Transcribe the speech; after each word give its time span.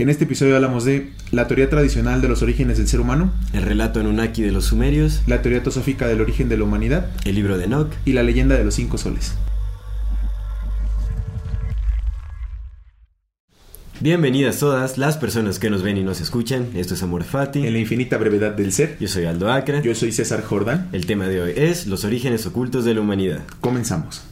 En 0.00 0.08
este 0.08 0.24
episodio 0.24 0.56
hablamos 0.56 0.86
de 0.86 1.10
la 1.30 1.46
teoría 1.46 1.68
tradicional 1.68 2.22
de 2.22 2.28
los 2.28 2.40
orígenes 2.40 2.78
del 2.78 2.88
ser 2.88 3.00
humano, 3.00 3.30
El 3.52 3.64
relato 3.64 4.00
Anunnaki 4.00 4.40
de 4.40 4.50
los 4.50 4.64
sumerios, 4.64 5.20
la 5.26 5.42
teoría 5.42 5.62
teosófica 5.62 6.08
del 6.08 6.22
origen 6.22 6.48
de 6.48 6.56
la 6.56 6.64
humanidad 6.64 7.10
el 7.26 7.34
libro 7.34 7.58
de 7.58 7.66
Enoch. 7.66 7.92
y 8.06 8.14
la 8.14 8.22
leyenda 8.22 8.56
de 8.56 8.64
los 8.64 8.72
cinco 8.72 8.96
soles. 8.96 9.34
Bienvenidas 14.00 14.58
todas 14.58 14.96
las 14.96 15.18
personas 15.18 15.58
que 15.58 15.68
nos 15.68 15.82
ven 15.82 15.98
y 15.98 16.02
nos 16.02 16.22
escuchan. 16.22 16.68
Esto 16.74 16.94
es 16.94 17.02
Amor 17.02 17.22
Fati. 17.22 17.66
En 17.66 17.74
la 17.74 17.78
infinita 17.78 18.16
brevedad 18.16 18.52
del 18.52 18.72
ser, 18.72 18.96
Yo 19.00 19.06
soy 19.06 19.26
Aldo 19.26 19.52
Acra. 19.52 19.82
yo 19.82 19.94
soy 19.94 20.12
César 20.12 20.42
Jordán. 20.42 20.88
El 20.92 21.04
tema 21.04 21.26
de 21.26 21.42
hoy 21.42 21.52
es 21.54 21.86
los 21.86 22.06
orígenes 22.06 22.46
ocultos 22.46 22.86
de 22.86 22.94
la 22.94 23.02
humanidad. 23.02 23.42
Comenzamos. 23.60 24.22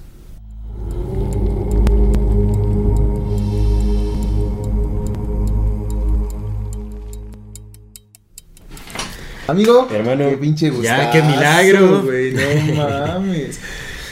Amigo, 9.49 9.89
Hermano, 9.91 10.31
qué 10.31 10.37
pinche 10.37 10.67
ya, 10.67 10.73
gustazo, 10.73 11.11
qué 11.13 11.23
milagro. 11.23 12.03
güey, 12.03 12.33
no 12.35 12.75
mames. 12.77 13.59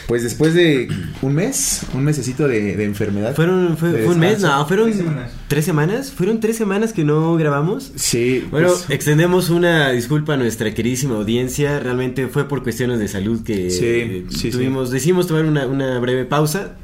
Pues 0.07 0.23
después 0.23 0.53
de 0.53 0.87
un 1.21 1.33
mes, 1.35 1.81
un 1.93 2.03
mesecito 2.05 2.47
de, 2.47 2.77
de 2.77 2.83
enfermedad. 2.85 3.35
Fueron, 3.35 3.77
fue, 3.77 3.89
de 3.91 4.03
fue 4.05 4.13
un 4.13 4.19
mes, 4.21 4.39
no, 4.39 4.65
fueron 4.65 4.85
Tres 4.87 4.97
semanas. 5.03 5.31
tres 5.49 5.65
semanas. 5.65 6.11
Fueron 6.11 6.39
tres 6.39 6.55
semanas 6.55 6.93
que 6.93 7.03
no 7.03 7.35
grabamos. 7.35 7.91
Sí, 7.95 8.45
Bueno, 8.49 8.69
pues, 8.69 8.89
extendemos 8.89 9.49
una 9.49 9.91
disculpa 9.91 10.35
a 10.35 10.37
nuestra 10.37 10.73
queridísima 10.73 11.15
audiencia. 11.15 11.79
Realmente 11.81 12.27
fue 12.27 12.47
por 12.47 12.63
cuestiones 12.63 12.99
de 12.99 13.09
salud 13.09 13.43
que 13.43 13.69
Sí, 13.69 13.85
eh, 13.85 14.25
sí, 14.29 14.49
tuvimos, 14.49 14.91
decidimos 14.91 15.27
tomar 15.27 15.43
una, 15.43 15.65
una 15.67 15.99
breve 15.99 16.23
pausa. 16.23 16.77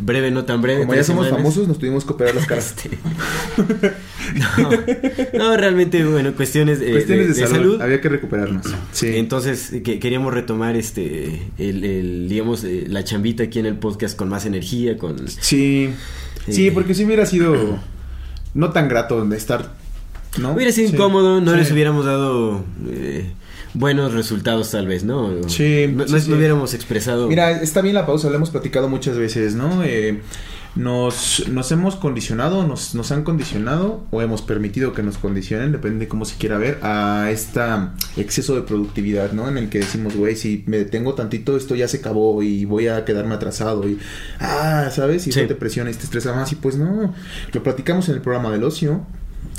Breve, 0.00 0.30
no 0.30 0.44
tan 0.44 0.62
breve. 0.62 0.80
como 0.80 0.94
ya 0.94 1.04
somos 1.04 1.26
semanas. 1.26 1.44
famosos, 1.44 1.68
nos 1.68 1.78
tuvimos 1.78 2.04
que 2.04 2.12
operar 2.12 2.34
las 2.34 2.46
caras. 2.46 2.74
Este, 2.84 2.98
no, 5.34 5.38
no, 5.50 5.56
realmente, 5.56 6.04
bueno, 6.04 6.32
cuestiones, 6.34 6.80
eh, 6.80 6.90
Cuestiones 6.92 7.28
de, 7.28 7.34
de 7.34 7.48
salud, 7.48 7.54
salud. 7.56 7.82
había 7.82 8.00
que 8.00 8.08
recuperarnos. 8.08 8.66
Sí. 8.92 9.16
Entonces 9.16 9.70
que, 9.84 9.98
queríamos 9.98 10.32
retomar 10.32 10.76
este 10.76 11.42
el, 11.58 11.84
el, 11.84 12.28
digamos 12.28 12.64
eh, 12.64 12.84
la 12.88 13.04
chambita 13.04 13.42
aquí 13.44 13.58
en 13.58 13.66
el 13.66 13.76
podcast 13.76 14.16
con 14.16 14.28
más 14.28 14.46
energía, 14.46 14.96
con 14.96 15.28
Sí, 15.28 15.90
sí, 16.48 16.68
Eh. 16.68 16.72
porque 16.72 16.94
si 16.94 17.04
hubiera 17.04 17.26
sido 17.26 17.78
no 18.54 18.70
tan 18.70 18.88
grato 18.88 19.24
de 19.24 19.36
estar, 19.36 19.74
¿no? 20.40 20.52
hubiera 20.52 20.72
sido 20.72 20.88
Sí. 20.88 20.94
incómodo, 20.94 21.40
no 21.40 21.52
Sí. 21.52 21.56
les 21.58 21.70
hubiéramos 21.72 22.06
dado 22.06 22.64
eh, 22.88 23.26
buenos 23.74 24.12
resultados 24.12 24.70
tal 24.70 24.86
vez, 24.86 25.04
¿no? 25.04 25.30
Sí, 25.48 25.86
no, 25.94 26.06
sí, 26.06 26.12
no- 26.12 26.20
sí. 26.20 26.30
no 26.30 26.36
hubiéramos 26.36 26.74
expresado. 26.74 27.28
Mira, 27.28 27.50
está 27.62 27.80
bien 27.80 27.94
la 27.94 28.06
pausa, 28.06 28.28
lo 28.28 28.36
hemos 28.36 28.50
platicado 28.50 28.88
muchas 28.88 29.16
veces, 29.16 29.54
¿no? 29.54 29.82
Eh, 29.84 30.20
nos, 30.74 31.44
nos 31.50 31.70
hemos 31.70 31.96
condicionado, 31.96 32.66
nos, 32.66 32.94
nos 32.94 33.12
han 33.12 33.24
condicionado 33.24 34.04
o 34.10 34.22
hemos 34.22 34.40
permitido 34.40 34.94
que 34.94 35.02
nos 35.02 35.18
condicionen, 35.18 35.70
depende 35.70 36.06
de 36.06 36.08
cómo 36.08 36.24
se 36.24 36.36
quiera 36.36 36.56
ver, 36.56 36.78
a 36.82 37.28
este 37.30 37.60
exceso 38.16 38.54
de 38.54 38.62
productividad, 38.62 39.32
¿no? 39.32 39.48
En 39.48 39.58
el 39.58 39.68
que 39.68 39.80
decimos, 39.80 40.16
güey, 40.16 40.34
si 40.34 40.64
me 40.66 40.78
detengo 40.78 41.12
tantito, 41.14 41.58
esto 41.58 41.74
ya 41.74 41.88
se 41.88 41.98
acabó 41.98 42.42
y 42.42 42.64
voy 42.64 42.88
a 42.88 43.04
quedarme 43.04 43.34
atrasado 43.34 43.86
y, 43.86 43.98
ah, 44.40 44.88
¿sabes? 44.90 45.26
Y 45.26 45.32
Sí. 45.32 45.40
eso 45.40 45.48
te 45.48 45.54
presiona 45.56 45.90
y 45.90 45.94
te 45.94 46.04
estresa 46.04 46.32
más 46.34 46.50
y 46.52 46.54
pues 46.56 46.76
no, 46.76 47.14
lo 47.52 47.62
platicamos 47.62 48.08
en 48.08 48.14
el 48.14 48.22
programa 48.22 48.50
del 48.50 48.64
ocio, 48.64 49.04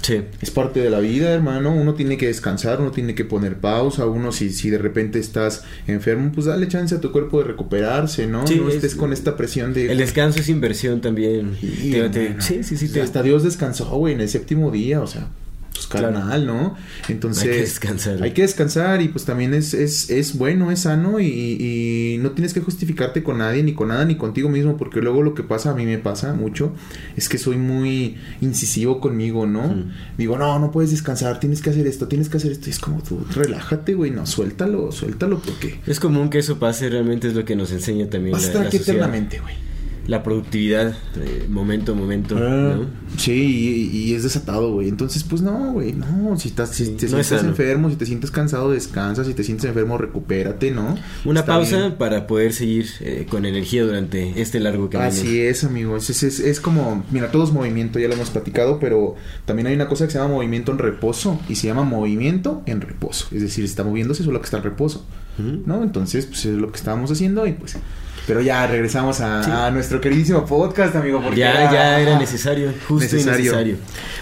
sí. 0.03 0.21
es 0.41 0.51
parte 0.51 0.79
de 0.81 0.91
la 0.91 0.99
vida, 0.99 1.31
hermano. 1.33 1.73
Uno 1.73 1.95
tiene 1.95 2.15
que 2.17 2.27
descansar, 2.27 2.79
uno 2.79 2.91
tiene 2.91 3.15
que 3.15 3.25
poner 3.25 3.57
pausa. 3.57 4.05
Uno, 4.05 4.31
si, 4.31 4.51
si 4.51 4.69
de 4.69 4.77
repente 4.77 5.17
estás 5.17 5.63
enfermo, 5.87 6.31
pues 6.31 6.45
dale 6.45 6.67
chance 6.67 6.93
a 6.93 7.01
tu 7.01 7.11
cuerpo 7.11 7.39
de 7.41 7.45
recuperarse, 7.47 8.27
¿no? 8.27 8.45
Sí, 8.45 8.57
no 8.57 8.69
es- 8.69 8.75
estés 8.75 8.93
con 8.95 9.11
esta 9.11 9.35
presión 9.35 9.73
de. 9.73 9.91
El 9.91 9.97
descanso 9.97 10.39
es 10.39 10.49
inversión 10.49 11.01
también. 11.01 11.55
Sí, 11.59 11.91
Te- 11.91 12.09
te- 12.09 12.23
hermano. 12.25 12.41
sí, 12.43 12.63
sí, 12.63 12.77
sí. 12.77 12.89
te- 12.89 13.01
Hasta 13.01 13.23
Dios 13.23 13.43
descansó, 13.43 13.85
güey, 13.97 14.13
en 14.13 14.21
el 14.21 14.29
séptimo 14.29 14.69
día, 14.69 15.01
o 15.01 15.07
sea, 15.07 15.27
pues 15.73 15.87
carnal, 15.87 16.45
¿no? 16.45 16.75
Entonces. 17.09 17.43
Hay 17.43 17.49
que 17.49 17.61
descansar. 17.61 18.23
Hay 18.23 18.31
que 18.31 18.41
descansar 18.43 19.01
y 19.01 19.07
pues 19.09 19.25
también 19.25 19.53
es, 19.53 19.73
es, 19.73 20.09
es 20.09 20.37
bueno, 20.37 20.71
es 20.71 20.81
sano 20.81 21.19
y, 21.19 21.25
y 21.27 22.17
no 22.19 22.31
tienes 22.31 22.53
que 22.53 22.61
justificarte 22.61 23.23
con 23.23 23.39
nadie, 23.39 23.63
ni 23.63 23.73
con 23.73 23.87
nada, 23.89 24.05
ni 24.05 24.15
contigo 24.15 24.49
mismo, 24.49 24.77
porque 24.77 25.01
luego 25.01 25.21
lo 25.23 25.33
que 25.33 25.43
pasa, 25.43 25.71
a 25.71 25.73
mí 25.73 25.85
me 25.85 25.97
pasa 25.97 26.33
mucho, 26.33 26.73
es 27.15 27.27
que 27.27 27.37
soy 27.37 27.57
muy 27.57 28.17
incisivo 28.41 28.99
conmigo, 29.01 29.45
¿no? 29.47 29.85
Digo, 30.17 30.37
no, 30.37 30.59
no 30.59 30.71
puedes 30.71 30.91
descansar, 30.91 31.39
tienes 31.39 31.61
que 31.61 31.71
hacer 31.71 31.87
esto, 31.87 32.07
tienes 32.07 32.29
que 32.29 32.37
hacer 32.37 32.51
esto. 32.51 32.67
Y 32.67 32.71
es 32.71 32.79
como 32.79 33.01
tú, 33.01 33.25
relájate, 33.33 33.95
güey, 33.95 34.11
no, 34.11 34.25
suéltalo, 34.25 34.91
suéltalo, 34.91 35.39
porque 35.39 35.79
Es 35.87 35.99
común 35.99 36.29
que 36.29 36.39
eso 36.39 36.59
pase, 36.59 36.89
realmente 36.89 37.27
es 37.27 37.33
lo 37.33 37.45
que 37.45 37.55
nos 37.55 37.71
enseña 37.71 38.07
también 38.09 38.33
vas 38.33 38.43
a 38.43 38.45
la, 38.45 38.47
estar 38.47 38.61
la 38.61 38.67
aquí 38.67 38.77
sociedad. 38.77 38.97
eternamente, 38.99 39.39
güey. 39.39 39.72
La 40.05 40.21
productividad, 40.21 40.95
eh, 41.15 41.45
momento 41.49 41.93
a 41.93 41.95
momento, 41.95 42.35
Ah, 42.37 42.75
¿no? 42.77 42.85
Sí, 43.17 43.89
y, 43.93 43.97
y 43.97 44.13
es 44.15 44.23
desatado, 44.23 44.73
güey. 44.73 44.89
Entonces, 44.89 45.23
pues 45.23 45.41
no, 45.41 45.71
güey, 45.71 45.93
no. 45.93 46.37
Si 46.37 46.49
estás, 46.49 46.71
si 46.71 46.85
Sí, 46.85 46.91
te 46.91 47.07
no 47.07 47.19
es 47.19 47.27
sientes 47.27 47.47
enfermo, 47.47 47.89
si 47.89 47.95
te 47.95 48.05
sientes 48.05 48.29
cansado, 48.29 48.71
descansa. 48.71 49.23
Si 49.23 49.33
te 49.33 49.43
sientes 49.45 49.65
enfermo, 49.65 49.97
recupérate, 49.97 50.71
¿no? 50.71 50.97
Una 51.23 51.39
Está 51.39 51.53
pausa 51.53 51.77
bien. 51.77 51.93
para 51.97 52.27
poder 52.27 52.51
seguir 52.51 52.87
eh, 52.99 53.25
con 53.29 53.45
energía 53.45 53.83
durante 53.85 54.41
este 54.41 54.59
largo 54.59 54.89
camino. 54.89 55.09
Así 55.09 55.39
es, 55.39 55.63
amigos. 55.63 56.09
Es, 56.09 56.23
es, 56.23 56.39
es 56.41 56.59
como, 56.59 57.05
mira, 57.11 57.31
todo 57.31 57.45
es 57.45 57.51
movimiento, 57.51 57.97
ya 57.97 58.09
lo 58.09 58.15
hemos 58.15 58.29
platicado, 58.29 58.79
pero 58.79 59.15
también 59.45 59.67
hay 59.67 59.75
una 59.75 59.87
cosa 59.87 60.05
que 60.05 60.11
se 60.11 60.17
llama 60.17 60.33
movimiento 60.33 60.73
en 60.73 60.79
reposo 60.79 61.39
y 61.47 61.55
se 61.55 61.67
llama 61.67 61.83
movimiento 61.83 62.61
en 62.65 62.81
reposo. 62.81 63.27
Es 63.31 63.41
decir, 63.41 63.63
está 63.63 63.83
moviéndose 63.85 64.23
solo 64.25 64.39
que 64.39 64.45
está 64.45 64.57
en 64.57 64.63
reposo. 64.63 65.05
¿no? 65.37 65.81
Entonces, 65.81 66.25
pues 66.25 66.45
es 66.45 66.57
lo 66.57 66.71
que 66.71 66.77
estábamos 66.77 67.09
haciendo 67.11 67.47
y 67.47 67.53
pues. 67.53 67.77
Pero 68.25 68.41
ya 68.41 68.65
regresamos 68.67 69.19
a, 69.21 69.43
Sí. 69.43 69.51
a 69.51 69.69
nuestro 69.71 69.99
queridísimo 69.99 70.45
podcast, 70.45 70.95
amigo. 70.95 71.21
porque 71.21 71.39
Ya, 71.41 71.71
ya 71.71 71.99
era 71.99 72.17
necesario, 72.19 72.71
justo 72.87 73.03
Necesario. 73.03 73.39
y 73.39 73.43
necesario. 73.43 73.75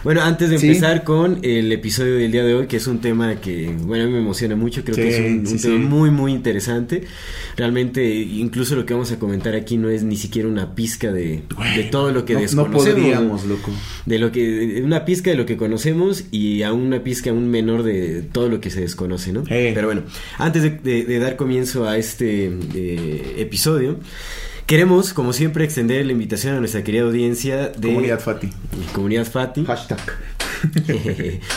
Bueno, 0.03 0.22
antes 0.23 0.50
de 0.50 0.57
Sí. 0.57 0.67
empezar 0.67 1.03
con 1.03 1.38
el 1.44 1.72
episodio 1.72 2.16
del 2.16 2.31
día 2.31 2.44
de 2.44 2.56
hoy, 2.56 2.67
que 2.67 2.78
es 2.78 2.88
un 2.88 3.00
tema 3.00 3.35
que, 3.35 3.75
bueno, 3.84 4.03
a 4.03 4.07
mí 4.07 4.13
me 4.13 4.19
emociona 4.19 4.56
mucho, 4.56 4.84
creo 4.84 4.95
Sí, 4.95 5.01
que 5.03 5.09
es 5.09 5.19
un, 5.19 5.47
un 5.47 5.59
tema 5.61 5.78
muy, 5.78 6.09
muy 6.09 6.31
interesante. 6.31 7.03
Realmente, 7.57 8.03
incluso 8.16 8.75
lo 8.75 8.85
que 8.85 8.94
vamos 8.94 9.11
a 9.11 9.19
comentar 9.19 9.56
aquí 9.56 9.78
no 9.78 9.90
es 9.90 10.03
ni 10.03 10.16
siquiera 10.17 10.47
una 10.47 10.73
pizca 10.73 11.11
de, 11.11 11.44
de 11.75 11.84
todo 11.91 12.11
lo 12.11 12.25
que 12.25 12.34
no- 12.34 12.40
no 12.40 12.44
desconocemos. 12.45 12.95
podríamos, 13.00 13.45
loco. 13.45 13.72
De 14.06 14.17
lo 14.19 14.31
que, 14.31 14.81
una 14.84 15.06
pizca 15.06 15.29
de 15.31 15.38
lo 15.38 15.45
que 15.45 15.57
conocemos 15.57 16.23
y 16.31 16.63
a 16.63 16.73
una 16.73 17.03
pizca 17.03 17.29
aún 17.29 17.50
menor 17.50 17.84
de 17.84 18.23
todo 18.23 18.50
lo 18.50 18.59
que 18.61 18.69
se 18.72 18.81
desconoce, 18.81 19.34
¿no? 19.34 19.44
Eh. 19.50 19.72
Pero 19.75 19.88
bueno, 19.88 20.03
antes 20.38 20.63
de, 20.63 20.69
de- 20.72 21.03
de 21.06 21.19
dar 21.19 21.35
comienzo 21.35 21.88
a 21.88 21.97
este 21.97 22.51
eh, 22.73 23.35
episodio, 23.38 23.91
queremos, 24.66 25.13
como 25.13 25.34
siempre, 25.34 25.63
extender 25.63 26.06
la 26.06 26.12
invitación 26.12 26.56
a 26.56 26.59
nuestra 26.59 26.84
querida 26.84 27.03
audiencia 27.03 27.69
de 27.69 27.90
Comunidad 27.90 28.19
Fati. 28.19 28.50
Comunidad 28.94 29.25
Fati. 29.25 29.66
Hashtag. 29.66 30.00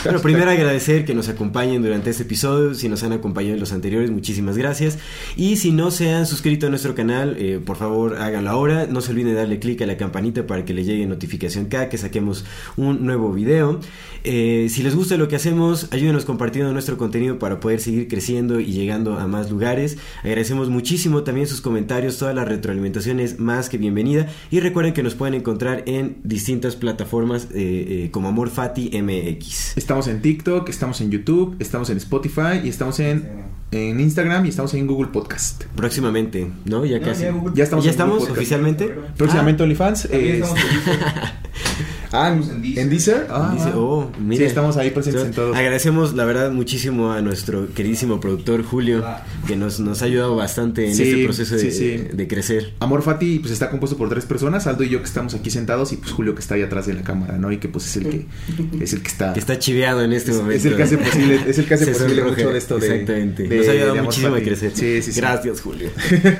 Bueno, 0.03 0.19
primero 0.21 0.49
agradecer 0.49 1.05
que 1.05 1.13
nos 1.13 1.29
acompañen 1.29 1.81
durante 1.81 2.09
este 2.09 2.23
episodio, 2.23 2.73
si 2.73 2.89
nos 2.89 3.03
han 3.03 3.13
acompañado 3.13 3.53
en 3.53 3.59
los 3.59 3.71
anteriores, 3.71 4.11
muchísimas 4.11 4.57
gracias. 4.57 4.97
Y 5.35 5.57
si 5.57 5.71
no 5.71 5.91
se 5.91 6.13
han 6.13 6.25
suscrito 6.25 6.67
a 6.67 6.69
nuestro 6.69 6.95
canal, 6.95 7.35
eh, 7.37 7.59
por 7.63 7.77
favor 7.77 8.17
háganlo 8.17 8.49
ahora. 8.49 8.87
No 8.87 9.01
se 9.01 9.11
olviden 9.11 9.33
de 9.33 9.39
darle 9.39 9.59
clic 9.59 9.81
a 9.81 9.85
la 9.85 9.97
campanita 9.97 10.47
para 10.47 10.65
que 10.65 10.73
les 10.73 10.85
llegue 10.85 11.05
notificación 11.05 11.65
cada 11.65 11.89
que 11.89 11.97
saquemos 11.97 12.45
un 12.77 13.05
nuevo 13.05 13.31
video. 13.31 13.79
Eh, 14.23 14.67
si 14.69 14.81
les 14.81 14.95
gusta 14.95 15.17
lo 15.17 15.27
que 15.27 15.35
hacemos, 15.35 15.87
ayúdenos 15.91 16.25
compartiendo 16.25 16.73
nuestro 16.73 16.97
contenido 16.97 17.37
para 17.37 17.59
poder 17.59 17.79
seguir 17.79 18.07
creciendo 18.07 18.59
y 18.59 18.71
llegando 18.71 19.19
a 19.19 19.27
más 19.27 19.51
lugares. 19.51 19.97
Agradecemos 20.23 20.69
muchísimo 20.69 21.23
también 21.23 21.47
sus 21.47 21.61
comentarios, 21.61 22.17
toda 22.17 22.33
la 22.33 22.43
retroalimentación 22.43 23.19
es 23.19 23.39
más 23.39 23.69
que 23.69 23.77
bienvenida. 23.77 24.27
Y 24.49 24.61
recuerden 24.61 24.93
que 24.93 25.03
nos 25.03 25.13
pueden 25.13 25.35
encontrar 25.35 25.83
en 25.85 26.17
distintas 26.23 26.75
plataformas 26.75 27.47
eh, 27.53 28.09
como 28.11 28.29
Amor 28.29 28.49
Fati 28.49 28.94
MX. 29.01 29.77
Estamos 29.77 30.07
en 30.07 30.21
TikTok, 30.21 30.69
estamos 30.69 31.01
en 31.01 31.11
YouTube, 31.11 31.55
estamos 31.59 31.89
en 31.89 31.97
Spotify 31.97 32.61
y 32.63 32.69
estamos 32.69 32.99
en, 32.99 33.27
en 33.71 33.99
Instagram 33.99 34.45
y 34.45 34.49
estamos 34.49 34.73
en 34.73 34.87
Google 34.87 35.07
Podcast. 35.11 35.63
Próximamente, 35.75 36.51
¿no? 36.65 36.85
Ya 36.85 37.01
casi. 37.01 37.23
ya 37.53 37.63
estamos 37.63 37.85
¿Ya 37.85 37.91
en 37.91 37.93
estamos 37.93 38.29
oficialmente? 38.29 38.95
Próximamente 39.17 39.63
Ah, 39.63 39.65
OnlyFans. 39.65 40.05
Eh, 40.11 40.43
en. 42.05 42.15
Ah, 42.15 42.29
Estamos 42.29 42.49
en 42.49 42.55
en 42.55 42.61
Deezer. 42.89 42.89
Deezer. 42.89 43.27
Ah, 43.29 43.51
Dice, 43.55 43.69
oh, 43.75 44.11
mira. 44.19 44.39
Sí, 44.39 44.45
estamos 44.45 44.77
ahí 44.77 44.91
presentes 44.91 45.23
en 45.23 45.31
todos. 45.31 45.55
Agradecemos, 45.55 46.13
la 46.13 46.25
verdad, 46.25 46.51
muchísimo 46.51 47.11
a 47.11 47.21
nuestro 47.21 47.67
queridísimo 47.73 48.19
productor 48.19 48.63
Julio, 48.63 49.03
que 49.47 49.55
nos, 49.55 49.79
nos 49.79 50.01
ha 50.01 50.05
ayudado 50.05 50.35
bastante 50.35 50.87
en 50.87 50.95
Sí, 50.95 51.03
este 51.03 51.23
proceso 51.25 51.55
de, 51.55 51.61
sí, 51.61 51.71
sí. 51.71 52.07
de 52.13 52.27
crecer. 52.27 52.73
Amor 52.79 53.01
Fati 53.01 53.39
pues 53.39 53.51
está 53.51 53.69
compuesto 53.69 53.97
por 53.97 54.09
tres 54.09 54.25
personas, 54.25 54.67
Aldo 54.67 54.83
y 54.83 54.89
yo 54.89 54.99
que 54.99 55.05
estamos 55.05 55.33
aquí 55.33 55.49
sentados 55.49 55.91
y 55.93 55.97
pues 55.97 56.11
Julio 56.11 56.33
que 56.35 56.41
está 56.41 56.55
ahí 56.55 56.61
atrás 56.61 56.85
de 56.87 56.93
la 56.93 57.01
cámara, 57.03 57.37
¿no? 57.37 57.51
Y 57.51 57.57
que 57.57 57.67
pues 57.69 57.85
es 57.87 57.97
el 57.97 58.09
que 58.09 58.25
es 58.83 58.93
el 58.93 59.01
que 59.01 59.07
está 59.07 59.33
Que 59.33 59.39
está 59.39 59.57
chiveado 59.59 60.01
en 60.03 60.13
este 60.13 60.31
es, 60.31 60.37
momento. 60.37 60.57
es 60.57 60.65
el 60.65 60.75
que 60.75 60.83
hace 60.83 60.97
posible, 60.97 61.39
es 61.47 61.57
el 61.59 61.65
que 61.65 61.73
hace 61.73 61.87
posible 61.91 62.23
mucho 62.23 62.49
de 62.51 62.57
esto 62.57 62.77
de 62.79 62.87
Exactamente. 62.87 63.43
de- 63.47 63.57
nos 63.57 63.67
ha 63.67 63.71
ayudado 63.71 63.95
muchísimo 64.03 64.27
a 64.27 64.31
Fati. 64.33 64.43
crecer. 64.45 64.71
Sí, 64.73 65.01
sí, 65.01 65.11
sí. 65.13 65.19
Gracias, 65.19 65.61
Julio. 65.61 65.89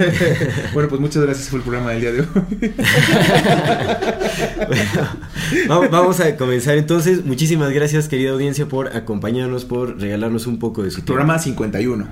bueno, 0.74 0.90
pues 0.90 1.02
muchas 1.02 1.24
gracias 1.24 1.50
fue 1.50 1.60
el 1.60 1.64
programa 1.64 1.92
del 1.92 2.02
día 2.02 2.12
de 2.12 2.20
hoy. 2.22 2.28
Bueno, 4.68 5.10
vamos, 5.68 6.20
a 6.20 6.36
comenzar 6.38 6.78
entonces. 6.78 7.26
Muchísimas 7.26 7.72
gracias, 7.72 8.08
querida 8.08 8.32
audiencia, 8.32 8.68
por 8.68 8.96
acompañarnos, 8.96 9.66
por 9.66 10.00
regalarnos 10.00 10.48
un 10.48 10.60
poco 10.60 10.84
de 10.84 10.90
su 10.92 10.98
tiempo. 10.98 11.14
programa 11.14 11.40
51. 11.40 12.08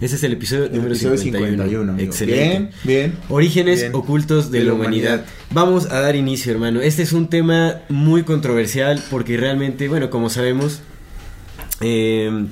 Ese 0.00 0.16
es 0.16 0.24
el 0.24 0.32
episodio 0.32 0.64
El 0.64 0.72
número 0.72 0.92
episodio 0.94 1.16
51. 1.16 1.62
51, 1.62 1.92
amigo. 1.92 2.06
Excelente. 2.06 2.44
Bien, 2.44 2.70
bien. 2.84 3.14
Orígenes 3.28 3.80
Bien. 3.80 3.94
ocultos 3.94 4.50
de, 4.50 4.64
la 4.64 4.74
humanidad. 4.74 5.24
Vamos 5.50 5.86
a 5.90 6.00
dar 6.00 6.16
inicio, 6.16 6.52
hermano. 6.52 6.80
Este 6.80 7.02
es 7.02 7.12
un 7.12 7.28
tema 7.28 7.82
muy 7.88 8.22
controversial 8.24 9.02
porque 9.10 9.36
realmente, 9.36 9.88
bueno, 9.88 10.10
como 10.10 10.28
sabemos, 10.30 10.80
eh, 11.80 12.46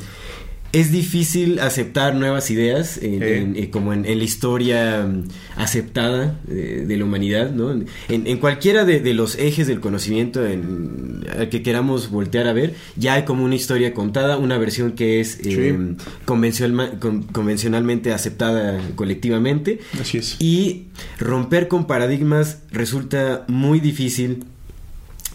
es 0.72 0.90
difícil 0.90 1.58
aceptar 1.60 2.14
nuevas 2.14 2.50
ideas 2.50 2.98
en- 3.02 3.56
eh, 3.56 3.68
como 3.70 3.92
en, 3.92 4.02
la 4.04 4.24
historia 4.24 5.06
mm, 5.06 5.28
aceptada 5.56 6.40
eh, 6.48 6.84
de 6.86 6.96
la 6.96 7.04
humanidad, 7.04 7.50
¿no? 7.50 7.78
En, 8.08 8.38
cualquiera 8.38 8.84
de, 8.86 9.00
de 9.00 9.12
los 9.12 9.36
ejes 9.38 9.66
del 9.66 9.80
conocimiento 9.80 10.46
en, 10.46 11.26
al 11.38 11.50
que 11.50 11.62
queramos 11.62 12.10
voltear 12.10 12.46
a 12.48 12.52
ver, 12.54 12.74
ya 12.96 13.14
hay 13.14 13.24
como 13.24 13.44
una 13.44 13.54
historia 13.54 13.92
contada, 13.92 14.38
una 14.38 14.56
versión 14.56 14.92
que 14.92 15.20
es 15.20 15.38
eh, 15.40 15.42
Sí. 15.42 16.04
convencional- 16.24 16.98
con- 16.98 17.24
convencionalmente 17.24 18.12
aceptada 18.12 18.80
colectivamente. 18.94 19.80
Así 20.00 20.18
es. 20.18 20.36
Y 20.40 20.86
romper 21.18 21.68
con 21.68 21.86
paradigmas 21.86 22.58
resulta 22.70 23.44
muy 23.46 23.78
difícil. 23.80 24.44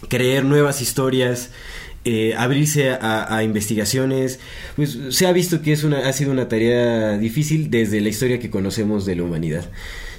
Creer 0.08 0.44
nuevas 0.44 0.80
historias, 0.80 1.50
eh, 2.08 2.34
abrirse 2.36 2.88
a, 2.90 3.36
a 3.36 3.44
investigaciones, 3.44 4.40
pues 4.76 4.98
se 5.10 5.26
ha 5.26 5.32
visto 5.32 5.60
que 5.60 5.72
es 5.72 5.84
una, 5.84 6.08
ha 6.08 6.12
sido 6.14 6.32
una 6.32 6.48
tarea 6.48 7.18
difícil 7.18 7.70
desde 7.70 8.00
la 8.00 8.08
historia 8.08 8.38
que 8.38 8.48
conocemos 8.48 9.04
de 9.04 9.16
la 9.16 9.24
humanidad. 9.24 9.66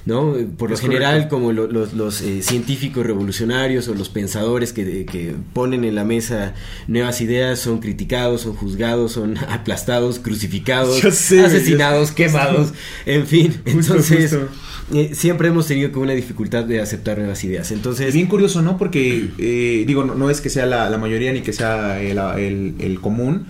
¿No? 0.06 0.34
Por 0.56 0.70
lo 0.70 0.74
Es 0.74 0.80
general, 0.80 1.12
correcto. 1.14 1.34
como 1.36 1.52
lo- 1.52 1.66
los, 1.66 1.92
los, 1.92 2.20
eh, 2.22 2.42
científicos 2.42 3.04
revolucionarios 3.06 3.88
o 3.88 3.94
los 3.94 4.08
pensadores 4.08 4.72
que, 4.72 5.04
que 5.06 5.34
ponen 5.52 5.84
en 5.84 5.94
la 5.94 6.04
mesa 6.04 6.54
nuevas 6.88 7.20
ideas 7.20 7.58
son 7.58 7.78
criticados, 7.80 8.42
son 8.42 8.54
juzgados, 8.54 9.12
son 9.12 9.36
aplastados, 9.48 10.18
crucificados, 10.18 10.98
sé, 11.14 11.40
asesinados, 11.42 12.12
quemados, 12.12 12.72
en 13.06 13.26
fin. 13.26 13.52
Justo, 13.64 13.70
Entonces, 13.94 14.30
justo. 14.30 14.48
eh, 14.94 15.10
siempre 15.14 15.48
hemos 15.48 15.66
tenido 15.66 15.92
como 15.92 16.04
una 16.04 16.14
dificultad 16.14 16.64
de 16.64 16.80
aceptar 16.80 17.18
nuevas 17.18 17.42
ideas. 17.44 17.70
Entonces, 17.70 18.08
Es 18.08 18.14
bien 18.14 18.26
curioso, 18.26 18.62
¿no? 18.62 18.78
Porque, 18.78 19.28
eh, 19.38 19.84
digo, 19.86 20.04
no, 20.04 20.14
no 20.14 20.30
es 20.30 20.40
que 20.40 20.50
sea 20.50 20.66
la, 20.66 20.88
la 20.90 20.98
mayoría 20.98 21.32
ni 21.32 21.42
que 21.42 21.52
sea 21.52 22.00
el, 22.00 22.18
el- 22.42 22.74
el 22.80 23.00
común, 23.00 23.46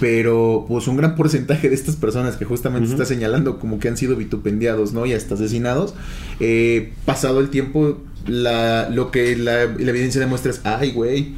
pero 0.00 0.64
pues 0.68 0.88
un 0.88 0.96
gran 0.96 1.14
porcentaje 1.14 1.68
de 1.68 1.74
estas 1.74 1.96
personas 1.96 2.36
que 2.36 2.44
justamente 2.44 2.90
está 2.90 3.04
señalando 3.04 3.58
como 3.58 3.78
que 3.78 3.88
han 3.88 3.96
sido 3.96 4.16
vitupendiados, 4.16 4.92
¿no? 4.92 5.06
Y 5.06 5.12
hasta 5.12 5.34
asesinados, 5.34 5.94
eh, 6.40 6.92
pasado 7.04 7.40
el 7.40 7.50
tiempo, 7.50 7.98
la, 8.26 8.88
lo 8.90 9.10
que 9.10 9.36
la, 9.36 9.64
la 9.66 9.90
evidencia 9.90 10.20
demuestra 10.20 10.50
es, 10.50 10.60
ay, 10.64 10.92
güey. 10.92 11.34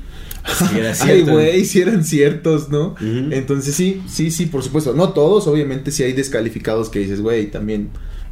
Era 0.77 0.93
Ay, 1.01 1.23
güey, 1.23 1.65
si 1.65 1.81
eran 1.81 2.05
ciertos, 2.05 2.69
¿no? 2.69 2.95
Entonces 3.01 3.75
sí, 3.75 4.03
sí, 4.06 4.31
sí, 4.31 4.47
por 4.47 4.62
supuesto. 4.62 4.93
No 4.93 5.15
todos, 5.15 5.47
obviamente 5.47 5.91
sí 5.91 6.03
hay 6.03 6.12
descalificados 6.12 6.91
que 6.91 6.99
dices, 6.99 7.23
güey, 7.23 7.50
también 7.50 7.89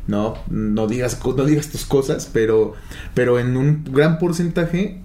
no, 0.07 0.35
no 0.51 0.87
digas, 0.87 1.19
no 1.25 1.45
digas 1.45 1.69
tus 1.69 1.85
cosas, 1.85 2.29
pero, 2.33 2.75
pero 3.15 3.39
en 3.39 3.57
un 3.57 3.85
gran 3.85 4.19
porcentaje, 4.19 5.01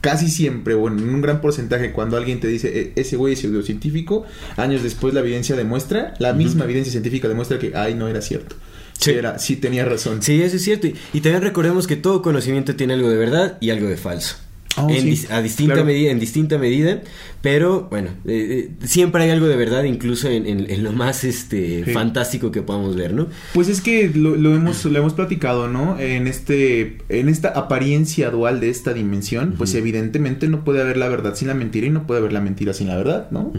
casi 0.00 0.28
siempre, 0.30 0.74
bueno, 0.74 0.98
en 1.02 1.08
un 1.14 1.20
gran 1.20 1.40
porcentaje, 1.40 1.92
cuando 1.92 2.16
alguien 2.16 2.40
te 2.40 2.48
dice, 2.48 2.68
"E- 2.80 2.92
ese 2.96 3.16
güey 3.16 3.34
es 3.34 3.40
pseudocientífico, 3.40 4.24
años 4.56 4.82
después 4.82 5.14
la 5.14 5.20
evidencia 5.20 5.56
demuestra, 5.56 6.14
la 6.18 6.32
misma 6.32 6.64
evidencia 6.64 6.90
científica 6.92 7.28
demuestra 7.28 7.58
que, 7.58 7.72
ay, 7.74 7.94
no 7.94 8.08
era 8.08 8.20
cierto. 8.22 8.56
Sí, 8.92 9.10
Sí. 9.12 9.16
era, 9.16 9.38
sí 9.38 9.56
tenía 9.56 9.84
razón. 9.84 10.22
sí, 10.22 10.42
eso 10.42 10.56
es 10.56 10.64
cierto. 10.64 10.86
Y, 10.88 10.94
y 11.12 11.20
también 11.20 11.42
recordemos 11.42 11.86
que 11.86 11.94
todo 11.96 12.20
conocimiento 12.22 12.74
tiene 12.74 12.94
algo 12.94 13.08
de 13.10 13.16
verdad 13.16 13.56
y 13.60 13.70
algo 13.70 13.86
de 13.88 13.96
falso. 13.96 14.36
Oh, 14.84 14.90
en 14.90 15.16
sí, 15.16 15.26
a 15.30 15.40
distinta 15.42 15.74
claro. 15.74 15.86
medida, 15.86 16.10
en 16.10 16.18
distinta 16.20 16.58
medida, 16.58 17.02
pero 17.42 17.88
bueno, 17.90 18.08
eh, 18.26 18.68
eh, 18.80 18.86
siempre 18.86 19.22
hay 19.24 19.30
algo 19.30 19.46
de 19.48 19.56
verdad, 19.56 19.84
incluso 19.84 20.28
en, 20.28 20.46
en- 20.46 20.70
en 20.70 20.82
lo 20.84 20.92
más 20.92 21.24
este 21.24 21.84
Sí. 21.84 21.92
fantástico 21.92 22.50
que 22.50 22.62
podamos 22.62 22.96
ver, 22.96 23.14
¿no? 23.14 23.28
Pues 23.54 23.68
es 23.68 23.80
que 23.80 24.10
lo, 24.14 24.36
lo 24.36 24.54
hemos, 24.54 24.84
lo 24.84 24.98
hemos 24.98 25.14
platicado, 25.14 25.68
¿no? 25.68 25.98
En 25.98 26.26
este, 26.26 26.98
en 27.08 27.28
esta 27.28 27.48
apariencia 27.50 28.30
dual 28.30 28.60
de 28.60 28.70
esta 28.70 28.92
dimensión, 28.92 29.54
pues 29.56 29.74
evidentemente 29.74 30.48
no 30.48 30.64
puede 30.64 30.80
haber 30.80 30.96
la 30.96 31.08
verdad 31.08 31.34
sin 31.34 31.48
la 31.48 31.54
mentira 31.54 31.86
y 31.86 31.90
no 31.90 32.06
puede 32.06 32.20
haber 32.20 32.32
la 32.32 32.40
mentira 32.40 32.72
sin 32.72 32.88
la 32.88 32.96
verdad, 32.96 33.30
¿no? 33.30 33.52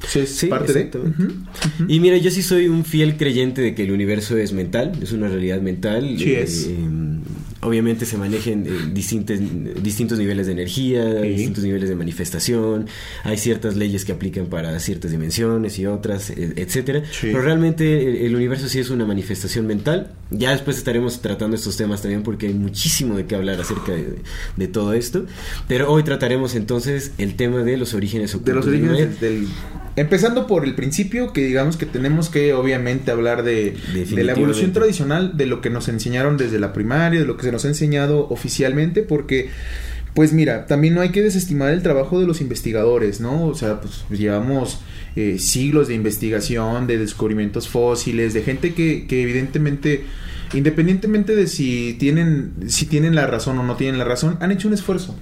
Pues 0.00 0.16
es 0.16 0.30
Sí, 0.36 0.46
parte 0.46 0.72
de. 0.72 0.90
ujú. 0.98 1.32
Y 1.88 1.98
mira, 2.00 2.16
yo 2.18 2.30
sí 2.30 2.42
soy 2.42 2.68
un 2.68 2.84
fiel 2.84 3.16
creyente 3.16 3.60
de 3.62 3.74
que 3.74 3.82
el 3.84 3.90
universo 3.90 4.36
es 4.36 4.52
mental, 4.52 4.92
es 5.02 5.12
una 5.12 5.28
realidad 5.28 5.60
mental. 5.60 6.14
Sí 6.18 6.32
es. 6.34 6.66
eh, 6.68 6.76
obviamente 7.60 8.06
se 8.06 8.16
manejan 8.16 8.64
eh, 8.66 8.70
distintos, 8.92 9.38
distintos 9.82 10.18
niveles 10.18 10.46
de 10.46 10.52
energía, 10.52 11.04
Sí. 11.22 11.28
distintos 11.28 11.64
niveles 11.64 11.88
de 11.88 11.94
manifestación, 11.96 12.86
hay 13.24 13.36
ciertas 13.36 13.76
leyes 13.76 14.04
que 14.04 14.12
aplican 14.12 14.46
para 14.46 14.78
ciertas 14.80 15.10
dimensiones 15.10 15.78
y 15.78 15.86
otras, 15.86 16.30
eh, 16.30 16.52
etcétera. 16.56 17.02
Sí. 17.10 17.28
Pero 17.32 17.42
realmente 17.42 18.02
el, 18.08 18.26
el 18.26 18.36
universo 18.36 18.68
sí 18.68 18.78
es 18.78 18.90
una 18.90 19.04
manifestación 19.04 19.66
mental. 19.66 20.12
Ya 20.30 20.50
después 20.52 20.76
estaremos 20.76 21.20
tratando 21.22 21.56
estos 21.56 21.76
temas 21.76 22.02
también 22.02 22.22
porque 22.22 22.46
hay 22.48 22.54
muchísimo 22.54 23.16
de 23.16 23.26
qué 23.26 23.34
hablar 23.34 23.60
acerca 23.60 23.92
de, 23.92 24.16
de 24.56 24.68
todo 24.68 24.92
esto. 24.92 25.24
Pero 25.66 25.90
hoy 25.90 26.02
trataremos 26.02 26.54
entonces 26.54 27.12
el 27.18 27.34
tema 27.34 27.62
de 27.64 27.76
los 27.76 27.94
orígenes 27.94 28.32
De 28.32 28.36
ocultos 28.38 28.54
los 28.56 28.66
la 28.66 28.70
humanidad. 28.72 28.94
orígenes 28.94 29.20
del... 29.20 29.48
Empezando 29.96 30.46
por 30.46 30.64
el 30.64 30.76
principio, 30.76 31.32
que 31.32 31.44
digamos 31.44 31.76
que 31.76 31.84
tenemos 31.84 32.28
que 32.28 32.52
obviamente 32.52 33.10
hablar 33.10 33.42
de, 33.42 33.74
de 33.92 34.22
la 34.22 34.30
evolución 34.32 34.72
tradicional, 34.72 35.36
de 35.36 35.46
lo 35.46 35.60
que 35.60 35.70
nos 35.70 35.88
enseñaron 35.88 36.36
desde 36.36 36.60
la 36.60 36.72
primaria, 36.72 37.18
de 37.18 37.26
lo 37.26 37.36
que 37.36 37.47
se 37.48 37.52
nos 37.52 37.64
ha 37.64 37.68
enseñado 37.68 38.28
oficialmente, 38.28 39.02
porque, 39.02 39.48
pues 40.14 40.34
mira, 40.34 40.66
también 40.66 40.94
no 40.94 41.00
hay 41.00 41.10
que 41.10 41.22
desestimar 41.22 41.72
el 41.72 41.82
trabajo 41.82 42.20
de 42.20 42.26
los 42.26 42.42
investigadores, 42.42 43.20
¿no? 43.20 43.46
O 43.46 43.54
sea, 43.54 43.80
pues 43.80 44.04
llevamos 44.10 44.80
eh, 45.16 45.38
siglos 45.38 45.88
de 45.88 45.94
investigación, 45.94 46.86
de 46.86 46.98
descubrimientos 46.98 47.68
fósiles, 47.68 48.34
de 48.34 48.42
gente 48.42 48.74
que, 48.74 49.06
que 49.06 49.22
evidentemente, 49.22 50.04
independientemente 50.52 51.34
de 51.34 51.46
si 51.46 51.96
tienen, 51.98 52.52
si 52.66 52.84
tienen 52.84 53.14
la 53.14 53.26
razón 53.26 53.58
o 53.58 53.62
no 53.62 53.76
tienen 53.76 53.98
la 53.98 54.04
razón, 54.04 54.36
han 54.40 54.52
hecho 54.52 54.68
un 54.68 54.74
esfuerzo. 54.74 55.16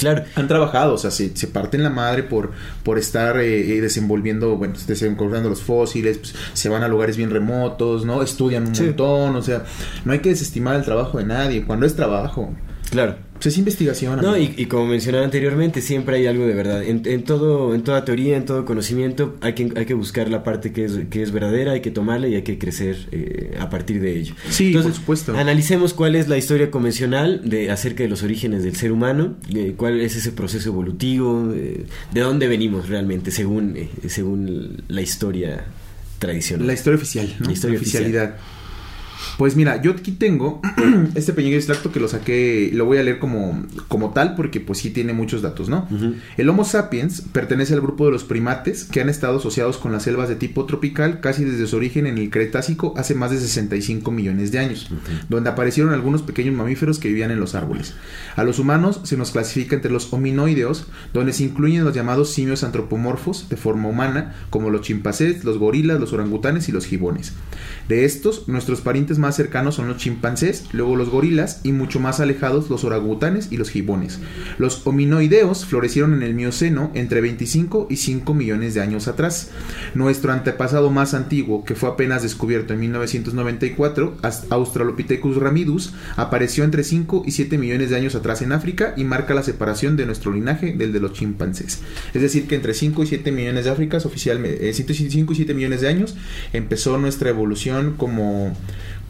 Claro. 0.00 0.24
Han 0.34 0.48
trabajado, 0.48 0.94
o 0.94 0.98
sea, 0.98 1.10
se, 1.10 1.36
se 1.36 1.46
parten 1.46 1.82
la 1.82 1.90
madre 1.90 2.22
por, 2.24 2.50
por 2.82 2.98
estar 2.98 3.38
eh, 3.38 3.76
eh, 3.76 3.80
desenvolviendo, 3.80 4.56
bueno, 4.56 4.74
desenvolviendo 4.86 5.48
los 5.48 5.60
fósiles, 5.62 6.18
pues, 6.18 6.34
se 6.54 6.68
van 6.68 6.82
a 6.82 6.88
lugares 6.88 7.16
bien 7.16 7.30
remotos, 7.30 8.04
¿no? 8.04 8.22
Estudian 8.22 8.66
un 8.66 8.74
Sí. 8.74 8.84
montón, 8.84 9.36
o 9.36 9.42
sea, 9.42 9.64
no 10.04 10.12
hay 10.12 10.20
que 10.20 10.30
desestimar 10.30 10.76
el 10.76 10.84
trabajo 10.84 11.18
de 11.18 11.24
nadie, 11.24 11.64
cuando 11.64 11.84
es 11.86 11.94
trabajo, 11.94 12.50
Claro. 12.90 13.16
pues 13.34 13.46
es 13.46 13.58
investigación. 13.58 14.20
No, 14.20 14.36
y, 14.36 14.52
y 14.56 14.66
como 14.66 14.86
mencionaba 14.86 15.24
anteriormente, 15.24 15.80
siempre 15.80 16.16
hay 16.16 16.26
algo 16.26 16.46
de 16.46 16.54
verdad. 16.54 16.82
En, 16.82 17.02
en 17.06 17.24
todo, 17.24 17.74
en 17.74 17.82
toda 17.82 18.04
teoría, 18.04 18.36
en 18.36 18.44
todo 18.44 18.64
conocimiento, 18.64 19.36
hay 19.40 19.54
que, 19.54 19.72
hay 19.76 19.86
que 19.86 19.94
buscar 19.94 20.28
la 20.28 20.42
parte 20.42 20.72
que 20.72 20.84
es, 20.84 20.98
que 21.08 21.22
es 21.22 21.30
verdadera, 21.32 21.72
hay 21.72 21.80
que 21.80 21.90
tomarla 21.90 22.28
y 22.28 22.34
hay 22.34 22.42
que 22.42 22.58
crecer 22.58 23.08
eh, 23.12 23.56
a 23.58 23.70
partir 23.70 24.00
de 24.00 24.18
ello. 24.18 24.34
Sí, 24.50 24.72
por 24.72 24.92
supuesto. 24.92 25.36
Analicemos 25.36 25.94
cuál 25.94 26.16
es 26.16 26.28
la 26.28 26.36
historia 26.36 26.70
convencional 26.70 27.48
de 27.48 27.70
acerca 27.70 28.02
de 28.02 28.08
los 28.08 28.22
orígenes 28.22 28.64
del 28.64 28.76
ser 28.76 28.92
humano, 28.92 29.36
cuál 29.76 30.00
es 30.00 30.16
ese 30.16 30.32
proceso 30.32 30.68
evolutivo, 30.70 31.52
eh, 31.54 31.86
de 32.12 32.20
dónde 32.20 32.48
venimos 32.48 32.88
realmente, 32.88 33.30
según, 33.30 33.76
eh, 33.76 33.88
según 34.08 34.82
la 34.88 35.00
historia 35.00 35.64
tradicional. 36.18 36.66
La 36.66 36.74
historia 36.74 36.96
oficial, 36.96 37.34
¿no? 37.38 37.46
La 37.46 37.52
historia 37.52 37.78
oficialidad. 37.78 38.36
Pues 39.38 39.56
mira, 39.56 39.80
yo 39.82 39.92
aquí 39.92 40.12
tengo 40.12 40.60
este 41.14 41.32
pequeño 41.32 41.56
extracto 41.56 41.92
que 41.92 42.00
lo 42.00 42.08
saqué, 42.08 42.70
lo 42.72 42.84
voy 42.84 42.98
a 42.98 43.02
leer 43.02 43.18
como, 43.18 43.64
como 43.88 44.10
tal 44.10 44.34
porque 44.34 44.60
pues 44.60 44.78
sí 44.78 44.90
tiene 44.90 45.12
muchos 45.12 45.42
datos, 45.42 45.68
¿no? 45.68 45.88
El 46.36 46.48
Homo 46.48 46.64
sapiens 46.64 47.22
pertenece 47.32 47.74
al 47.74 47.80
grupo 47.80 48.06
de 48.06 48.12
los 48.12 48.24
primates 48.24 48.84
que 48.84 49.00
han 49.00 49.08
estado 49.08 49.38
asociados 49.38 49.78
con 49.78 49.92
las 49.92 50.04
selvas 50.04 50.28
de 50.28 50.36
tipo 50.36 50.66
tropical 50.66 51.20
casi 51.20 51.44
desde 51.44 51.66
su 51.66 51.76
origen 51.76 52.06
en 52.06 52.18
el 52.18 52.30
Cretácico 52.30 52.94
hace 52.96 53.14
más 53.14 53.30
de 53.30 53.38
65 53.38 54.10
millones 54.10 54.52
de 54.52 54.58
años, 54.58 54.90
donde 55.28 55.50
aparecieron 55.50 55.92
algunos 55.92 56.22
pequeños 56.22 56.54
mamíferos 56.54 56.98
que 56.98 57.08
vivían 57.08 57.30
en 57.30 57.40
los 57.40 57.54
árboles. 57.54 57.94
A 58.36 58.44
los 58.44 58.58
humanos 58.58 59.00
se 59.04 59.16
nos 59.16 59.30
clasifica 59.30 59.74
entre 59.74 59.90
los 59.90 60.12
hominoideos, 60.12 60.86
donde 61.12 61.32
se 61.32 61.44
incluyen 61.44 61.84
los 61.84 61.94
llamados 61.94 62.30
simios 62.32 62.64
antropomorfos 62.64 63.48
de 63.48 63.56
forma 63.56 63.88
humana, 63.88 64.34
como 64.50 64.70
los 64.70 64.82
chimpancés, 64.82 65.44
los 65.44 65.58
gorilas, 65.58 66.00
los 66.00 66.12
orangutanes 66.12 66.68
y 66.68 66.72
los 66.72 66.86
gibones. 66.86 67.32
De 67.90 68.04
estos, 68.04 68.46
nuestros 68.46 68.82
parientes 68.82 69.18
más 69.18 69.34
cercanos 69.34 69.74
son 69.74 69.88
los 69.88 69.96
chimpancés, 69.96 70.66
luego 70.70 70.94
los 70.94 71.10
gorilas 71.10 71.60
y 71.64 71.72
mucho 71.72 71.98
más 71.98 72.20
alejados 72.20 72.70
los 72.70 72.84
orangutanes 72.84 73.48
y 73.50 73.56
los 73.56 73.68
gibones. 73.68 74.20
Los 74.58 74.86
hominoideos 74.86 75.66
florecieron 75.66 76.14
en 76.14 76.22
el 76.22 76.34
Mioceno 76.34 76.92
entre 76.94 77.20
25 77.20 77.88
y 77.90 77.96
5 77.96 78.32
millones 78.32 78.74
de 78.74 78.80
años 78.80 79.08
atrás. 79.08 79.50
Nuestro 79.94 80.30
antepasado 80.30 80.92
más 80.92 81.14
antiguo, 81.14 81.64
que 81.64 81.74
fue 81.74 81.88
apenas 81.88 82.22
descubierto 82.22 82.74
en 82.74 82.78
1994, 82.78 84.18
Australopithecus 84.50 85.38
ramidus, 85.38 85.92
apareció 86.14 86.62
entre 86.62 86.84
5 86.84 87.24
y 87.26 87.32
7 87.32 87.58
millones 87.58 87.90
de 87.90 87.96
años 87.96 88.14
atrás 88.14 88.40
en 88.42 88.52
África 88.52 88.94
y 88.96 89.02
marca 89.02 89.34
la 89.34 89.42
separación 89.42 89.96
de 89.96 90.06
nuestro 90.06 90.32
linaje 90.32 90.74
del 90.74 90.92
de 90.92 91.00
los 91.00 91.14
chimpancés. 91.14 91.80
Es 92.14 92.22
decir, 92.22 92.46
que 92.46 92.54
entre 92.54 92.72
5 92.72 93.02
y 93.02 93.06
7 93.08 93.32
millones 93.32 93.64
de 93.64 93.72
Áfricas, 93.72 94.06
oficialmente, 94.06 94.72
5 94.72 95.32
y 95.32 95.34
7 95.34 95.54
millones 95.54 95.80
de 95.80 95.88
años, 95.88 96.14
empezó 96.52 96.96
nuestra 96.96 97.30
evolución 97.30 97.79
como 97.96 98.52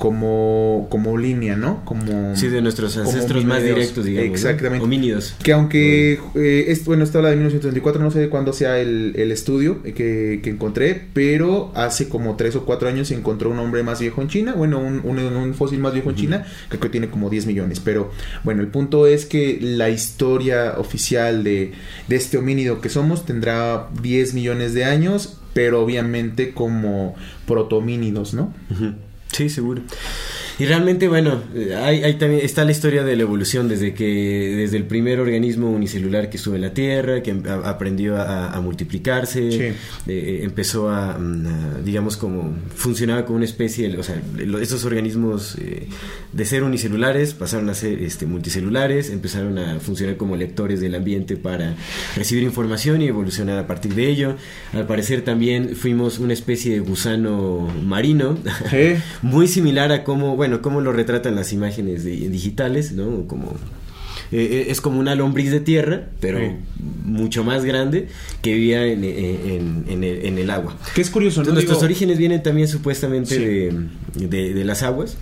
como, 0.01 0.89
como 0.91 1.19
línea, 1.19 1.57
¿no? 1.57 1.85
Como, 1.85 2.35
sí, 2.35 2.49
de 2.49 2.63
nuestros 2.63 2.97
ancestros 2.97 3.45
más 3.45 3.63
directos, 3.63 4.07
digamos. 4.07 4.31
Exactamente. 4.31 4.83
Homínidos. 4.83 5.37
Que 5.43 5.53
aunque, 5.53 6.19
eh, 6.37 6.65
es, 6.69 6.87
bueno, 6.87 7.05
esta 7.05 7.19
habla 7.19 7.29
de 7.29 7.37
1934, 7.37 8.03
no 8.03 8.11
sé 8.11 8.19
de 8.19 8.31
cuándo 8.31 8.55
sea 8.55 8.79
el, 8.79 9.13
el 9.15 9.31
estudio 9.31 9.83
que, 9.83 10.41
que, 10.43 10.49
encontré, 10.49 11.09
pero 11.13 11.71
hace 11.75 12.09
como 12.09 12.35
3 12.35 12.57
o 12.57 12.65
4 12.65 12.89
años 12.89 13.09
se 13.09 13.15
encontró 13.15 13.51
un 13.51 13.59
hombre 13.59 13.83
más 13.83 14.01
viejo 14.01 14.23
en 14.23 14.29
China, 14.29 14.55
bueno, 14.57 14.79
un, 14.79 15.03
un, 15.05 15.55
fósil 15.55 15.81
más 15.81 15.93
viejo 15.93 16.09
en 16.09 16.17
China, 16.17 16.47
que 16.71 16.79
creo 16.79 16.81
que 16.81 16.89
tiene 16.89 17.11
como 17.11 17.29
10 17.29 17.45
millones. 17.45 17.79
Pero 17.81 18.11
bueno, 18.43 18.63
el 18.63 18.69
punto 18.69 19.07
es 19.07 19.27
que 19.27 19.59
la 19.61 19.91
historia 19.91 20.79
oficial 20.79 21.45
de, 21.45 21.73
de 22.09 22.17
este 22.17 22.39
homínido 22.39 22.81
que 22.81 22.89
somos 22.89 23.27
tendrá 23.27 23.91
10 24.01 24.33
millones 24.33 24.73
de 24.73 24.87
años, 24.87 25.40
pero 25.53 25.83
obviamente 25.83 26.53
como 26.53 27.15
protomínidos, 27.47 28.35
¿no? 28.35 28.53
Sí, 29.33 29.49
seguro. 29.49 29.83
Y 30.61 30.67
realmente, 30.67 31.09
bueno, 31.09 31.41
hay, 31.83 32.03
hay, 32.03 32.15
también 32.19 32.45
está 32.45 32.67
la 32.67 32.73
historia 32.73 33.03
de 33.03 33.17
la 33.17 33.23
evolución 33.23 33.67
desde 33.67 33.95
que 33.95 34.05
desde 34.59 34.77
el 34.77 34.85
primer 34.85 35.19
organismo 35.19 35.71
unicelular 35.71 36.29
que 36.29 36.37
estuvo 36.37 36.55
en 36.55 36.61
la 36.61 36.75
Tierra, 36.75 37.23
que 37.23 37.35
aprendió 37.65 38.21
a, 38.21 38.61
multiplicarse, 38.61 39.75
eh, 40.07 40.41
empezó 40.43 40.91
mm, 40.91 41.47
a, 41.47 41.81
digamos, 41.83 42.19
como 42.19 42.55
funcionaba 42.75 43.25
como 43.25 43.37
una 43.37 43.47
especie, 43.47 43.97
o 43.97 44.03
sea, 44.03 44.21
esos 44.61 44.85
organismos 44.85 45.57
eh, 45.59 45.87
de 46.35 46.45
ser 46.45 46.63
unicelulares 46.63 47.33
pasaron 47.33 47.71
a 47.71 47.75
ser 47.75 48.03
este, 48.03 48.27
multicelulares, 48.27 49.09
empezaron 49.09 49.57
a 49.57 49.81
funcionar 49.81 50.19
como 50.19 50.37
lectores 50.37 50.83
del 50.83 50.95
ambiente 50.95 51.39
para 51.39 51.75
recibir 52.17 52.45
información 52.45 53.01
y 53.01 53.07
evolucionar 53.07 53.59
a 53.59 53.67
partir 53.67 53.95
de 53.95 54.11
ello. 54.11 54.37
Al 54.75 54.87
parecer 54.87 55.23
también 55.23 55.75
fuimos 55.75 56.19
una 56.19 56.35
especie 56.35 56.75
de 56.75 56.81
gusano 56.81 57.67
marino, 57.83 58.37
muy 59.23 59.49
similar 59.49 59.91
a 59.91 60.05
cómo, 60.05 60.37
bueno, 60.37 60.50
bueno, 60.51 60.63
cómo 60.63 60.81
lo 60.81 60.93
retratan 60.93 61.37
las 61.37 61.53
imágenes 61.53 62.05
digitales, 62.05 62.91
¿no? 62.91 63.29
Como 63.29 63.53
eh, 64.33 64.39
eh, 64.51 64.67
es 64.69 64.81
como 64.81 64.99
una 64.99 65.15
lombriz 65.15 65.53
de 65.53 65.61
tierra, 65.61 66.09
pero 66.19 66.41
mucho 67.05 67.45
más 67.45 67.65
grande, 67.65 68.09
que 68.43 68.53
vivía 68.55 68.85
en, 68.85 69.05
el, 69.05 70.51
agua. 70.51 70.77
Que 70.93 71.03
es 71.03 71.11
curioso, 71.11 71.45
¿no? 71.45 71.53
Nuestros 71.53 71.85
orígenes 71.85 72.19
vienen 72.19 72.43
también 72.43 72.67
supuestamente 72.67 73.71
de, 74.17 74.65
las 74.65 74.83
aguas. 74.83 75.17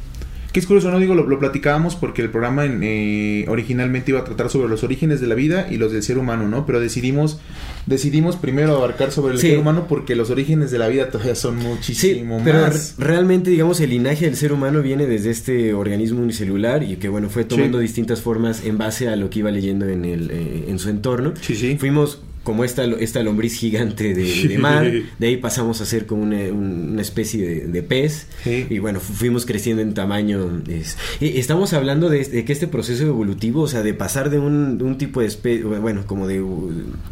Que 0.52 0.60
es 0.60 0.66
curioso, 0.66 0.90
no 0.90 0.98
digo, 0.98 1.14
lo, 1.14 1.38
platicábamos 1.38 1.94
porque 1.94 2.22
el 2.22 2.30
programa 2.30 2.64
eh, 2.66 3.44
originalmente 3.48 4.12
iba 4.12 4.20
a 4.20 4.24
tratar 4.24 4.48
sobre 4.48 4.68
los 4.68 4.82
orígenes 4.82 5.20
de 5.20 5.26
la 5.26 5.34
vida 5.34 5.66
y 5.70 5.76
los 5.76 5.92
del 5.92 6.02
ser 6.02 6.18
humano, 6.18 6.48
¿no? 6.48 6.64
Pero 6.64 6.80
decidimos 6.80 7.38
decidimos 7.86 8.36
primero 8.36 8.76
abarcar 8.76 9.12
sobre 9.12 9.34
el 9.34 9.40
ser 9.40 9.58
humano 9.58 9.86
porque 9.88 10.14
los 10.14 10.30
orígenes 10.30 10.70
de 10.70 10.78
la 10.78 10.88
vida 10.88 11.08
todavía 11.10 11.34
son 11.34 11.56
muchísimo 11.56 12.38
sí, 12.38 12.42
pero 12.44 12.66
realmente, 12.98 13.50
digamos, 13.50 13.80
el 13.80 13.90
linaje 13.90 14.26
del 14.26 14.36
ser 14.36 14.52
humano 14.52 14.82
viene 14.82 15.06
desde 15.06 15.30
este 15.30 15.72
organismo 15.74 16.22
unicelular 16.22 16.82
y 16.82 16.96
que, 16.96 17.08
bueno, 17.08 17.30
fue 17.30 17.44
tomando 17.44 17.78
distintas 17.78 18.20
formas 18.20 18.64
en 18.64 18.78
base 18.78 19.08
a 19.08 19.16
lo 19.16 19.30
que 19.30 19.40
iba 19.40 19.50
leyendo 19.50 19.86
en, 19.88 20.04
el, 20.04 20.30
eh, 20.30 20.64
en 20.68 20.78
su 20.78 20.90
entorno. 20.90 21.32
Sí, 21.40 21.56
sí. 21.56 21.76
Fuimos 21.78 22.20
como 22.48 22.64
esta, 22.64 22.86
esta 22.86 23.22
lombriz 23.22 23.58
gigante 23.58 24.14
de, 24.14 24.56
mar. 24.58 24.90
De 25.18 25.26
ahí 25.26 25.36
pasamos 25.36 25.82
a 25.82 25.84
ser 25.84 26.06
como 26.06 26.22
una, 26.22 27.02
especie 27.02 27.66
de, 27.66 27.82
pez. 27.82 28.26
Y 28.46 28.78
bueno, 28.78 29.00
fuimos 29.00 29.44
creciendo 29.44 29.82
en 29.82 29.92
tamaño. 29.92 30.62
estamos 31.20 31.74
hablando 31.74 32.08
de, 32.08 32.46
que 32.46 32.50
este 32.50 32.66
proceso 32.66 33.04
evolutivo, 33.04 33.60
o 33.60 33.68
sea, 33.68 33.82
de 33.82 33.92
pasar 33.92 34.30
de 34.30 34.38
un, 34.38 34.96
tipo 34.96 35.20
de 35.20 35.26
especie, 35.26 35.62
bueno, 35.62 36.06
como 36.06 36.26
de 36.26 36.42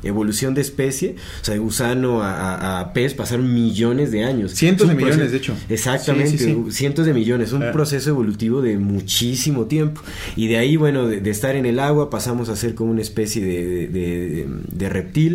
evolución 0.05 0.55
de 0.55 0.63
especie, 0.63 1.17
o 1.43 1.45
sea, 1.45 1.53
de 1.53 1.61
gusano 1.61 2.23
a, 2.23 2.93
pez, 2.95 3.13
pasaron 3.13 3.53
millones 3.53 4.13
de 4.13 4.25
años. 4.25 4.53
Cientos 4.53 4.89
de 4.89 4.95
millones, 4.95 5.33
de 5.33 5.37
hecho. 5.37 5.55
Exactamente, 5.69 6.57
cientos 6.71 7.05
de 7.05 7.13
millones. 7.13 7.53
Un 7.53 7.63
ah. 7.63 7.73
proceso 7.73 8.09
evolutivo 8.09 8.63
de 8.63 8.79
muchísimo 8.79 9.67
tiempo. 9.67 10.01
Y 10.35 10.49
de 10.49 10.57
ahí, 10.57 10.77
bueno, 10.77 11.07
de, 11.07 11.31
estar 11.31 11.57
en 11.57 11.67
el 11.67 11.79
agua, 11.79 12.09
pasamos 12.09 12.49
a 12.49 12.57
ser 12.57 12.75
como 12.75 12.91
una 12.91 13.03
especie 13.03 13.45
de 13.45 14.89
reptil 14.89 15.26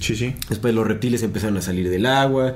Sí, 0.00 0.16
sí. 0.16 0.34
Después 0.48 0.74
los 0.74 0.86
reptiles 0.86 1.22
empezaron 1.22 1.58
a 1.58 1.62
salir 1.62 1.90
del 1.90 2.06
agua, 2.06 2.54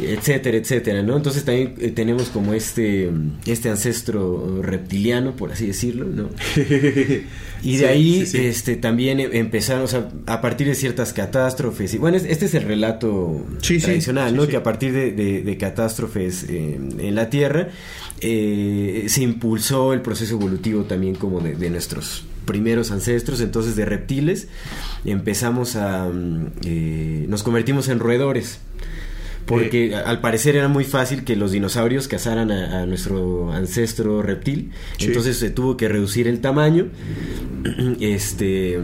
etcétera, 0.00 0.56
etcétera, 0.56 1.02
¿no? 1.02 1.16
Entonces 1.16 1.44
también 1.44 1.74
eh, 1.78 1.90
tenemos 1.90 2.30
como 2.30 2.54
este, 2.54 3.10
este 3.44 3.68
ancestro 3.68 4.62
reptiliano, 4.62 5.36
por 5.36 5.52
así 5.52 5.66
decirlo, 5.66 6.06
¿no? 6.06 6.30
y 7.62 7.76
de 7.76 7.86
ahí 7.86 8.26
este 8.32 8.76
también 8.76 9.20
e, 9.20 9.38
empezaron, 9.38 9.84
o 9.84 9.86
sea, 9.86 10.08
a 10.26 10.40
partir 10.40 10.66
de 10.66 10.74
ciertas 10.74 11.12
catástrofes, 11.12 11.92
y 11.92 11.98
bueno, 11.98 12.16
este 12.16 12.46
es 12.46 12.54
el 12.54 12.62
relato 12.62 13.46
tradicional, 13.60 14.34
¿no? 14.34 14.48
Que 14.48 14.56
a 14.56 14.62
partir 14.62 14.92
de, 14.92 15.58
catástrofes 15.58 16.46
eh, 16.48 16.78
en 17.00 17.14
la 17.14 17.28
Tierra 17.28 17.68
eh, 18.20 19.04
se 19.08 19.22
impulsó 19.22 19.92
el 19.92 20.00
proceso 20.00 20.34
evolutivo 20.34 20.84
también 20.84 21.16
como 21.16 21.40
de 21.40 21.68
nuestros 21.68 22.24
primeros 22.48 22.90
ancestros, 22.90 23.42
entonces 23.42 23.76
de 23.76 23.84
reptiles, 23.84 24.48
empezamos 25.04 25.76
a... 25.76 26.08
Mm, 26.08 26.46
eh, 26.64 27.26
nos 27.28 27.42
convertimos 27.42 27.88
en 27.88 28.00
roedores. 28.00 28.60
Porque 29.44 29.94
al 29.94 30.20
parecer 30.20 30.56
era 30.56 30.68
muy 30.68 30.84
fácil 30.84 31.24
que 31.24 31.34
los 31.34 31.52
dinosaurios 31.52 32.06
cazaran 32.06 32.50
a, 32.50 32.84
nuestro 32.84 33.50
ancestro 33.50 34.20
reptil. 34.20 34.72
Entonces 34.98 35.38
se 35.38 35.48
tuvo 35.48 35.76
que 35.78 35.88
reducir 35.88 36.28
el 36.28 36.40
tamaño. 36.40 36.88
Este 38.00 38.78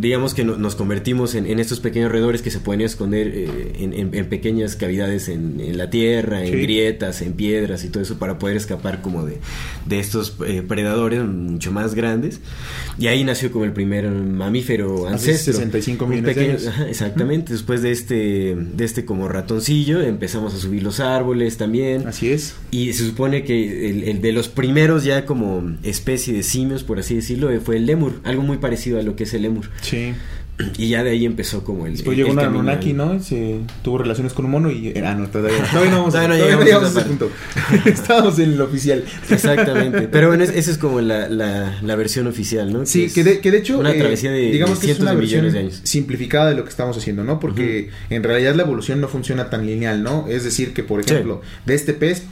digamos 0.00 0.32
que 0.32 0.44
nos 0.44 0.76
convertimos 0.76 1.34
en, 1.34 1.58
estos 1.58 1.80
pequeños 1.80 2.12
roedores 2.12 2.40
que 2.40 2.50
se 2.50 2.60
pueden 2.60 2.82
esconder 2.82 3.32
eh, 3.34 3.72
en, 3.80 4.26
pequeñas 4.26 4.76
cavidades 4.76 5.28
en, 5.28 5.76
la 5.76 5.90
tierra, 5.90 6.44
en 6.44 6.52
grietas, 6.52 7.20
en 7.20 7.32
piedras 7.32 7.84
y 7.84 7.88
todo 7.88 8.02
eso 8.02 8.18
para 8.18 8.38
poder 8.38 8.56
escapar 8.56 9.02
como 9.02 9.26
de, 9.26 9.38
estos 9.90 10.36
eh, 10.46 10.62
predadores 10.66 11.24
mucho 11.24 11.72
más 11.72 11.94
grandes. 11.94 12.40
Y 12.98 13.08
ahí 13.08 13.24
nació 13.24 13.50
como 13.50 13.64
el 13.64 13.72
primer 13.72 14.08
mamífero 14.08 15.08
ancestro. 15.08 15.52
65 15.54 16.06
millones 16.06 16.36
de 16.36 16.44
años. 16.44 16.70
exactamente. 16.88 17.52
Después 17.52 17.82
de 17.82 17.90
este, 17.90 18.56
de 18.56 18.84
este 18.84 19.04
como 19.04 19.28
ratoncillo 19.28 20.00
empezamos 20.00 20.54
a 20.54 20.58
subir 20.58 20.82
los 20.82 21.00
árboles 21.00 21.56
también. 21.56 22.06
Así 22.06 22.30
es. 22.30 22.54
Y 22.70 22.92
se 22.92 23.04
supone 23.04 23.42
que 23.42 23.90
el, 23.90 24.04
el 24.04 24.20
de 24.20 24.32
los 24.32 24.48
primeros 24.48 25.02
ya 25.02 25.26
como 25.26 25.76
especie 25.82 26.34
de 26.34 26.42
simios, 26.44 26.84
por 26.84 27.00
así 27.00 27.16
decirlo, 27.16 27.50
fue 27.60 27.76
el 27.76 27.86
lemur. 27.86 28.20
Algo 28.22 28.42
muy 28.42 28.58
parecido 28.58 29.00
a 29.00 29.02
lo 29.02 29.16
que 29.16 29.23
es 29.24 29.34
el 29.34 29.42
lemur. 29.42 29.70
Sí. 29.80 30.14
Y 30.78 30.88
ya 30.88 31.02
de 31.02 31.10
ahí 31.10 31.26
empezó 31.26 31.64
como 31.64 31.86
el. 31.86 31.94
Después 31.94 32.16
llegó 32.16 32.30
un 32.30 32.38
Anunnaki, 32.38 32.92
¿no? 32.92 33.20
Se 33.20 33.58
tuvo 33.82 33.98
relaciones 33.98 34.32
con 34.34 34.44
un 34.44 34.52
mono 34.52 34.70
y. 34.70 34.94
Ah, 35.04 35.14
no, 35.14 35.28
todavía 35.28 35.58
no. 35.72 36.08
no, 36.08 36.34
llegamos, 36.36 36.96
a 36.96 37.00
ese 37.00 37.08
punto. 37.08 37.28
Estábamos 37.84 38.38
en 38.38 38.52
el 38.52 38.60
oficial. 38.60 39.04
Exactamente. 39.28 40.02
Pero 40.06 40.28
bueno, 40.28 40.44
esa 40.44 40.70
es 40.70 40.78
como 40.78 41.00
la, 41.00 41.28
la, 41.28 41.80
la, 41.82 41.96
versión 41.96 42.28
oficial, 42.28 42.72
¿no? 42.72 42.86
Sí, 42.86 43.10
que, 43.12 43.24
de, 43.24 43.40
que 43.40 43.50
de 43.50 43.58
hecho. 43.58 43.78
Una 43.78 43.90
eh, 43.90 43.98
travesía 43.98 44.30
de, 44.30 44.52
digamos 44.52 44.78
que 44.78 44.92
es 44.92 45.00
una 45.00 45.10
de 45.10 45.16
millones 45.16 45.54
de 45.54 45.58
años. 45.58 45.80
Simplificada 45.82 46.50
de 46.50 46.54
lo 46.54 46.62
que 46.62 46.70
estamos 46.70 46.96
haciendo, 46.96 47.24
¿no? 47.24 47.40
Porque 47.40 47.90
en 48.08 48.22
realidad 48.22 48.54
la 48.54 48.62
evolución 48.62 49.00
no 49.00 49.08
funciona 49.08 49.50
tan 49.50 49.66
lineal, 49.66 50.04
¿no? 50.04 50.26
Es 50.28 50.44
decir, 50.44 50.72
que 50.72 50.84
por 50.84 51.00
ejemplo, 51.00 51.42
de 51.66 51.74
este 51.74 51.94
pez 51.94 52.22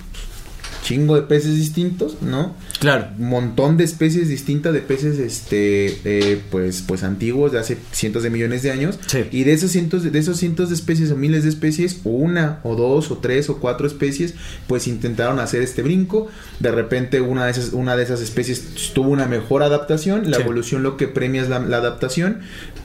chingo 0.84 1.16
de 1.16 1.22
peces 1.22 1.56
distintos, 1.56 2.22
¿no? 2.22 2.54
Claro. 2.82 3.06
Un 3.16 3.28
montón 3.28 3.76
de 3.76 3.84
especies 3.84 4.28
distintas 4.28 4.72
de 4.72 4.80
peces, 4.80 5.20
este, 5.20 6.00
eh, 6.04 6.42
pues, 6.50 6.82
pues 6.82 7.04
antiguos 7.04 7.52
de 7.52 7.60
hace 7.60 7.76
cientos 7.92 8.24
de 8.24 8.30
millones 8.30 8.64
de 8.64 8.72
años. 8.72 8.98
Sí. 9.06 9.24
Y 9.30 9.44
de 9.44 9.52
esos 9.52 9.70
cientos, 9.70 10.02
de 10.02 10.18
esos 10.18 10.36
cientos 10.36 10.68
de 10.68 10.74
especies 10.74 11.12
o 11.12 11.16
miles 11.16 11.44
de 11.44 11.50
especies, 11.50 12.00
una 12.02 12.58
o 12.64 12.74
dos 12.74 13.12
o 13.12 13.18
tres 13.18 13.48
o 13.50 13.58
cuatro 13.58 13.86
especies, 13.86 14.34
pues 14.66 14.88
intentaron 14.88 15.38
hacer 15.38 15.62
este 15.62 15.82
brinco. 15.82 16.28
De 16.58 16.72
repente 16.72 17.20
una 17.20 17.44
de 17.44 17.52
esas, 17.52 17.72
una 17.72 17.94
de 17.96 18.02
esas 18.02 18.20
especies 18.20 18.90
tuvo 18.92 19.10
una 19.10 19.26
mejor 19.26 19.62
adaptación. 19.62 20.28
La 20.28 20.38
evolución 20.38 20.82
lo 20.82 20.96
que 20.96 21.06
premia 21.06 21.42
es 21.42 21.48
la, 21.48 21.58
adaptación. 21.58 22.40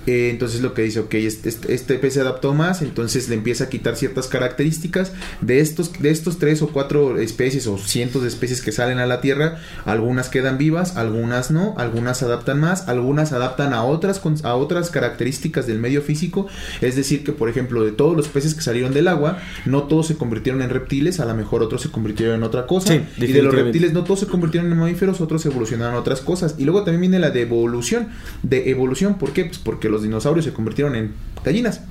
Eh, 0.05 0.29
entonces 0.29 0.61
lo 0.61 0.75
que 0.75 0.83
dice, 0.83 0.99
ok, 0.99 1.15
este, 1.15 1.49
este, 1.49 1.73
este, 1.73 1.95
pez 1.95 2.13
se 2.13 2.21
adaptó 2.21 2.53
más, 2.53 2.81
entonces 2.81 3.29
le 3.29 3.35
empieza 3.35 3.65
a 3.65 3.69
quitar 3.69 3.95
ciertas 3.97 4.27
características 4.27 5.11
de 5.41 5.59
estos, 5.59 5.91
de 5.99 6.11
estos 6.11 6.37
tres 6.37 6.61
o 6.61 6.69
cuatro 6.69 7.19
especies 7.19 7.67
o 7.67 7.77
cientos 7.77 8.21
de 8.21 8.27
especies 8.27 8.61
que 8.61 8.71
salen 8.71 8.99
a 8.99 9.05
la 9.05 9.21
Tierra, 9.21 9.59
algunas 9.87 10.29
quedan 10.29 10.57
vivas, 10.57 10.97
algunas 10.97 11.49
no, 11.49 11.73
algunas 11.77 12.21
adaptan 12.21 12.59
más, 12.59 12.89
algunas 12.89 13.31
adaptan 13.31 13.73
a 13.73 13.83
otras, 13.83 14.21
a 14.43 14.55
otras 14.55 14.89
características 14.89 15.65
del 15.65 15.79
medio 15.79 16.01
físico, 16.01 16.47
es 16.81 16.97
decir, 16.97 17.23
que 17.23 17.31
por 17.31 17.47
ejemplo, 17.47 17.83
de 17.83 17.93
todos 17.93 18.15
los 18.15 18.27
peces 18.27 18.53
que 18.53 18.61
salieron 18.61 18.93
del 18.93 19.07
agua, 19.07 19.39
no 19.65 19.83
todos 19.83 20.07
se 20.07 20.17
convirtieron 20.17 20.61
en 20.61 20.69
reptiles, 20.69 21.21
a 21.21 21.25
lo 21.25 21.33
mejor 21.33 21.63
otros 21.63 21.81
se 21.81 21.89
convirtieron 21.89 22.35
en 22.35 22.43
otra 22.43 22.67
cosa, 22.67 22.95
y 22.95 23.27
de 23.27 23.41
los 23.41 23.53
reptiles 23.53 23.93
no 23.93 24.03
todos 24.03 24.19
se 24.19 24.27
convirtieron 24.27 24.69
en 24.69 24.77
mamíferos, 24.77 25.21
otros 25.21 25.45
evolucionaron 25.45 25.95
a 25.95 25.99
otras 25.99 26.19
cosas, 26.19 26.55
y 26.57 26.65
luego 26.65 26.83
también 26.83 27.01
viene 27.01 27.19
la 27.19 27.29
de 27.29 27.43
evolución, 27.43 28.09
de 28.43 28.69
evolución, 28.69 29.17
¿por 29.17 29.31
qué? 29.31 29.45
Pues 29.45 29.57
porque 29.57 29.87
los 29.87 30.03
dinosaurios 30.03 30.43
se 30.43 30.51
convirtieron 30.51 30.95
en 30.95 31.13
gallinas. 31.45 31.81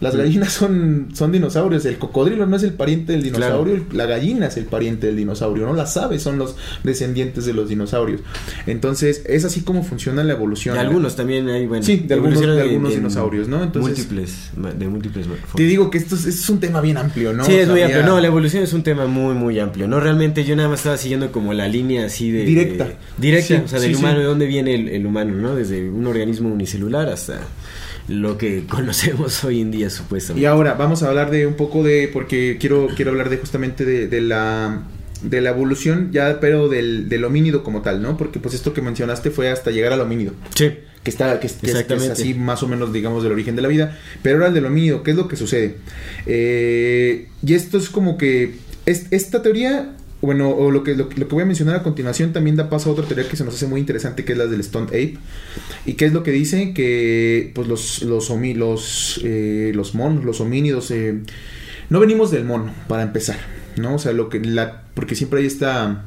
Las 0.00 0.16
gallinas 0.16 0.52
son, 0.52 1.08
son 1.12 1.30
dinosaurios. 1.30 1.84
El 1.84 1.98
cocodrilo 1.98 2.46
no 2.46 2.56
es 2.56 2.62
el 2.62 2.72
pariente 2.72 3.12
del 3.12 3.22
dinosaurio. 3.22 3.84
La 3.92 4.06
gallina 4.06 4.46
es 4.46 4.56
el 4.56 4.64
pariente 4.64 5.08
del 5.08 5.16
dinosaurio. 5.16 5.66
No 5.66 5.74
las 5.74 5.96
aves 5.98 6.22
son 6.22 6.38
los 6.38 6.56
descendientes 6.82 7.44
de 7.44 7.52
los 7.52 7.68
dinosaurios. 7.68 8.22
Entonces, 8.66 9.22
es 9.26 9.44
así 9.44 9.60
como 9.60 9.82
funciona 9.82 10.24
la 10.24 10.32
evolución. 10.32 10.74
De 10.74 10.80
algunos 10.80 11.16
también 11.16 11.48
hay, 11.50 11.66
bueno. 11.66 11.84
Sí, 11.84 11.96
de 11.98 12.14
algunos, 12.14 12.40
de, 12.40 12.62
algunos 12.62 12.94
dinosaurios, 12.94 13.48
¿no? 13.48 13.62
Entonces, 13.62 13.98
múltiples, 13.98 14.50
de 14.78 14.88
múltiples. 14.88 15.26
Te 15.54 15.64
digo 15.64 15.90
que 15.90 15.98
esto 15.98 16.14
es, 16.14 16.48
un 16.48 16.60
tema 16.60 16.80
bien 16.80 16.96
amplio, 16.96 17.34
¿no? 17.34 17.44
Sí, 17.44 17.52
es 17.52 17.68
muy 17.68 17.82
amplio. 17.82 18.02
No, 18.02 18.20
la 18.20 18.26
evolución 18.26 18.62
es 18.62 18.72
un 18.72 18.82
tema 18.82 19.06
muy, 19.06 19.34
muy 19.34 19.58
amplio. 19.58 19.86
No, 19.86 20.00
realmente 20.00 20.44
yo 20.44 20.56
nada 20.56 20.70
más 20.70 20.80
estaba 20.80 20.96
siguiendo 20.96 21.30
como 21.30 21.52
la 21.52 21.68
línea 21.68 22.06
así 22.06 22.30
de. 22.30 22.44
Directa. 22.44 22.88
directa, 23.18 23.62
o 23.66 23.68
sea, 23.68 23.78
del 23.80 23.96
humano, 23.96 24.20
de 24.20 24.24
dónde 24.24 24.46
viene 24.46 24.74
el, 24.74 24.88
el 24.88 25.04
humano, 25.04 25.34
¿no? 25.34 25.54
Desde 25.54 25.90
un 25.90 26.06
organismo 26.06 26.48
unicelular 26.48 27.08
hasta 27.08 27.40
lo 28.08 28.38
que 28.38 28.64
conocemos 28.68 29.44
hoy 29.44 29.60
en 29.60 29.70
día 29.70 29.90
supuestamente. 29.90 30.42
Y 30.42 30.46
ahora 30.46 30.74
vamos 30.74 31.02
a 31.02 31.08
hablar 31.08 31.30
de 31.30 31.46
un 31.46 31.54
poco 31.54 31.82
de, 31.82 32.08
porque 32.12 32.56
quiero, 32.60 32.88
quiero 32.96 33.10
hablar 33.10 33.30
de 33.30 33.38
justamente 33.38 33.84
de, 33.84 34.20
la 34.20 34.82
de 35.22 35.40
la 35.42 35.50
evolución 35.50 36.10
ya 36.12 36.40
pero 36.40 36.68
del, 36.68 37.08
del, 37.10 37.24
homínido 37.24 37.62
como 37.62 37.82
tal, 37.82 38.00
¿no? 38.00 38.16
Porque 38.16 38.40
pues 38.40 38.54
esto 38.54 38.72
que 38.72 38.80
mencionaste 38.80 39.30
fue 39.30 39.50
hasta 39.50 39.70
llegar 39.70 39.92
al 39.92 40.00
homínido. 40.00 40.32
Sí. 40.54 40.72
Que 41.02 41.10
está, 41.10 41.40
que, 41.40 41.46
es, 41.46 42.10
así 42.10 42.34
más 42.34 42.62
o 42.62 42.68
menos, 42.68 42.92
digamos, 42.92 43.22
del 43.22 43.32
origen 43.32 43.56
de 43.56 43.62
la 43.62 43.68
vida. 43.68 43.98
Pero 44.22 44.36
ahora 44.36 44.48
el 44.48 44.54
del 44.54 44.66
homínido, 44.66 45.02
¿qué 45.02 45.12
es 45.12 45.16
lo 45.16 45.28
que 45.28 45.36
sucede? 45.36 45.76
Eh, 46.26 47.28
y 47.44 47.54
esto 47.54 47.78
es 47.78 47.88
como 47.88 48.18
que 48.18 48.56
es, 48.84 49.06
esta 49.10 49.40
teoría 49.40 49.94
bueno, 50.20 50.50
o 50.50 50.70
lo 50.70 50.84
que, 50.84 50.94
lo, 50.94 51.08
que 51.08 51.24
voy 51.24 51.42
a 51.42 51.46
mencionar 51.46 51.76
a 51.76 51.82
continuación 51.82 52.32
también 52.32 52.56
da 52.56 52.68
paso 52.68 52.90
a 52.90 52.92
otra 52.92 53.06
teoría 53.06 53.28
que 53.28 53.36
se 53.36 53.44
nos 53.44 53.54
hace 53.54 53.66
muy 53.66 53.80
interesante, 53.80 54.24
que 54.24 54.32
es 54.32 54.38
la 54.38 54.46
del 54.46 54.60
Stone 54.60 54.88
Ape. 54.88 55.16
¿Y 55.86 55.94
qué 55.94 56.04
es 56.04 56.12
lo 56.12 56.22
que 56.22 56.30
dice? 56.30 56.74
Que 56.74 57.52
pues 57.54 57.68
los, 57.68 58.02
los, 58.02 58.30
los, 58.30 59.20
eh, 59.24 59.72
los 59.74 59.94
monos, 59.94 60.24
los 60.24 60.40
homínidos, 60.40 60.90
eh, 60.90 61.20
no 61.88 62.00
venimos 62.00 62.30
del 62.30 62.44
mono, 62.44 62.72
para 62.86 63.02
empezar, 63.02 63.38
¿no? 63.76 63.94
O 63.94 63.98
sea, 63.98 64.12
lo 64.12 64.28
que 64.28 64.40
la, 64.40 64.82
porque 64.94 65.14
siempre 65.14 65.40
hay 65.40 65.46
esta 65.46 66.04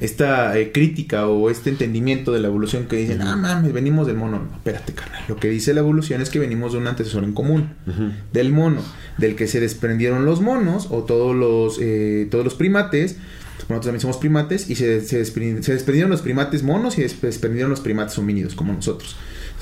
esta 0.00 0.56
eh, 0.58 0.72
crítica 0.72 1.26
o 1.26 1.50
este 1.50 1.70
entendimiento 1.70 2.32
de 2.32 2.40
la 2.40 2.48
evolución 2.48 2.86
que 2.86 2.96
dicen, 2.96 3.22
ah, 3.22 3.36
mames, 3.36 3.72
venimos 3.72 4.06
del 4.06 4.16
mono. 4.16 4.38
No, 4.38 4.56
espérate, 4.56 4.92
carnal. 4.92 5.22
Lo 5.28 5.36
que 5.36 5.48
dice 5.48 5.74
la 5.74 5.80
evolución 5.80 6.20
es 6.20 6.30
que 6.30 6.38
venimos 6.38 6.72
de 6.72 6.78
un 6.78 6.86
antecesor 6.86 7.24
en 7.24 7.32
común, 7.32 7.70
del 8.32 8.52
mono, 8.52 8.82
del 9.16 9.34
que 9.34 9.46
se 9.46 9.60
desprendieron 9.60 10.24
los 10.24 10.40
monos 10.40 10.88
o 10.90 11.04
todos 11.04 11.34
los, 11.34 11.78
eh, 11.80 12.28
todos 12.30 12.44
los 12.44 12.54
primates. 12.54 13.16
Nosotros 13.68 13.86
también 13.86 14.00
somos 14.00 14.16
primates 14.16 14.70
y 14.70 14.76
se, 14.76 15.00
se, 15.02 15.18
desprendieron 15.18 16.10
los 16.10 16.22
primates 16.22 16.62
monos 16.62 16.96
y 16.96 17.08
se 17.08 17.26
desprendieron 17.26 17.70
los 17.70 17.80
primates 17.80 18.16
homínidos 18.18 18.54
como 18.54 18.72
nosotros 18.72 19.16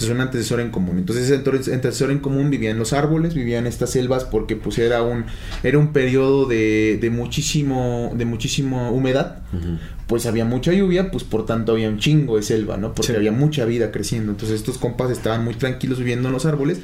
es 0.04 0.08
un 0.08 0.20
antecesor 0.20 0.60
en 0.60 0.70
común. 0.70 0.98
Entonces 0.98 1.30
ese 1.30 1.72
antecesor 1.72 2.10
en 2.10 2.18
común 2.18 2.50
vivía 2.50 2.70
en 2.70 2.78
los 2.78 2.92
árboles, 2.92 3.34
vivía 3.34 3.58
en 3.58 3.66
estas 3.66 3.90
selvas 3.90 4.24
porque 4.24 4.56
pues 4.56 4.78
era 4.78 5.02
un, 5.02 5.24
era 5.62 5.78
un 5.78 5.92
periodo 5.92 6.46
de, 6.46 6.98
de 7.00 7.10
muchísimo, 7.10 8.12
de 8.14 8.24
muchísimo 8.24 8.90
humedad. 8.90 9.42
Pues 10.06 10.26
había 10.26 10.44
mucha 10.44 10.72
lluvia, 10.72 11.10
pues 11.10 11.24
por 11.24 11.46
tanto 11.46 11.72
había 11.72 11.88
un 11.88 11.98
chingo 11.98 12.36
de 12.36 12.42
selva, 12.42 12.76
¿no? 12.76 12.94
Porque 12.94 13.16
había 13.16 13.32
mucha 13.32 13.64
vida 13.64 13.90
creciendo. 13.90 14.30
Entonces 14.30 14.60
estos 14.60 14.78
compas 14.78 15.10
estaban 15.10 15.44
muy 15.44 15.54
tranquilos 15.54 15.98
viviendo 15.98 16.28
en 16.28 16.32
los 16.32 16.46
árboles. 16.46 16.80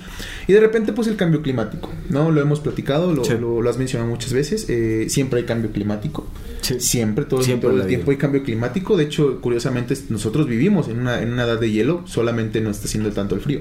Y 0.49 0.52
de 0.52 0.61
repente 0.61 0.93
pues 0.93 1.07
el 1.07 1.17
cambio 1.17 1.41
climático, 1.41 1.88
¿no? 2.09 2.33
Lo 2.33 2.41
hemos 2.41 2.59
platicado, 2.59 3.12
lo, 3.12 3.62
lo, 3.62 3.71
has 3.71 3.79
mencionado 3.79 4.11
muchas 4.11 4.33
veces. 4.33 4.67
Eh, 4.69 5.07
siempre 5.09 5.41
hay 5.41 5.47
cambio 5.47 5.71
climático. 5.71 6.26
Siempre, 6.62 7.25
todo, 7.25 7.41
el 7.41 7.87
tiempo 7.87 8.11
hay 8.11 8.17
cambio 8.17 8.43
climático. 8.43 8.97
De 8.97 9.05
hecho, 9.05 9.41
curiosamente, 9.41 9.97
nosotros 10.09 10.49
vivimos 10.49 10.88
en 10.88 11.00
una, 11.00 11.21
en 11.21 11.33
una 11.33 11.45
edad 11.45 11.61
de 11.61 11.71
hielo, 11.71 12.02
solamente 12.07 12.61
no 12.61 12.71
está 12.71 12.87
haciendo 12.87 13.11
tanto 13.12 13.35
el 13.35 13.41
frío. 13.41 13.61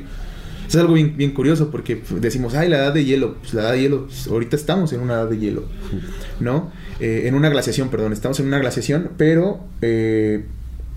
Es 0.67 0.77
algo 0.77 0.93
bien, 0.93 1.17
bien 1.17 1.31
curioso 1.31 1.69
porque 1.69 2.01
decimos, 2.21 2.55
ay, 2.55 2.69
la 2.69 2.77
edad 2.77 2.93
de 2.93 3.03
hielo. 3.03 3.35
Pues 3.41 3.53
la 3.53 3.63
edad 3.63 3.71
de 3.73 3.81
hielo, 3.81 4.05
pues, 4.05 4.27
ahorita 4.27 4.55
estamos 4.55 4.93
en 4.93 5.01
una 5.01 5.15
edad 5.15 5.27
de 5.29 5.37
hielo, 5.37 5.65
¿no? 6.39 6.71
Eh, 7.01 7.27
en 7.27 7.33
una 7.33 7.49
glaciación, 7.49 7.89
perdón, 7.89 8.13
estamos 8.13 8.39
en 8.39 8.45
una 8.45 8.59
glaciación, 8.59 9.09
pero 9.17 9.59
eh, 9.81 10.45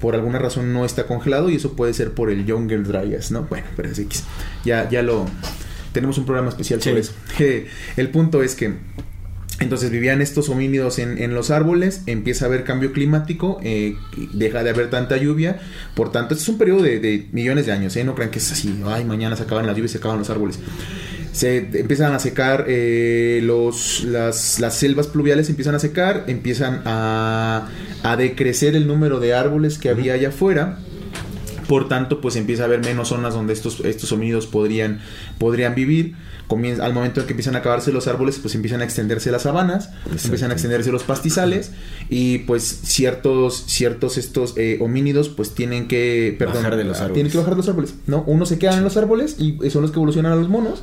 por 0.00 0.14
alguna 0.14 0.38
razón 0.38 0.72
no 0.74 0.84
está 0.84 1.06
congelado 1.06 1.48
y 1.48 1.56
eso 1.56 1.72
puede 1.72 1.94
ser 1.94 2.12
por 2.12 2.30
el 2.30 2.44
Younger 2.44 2.86
Dryas, 2.86 3.30
¿no? 3.30 3.44
Bueno, 3.44 3.66
pero 3.74 3.88
es 3.88 3.98
X. 3.98 4.24
Ya, 4.66 4.88
ya 4.90 5.02
lo. 5.02 5.24
Tenemos 5.92 6.18
un 6.18 6.26
programa 6.26 6.50
especial 6.50 6.82
sobre 6.82 7.00
eso. 7.00 7.14
el 7.96 8.10
punto 8.10 8.42
es 8.42 8.54
que 8.54 8.74
entonces 9.60 9.90
vivían 9.90 10.20
estos 10.20 10.48
homínidos 10.48 10.98
en, 10.98 11.32
los 11.32 11.50
árboles, 11.50 12.02
empieza 12.06 12.44
a 12.44 12.48
haber 12.48 12.64
cambio 12.64 12.92
climático, 12.92 13.60
eh, 13.62 13.96
deja 14.32 14.64
de 14.64 14.70
haber 14.70 14.90
tanta 14.90 15.16
lluvia, 15.16 15.60
por 15.94 16.10
tanto, 16.10 16.34
este 16.34 16.42
es 16.42 16.48
un 16.48 16.58
periodo 16.58 16.82
de, 16.82 17.28
millones 17.30 17.64
de 17.64 17.72
años, 17.72 17.94
¿eh? 17.96 18.02
no 18.02 18.16
crean 18.16 18.30
que 18.30 18.40
es 18.40 18.50
así, 18.50 18.82
ay, 18.84 19.04
mañana 19.04 19.36
se 19.36 19.44
acaban 19.44 19.66
las 19.66 19.76
lluvias 19.76 19.92
y 19.92 19.94
se 19.94 19.98
acaban 19.98 20.18
los 20.18 20.28
árboles. 20.28 20.58
Se 21.34 21.56
empiezan 21.56 22.14
a 22.14 22.20
secar 22.20 22.66
eh, 22.68 23.40
los, 23.42 24.04
las, 24.04 24.60
las, 24.60 24.78
selvas 24.78 25.08
pluviales, 25.08 25.50
empiezan 25.50 25.74
a 25.74 25.80
secar, 25.80 26.24
empiezan 26.28 26.82
a, 26.84 27.68
a 28.04 28.16
decrecer 28.16 28.76
el 28.76 28.86
número 28.86 29.18
de 29.18 29.34
árboles 29.34 29.76
que 29.76 29.88
había 29.88 30.14
allá 30.14 30.28
afuera. 30.28 30.78
Por 31.66 31.88
tanto, 31.88 32.20
pues 32.20 32.36
empieza 32.36 32.62
a 32.62 32.66
haber 32.66 32.84
menos 32.84 33.08
zonas 33.08 33.34
donde 33.34 33.52
estos, 33.52 33.80
estos 33.80 34.12
homínidos 34.12 34.46
podrían, 34.46 35.00
podrían 35.38 35.74
vivir 35.74 36.14
al 36.48 36.92
momento 36.92 37.20
en 37.20 37.26
que 37.26 37.32
empiezan 37.32 37.56
a 37.56 37.58
acabarse 37.58 37.92
los 37.92 38.06
árboles, 38.06 38.38
pues 38.38 38.54
empiezan 38.54 38.80
a 38.80 38.84
extenderse 38.84 39.30
las 39.30 39.42
sabanas, 39.42 39.90
empiezan 40.24 40.50
a 40.50 40.54
extenderse 40.54 40.92
los 40.92 41.02
pastizales 41.02 41.72
y 42.08 42.38
pues 42.40 42.80
ciertos 42.84 43.64
ciertos 43.66 44.18
estos 44.18 44.54
eh, 44.56 44.78
homínidos 44.80 45.28
pues 45.28 45.54
tienen 45.54 45.88
que 45.88 46.36
bajar 46.38 46.76
de 46.76 46.84
los 46.84 46.98
árboles. 46.98 47.14
Tienen 47.14 47.32
que 47.32 47.38
bajar 47.38 47.54
de 47.54 47.58
los 47.58 47.68
árboles, 47.68 47.94
¿no? 48.06 48.22
Unos 48.26 48.48
se 48.48 48.58
quedan 48.58 48.78
en 48.78 48.84
los 48.84 48.96
árboles 48.96 49.36
y 49.38 49.58
son 49.70 49.82
los 49.82 49.90
que 49.90 49.96
evolucionan 49.96 50.32
a 50.32 50.36
los 50.36 50.48
monos 50.48 50.82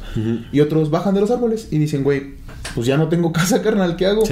y 0.51 0.59
otros 0.59 0.89
bajan 0.89 1.13
de 1.13 1.21
los 1.21 1.31
árboles 1.31 1.67
y 1.71 1.77
dicen, 1.77 2.03
güey, 2.03 2.41
pues 2.75 2.87
ya 2.87 2.97
no 2.97 3.09
tengo 3.09 3.31
casa, 3.33 3.61
carnal, 3.61 3.95
¿qué 3.95 4.05
hago? 4.05 4.23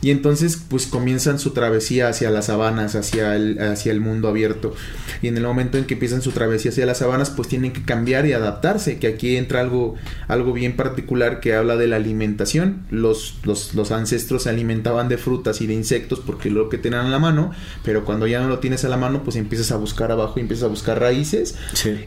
Y 0.00 0.10
entonces, 0.10 0.62
pues 0.68 0.86
comienzan 0.86 1.38
su 1.38 1.50
travesía 1.50 2.08
hacia 2.08 2.30
las 2.30 2.46
sabanas, 2.46 2.94
hacia 2.94 3.36
el, 3.36 3.58
hacia 3.60 3.92
el 3.92 4.00
mundo 4.00 4.28
abierto. 4.28 4.74
Y 5.22 5.28
en 5.28 5.36
el 5.36 5.44
momento 5.44 5.78
en 5.78 5.84
que 5.84 5.94
empiezan 5.94 6.22
su 6.22 6.32
travesía 6.32 6.70
hacia 6.70 6.86
las 6.86 6.98
sabanas, 6.98 7.30
pues 7.30 7.48
tienen 7.48 7.72
que 7.72 7.82
cambiar 7.82 8.26
y 8.26 8.32
adaptarse. 8.32 8.98
Que 8.98 9.08
aquí 9.08 9.36
entra 9.36 9.60
algo, 9.60 9.94
algo 10.28 10.52
bien 10.52 10.63
particular 10.72 11.40
que 11.40 11.54
habla 11.54 11.76
de 11.76 11.86
la 11.86 11.96
alimentación. 11.96 12.86
Los, 12.90 13.36
los, 13.44 13.74
los 13.74 13.92
ancestros 13.92 14.44
se 14.44 14.50
alimentaban 14.50 15.08
de 15.08 15.18
frutas 15.18 15.60
y 15.60 15.66
de 15.66 15.74
insectos 15.74 16.20
porque 16.20 16.50
lo 16.50 16.68
que 16.68 16.78
tenían 16.78 17.06
a 17.06 17.10
la 17.10 17.18
mano, 17.18 17.52
pero 17.84 18.04
cuando 18.04 18.26
ya 18.26 18.40
no 18.40 18.48
lo 18.48 18.58
tienes 18.58 18.84
a 18.84 18.88
la 18.88 18.96
mano, 18.96 19.22
pues 19.22 19.36
empiezas 19.36 19.70
a 19.72 19.76
buscar 19.76 20.10
abajo 20.10 20.34
y 20.36 20.40
empiezas 20.40 20.64
a 20.64 20.68
buscar 20.68 20.98
raíces. 21.00 21.56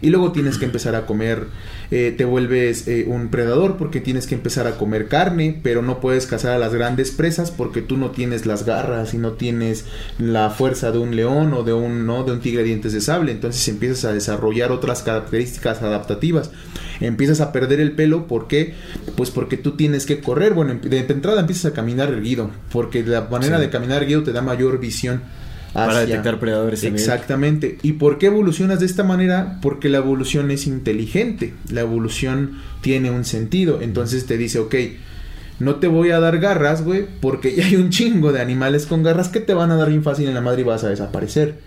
Y 0.01 0.09
luego 0.09 0.31
tienes 0.31 0.57
que 0.57 0.65
empezar 0.65 0.95
a 0.95 1.05
comer, 1.05 1.47
eh, 1.91 2.13
te 2.17 2.25
vuelves 2.25 2.87
eh, 2.87 3.05
un 3.07 3.29
predador 3.29 3.77
porque 3.77 4.01
tienes 4.01 4.27
que 4.27 4.35
empezar 4.35 4.67
a 4.67 4.77
comer 4.77 5.07
carne 5.07 5.37
pero 5.61 5.81
no 5.81 5.99
puedes 5.99 6.27
cazar 6.27 6.53
a 6.53 6.59
las 6.59 6.73
grandes 6.73 7.11
presas 7.11 7.51
porque 7.51 7.81
tú 7.81 7.97
no 7.97 8.11
tienes 8.11 8.45
las 8.45 8.65
garras 8.65 9.13
y 9.13 9.17
no 9.17 9.33
tienes 9.33 9.85
la 10.17 10.49
fuerza 10.49 10.91
de 10.91 10.97
un 10.97 11.15
león 11.15 11.53
o 11.53 11.63
de 11.63 11.73
un, 11.73 12.05
¿no? 12.05 12.23
de 12.23 12.31
un 12.31 12.39
tigre 12.39 12.61
de 12.61 12.69
dientes 12.69 12.93
de 12.93 13.01
sable. 13.01 13.31
Entonces 13.31 13.67
empiezas 13.67 14.05
a 14.05 14.13
desarrollar 14.13 14.71
otras 14.71 15.03
características 15.03 15.81
adaptativas. 15.81 16.51
Empiezas 16.99 17.41
a 17.41 17.51
perder 17.51 17.79
el 17.79 17.91
pelo, 17.91 18.27
¿por 18.27 18.47
qué? 18.47 18.73
Pues 19.15 19.29
porque 19.31 19.57
tú 19.57 19.71
tienes 19.71 20.05
que 20.05 20.19
correr. 20.19 20.53
Bueno, 20.53 20.79
de 20.81 20.99
entrada 20.99 21.39
empiezas 21.39 21.71
a 21.71 21.75
caminar 21.75 22.09
erguido, 22.09 22.51
porque 22.71 23.03
la 23.03 23.21
manera 23.21 23.59
de 23.59 23.69
caminar 23.69 24.03
erguido 24.03 24.23
te 24.23 24.31
da 24.31 24.41
mayor 24.41 24.79
visión. 24.79 25.21
Para 25.73 25.99
detectar 25.99 26.39
predadores. 26.39 26.83
Exactamente. 26.83 27.77
¿Y 27.83 27.93
por 27.93 28.17
qué 28.17 28.27
evolucionas 28.27 28.79
de 28.79 28.87
esta 28.87 29.03
manera? 29.03 29.59
Porque 29.61 29.89
la 29.89 29.99
evolución 29.99 30.49
es 30.49 30.65
inteligente. 30.65 31.53
La 31.71 31.81
evolución 31.81 32.59
tiene 32.81 33.11
un 33.11 33.25
sentido. 33.25 33.79
Entonces 33.81 34.25
te 34.25 34.37
dice, 34.37 34.57
ok, 34.57 34.75
no 35.59 35.75
te 35.75 35.87
voy 35.87 36.11
a 36.11 36.19
dar 36.19 36.39
garras, 36.39 36.83
güey, 36.83 37.05
porque 37.21 37.55
ya 37.55 37.65
hay 37.65 37.75
un 37.75 37.89
chingo 37.89 38.31
de 38.31 38.41
animales 38.41 38.85
con 38.85 39.03
garras 39.03 39.29
que 39.29 39.39
te 39.39 39.53
van 39.53 39.71
a 39.71 39.75
dar 39.75 39.89
bien 39.89 40.03
fácil 40.03 40.27
en 40.27 40.33
la 40.33 40.41
madre 40.41 40.61
y 40.61 40.65
vas 40.65 40.83
a 40.83 40.89
desaparecer. 40.89 41.59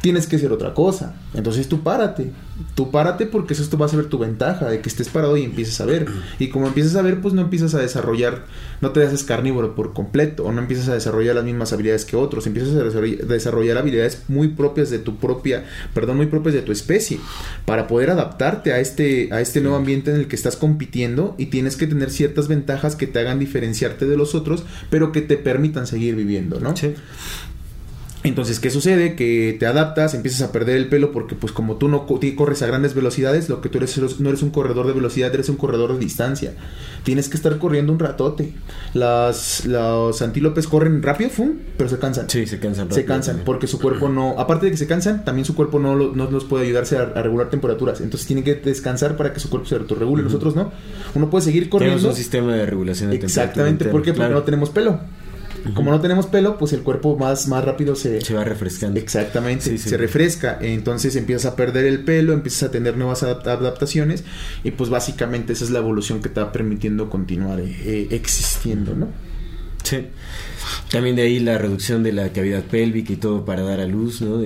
Tienes 0.00 0.26
que 0.26 0.36
hacer 0.36 0.52
otra 0.52 0.74
cosa. 0.74 1.14
Entonces 1.34 1.68
tú 1.68 1.82
párate. 1.82 2.30
Tú 2.74 2.90
párate 2.90 3.26
porque 3.26 3.54
eso 3.54 3.78
va 3.78 3.86
a 3.86 3.88
ser 3.88 4.06
tu 4.06 4.18
ventaja, 4.18 4.68
de 4.68 4.80
que 4.80 4.88
estés 4.88 5.08
parado 5.08 5.36
y 5.36 5.44
empieces 5.44 5.80
a 5.80 5.84
ver. 5.84 6.06
Y 6.38 6.48
como 6.48 6.66
empiezas 6.66 6.96
a 6.96 7.02
ver, 7.02 7.20
pues 7.20 7.34
no 7.34 7.42
empiezas 7.42 7.74
a 7.74 7.78
desarrollar, 7.78 8.46
no 8.80 8.90
te 8.90 9.04
haces 9.04 9.22
carnívoro 9.22 9.74
por 9.74 9.92
completo, 9.92 10.44
o 10.44 10.52
no 10.52 10.60
empiezas 10.60 10.88
a 10.88 10.94
desarrollar 10.94 11.36
las 11.36 11.44
mismas 11.44 11.72
habilidades 11.72 12.04
que 12.04 12.16
otros, 12.16 12.46
empiezas 12.46 12.74
a 12.74 12.82
desarrollar 12.82 13.78
habilidades 13.78 14.24
muy 14.28 14.48
propias 14.48 14.90
de 14.90 14.98
tu 14.98 15.16
propia, 15.16 15.64
perdón, 15.94 16.16
muy 16.16 16.26
propias 16.26 16.54
de 16.54 16.62
tu 16.62 16.72
especie, 16.72 17.20
para 17.64 17.86
poder 17.86 18.10
adaptarte 18.10 18.72
a 18.72 18.80
este, 18.80 19.32
a 19.32 19.40
este 19.40 19.60
nuevo 19.60 19.76
ambiente 19.76 20.10
en 20.10 20.16
el 20.16 20.28
que 20.28 20.36
estás 20.36 20.56
compitiendo 20.56 21.34
y 21.38 21.46
tienes 21.46 21.76
que 21.76 21.86
tener 21.86 22.10
ciertas 22.10 22.48
ventajas 22.48 22.96
que 22.96 23.06
te 23.06 23.20
hagan 23.20 23.38
diferenciarte 23.38 24.06
de 24.06 24.16
los 24.16 24.34
otros, 24.34 24.64
pero 24.90 25.12
que 25.12 25.22
te 25.22 25.36
permitan 25.36 25.86
seguir 25.86 26.16
viviendo, 26.16 26.60
¿no? 26.60 26.76
Sí. 26.76 26.94
Entonces, 28.24 28.58
¿qué 28.58 28.68
sucede? 28.70 29.14
Que 29.14 29.56
te 29.58 29.66
adaptas, 29.66 30.12
empiezas 30.14 30.42
a 30.42 30.50
perder 30.50 30.76
el 30.76 30.88
pelo 30.88 31.12
porque 31.12 31.36
pues 31.36 31.52
como 31.52 31.76
tú 31.76 31.88
no 31.88 32.06
corres 32.06 32.62
a 32.62 32.66
grandes 32.66 32.94
velocidades, 32.94 33.48
lo 33.48 33.60
que 33.60 33.68
tú 33.68 33.78
eres 33.78 33.96
no 34.18 34.28
eres 34.28 34.42
un 34.42 34.50
corredor 34.50 34.88
de 34.88 34.92
velocidad, 34.92 35.32
eres 35.32 35.48
un 35.48 35.56
corredor 35.56 35.92
de 35.92 36.00
distancia. 36.00 36.54
Tienes 37.04 37.28
que 37.28 37.36
estar 37.36 37.56
corriendo 37.58 37.92
un 37.92 38.00
ratote. 38.00 38.54
Las, 38.92 39.66
los 39.66 40.20
antílopes 40.20 40.66
corren 40.66 41.00
rápido, 41.02 41.30
¡fum! 41.30 41.58
pero 41.76 41.88
se 41.88 41.98
cansan. 41.98 42.28
Sí, 42.28 42.46
se 42.46 42.58
cansan. 42.58 42.90
se 42.90 43.04
cansan 43.04 43.42
porque 43.44 43.68
su 43.68 43.78
cuerpo 43.78 44.08
no, 44.08 44.34
aparte 44.38 44.66
de 44.66 44.72
que 44.72 44.78
se 44.78 44.88
cansan, 44.88 45.24
también 45.24 45.44
su 45.44 45.54
cuerpo 45.54 45.78
no, 45.78 45.94
no 45.96 46.30
los 46.30 46.44
puede 46.44 46.66
ayudarse 46.66 46.98
a, 46.98 47.04
regular 47.22 47.50
temperaturas. 47.50 48.00
Entonces 48.00 48.26
tienen 48.26 48.44
que 48.44 48.56
descansar 48.56 49.16
para 49.16 49.32
que 49.32 49.38
su 49.38 49.48
cuerpo 49.48 49.68
se 49.68 49.76
autorregule. 49.76 50.24
Nosotros 50.24 50.56
no. 50.56 50.72
Uno 51.14 51.30
puede 51.30 51.44
seguir 51.44 51.68
corriendo. 51.68 51.96
Tenemos 51.98 52.16
un 52.16 52.18
sistema 52.18 52.54
de 52.54 52.66
regulación 52.66 53.10
de 53.10 53.16
Exactamente, 53.16 53.84
¿por 53.86 54.02
qué? 54.02 54.12
Porque 54.12 54.32
no 54.32 54.42
tenemos 54.42 54.70
pelo. 54.70 55.00
Como 55.74 55.90
no 55.90 56.00
tenemos 56.00 56.26
pelo, 56.26 56.58
pues 56.58 56.72
el 56.72 56.82
cuerpo 56.82 57.16
más, 57.16 57.48
más 57.48 57.64
rápido 57.64 57.94
se... 57.94 58.20
Se 58.20 58.34
va 58.34 58.44
refrescando. 58.44 58.98
Exactamente, 58.98 59.78
se 59.78 59.96
refresca. 59.96 60.58
Entonces 60.60 61.16
empiezas 61.16 61.52
a 61.52 61.56
perder 61.56 61.84
el 61.84 62.04
pelo, 62.04 62.32
empiezas 62.32 62.64
a 62.64 62.70
tener 62.70 62.96
nuevas 62.96 63.22
adaptaciones 63.22 64.24
y 64.64 64.70
pues 64.72 64.90
básicamente 64.90 65.52
esa 65.52 65.64
es 65.64 65.70
la 65.70 65.78
evolución 65.78 66.20
que 66.20 66.28
te 66.28 66.40
va 66.40 66.52
permitiendo 66.52 67.10
continuar 67.10 67.60
eh, 67.60 68.08
existiendo, 68.10 68.94
¿no? 68.94 69.08
Sí. 69.82 70.06
También 70.90 71.16
de 71.16 71.22
ahí 71.22 71.40
la 71.40 71.58
reducción 71.58 72.02
de 72.02 72.12
la 72.12 72.32
cavidad 72.32 72.62
pélvica 72.62 73.12
y 73.12 73.16
todo 73.16 73.44
para 73.44 73.62
dar 73.62 73.80
a 73.80 73.86
luz, 73.86 74.20
¿no? 74.20 74.42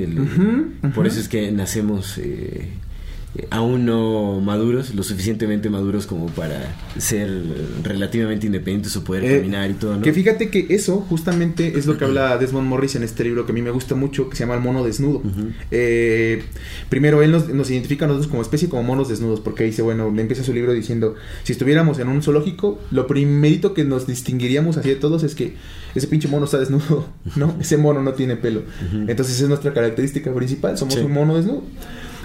Por 0.95 1.07
eso 1.07 1.21
es 1.21 1.29
que 1.29 1.51
nacemos 1.51 2.19
eh, 2.19 2.71
aún 3.49 3.87
no 3.87 4.41
maduros, 4.41 4.95
lo 4.95 5.03
suficientemente 5.03 5.71
maduros 5.71 6.07
como 6.07 6.27
para 6.27 6.75
ser 6.99 7.43
relativamente 7.83 8.47
independientes 8.47 8.95
o 8.97 9.05
poder 9.05 9.25
eh, 9.25 9.37
caminar 9.39 9.71
y 9.71 9.75
todo, 9.75 9.97
¿no? 9.97 10.03
Que 10.03 10.13
fíjate 10.13 10.51
que 10.51 10.67
eso 10.71 10.99
justamente 11.09 11.79
es 11.79 11.87
lo 11.87 11.97
que 11.97 12.05
habla 12.05 12.37
Desmond 12.37 12.69
Morris 12.69 12.95
en 12.97 13.05
este 13.05 13.25
libro 13.25 13.47
que 13.47 13.53
a 13.53 13.55
mí 13.55 13.63
me 13.63 13.71
gusta 13.71 13.95
mucho, 13.95 14.29
que 14.29 14.37
se 14.37 14.43
llama 14.43 14.55
El 14.55 14.61
mono 14.61 14.85
desnudo. 14.85 15.23
Eh, 15.71 16.43
primero, 16.91 17.23
él 17.23 17.33
nos, 17.33 17.71
identifica 17.71 18.05
a 18.05 18.09
nosotros 18.09 18.31
como 18.31 18.43
especie 18.43 18.69
como 18.69 18.83
monos 18.83 19.09
desnudos, 19.09 19.41
porque 19.41 19.65
dice, 19.65 19.81
bueno, 19.81 20.11
le 20.11 20.21
empieza 20.21 20.45
su 20.45 20.53
libro 20.53 20.75
diciendo, 20.75 21.15
si 21.43 21.53
estuviéramos 21.53 21.99
en 22.01 22.09
un 22.09 22.23
zoológico, 22.23 22.81
lo 22.91 23.07
primerito 23.07 23.73
que 23.73 23.85
nos 23.85 24.07
distinguiríamos 24.07 24.77
así 24.77 24.91
de 24.91 24.97
todos 24.97 25.23
es 25.23 25.35
que 25.35 25.55
ese 25.95 26.07
pinche 26.07 26.29
mono 26.29 26.45
está 26.45 26.59
desnudo, 26.59 27.07
¿no? 27.37 27.55
Ese 27.61 27.77
mono 27.77 28.03
no 28.03 28.13
tiene 28.13 28.37
pelo. 28.37 28.63
Entonces 29.07 29.41
es 29.41 29.49
nuestra 29.49 29.73
característica 29.73 30.33
principal, 30.35 30.77
somos 30.77 30.97
un 30.97 31.13
mono 31.13 31.37
desnudo. 31.37 31.63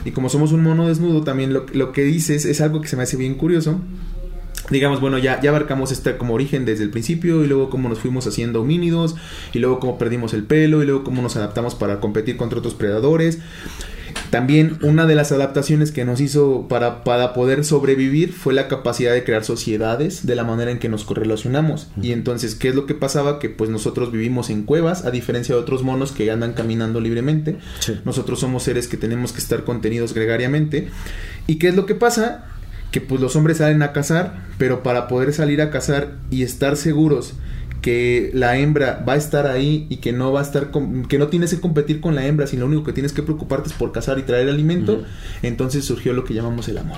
Y 0.06 0.12
como 0.12 0.30
somos 0.30 0.52
un 0.52 0.64
mono 0.64 0.88
desnudo, 0.88 1.24
también 1.24 1.54
lo, 1.54 1.66
lo 1.74 1.92
que 1.92 2.04
dices 2.04 2.46
es 2.46 2.62
algo 2.62 2.82
que 2.82 2.88
se 2.88 2.96
me 2.96 3.04
hace 3.04 3.18
bien 3.18 3.36
curioso 3.36 3.82
digamos, 4.70 5.00
bueno, 5.00 5.18
ya, 5.18 5.40
ya 5.42 5.50
abarcamos 5.50 5.92
este 5.92 6.18
como 6.18 6.34
origen 6.34 6.66
desde 6.66 6.84
el 6.84 6.90
principio 6.90 7.44
y 7.44 7.48
luego 7.48 7.70
cómo 7.70 7.90
nos 7.90 8.00
fuimos 8.00 8.28
haciendo 8.28 8.62
homínidos 8.62 9.16
y 9.54 9.60
luego 9.60 9.80
cómo 9.80 9.98
perdimos 9.98 10.34
el 10.34 10.44
pelo 10.44 10.84
y 10.84 10.86
luego 10.86 11.04
cómo 11.04 11.22
nos 11.22 11.36
adaptamos 11.36 11.76
para 11.76 12.00
competir 12.00 12.38
contra 12.38 12.60
otros 12.60 12.74
predadores. 12.74 13.40
También 14.30 14.78
una 14.82 15.06
de 15.06 15.16
las 15.16 15.32
adaptaciones 15.32 15.92
que 15.92 16.04
nos 16.04 16.20
hizo 16.20 16.68
para, 16.68 17.04
para 17.04 17.34
poder 17.34 17.64
sobrevivir 17.64 18.34
fue 18.34 18.54
la 18.54 18.68
capacidad 18.68 19.14
de 19.14 19.24
crear 19.24 19.46
sociedades 19.46 20.26
de 20.26 20.36
la 20.36 20.44
manera 20.44 20.72
en 20.72 20.80
que 20.80 20.90
nos 20.90 21.06
correlacionamos. 21.06 21.88
Y 22.02 22.12
entonces, 22.12 22.56
¿qué 22.56 22.70
es 22.70 22.76
lo 22.76 22.86
que 22.86 22.94
pasaba? 22.94 23.40
Que 23.40 23.50
pues 23.50 23.70
nosotros 23.70 24.12
vivimos 24.12 24.50
en 24.50 24.64
cuevas, 24.64 25.06
a 25.06 25.12
diferencia 25.12 25.56
de 25.56 25.62
otros 25.62 25.84
monos 25.84 26.12
que 26.12 26.30
andan 26.30 26.54
caminando 26.54 27.00
libremente. 27.00 27.58
Nosotros 28.04 28.40
somos 28.40 28.64
seres 28.64 28.88
que 28.88 28.98
tenemos 28.98 29.32
que 29.32 29.40
estar 29.40 29.64
contenidos 29.64 30.14
gregariamente. 30.14 30.90
¿Y 31.48 31.56
qué 31.56 31.70
es 31.70 31.76
lo 31.76 31.86
que 31.86 31.96
pasa? 31.96 32.46
Que 32.92 33.00
pues 33.00 33.22
los 33.22 33.36
hombres 33.36 33.58
salen 33.58 33.82
a 33.82 33.94
cazar, 33.94 34.46
pero 34.58 34.84
para 34.84 35.08
poder 35.08 35.34
salir 35.34 35.62
a 35.62 35.72
cazar 35.72 36.16
y 36.30 36.44
estar 36.44 36.76
seguros 36.76 37.34
que 37.82 38.32
la 38.34 38.58
hembra 38.58 39.04
va 39.08 39.14
a 39.14 39.18
estar 39.18 39.48
ahí 39.48 39.86
y 39.90 39.98
que 39.98 40.14
no 40.14 40.32
va 40.32 40.42
a 40.42 40.44
estar 40.44 40.72
que 41.08 41.18
no 41.18 41.28
tienes 41.28 41.54
que 41.54 41.62
competir 41.62 42.02
con 42.02 42.16
la 42.16 42.26
hembra, 42.26 42.48
sino 42.48 42.62
lo 42.62 42.68
único 42.68 42.84
que 42.84 42.94
tienes 42.94 43.14
que 43.14 43.24
preocuparte 43.24 43.70
es 43.70 43.74
por 43.74 43.92
cazar 43.92 44.20
y 44.20 44.24
traer 44.24 44.50
alimento, 44.50 45.04
entonces 45.42 45.86
surgió 45.86 46.14
lo 46.14 46.24
que 46.24 46.34
llamamos 46.34 46.68
el 46.70 46.78
amor. 46.78 46.98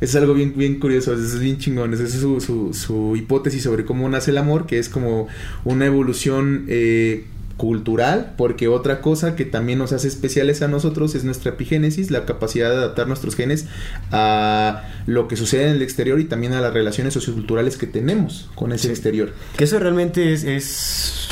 Es 0.00 0.14
algo 0.14 0.34
bien, 0.34 0.54
bien 0.56 0.78
curioso, 0.78 1.12
es 1.12 1.38
bien 1.40 1.58
chingón. 1.58 1.92
Esa 1.92 2.04
es 2.04 2.12
su, 2.12 2.40
su, 2.40 2.72
su, 2.72 3.16
hipótesis 3.16 3.64
sobre 3.64 3.84
cómo 3.84 4.08
nace 4.08 4.30
el 4.30 4.38
amor, 4.38 4.66
que 4.66 4.78
es 4.78 4.88
como 4.88 5.26
una 5.64 5.86
evolución 5.86 6.64
eh, 6.68 7.26
cultural, 7.58 8.32
porque 8.38 8.68
otra 8.68 9.02
cosa 9.02 9.36
que 9.36 9.44
también 9.44 9.80
nos 9.80 9.92
hace 9.92 10.08
especiales 10.08 10.62
a 10.62 10.68
nosotros 10.68 11.14
es 11.14 11.24
nuestra 11.24 11.50
epigénesis, 11.50 12.10
la 12.10 12.24
capacidad 12.24 12.70
de 12.70 12.76
adaptar 12.76 13.08
nuestros 13.08 13.34
genes 13.34 13.66
a 14.12 14.84
lo 15.06 15.28
que 15.28 15.36
sucede 15.36 15.64
en 15.64 15.76
el 15.76 15.82
exterior 15.82 16.20
y 16.20 16.24
también 16.24 16.54
a 16.54 16.60
las 16.62 16.72
relaciones 16.72 17.12
socioculturales 17.12 17.76
que 17.76 17.88
tenemos 17.88 18.48
con 18.54 18.72
ese 18.72 18.88
exterior. 18.88 19.34
Que 19.56 19.64
eso 19.64 19.78
realmente 19.78 20.32
es, 20.32 20.44
es 20.44 21.28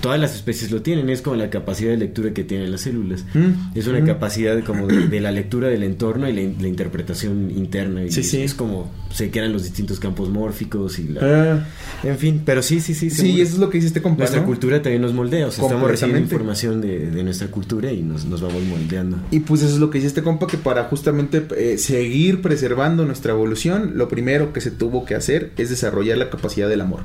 todas 0.00 0.20
las 0.20 0.34
especies 0.34 0.70
lo 0.70 0.82
tienen, 0.82 1.10
es 1.10 1.22
como 1.22 1.36
la 1.36 1.50
capacidad 1.50 1.90
de 1.90 1.96
lectura 1.96 2.32
que 2.32 2.44
tienen 2.44 2.70
las 2.70 2.82
células. 2.82 3.24
Mm, 3.34 3.76
es 3.76 3.86
una 3.86 4.00
mm. 4.00 4.06
capacidad 4.06 4.62
como 4.62 4.86
de, 4.86 5.20
la 5.20 5.32
lectura 5.32 5.68
del 5.68 5.82
entorno 5.82 6.28
y 6.28 6.32
la, 6.32 6.42
interpretación 6.42 7.50
interna. 7.50 8.04
Y 8.04 8.10
sí, 8.10 8.22
sí. 8.22 8.42
Es 8.42 8.54
como 8.54 8.90
se 9.12 9.30
crean 9.30 9.52
los 9.52 9.62
distintos 9.62 10.00
campos 10.00 10.28
mórficos 10.28 10.98
y 10.98 11.08
la... 11.08 11.20
Ah. 11.22 11.66
En 12.02 12.18
fin, 12.18 12.42
pero 12.44 12.62
sí, 12.62 12.80
sí, 12.80 12.94
sí. 12.94 13.10
Sí, 13.10 13.40
eso 13.40 13.54
es 13.54 13.58
lo 13.58 13.70
que 13.70 13.78
hiciste 13.78 14.02
con 14.02 14.16
Nuestra 14.16 14.44
cultura 14.44 14.80
también 14.82 15.02
nos 15.02 15.12
moldea, 15.12 15.46
o 15.46 15.50
sea, 15.50 15.64
estamos 15.64 15.88
recibiendo 15.88 16.22
información 16.22 16.80
de, 16.80 17.22
nuestra 17.24 17.48
cultura 17.48 17.92
y 17.92 18.02
nos, 18.02 18.28
vamos 18.28 18.62
moldeando. 18.64 19.18
Y 19.30 19.40
pues 19.40 19.62
eso 19.62 19.74
es 19.74 19.80
lo 19.80 19.90
que 19.90 19.98
hiciste 19.98 20.22
compa, 20.22 20.46
que 20.46 20.58
para 20.58 20.84
justamente 20.84 21.46
eh, 21.56 21.78
seguir 21.78 22.42
preservando 22.42 23.04
nuestra 23.04 23.32
evolución, 23.32 23.92
lo 23.94 24.08
primero 24.08 24.52
que 24.52 24.60
se 24.60 24.70
tuvo 24.70 25.04
que 25.04 25.14
hacer 25.14 25.52
es 25.56 25.70
desarrollar 25.70 26.18
la 26.18 26.30
capacidad 26.30 26.68
del 26.68 26.80
amor 26.80 27.04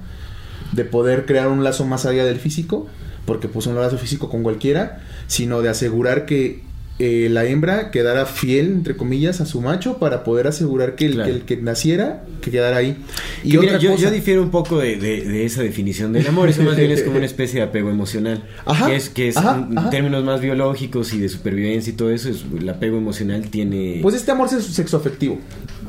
de 0.72 0.86
poder 0.86 1.26
crear 1.26 1.48
un 1.48 1.64
lazo 1.64 1.86
más 1.86 2.06
allá 2.06 2.26
del 2.26 2.40
físico, 2.40 2.88
porque 3.26 3.48
pues 3.48 3.68
un 3.68 3.76
lazo 3.76 3.98
físico 3.98 4.30
con 4.30 4.44
cualquiera, 4.44 5.02
sino 5.28 5.62
de 5.62 5.70
asegurar 5.70 6.26
que 6.26 6.62
eh, 7.02 7.30
la 7.32 7.46
hembra 7.46 7.92
quedara 7.92 8.26
fiel, 8.26 8.68
entre 8.68 8.98
comillas, 8.98 9.40
a 9.40 9.46
su 9.46 9.62
macho 9.62 10.00
para 10.00 10.26
poder 10.26 10.48
asegurar 10.48 10.96
que 10.96 11.06
el, 11.06 11.44
que, 11.46 11.56
naciera, 11.56 12.26
que 12.42 12.52
quedara 12.52 12.76
ahí. 12.76 12.98
Y 13.42 13.56
otra 13.56 13.78
yo, 13.78 13.96
yo, 13.96 14.12
difiero 14.12 14.44
un 14.44 14.52
poco 14.52 14.80
de, 14.80 15.46
esa 15.46 15.64
definición 15.64 16.12
del 16.12 16.28
amor, 16.28 16.50
eso 16.50 16.62
más 16.62 16.76
bien 16.76 16.92
es 16.92 17.04
como 17.04 17.16
una 17.16 17.26
especie 17.26 17.62
de 17.62 17.68
apego 17.68 17.90
emocional, 17.90 18.44
que 18.86 18.96
es, 18.98 19.08
que 19.08 19.30
es 19.30 19.38
en 19.38 19.90
términos 19.92 20.26
más 20.26 20.42
biológicos 20.42 21.14
y 21.14 21.20
de 21.20 21.30
supervivencia 21.30 21.94
y 21.94 21.96
todo 21.96 22.12
eso, 22.12 22.28
es, 22.28 22.44
el 22.60 22.68
apego 22.68 22.98
emocional 22.98 23.50
tiene... 23.50 24.00
Pues 24.02 24.16
este 24.16 24.32
amor 24.32 24.50
es 24.52 24.62
sexo 24.66 24.98
afectivo. 24.98 25.40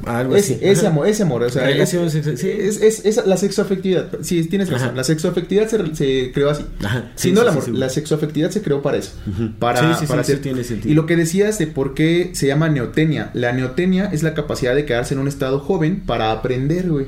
Algo 0.06 0.36
ese, 0.36 0.54
así. 0.54 0.64
Ese 0.64 0.86
amor, 0.86 1.06
ese 1.06 1.22
amor. 1.22 1.42
O 1.42 1.50
sea, 1.50 1.70
es, 1.70 1.94
es, 1.94 3.04
es, 3.04 3.26
la 3.26 3.36
sexoafectividad. 3.36 4.08
Sí, 4.22 4.42
tienes 4.44 4.70
razón. 4.70 4.96
La 4.96 5.04
sexoafectividad 5.04 5.68
se, 5.68 5.94
se 5.94 6.32
creó 6.32 6.50
así. 6.50 6.64
Ajá. 6.82 7.10
Sí, 7.14 7.32
no 7.32 7.42
el 7.42 7.48
amor. 7.48 7.68
la 7.68 7.88
sexoafectividad 7.88 8.50
se 8.50 8.62
creó 8.62 8.82
para 8.82 8.98
eso. 8.98 9.12
Para, 9.58 9.98
para 10.06 10.20
hacer. 10.20 10.40
Tiene 10.40 10.64
sentido. 10.64 10.90
Y 10.90 10.94
lo 10.94 11.06
que 11.06 11.16
decías 11.16 11.58
de 11.58 11.66
por 11.66 11.94
qué 11.94 12.30
se 12.34 12.46
llama 12.46 12.68
neotenia. 12.68 13.30
La 13.34 13.52
neotenia 13.52 14.06
es 14.06 14.22
la 14.22 14.34
capacidad 14.34 14.74
de 14.74 14.84
quedarse 14.84 15.14
en 15.14 15.20
un 15.20 15.28
estado 15.28 15.60
joven 15.60 16.02
para 16.06 16.32
aprender, 16.32 16.88
güey. 16.88 17.06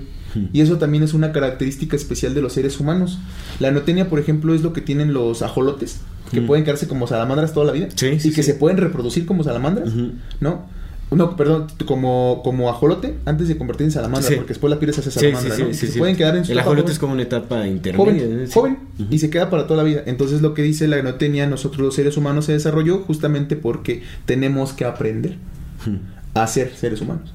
Y 0.53 0.61
eso 0.61 0.79
también 0.79 1.03
es 1.03 1.15
una 1.15 1.33
característica 1.33 1.97
especial 1.97 2.35
de 2.35 2.43
los 2.43 2.55
seres 2.55 2.81
humanos. 2.81 3.19
La 3.61 3.71
neotenia, 3.71 4.09
por 4.09 4.19
ejemplo, 4.19 4.55
es 4.55 4.63
lo 4.63 4.73
que 4.73 4.81
tienen 4.81 5.13
los 5.13 5.43
ajolotes, 5.43 6.01
que 6.31 6.41
pueden 6.41 6.65
quedarse 6.65 6.89
como 6.89 7.07
salamandras 7.07 7.53
toda 7.53 7.67
la 7.67 7.73
vida. 7.73 7.89
y 8.01 8.31
que 8.33 8.43
se 8.43 8.55
pueden 8.55 8.79
reproducir 8.79 9.27
como 9.27 9.45
salamandras, 9.45 9.93
¿no? 10.41 10.67
No, 11.15 11.37
perdón, 11.37 11.67
como, 11.87 12.41
como 12.45 12.71
ajolote 12.71 13.17
antes 13.25 13.49
de 13.49 13.57
convertirse 13.57 13.89
en 13.89 13.93
salamandra, 13.93 14.31
porque 14.37 14.49
después 14.49 14.71
la 14.71 14.79
piel 14.79 14.95
se 14.95 15.01
hace 15.01 15.11
salamandra, 15.11 15.59
¿no? 15.59 15.75
se 15.75 15.99
pueden 15.99 16.17
quedar 16.17 16.37
en 16.37 16.45
su 16.45 16.53
El 16.53 16.59
ajolote 16.59 16.93
es 16.93 16.99
como 16.99 17.13
una 17.13 17.23
etapa 17.23 17.67
intermedia. 17.67 18.25
Joven, 18.25 18.51
joven 18.51 18.79
y 19.11 19.19
se 19.19 19.31
queda 19.31 19.51
para 19.51 19.67
toda 19.67 19.83
la 19.83 19.89
vida. 19.89 20.03
Entonces 20.07 20.43
lo 20.43 20.55
que 20.55 20.63
dice 20.63 20.87
la 20.89 21.19
tenía 21.19 21.47
nosotros 21.47 21.81
los 21.81 21.95
seres 21.95 22.17
humanos 22.17 22.47
se 22.47 22.53
desarrolló 22.53 22.99
justamente 22.99 23.57
porque 23.57 24.03
tenemos 24.25 24.73
que 24.73 24.85
aprender 24.85 25.37
a 26.35 26.47
ser 26.47 26.75
seres 26.75 27.01
humanos. 27.01 27.33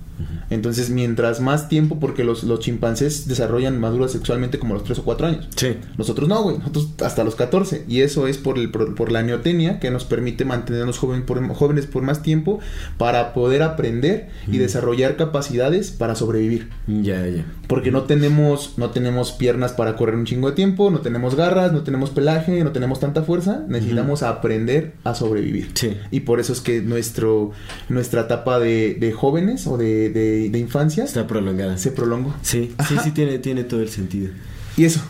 Entonces, 0.50 0.90
mientras 0.90 1.40
más 1.42 1.70
tiempo, 1.70 2.00
porque 2.00 2.24
los, 2.24 2.44
los 2.44 2.60
chimpancés 2.60 3.28
desarrollan 3.28 3.80
maduras 3.80 4.12
sexualmente 4.12 4.60
como 4.60 4.74
a 4.74 4.78
los 4.78 4.84
3 4.86 5.00
o 5.00 5.04
4 5.04 5.28
años. 5.28 5.48
Sí. 5.56 5.76
Nosotros 5.98 6.28
no, 6.30 6.44
güey. 6.44 6.58
Nosotros 6.60 6.90
hasta 7.04 7.24
los 7.24 7.36
14. 7.36 7.86
Y 7.88 8.02
eso 8.02 8.28
es 8.28 8.38
por, 8.38 8.58
el, 8.58 8.72
por, 8.72 8.96
por 8.96 9.12
la 9.12 9.24
neotenia 9.24 9.80
que 9.80 9.92
nos 9.92 10.06
permite 10.06 10.46
mantenernos 10.46 10.98
joven 10.98 11.26
por- 11.26 11.46
jóvenes 11.54 11.86
por 11.86 12.04
más 12.04 12.22
tiempo 12.24 12.60
para 12.98 13.34
poder 13.34 13.62
aprender 13.64 14.30
y 14.52 14.58
desarrollar 14.58 15.16
capacidades 15.18 15.92
para 15.92 16.16
sobrevivir. 16.16 16.70
Ya, 16.88 17.26
ya. 17.28 17.46
Porque 17.68 17.92
no 17.92 18.04
tenemos, 18.04 18.74
no 18.78 18.90
tenemos 18.92 19.32
piernas 19.34 19.74
para 19.74 19.96
correr 19.96 20.16
un 20.16 20.26
chingo 20.26 20.50
de 20.50 20.56
tiempo, 20.56 20.90
no 20.90 21.00
tenemos 21.02 21.36
garras, 21.36 21.74
no 21.74 21.82
tenemos 21.84 22.10
pelaje, 22.10 22.64
no 22.64 22.72
tenemos 22.72 23.00
tanta 23.00 23.24
fuerza. 23.24 23.66
Necesitamos 23.68 24.24
aprender 24.24 24.94
a 25.04 25.14
sobrevivir. 25.16 25.72
Sí. 25.74 25.98
Y 26.12 26.22
por 26.22 26.40
eso 26.40 26.54
es 26.54 26.62
que 26.62 26.82
nuestro, 26.82 27.52
nuestra 27.90 28.22
etapa 28.22 28.60
de, 28.60 28.96
de 29.00 29.12
jóvenes 29.12 29.68
o 29.68 29.78
de, 29.78 30.07
de- 30.10 30.50
de 30.50 30.60
infancia 30.60 31.04
Está 31.04 31.28
prolongada. 31.28 31.78
se 31.78 31.92
prolongó. 31.92 32.36
Sí, 32.42 32.74
sí, 32.88 32.96
sí, 33.04 33.12
tiene, 33.12 33.40
tiene 33.40 33.64
todo 33.64 33.82
el 33.82 33.90
sentido. 33.90 34.30
Y 34.78 34.86
eso, 34.86 35.02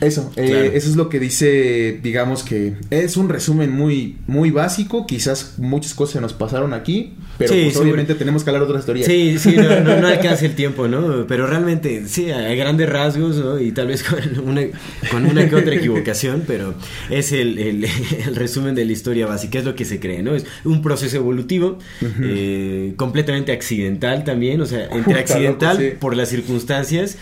eso, 0.00 0.32
eh, 0.36 0.46
Claro. 0.48 0.64
eso 0.66 0.88
es 0.90 0.96
lo 0.96 1.08
que 1.08 1.18
dice, 1.20 1.98
digamos 2.02 2.42
que 2.42 2.76
es 2.90 3.16
un 3.16 3.28
resumen 3.28 3.70
muy, 3.72 4.18
muy 4.26 4.50
básico. 4.50 5.06
Quizás 5.06 5.54
muchas 5.58 5.94
cosas 5.94 6.14
se 6.14 6.20
nos 6.20 6.32
pasaron 6.32 6.72
aquí, 6.74 7.14
pero 7.38 7.52
Sí, 7.54 7.60
pues, 7.64 7.76
obviamente 7.76 8.14
tenemos 8.16 8.42
que 8.44 8.50
hablar 8.50 8.64
de 8.64 8.68
otras 8.70 8.84
teorías. 8.84 9.06
Sí, 9.06 9.38
sí, 9.38 9.54
no, 9.56 9.80
no, 9.80 10.00
no 10.00 10.06
alcanza 10.08 10.44
el 10.44 10.54
tiempo, 10.54 10.88
¿no? 10.88 11.26
Pero 11.26 11.46
realmente, 11.46 12.02
sí, 12.08 12.30
a 12.30 12.40
grandes 12.54 12.88
rasgos, 12.88 13.36
¿no? 13.36 13.58
Y 13.60 13.70
tal 13.72 13.86
vez 13.86 14.02
con 14.02 14.48
una, 14.48 14.62
con 15.10 15.24
una 15.24 15.48
que 15.48 15.54
otra 15.56 15.74
equivocación, 15.74 16.42
pero 16.46 16.74
es 17.10 17.32
el, 17.32 17.58
el- 17.58 17.84
el 18.26 18.36
resumen 18.36 18.74
de 18.74 18.84
la 18.84 18.92
historia 18.92 19.26
básica, 19.26 19.58
es 19.60 19.64
lo 19.64 19.74
que 19.74 19.84
se 19.84 20.00
cree, 20.00 20.22
¿no? 20.22 20.34
Es 20.34 20.44
un 20.64 20.82
proceso 20.82 21.16
evolutivo, 21.16 21.78
eh, 22.22 22.94
completamente 22.96 23.52
accidental 23.52 24.24
también, 24.24 24.60
o 24.60 24.66
sea, 24.66 24.86
entre 24.90 25.18
accidental 25.20 25.76
loco, 25.76 25.88
sí. 25.90 25.96
por 25.98 26.16
las 26.16 26.28
circunstancias, 26.28 27.16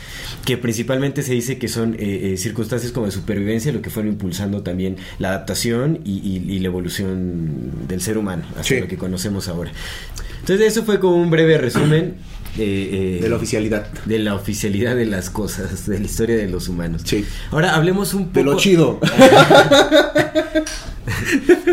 que 0.44 0.56
principalmente 0.56 1.22
se 1.22 1.34
dice 1.34 1.58
que 1.58 1.68
son 1.68 1.94
eh, 1.94 2.32
eh, 2.32 2.36
circunstancias 2.36 2.92
como 2.92 3.06
de 3.06 3.12
supervivencia, 3.12 3.72
lo 3.72 3.82
que 3.82 3.90
fueron 3.90 4.12
impulsando 4.12 4.62
también 4.62 4.96
la 5.18 5.28
adaptación 5.28 6.00
y, 6.04 6.12
y- 6.18 6.52
y 6.54 6.58
la 6.60 6.66
evolución 6.68 7.86
del 7.88 8.00
ser 8.00 8.18
humano, 8.18 8.44
hasta 8.50 8.62
Sí. 8.62 8.80
lo 8.80 8.88
que 8.88 8.96
conocemos 8.96 9.48
ahora. 9.48 9.72
Entonces 10.40 10.72
eso 10.72 10.84
fue 10.84 11.00
como 11.00 11.16
un 11.16 11.30
breve 11.30 11.58
resumen 11.58 12.16
eh, 12.58 13.18
eh, 13.18 13.22
De 13.22 13.28
la 13.28 13.36
oficialidad. 13.36 13.86
de 14.04 14.18
la 14.18 14.34
oficialidad 14.34 14.96
de 14.96 15.06
las 15.06 15.28
cosas, 15.30 15.86
de 15.86 15.98
la 15.98 16.04
historia 16.06 16.36
de 16.36 16.48
los 16.48 16.68
humanos. 16.68 17.02
Sí. 17.04 17.24
Ahora 17.50 17.74
hablemos 17.74 18.14
un 18.14 18.28
poco 18.28 18.38
De 18.38 18.44
lo 18.44 18.56
chido. 18.56 19.00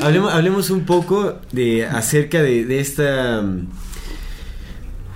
hablemos, 0.01 0.33
hablemos 0.33 0.69
un 0.69 0.85
poco 0.85 1.39
de 1.51 1.85
acerca 1.85 2.41
de, 2.41 2.65
de 2.65 2.79
esta 2.79 3.43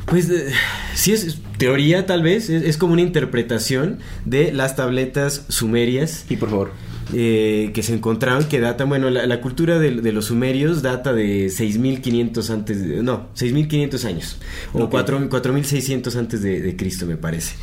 pues 0.06 0.30
de- 0.30 0.52
sí 0.96 1.12
es 1.12 1.38
teoría 1.58 2.06
tal 2.06 2.24
vez, 2.24 2.50
es, 2.50 2.64
es 2.64 2.78
como 2.78 2.94
una 2.94 3.02
interpretación 3.02 4.00
de 4.26 4.54
las 4.54 4.76
tabletas 4.76 5.44
sumerias 5.50 6.26
y 6.30 6.38
por 6.38 6.50
favor. 6.50 6.72
Eh, 7.14 7.72
que 7.74 7.84
se 7.84 7.94
encontraron, 7.94 8.46
que 8.46 8.60
datan, 8.60 8.90
bueno, 8.90 9.10
la, 9.10 9.26
la 9.26 9.42
cultura 9.42 9.80
de, 9.80 9.92
de 10.02 10.12
los 10.12 10.26
sumerios 10.26 10.82
data 10.82 11.14
de 11.14 11.50
6500 11.50 12.50
antes, 12.50 12.88
de- 12.88 13.04
no, 13.04 13.28
6500 13.34 14.06
años, 14.06 14.38
o 14.74 14.84
Ok. 14.84 14.92
4 14.92 15.30
4600 15.30 16.16
antes 16.16 16.42
de, 16.42 16.62
de 16.62 16.76
Cristo, 16.76 17.06
me 17.06 17.18
parece, 17.18 17.56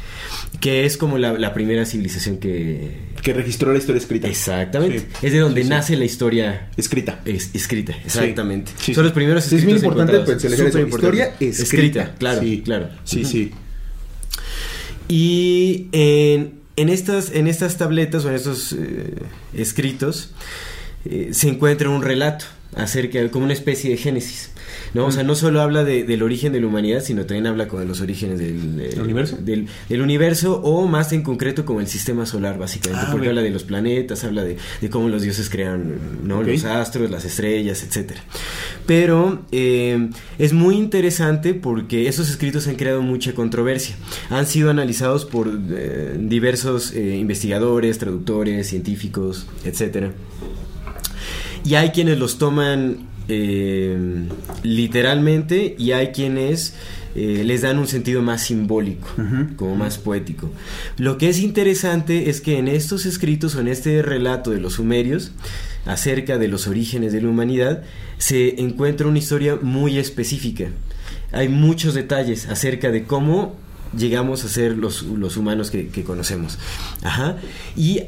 que 0.61 0.85
es 0.87 0.97
como 0.97 1.19
la, 1.19 1.33
la 1.35 1.53
primera 1.55 1.85
civilización 1.85 2.39
que... 2.39 3.13
Que 3.23 3.33
registró 3.33 3.73
la 3.73 3.79
historia 3.79 3.99
escrita. 4.01 4.29
Exactamente, 4.29 4.99
Sí. 5.01 5.27
es 5.27 5.33
de 5.33 5.39
donde 5.39 5.61
Sí, 5.63 5.65
sí. 5.67 5.71
nace 5.71 5.97
la 5.97 6.05
historia 6.05 6.69
Escrita. 6.77 7.21
es- 7.25 7.51
escrita, 7.55 7.95
exactamente. 8.05 8.73
Son 8.95 9.05
los 9.05 9.13
primeros 9.13 9.45
Sí, 9.45 9.57
es 9.57 9.65
muy 9.65 9.75
escritos 9.75 9.95
importante 9.99 10.33
eso. 10.33 10.49
Superimportante. 10.57 11.45
Historia 11.45 11.63
escrita. 11.63 12.15
claro, 12.19 12.41
Sí. 12.41 12.63
claro. 12.65 12.89
Sí, 13.05 13.25
sí. 13.25 13.51
Y 15.09 15.89
en, 15.93 16.55
en 16.77 16.89
estas, 16.89 17.31
en 17.33 17.47
estas 17.47 17.77
tabletas 17.77 18.25
o 18.25 18.29
en 18.29 18.35
estos 18.35 18.73
eh, 18.73 19.15
escritos 19.55 20.31
eh, 21.05 21.31
se 21.33 21.49
encuentra 21.49 21.89
un 21.89 22.03
relato 22.03 22.47
acerca 22.75 23.21
de 23.21 23.31
como 23.31 23.45
una 23.45 23.55
especie 23.55 23.91
de 23.91 23.97
génesis. 23.97 24.51
¿No? 24.95 25.07
O 25.07 25.11
sea, 25.11 25.23
no 25.25 25.35
solo 25.35 25.61
habla 25.61 25.85
de- 25.85 26.05
del 26.05 26.23
origen 26.23 26.53
de 26.53 26.61
la 26.61 26.67
humanidad, 26.69 27.03
sino 27.03 27.27
también 27.27 27.47
habla 27.47 27.67
de 27.67 27.85
los 27.85 28.01
orígenes 28.01 28.39
del, 28.39 28.81
¿El 28.81 29.01
universo? 29.01 29.37
Del, 29.41 29.67
del 29.89 30.01
universo 30.01 30.61
o 30.63 30.87
más 30.87 31.13
en 31.13 31.23
concreto 31.23 31.65
como 31.65 31.81
el 31.81 31.89
sistema 31.89 32.25
solar, 32.27 32.59
básicamente, 32.59 33.07
Ah, 33.07 33.11
porque 33.13 33.29
habla 33.29 33.43
de 33.43 33.51
los 33.51 33.65
planetas, 33.65 34.25
habla 34.25 34.45
de, 34.45 34.57
de 34.81 34.91
cómo 34.91 35.09
los 35.09 35.23
dioses 35.23 35.51
crean 35.51 35.99
¿no? 36.25 36.43
Los 36.43 36.65
astros, 36.65 37.11
las 37.11 37.25
estrellas, 37.25 37.83
etcétera. 37.83 38.23
Pero 38.87 39.43
eh, 39.53 40.11
es 40.39 40.53
muy 40.53 40.77
interesante 40.77 41.55
porque 41.55 42.09
esos 42.09 42.31
escritos 42.31 42.69
han 42.69 42.77
creado 42.77 43.03
mucha 43.03 43.33
controversia. 43.35 43.97
Han 44.31 44.47
sido 44.47 44.71
analizados 44.71 45.25
por 45.25 45.51
eh, 45.71 46.17
diversos 46.19 46.93
eh, 46.93 47.17
investigadores, 47.17 47.99
traductores, 47.99 48.69
científicos, 48.69 49.47
etcétera. 49.65 50.13
Y 51.65 51.75
hay 51.77 51.91
quienes 51.91 52.19
los 52.19 52.39
toman 52.39 53.09
eh, 53.29 54.29
literalmente 54.63 55.75
y 55.79 55.93
hay 55.93 56.09
quienes 56.09 56.75
eh, 57.15 57.43
les 57.45 57.63
dan 57.63 57.79
un 57.79 57.87
sentido 57.87 58.23
más 58.23 58.43
simbólico, 58.43 59.09
como 59.57 59.77
más 59.77 59.99
poético. 59.99 60.51
Lo 60.99 61.17
que 61.17 61.29
es 61.29 61.39
interesante 61.39 62.29
es 62.29 62.41
que 62.41 62.59
en 62.59 62.67
estos 62.67 63.07
escritos 63.07 63.55
o 63.55 63.61
en 63.61 63.69
este 63.69 64.03
relato 64.03 64.51
de 64.51 64.61
los 64.61 64.75
sumerios 64.75 65.31
acerca 65.87 66.39
de 66.39 66.49
los 66.49 66.67
orígenes 66.67 67.13
de 67.13 67.23
la 67.23 67.29
humanidad 67.29 67.85
se 68.19 68.61
encuentra 68.61 69.07
una 69.07 69.19
historia 69.19 69.57
muy 69.61 69.99
específica. 69.99 70.71
Hay 71.31 71.49
muchos 71.49 71.95
detalles 71.95 72.49
acerca 72.49 72.91
de 72.91 73.05
cómo 73.05 73.55
llegamos 73.97 74.45
a 74.45 74.49
ser 74.49 74.77
los, 74.77 75.03
los 75.03 75.37
humanos 75.37 75.71
que, 75.71 75.89
que 75.89 76.03
conocemos. 76.03 76.59
Ajá. 77.03 77.37
Y 77.77 78.03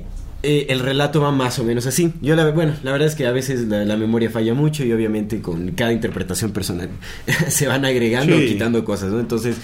eh, 0.47 0.67
el 0.71 0.81
relato 0.81 1.21
va 1.21 1.33
más 1.33 1.59
o 1.59 1.65
menos 1.65 1.87
así. 1.87 2.13
Yo 2.23 2.37
la, 2.37 2.51
bueno, 2.51 2.75
la 2.83 2.93
verdad 2.93 3.09
es 3.09 3.15
que 3.15 3.27
a 3.27 3.33
veces 3.33 3.67
la, 3.69 3.85
la 3.85 3.97
memoria 3.97 4.31
falla 4.31 4.55
mucho 4.55 4.85
y 4.85 4.93
obviamente 4.93 5.41
con 5.43 5.73
cada 5.73 5.93
interpretación 5.93 6.53
personal 6.53 6.89
se 7.49 7.67
van 7.67 7.85
agregando 7.85 8.37
Sí. 8.37 8.45
o 8.45 8.47
quitando 8.49 8.85
cosas, 8.85 9.11
¿no? 9.13 9.21
Entonces 9.21 9.57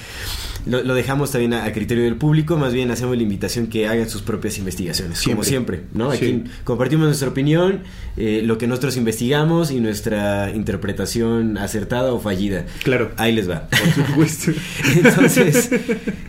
lo, 0.66 0.82
lo 0.82 0.94
dejamos 0.94 1.30
también 1.32 1.54
a, 1.54 1.64
a 1.64 1.72
criterio 1.72 2.04
del 2.04 2.16
público, 2.16 2.56
más 2.56 2.72
bien 2.72 2.90
hacemos 2.90 3.16
la 3.16 3.22
invitación 3.22 3.66
que 3.66 3.86
hagan 3.88 4.08
sus 4.08 4.22
propias 4.22 4.58
investigaciones, 4.58 5.22
como 5.22 5.42
Siempre. 5.44 5.78
siempre, 5.78 5.98
¿no? 5.98 6.10
Aquí 6.10 6.26
Sí. 6.26 6.44
compartimos 6.64 7.06
nuestra 7.06 7.28
opinión, 7.28 7.80
eh, 8.16 8.42
lo 8.44 8.58
que 8.58 8.66
nosotros 8.66 8.96
investigamos 8.96 9.70
y 9.70 9.80
nuestra 9.80 10.50
interpretación 10.54 11.58
acertada 11.58 12.12
o 12.12 12.20
fallida. 12.20 12.64
Claro. 12.84 13.10
Ahí 13.16 13.32
les 13.32 13.48
va. 13.50 13.68
Por 13.68 14.06
supuesto. 14.06 14.52
Entonces, 14.96 15.70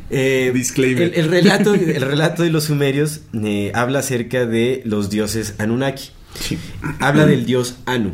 eh, 0.10 0.52
Disclaimer. 0.54 1.04
El, 1.04 1.14
el 1.16 1.30
relato, 1.30 1.74
el 1.74 2.02
relato 2.02 2.44
de 2.44 2.50
los 2.50 2.66
sumerios 2.66 3.22
eh, 3.34 3.72
habla 3.76 4.00
acerca 4.00 4.46
de 4.46 4.82
los 4.86 5.10
dioses 5.10 5.56
Anunnaki. 5.58 6.10
Sí. 6.40 6.58
Habla 7.00 7.26
del 7.28 7.46
dios 7.46 7.76
Anu, 7.86 8.14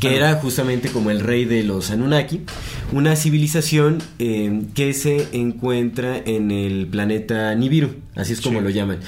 que 0.00 0.16
era 0.16 0.34
justamente 0.34 0.88
como 0.90 1.10
el 1.10 1.20
rey 1.20 1.44
de 1.44 1.64
los 1.64 1.90
Anunnaki, 1.90 2.42
una 2.92 3.16
civilización 3.16 3.98
eh, 4.18 4.62
que 4.74 4.94
se 4.94 5.26
encuentra 5.32 6.16
en 6.24 6.50
el 6.50 6.86
planeta 6.86 7.54
Nibiru, 7.54 7.90
así 8.14 8.32
es 8.32 8.40
como 8.40 8.58
Sí. 8.58 8.64
lo 8.64 8.70
llaman. 8.70 8.98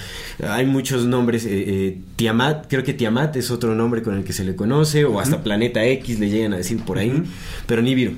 Hay 0.47 0.67
muchos 0.67 1.05
nombres, 1.07 1.45
eh, 1.45 1.51
eh, 1.67 1.99
Tiamat, 2.17 2.67
creo 2.69 2.83
que 2.85 2.93
Tiamat 2.93 3.37
es 3.37 3.51
otro 3.51 3.75
nombre 3.75 4.03
con 4.03 4.17
el 4.17 4.25
que 4.25 4.33
se 4.33 4.45
le 4.45 4.57
conoce, 4.57 5.05
o 5.05 5.21
hasta 5.21 5.43
Planeta 5.43 5.85
X 5.85 6.19
le 6.19 6.29
llegan 6.29 6.53
a 6.55 6.57
decir 6.57 6.79
por 6.81 6.99
ahí, 6.99 7.23
pero 7.67 7.83
Nibiru. 7.83 8.13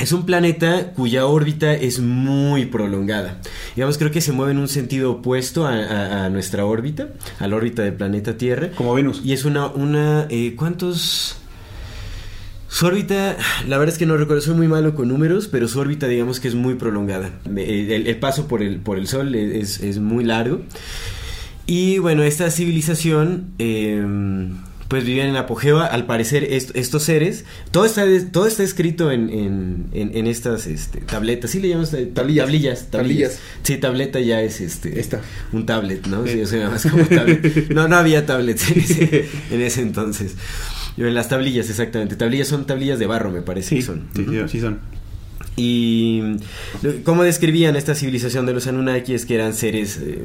Es 0.00 0.12
un 0.12 0.26
planeta 0.26 0.92
cuya 0.92 1.24
órbita 1.26 1.72
es 1.72 2.00
muy 2.00 2.66
prolongada. 2.66 3.38
Digamos, 3.76 3.96
creo 3.96 4.10
que 4.10 4.20
se 4.20 4.32
mueve 4.32 4.52
en 4.52 4.58
un 4.58 4.68
sentido 4.68 5.12
opuesto 5.12 5.66
a, 5.66 5.74
a- 5.76 6.24
a 6.26 6.30
nuestra 6.30 6.64
órbita, 6.66 7.08
a 7.38 7.46
la 7.46 7.56
órbita 7.56 7.82
del 7.82 7.94
planeta 7.94 8.36
Tierra. 8.36 8.70
Como 8.76 8.92
Venus. 8.92 9.22
Y 9.24 9.32
es 9.32 9.44
una, 9.44 9.66
una, 9.68 10.26
eh, 10.30 10.54
¿cuántos? 10.56 11.36
Su 12.68 12.86
órbita, 12.86 13.36
la 13.68 13.78
verdad 13.78 13.92
es 13.92 13.98
que 13.98 14.04
no 14.04 14.16
recuerdo, 14.16 14.42
soy 14.42 14.56
muy 14.56 14.66
malo 14.66 14.96
con 14.96 15.06
números, 15.06 15.46
pero 15.46 15.68
su 15.68 15.78
órbita 15.78 16.08
digamos 16.08 16.40
que 16.40 16.48
es 16.48 16.56
muy 16.56 16.74
prolongada. 16.74 17.30
Eh, 17.56 17.88
El, 17.94 18.08
el 18.08 18.16
paso 18.18 18.48
por 18.48 18.62
el, 18.62 18.78
por 18.80 18.98
el 18.98 19.06
Sol 19.06 19.32
es, 19.36 19.78
es 19.80 20.00
muy 20.00 20.24
largo. 20.24 20.60
Y 21.66 21.98
bueno, 21.98 22.24
esta 22.24 22.50
civilización, 22.50 23.52
eh, 23.60 24.04
pues 24.88 25.04
vivían 25.04 25.28
en 25.28 25.36
apogeo. 25.36 25.80
Al 25.80 26.06
parecer, 26.06 26.44
est- 26.44 26.74
estos 26.76 27.02
seres, 27.04 27.44
todo 27.70 27.84
está, 27.84 28.04
todo 28.32 28.46
está 28.46 28.62
escrito 28.62 29.10
en, 29.10 29.30
en, 29.30 29.86
en- 29.92 30.16
en 30.16 30.26
estas 30.26 30.66
este, 30.66 31.00
tabletas. 31.00 31.50
¿Sí 31.50 31.60
le 31.60 31.68
llamamos 31.68 31.90
Tablillas. 32.14 32.44
tablillas? 32.46 32.90
Tablillas. 32.90 33.38
Sí, 33.62 33.76
tableta 33.78 34.20
ya 34.20 34.42
es 34.42 34.60
este. 34.60 35.00
Esta. 35.00 35.20
Un 35.52 35.66
tablet, 35.66 36.06
¿no? 36.06 36.24
Sí, 36.26 36.32
Sí. 36.32 36.38
yo 36.40 36.46
soy 36.46 36.60
más 36.60 36.86
como 36.86 37.04
tablet. 37.04 37.70
No, 37.70 37.88
no 37.88 37.96
había 37.96 38.26
tablets 38.26 38.70
en 38.70 38.78
ese, 38.80 39.28
en 39.50 39.60
ese 39.62 39.80
entonces. 39.82 40.34
Yo 40.96 41.06
en 41.08 41.14
las 41.14 41.28
tablillas, 41.28 41.68
exactamente. 41.70 42.14
Tablillas 42.16 42.46
son 42.48 42.66
tablillas 42.66 42.98
de 42.98 43.06
barro, 43.06 43.30
me 43.30 43.42
parece 43.42 43.70
Sí, 43.70 43.76
que 43.76 43.82
son. 43.82 44.08
sí, 44.14 44.22
Ujú. 44.22 44.32
sí, 44.32 44.38
sí 44.48 44.60
son. 44.60 44.78
Y 45.56 46.20
cómo 47.04 47.22
describían 47.22 47.76
esta 47.76 47.94
civilización 47.94 48.44
de 48.46 48.52
los 48.54 48.66
Anunnaki 48.66 49.14
es 49.14 49.24
que 49.24 49.36
eran 49.36 49.54
seres 49.54 49.98
eh, 50.02 50.18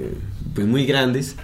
pues 0.55 0.65
muy 0.65 0.85
grandes, 0.87 1.35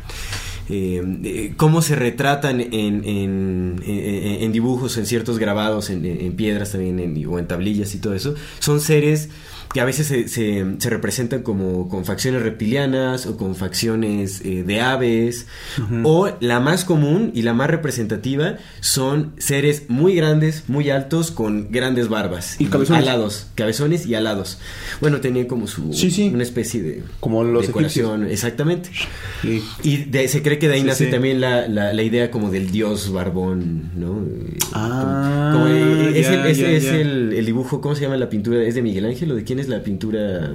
eh, 0.70 1.02
eh, 1.24 1.54
cómo 1.58 1.82
se 1.82 1.96
retratan 1.96 2.60
en, 2.60 3.04
en, 3.06 4.52
dibujos, 4.52 4.98
en 4.98 5.06
ciertos 5.06 5.38
grabados, 5.38 5.90
en, 5.90 6.34
piedras 6.34 6.72
también, 6.72 7.26
o 7.28 7.40
en 7.40 7.48
tablillas 7.48 7.94
y 7.96 8.00
todo 8.00 8.14
eso, 8.14 8.36
son 8.60 8.80
seres 8.80 9.30
que 9.76 9.82
a 9.82 9.86
veces 9.86 10.08
se, 10.08 10.30
se, 10.30 10.90
representan 10.90 11.44
como 11.44 11.90
con 11.90 12.06
facciones 12.06 12.44
reptilianas 12.44 13.26
o 13.26 13.36
con 13.36 13.58
facciones 13.58 14.40
eh, 14.46 14.64
de 14.64 14.80
aves, 14.80 15.48
o 16.06 16.30
la 16.40 16.62
más 16.62 16.86
común 16.86 17.32
y 17.34 17.42
la 17.42 17.54
más 17.54 17.70
representativa 17.70 18.56
son 18.80 19.34
seres 19.38 19.90
muy 19.90 20.16
grandes, 20.16 20.64
muy 20.70 20.92
altos, 20.92 21.30
con 21.30 21.74
grandes 21.74 22.08
barbas. 22.08 22.56
Y 22.58 22.68
cabezones. 22.68 23.04
Alados, 23.04 23.48
cabezones 23.56 24.06
y 24.06 24.16
alados. 24.16 24.60
Bueno, 25.02 25.20
tenían 25.20 25.46
como 25.46 25.68
su... 25.68 25.92
una 26.32 26.44
especie 26.44 26.82
de... 26.82 27.04
Como 27.20 27.44
los 27.44 27.68
decoración, 27.68 28.28
exactamente. 28.30 28.92
Y 29.44 29.98
se 30.30 30.42
cree 30.42 30.58
que 30.58 30.70
de 30.70 30.76
ahí 30.76 30.84
nace 30.84 31.08
también 31.08 31.42
la, 31.42 31.68
la, 31.68 32.02
idea 32.02 32.32
como 32.32 32.50
del 32.50 32.72
dios 32.72 33.12
barbón, 33.12 33.92
¿no? 33.98 34.24
Ah, 34.72 35.68
es, 36.16 36.30
el, 36.30 37.34
el, 37.34 37.46
dibujo, 37.46 37.82
¿cómo 37.82 37.94
se 37.94 38.04
llama 38.04 38.16
la 38.16 38.30
pintura? 38.30 38.64
¿Es 38.64 38.76
de 38.76 38.82
Miguel 38.82 39.06
Ángel 39.06 39.34
o 39.34 39.36
de 39.36 39.44
quién 39.44 39.60
es 39.60 39.65
la 39.68 39.84
pintura? 39.84 40.52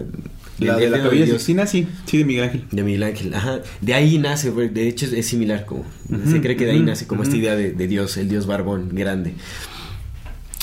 La 0.59 0.77
de, 0.77 0.91
la 0.91 1.27
Sixtina, 1.27 1.67
sí, 1.67 1.87
sí, 2.05 2.19
de 2.19 2.25
Miguel 2.25 2.45
Ángel. 2.45 2.65
De 2.71 2.83
Miguel 2.83 3.03
Ángel, 3.03 3.35
ajá. 3.35 3.61
De 3.81 3.95
ahí 3.95 4.19
nace, 4.19 4.51
de 4.51 4.89
hecho 4.89 5.07
es, 5.07 5.27
similar, 5.27 5.65
como 5.65 5.85
se 6.27 6.41
cree 6.41 6.57
que 6.57 6.67
de 6.67 6.73
ahí 6.73 6.81
nace 6.81 7.07
como 7.07 7.23
esta 7.23 7.37
idea 7.37 7.57
de, 7.57 7.73
Dios, 7.73 8.17
el 8.19 8.29
Dios 8.29 8.47
barbón 8.47 8.91
grande. 8.93 9.35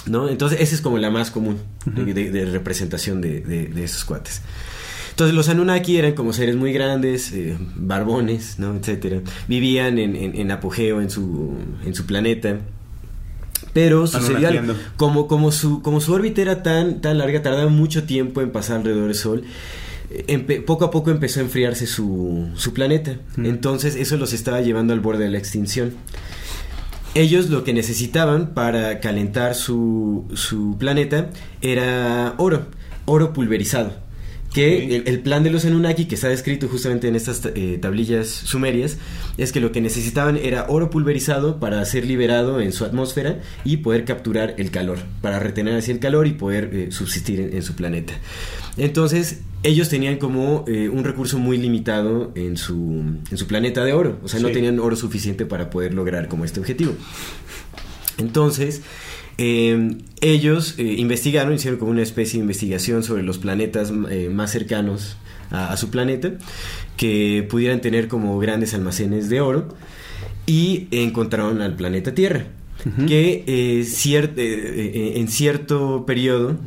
¿No? 0.05 0.29
Entonces, 0.29 0.61
esa 0.61 0.75
es 0.75 0.81
como 0.81 0.99
la 0.99 1.09
más 1.09 1.31
común 1.31 1.57
de, 1.85 2.45
representación 2.45 3.21
de, 3.21 3.71
esos 3.83 4.05
cuates. 4.05 4.41
Entonces 5.09 5.35
los 5.35 5.49
Anunnaki 5.49 5.97
eran 5.97 6.13
como 6.13 6.31
seres 6.31 6.55
muy 6.55 6.71
grandes, 6.71 7.31
eh, 7.31 7.57
barbones, 7.75 8.59
¿no? 8.59 8.75
etcétera. 8.75 9.21
Vivían 9.47 9.97
en, 9.97 10.15
en, 10.15 10.51
apogeo 10.51 11.01
en 11.01 11.09
su, 11.09 11.55
en 11.83 11.95
su 11.95 12.05
planeta. 12.05 12.59
Pero 13.77 14.07
sucedía 14.07 14.63
como, 14.95 15.27
como, 15.27 15.51
su, 15.51 15.83
como 15.83 16.01
su 16.01 16.11
órbita 16.11 16.41
era 16.41 16.63
tan, 16.63 16.99
tan 16.99 17.19
larga, 17.19 17.43
tardaba 17.43 17.69
mucho 17.69 18.05
tiempo 18.05 18.41
en 18.41 18.49
pasar 18.49 18.77
alrededor 18.77 19.05
del 19.05 19.13
Sol. 19.13 19.43
poco 20.65 20.85
a 20.85 20.89
poco 20.89 21.11
empezó 21.11 21.41
a 21.41 21.43
enfriarse 21.43 21.85
su, 21.85 22.49
su 22.55 22.73
planeta. 22.73 23.17
Entonces 23.37 23.95
eso 23.95 24.17
los 24.17 24.33
estaba 24.33 24.61
llevando 24.61 24.93
al 24.93 24.99
borde 24.99 25.25
de 25.25 25.29
la 25.29 25.37
extinción. 25.37 25.93
Ellos 27.13 27.51
lo 27.51 27.63
que 27.63 27.71
necesitaban 27.71 28.55
para 28.55 28.99
calentar 28.99 29.53
su, 29.53 30.25
su 30.33 30.75
planeta 30.79 31.29
era 31.61 32.33
oro, 32.39 32.65
oro 33.05 33.31
pulverizado 33.31 34.06
que 34.53 35.03
el, 35.05 35.19
plan 35.19 35.43
de 35.43 35.49
los 35.49 35.65
Anunnaki, 35.65 36.05
que 36.05 36.15
está 36.15 36.29
descrito 36.29 36.67
justamente 36.67 37.07
en 37.07 37.15
estas 37.15 37.41
eh, 37.53 37.77
tablillas 37.81 38.27
sumerias, 38.27 38.97
es 39.37 39.51
que 39.51 39.59
lo 39.59 39.71
que 39.71 39.81
necesitaban 39.81 40.37
era 40.37 40.65
oro 40.69 40.89
pulverizado 40.89 41.59
para 41.59 41.83
ser 41.85 42.05
liberado 42.05 42.61
en 42.61 42.71
su 42.71 42.85
atmósfera 42.85 43.39
y 43.63 43.77
poder 43.77 44.05
capturar 44.05 44.55
el 44.57 44.71
calor, 44.71 44.99
para 45.21 45.39
retener 45.39 45.75
así 45.75 45.91
el 45.91 45.99
calor 45.99 46.27
y 46.27 46.31
poder 46.31 46.69
eh, 46.73 46.91
subsistir 46.91 47.39
en, 47.39 47.61
su 47.61 47.75
planeta. 47.75 48.13
Entonces, 48.77 49.41
ellos 49.63 49.89
tenían 49.89 50.17
como 50.17 50.63
eh, 50.67 50.89
un 50.89 51.03
recurso 51.03 51.37
muy 51.37 51.57
limitado 51.57 52.31
en 52.35 52.57
su, 52.57 53.03
en 53.29 53.37
su 53.37 53.47
planeta 53.47 53.83
de 53.83 53.93
oro, 53.93 54.19
o 54.23 54.27
sea, 54.27 54.39
no 54.39 54.49
tenían 54.49 54.79
oro 54.79 54.95
suficiente 54.95 55.45
para 55.45 55.69
poder 55.69 55.93
lograr 55.93 56.27
como 56.27 56.45
este 56.45 56.59
objetivo. 56.59 56.93
Entonces, 58.17 58.81
eh, 59.37 59.97
ellos 60.21 60.75
eh, 60.77 60.83
investigaron, 60.97 61.53
hicieron 61.53 61.79
como 61.79 61.91
una 61.91 62.01
especie 62.01 62.39
de 62.39 62.41
investigación 62.41 63.03
sobre 63.03 63.23
los 63.23 63.37
planetas 63.37 63.91
eh, 64.09 64.29
más 64.29 64.51
cercanos 64.51 65.17
a, 65.51 65.77
su 65.77 65.89
planeta, 65.89 66.33
que 66.97 67.45
pudieran 67.49 67.79
tener 67.79 68.07
como 68.07 68.37
grandes 68.39 68.73
almacenes 68.73 69.29
de 69.29 69.39
oro, 69.41 69.69
y 70.45 70.87
encontraron 70.91 71.61
al 71.61 71.75
planeta 71.75 72.13
Tierra 72.13 72.47
que 73.07 73.43
eh, 73.47 73.81
eh, 73.81 74.33
eh, 74.37 75.13
en 75.15 75.27
cierto 75.27 76.05
periodo, 76.05 76.57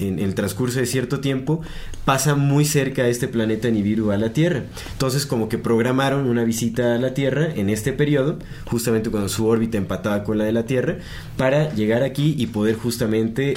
en 0.00 0.18
el 0.18 0.34
transcurso 0.34 0.80
de 0.80 0.86
cierto 0.86 1.20
tiempo, 1.20 1.60
pasa 2.04 2.34
muy 2.34 2.64
cerca 2.64 3.02
a 3.02 3.08
este 3.08 3.28
planeta 3.28 3.70
Nibiru 3.70 4.10
a 4.10 4.16
la 4.16 4.32
Tierra. 4.32 4.64
Entonces 4.92 5.26
como 5.26 5.48
que 5.48 5.58
programaron 5.58 6.26
una 6.26 6.44
visita 6.44 6.94
a 6.94 6.98
la 6.98 7.14
Tierra 7.14 7.48
en 7.54 7.70
este 7.70 7.92
periodo, 7.92 8.38
justamente 8.66 9.10
cuando 9.10 9.28
su 9.28 9.46
órbita 9.46 9.78
empataba 9.78 10.24
con 10.24 10.38
la 10.38 10.44
de 10.44 10.52
la 10.52 10.66
Tierra, 10.66 10.98
para 11.36 11.72
llegar 11.74 12.02
aquí 12.02 12.34
y 12.38 12.46
poder 12.46 12.76
justamente 12.76 13.54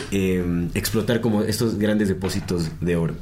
explotar 0.74 1.22
como 1.22 1.44
estos 1.44 1.78
grandes 1.78 2.08
depósitos 2.08 2.70
de 2.82 2.96
oro. 2.96 3.16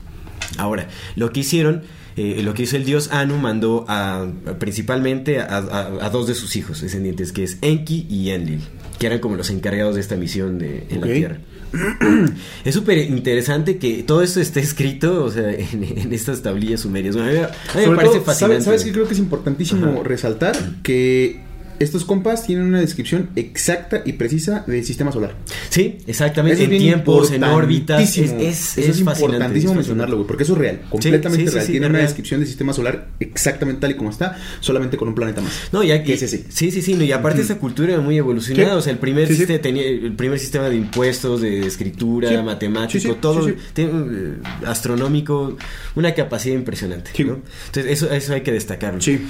Ahora, 0.57 0.87
lo 1.15 1.31
que 1.31 1.41
hicieron 1.41 1.83
eh, 2.17 2.41
lo 2.43 2.53
que 2.53 2.63
hizo 2.63 2.77
el 2.77 2.85
dios 2.85 3.09
Anu 3.11 3.37
mandó 3.37 3.85
a, 3.87 4.25
principalmente 4.57 5.39
a, 5.39 6.09
dos 6.11 6.27
de 6.27 6.35
sus 6.35 6.55
hijos 6.55 6.81
descendientes, 6.81 7.31
que 7.31 7.43
es 7.43 7.57
Enki 7.61 8.07
y 8.09 8.29
Enlil, 8.29 8.61
que 8.99 9.07
eran 9.07 9.19
como 9.19 9.35
los 9.35 9.49
encargados 9.49 9.95
de 9.95 10.01
esta 10.01 10.15
misión 10.15 10.57
de, 10.57 10.85
en 10.89 11.01
la 11.01 11.07
Tierra. 11.07 11.37
Es 12.63 12.73
súper 12.73 12.99
interesante 12.99 13.77
que 13.77 14.03
todo 14.03 14.21
esto 14.21 14.39
esté 14.39 14.61
escrito, 14.61 15.25
o 15.25 15.31
sea, 15.31 15.51
en, 15.51 16.13
estas 16.13 16.41
tablillas 16.41 16.81
sumerias. 16.81 17.15
a 17.17 17.25
mí, 17.25 17.87
me 17.87 17.95
parece 17.95 18.21
fascinante. 18.21 18.63
¿sabes, 18.63 18.83
qué 18.83 18.93
creo 18.93 19.07
que 19.07 19.13
es 19.13 19.19
importantísimo 19.19 20.03
resaltar? 20.03 20.55
Que 20.83 21.41
estos 21.79 22.05
compas 22.05 22.45
tienen 22.45 22.65
una 22.65 22.79
descripción 22.79 23.29
exacta 23.35 24.01
y 24.05 24.13
precisa 24.13 24.63
del 24.67 24.83
sistema 24.85 25.11
solar. 25.11 25.35
Sí, 25.69 25.97
exactamente. 26.07 26.63
en 26.63 26.69
tiempos, 26.69 27.31
en 27.31 27.43
órbitas. 27.43 28.17
Es, 28.17 28.77
es, 28.77 28.99
importantísimo 28.99 29.73
mencionarlo, 29.73 30.17
güey, 30.17 30.27
porque 30.27 30.43
eso 30.43 30.53
es 30.53 30.59
real, 30.59 30.81
completamente 30.89 31.51
real. 31.51 31.65
Tiene 31.65 31.87
una 31.87 31.99
descripción 31.99 32.39
del 32.39 32.47
sistema 32.47 32.73
solar 32.73 33.09
exactamente 33.19 33.81
tal 33.81 33.91
y 33.91 33.95
como 33.95 34.09
está, 34.09 34.37
solamente 34.59 34.97
con 34.97 35.07
un 35.07 35.15
planeta 35.15 35.41
más. 35.41 35.69
No, 35.71 35.83
ya 35.83 36.03
que. 36.03 36.17
Sí, 36.17 36.71
sí, 36.71 36.81
sí. 36.81 36.93
y 36.93 37.11
aparte, 37.11 37.41
esa 37.41 37.57
cultura 37.57 37.93
era 37.93 38.01
muy 38.01 38.17
evolucionada. 38.17 38.75
O 38.75 38.81
sea, 38.81 38.93
el 38.93 38.99
primer, 38.99 39.27
sistema, 39.27 39.59
tenía, 39.59 39.85
el 39.85 40.15
primer 40.15 40.39
sistema 40.39 40.69
de 40.69 40.75
impuestos, 40.75 41.41
de 41.41 41.65
escritura, 41.65 42.41
matemático, 42.43 43.15
todo 43.15 43.49
eh, 43.49 44.37
astronómico, 44.65 45.57
una 45.95 46.13
capacidad 46.13 46.55
impresionante. 46.55 47.11
Entonces, 47.17 47.85
eso, 47.87 48.11
eso 48.11 48.33
hay 48.33 48.41
que 48.41 48.51
destacarlo. 48.51 49.01
Sí. 49.01 49.27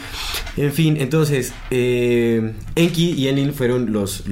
En 0.57 0.73
fin, 0.73 0.97
entonces. 0.99 1.53
Eh, 1.71 2.34
eh, 2.35 2.53
Enki 2.75 3.11
y 3.11 3.27
Enlil 3.27 3.53
fueron 3.53 3.91
los, 3.91 4.23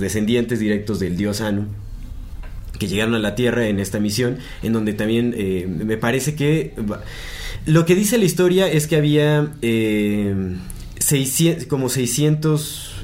descendientes 0.00 0.58
directos 0.58 1.00
del 1.00 1.16
dios 1.16 1.40
Anu 1.40 1.66
que 2.78 2.88
llegaron 2.88 3.14
a 3.14 3.20
la 3.20 3.36
Tierra 3.36 3.68
en 3.68 3.78
esta 3.78 4.00
misión, 4.00 4.38
en 4.62 4.72
donde 4.72 4.94
también 4.94 5.32
eh, 5.36 5.66
me 5.68 5.96
parece 5.96 6.34
que 6.34 6.74
lo 7.66 7.86
que 7.86 7.94
dice 7.94 8.18
la 8.18 8.24
historia 8.24 8.68
es 8.68 8.88
que 8.88 8.96
había 8.96 9.52
eh, 9.62 10.56
como 11.68 11.88
600 11.88 12.94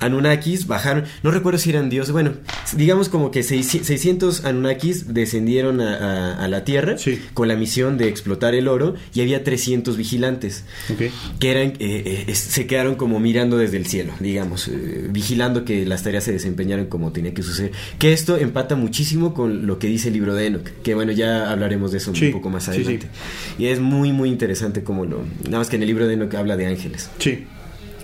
Anunnakis 0.00 0.66
bajaron, 0.66 1.04
no 1.22 1.30
recuerdo 1.30 1.58
si 1.58 1.70
eran 1.70 1.90
dioses, 1.90 2.12
bueno, 2.12 2.32
digamos 2.76 3.08
como 3.08 3.30
que 3.30 3.42
600 3.42 4.44
Anunnakis 4.44 5.12
descendieron 5.12 5.80
a, 5.80 6.48
la 6.48 6.64
Tierra 6.64 6.96
con 7.34 7.48
la 7.48 7.56
misión 7.56 7.96
de 7.96 8.08
explotar 8.08 8.54
el 8.54 8.66
oro 8.66 8.94
y 9.14 9.20
había 9.20 9.44
300 9.44 9.96
vigilantes 9.96 10.64
que 11.38 11.50
eran, 11.50 11.74
eh, 11.78 12.24
eh, 12.26 12.34
se 12.34 12.66
quedaron 12.66 12.96
como 12.96 13.20
mirando 13.20 13.56
desde 13.56 13.76
el 13.76 13.86
cielo, 13.86 14.12
digamos, 14.20 14.68
eh, 14.68 15.06
vigilando 15.10 15.64
que 15.64 15.86
las 15.86 16.02
tareas 16.02 16.24
se 16.24 16.32
desempeñaran 16.32 16.86
como 16.86 17.12
tenía 17.12 17.34
que 17.34 17.42
suceder. 17.42 17.72
Que 17.98 18.12
esto 18.12 18.36
empata 18.36 18.76
muchísimo 18.76 19.34
con 19.34 19.66
lo 19.66 19.78
que 19.78 19.86
dice 19.86 20.08
el 20.08 20.14
libro 20.14 20.34
de 20.34 20.46
Enoch, 20.46 20.68
que 20.82 20.94
bueno, 20.94 21.12
ya 21.12 21.50
hablaremos 21.50 21.92
de 21.92 21.98
eso 21.98 22.12
un 22.12 22.32
poco 22.32 22.50
más 22.50 22.68
adelante. 22.68 23.08
y 23.58 23.66
es 23.66 23.80
muy, 23.80 24.12
muy 24.12 24.28
interesante 24.28 24.82
como 24.82 25.04
lo... 25.04 25.24
Nada 25.44 25.58
más 25.58 25.68
que 25.68 25.76
en 25.76 25.82
el 25.82 25.88
libro 25.88 26.06
de 26.06 26.14
Enoch 26.14 26.34
habla 26.34 26.56
de 26.56 26.66
ángeles. 26.66 27.10
Sí. 27.18 27.46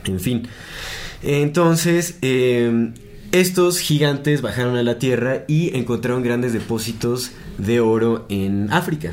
En 0.04 0.20
fin. 0.20 0.48
Entonces, 1.22 2.18
eh, 2.22 2.92
estos 3.32 3.78
gigantes 3.78 4.42
bajaron 4.42 4.76
a 4.76 4.82
la 4.82 4.98
Tierra 4.98 5.44
y 5.48 5.76
encontraron 5.76 6.22
grandes 6.22 6.52
depósitos 6.52 7.32
de 7.58 7.80
oro 7.80 8.26
en 8.28 8.72
África. 8.72 9.12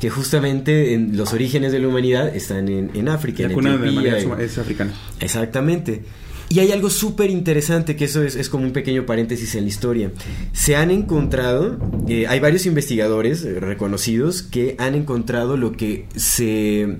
Que 0.00 0.10
justamente 0.10 0.92
en 0.92 1.16
los 1.16 1.32
orígenes 1.32 1.72
de 1.72 1.78
la 1.78 1.88
humanidad 1.88 2.34
están 2.34 2.68
en, 2.68 3.08
África. 3.08 3.48
La 3.48 3.54
cuna 3.54 3.76
de 3.76 3.90
la 3.90 4.42
es 4.42 4.58
africana. 4.58 4.92
Exactamente. 5.20 6.02
Y 6.50 6.58
hay 6.58 6.72
algo 6.72 6.90
súper 6.90 7.30
interesante, 7.30 7.96
que 7.96 8.04
eso 8.04 8.22
es, 8.22 8.48
como 8.48 8.64
un 8.64 8.72
pequeño 8.72 9.06
paréntesis 9.06 9.54
en 9.54 9.62
la 9.62 9.68
historia. 9.68 10.12
Se 10.52 10.76
han 10.76 10.90
encontrado, 10.90 11.78
eh, 12.06 12.26
hay 12.28 12.38
varios 12.38 12.66
investigadores 12.66 13.44
eh, 13.44 13.60
reconocidos 13.60 14.42
que 14.42 14.76
han 14.78 14.94
encontrado 14.94 15.56
lo 15.56 15.72
que 15.72 16.06
se... 16.16 16.98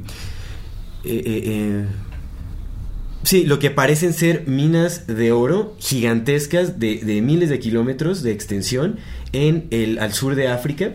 Sí, 3.25 3.45
lo 3.45 3.59
que 3.59 3.71
parecen 3.71 4.13
ser 4.13 4.47
minas 4.47 5.07
de 5.07 5.33
oro 5.33 5.75
gigantescas 5.79 6.79
de, 6.79 7.21
miles 7.23 7.49
de 7.49 7.59
kilómetros 7.59 8.23
de 8.23 8.33
extensión 8.33 8.99
en 9.33 9.67
el, 9.71 9.99
al 9.99 10.13
sur 10.13 10.35
de 10.35 10.49
África 10.49 10.93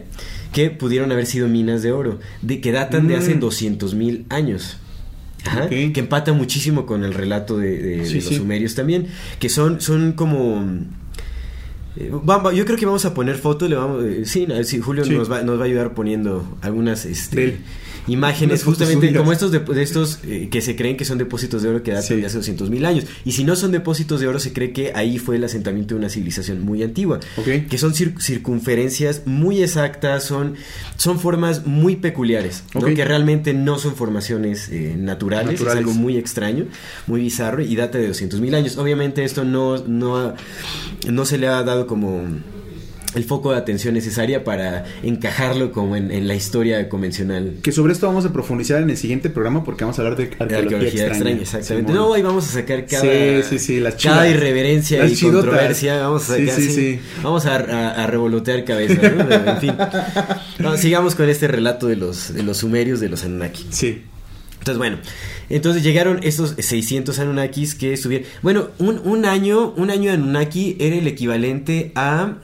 que 0.54 0.70
pudieron 0.70 1.12
haber 1.12 1.26
sido 1.26 1.48
minas 1.48 1.82
de 1.82 1.92
oro, 1.92 2.20
de, 2.42 2.62
que 2.62 2.72
datan 2.72 3.08
de 3.08 3.16
hace 3.16 3.36
200 3.36 3.94
mm. 3.94 3.98
mil 3.98 4.26
años. 4.30 4.78
Que 5.70 5.92
empata 5.96 6.34
muchísimo 6.34 6.86
con 6.86 7.04
el 7.04 7.14
relato 7.14 7.58
de, 7.58 8.06
los 8.14 8.26
sumerios 8.26 8.76
también, 8.76 9.08
que 9.40 9.50
son, 9.50 9.80
son 9.80 10.12
como 10.14 10.66
eh, 11.96 12.12
vamos- 12.12 12.56
yo 12.56 12.66
creo 12.66 12.78
que 12.78 12.86
vamos 12.86 13.06
a 13.06 13.14
poner 13.14 13.38
fotos, 13.38 13.70
le 13.70 13.76
vamos, 13.76 14.04
eh, 14.04 14.26
sí, 14.26 14.46
no, 14.48 14.62
sí, 14.64 14.80
Julio. 14.80 15.06
Nos, 15.06 15.32
va, 15.32 15.42
nos 15.42 15.58
va 15.58 15.64
a 15.64 15.66
ayudar 15.66 15.94
poniendo 15.94 16.58
algunas 16.62 17.06
este, 17.06 17.36
De. 17.36 17.58
Imágenes 18.08 18.64
justamente 18.64 19.14
como 19.14 19.32
estos 19.32 19.52
de, 19.52 19.60
de 19.60 19.82
estos 19.84 20.20
eh, 20.24 20.48
que 20.52 20.62
se 20.62 20.76
creen 20.76 20.98
que 20.98 21.06
son 21.06 21.18
depósitos 21.18 21.62
de 21.64 21.70
oro 21.70 21.84
que 21.84 21.92
datan 21.92 22.08
Sí. 22.08 22.16
de 22.16 22.26
hace 22.26 22.38
200 22.38 22.70
mil 22.70 22.86
años. 22.86 23.06
Y 23.26 23.34
si 23.34 23.44
no 23.44 23.56
son 23.56 23.72
depósitos 23.72 24.20
de 24.20 24.28
oro, 24.28 24.40
se 24.40 24.54
cree 24.54 24.72
que 24.74 24.92
ahí 24.96 25.18
fue 25.20 25.36
el 25.36 25.44
asentamiento 25.44 25.94
de 25.96 26.00
una 26.00 26.10
civilización 26.10 26.62
muy 26.62 26.82
antigua. 26.84 27.20
Que 27.70 27.78
son 27.78 27.94
cir- 27.94 28.20
circunferencias 28.20 29.24
muy 29.26 29.62
exactas, 29.62 30.24
son, 30.24 30.56
son 30.98 31.20
formas 31.20 31.66
muy 31.66 31.96
peculiares, 31.98 32.64
¿no? 32.74 32.82
Ok. 32.82 32.94
que 32.96 33.06
realmente 33.06 33.54
no 33.54 33.78
son 33.80 33.96
formaciones 33.96 34.70
eh, 34.70 34.96
naturales, 34.98 35.60
es 35.62 35.68
algo 35.68 35.94
muy 35.94 36.18
extraño, 36.18 36.66
muy 37.08 37.22
bizarro 37.22 37.62
y 37.62 37.76
data 37.76 37.98
de 37.98 38.08
200 38.08 38.40
mil 38.42 38.56
años. 38.56 38.78
Obviamente 38.78 39.24
esto 39.24 39.44
no, 39.44 39.78
no, 39.86 40.18
ha- 40.18 40.36
no 41.08 41.26
se 41.26 41.38
le 41.38 41.48
ha 41.48 41.62
dado 41.64 41.86
como 41.88 42.24
el 43.16 43.24
foco 43.24 43.52
de 43.52 43.58
atención 43.58 43.96
necesaria 43.96 44.44
para 44.44 44.86
encajarlo 45.02 45.72
como 45.72 45.96
en, 45.96 46.12
en 46.12 46.28
la 46.28 46.36
historia 46.36 46.88
convencional. 46.90 47.56
Que 47.64 47.72
sobre 47.72 47.94
esto 47.94 48.06
vamos 48.06 48.24
a 48.26 48.32
profundizar 48.34 48.82
en 48.84 48.90
el 48.92 48.98
siguiente 48.98 49.30
programa 49.32 49.64
porque 49.64 49.84
vamos 49.84 49.98
a 49.98 50.04
hablar 50.04 50.16
de 50.18 50.26
arqueología, 50.26 50.58
arqueología 50.60 51.08
extraña, 51.08 51.32
extraña. 51.38 51.42
exactamente. 51.42 51.94
No, 51.94 52.14
ahí 52.14 52.22
vamos 52.22 52.48
a 52.48 52.52
sacar 52.52 52.86
cada, 52.86 53.02
Sí, 53.02 53.42
sí, 53.50 53.60
sí, 53.60 53.80
las 53.80 53.96
cada 53.96 54.30
irreverencia 54.30 55.00
Las 55.00 55.12
y 55.12 55.16
chidotas. 55.16 55.46
controversia. 55.46 56.02
Vamos 56.02 56.30
a 56.30 56.38
sacar, 56.38 56.56
sí, 56.56 56.62
sí, 56.64 56.72
sí. 56.72 57.00
Vamos 57.24 57.46
a, 57.48 57.56
a- 57.56 58.04
a 58.04 58.08
revolotear 58.08 58.64
cabezas, 58.64 59.00
¿no? 59.16 59.52
En 59.52 59.58
fin. 59.60 59.74
No, 60.60 60.78
sigamos 60.78 61.16
con 61.16 61.28
este 61.30 61.48
relato 61.48 61.88
de 61.88 61.96
los, 61.96 62.34
de 62.34 62.44
los 62.44 62.58
sumerios, 62.58 63.00
de 63.00 63.10
los 63.10 63.24
Anunnaki. 63.24 63.66
Sí. 63.72 64.04
Entonces, 64.60 64.78
bueno, 64.78 64.98
entonces 65.50 65.84
llegaron 65.84 66.20
estos 66.22 66.54
600 66.60 67.18
Anunnakis 67.18 67.76
que 67.76 67.94
estuvieron... 67.94 68.28
Bueno, 68.42 68.70
un, 68.78 69.00
un 69.04 69.26
año, 69.26 69.74
un 69.78 69.90
año 69.90 70.10
de 70.12 70.18
Anunnaki 70.18 70.76
era 70.80 70.96
el 70.98 71.08
equivalente 71.08 71.92
a... 71.96 72.36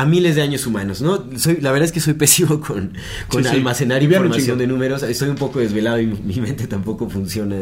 A 0.00 0.04
miles 0.04 0.36
de 0.36 0.42
años 0.42 0.66
humanos, 0.66 1.00
¿no? 1.02 1.24
Soy, 1.36 1.58
la 1.60 1.72
verdad 1.72 1.86
es 1.86 1.92
que 1.92 2.00
soy 2.00 2.14
pésimo 2.14 2.60
con, 2.66 2.92
con 3.28 3.42
Sí, 3.42 3.50
sí. 3.50 3.56
almacenar 3.56 4.02
un 4.02 4.04
información 4.12 4.58
de 4.58 4.66
números. 4.66 5.02
Estoy 5.02 5.28
un 5.28 5.36
poco 5.36 5.58
desvelado 5.58 6.00
y 6.00 6.06
mi, 6.06 6.18
mi 6.20 6.40
mente 6.40 6.66
tampoco 6.66 7.08
funciona 7.08 7.56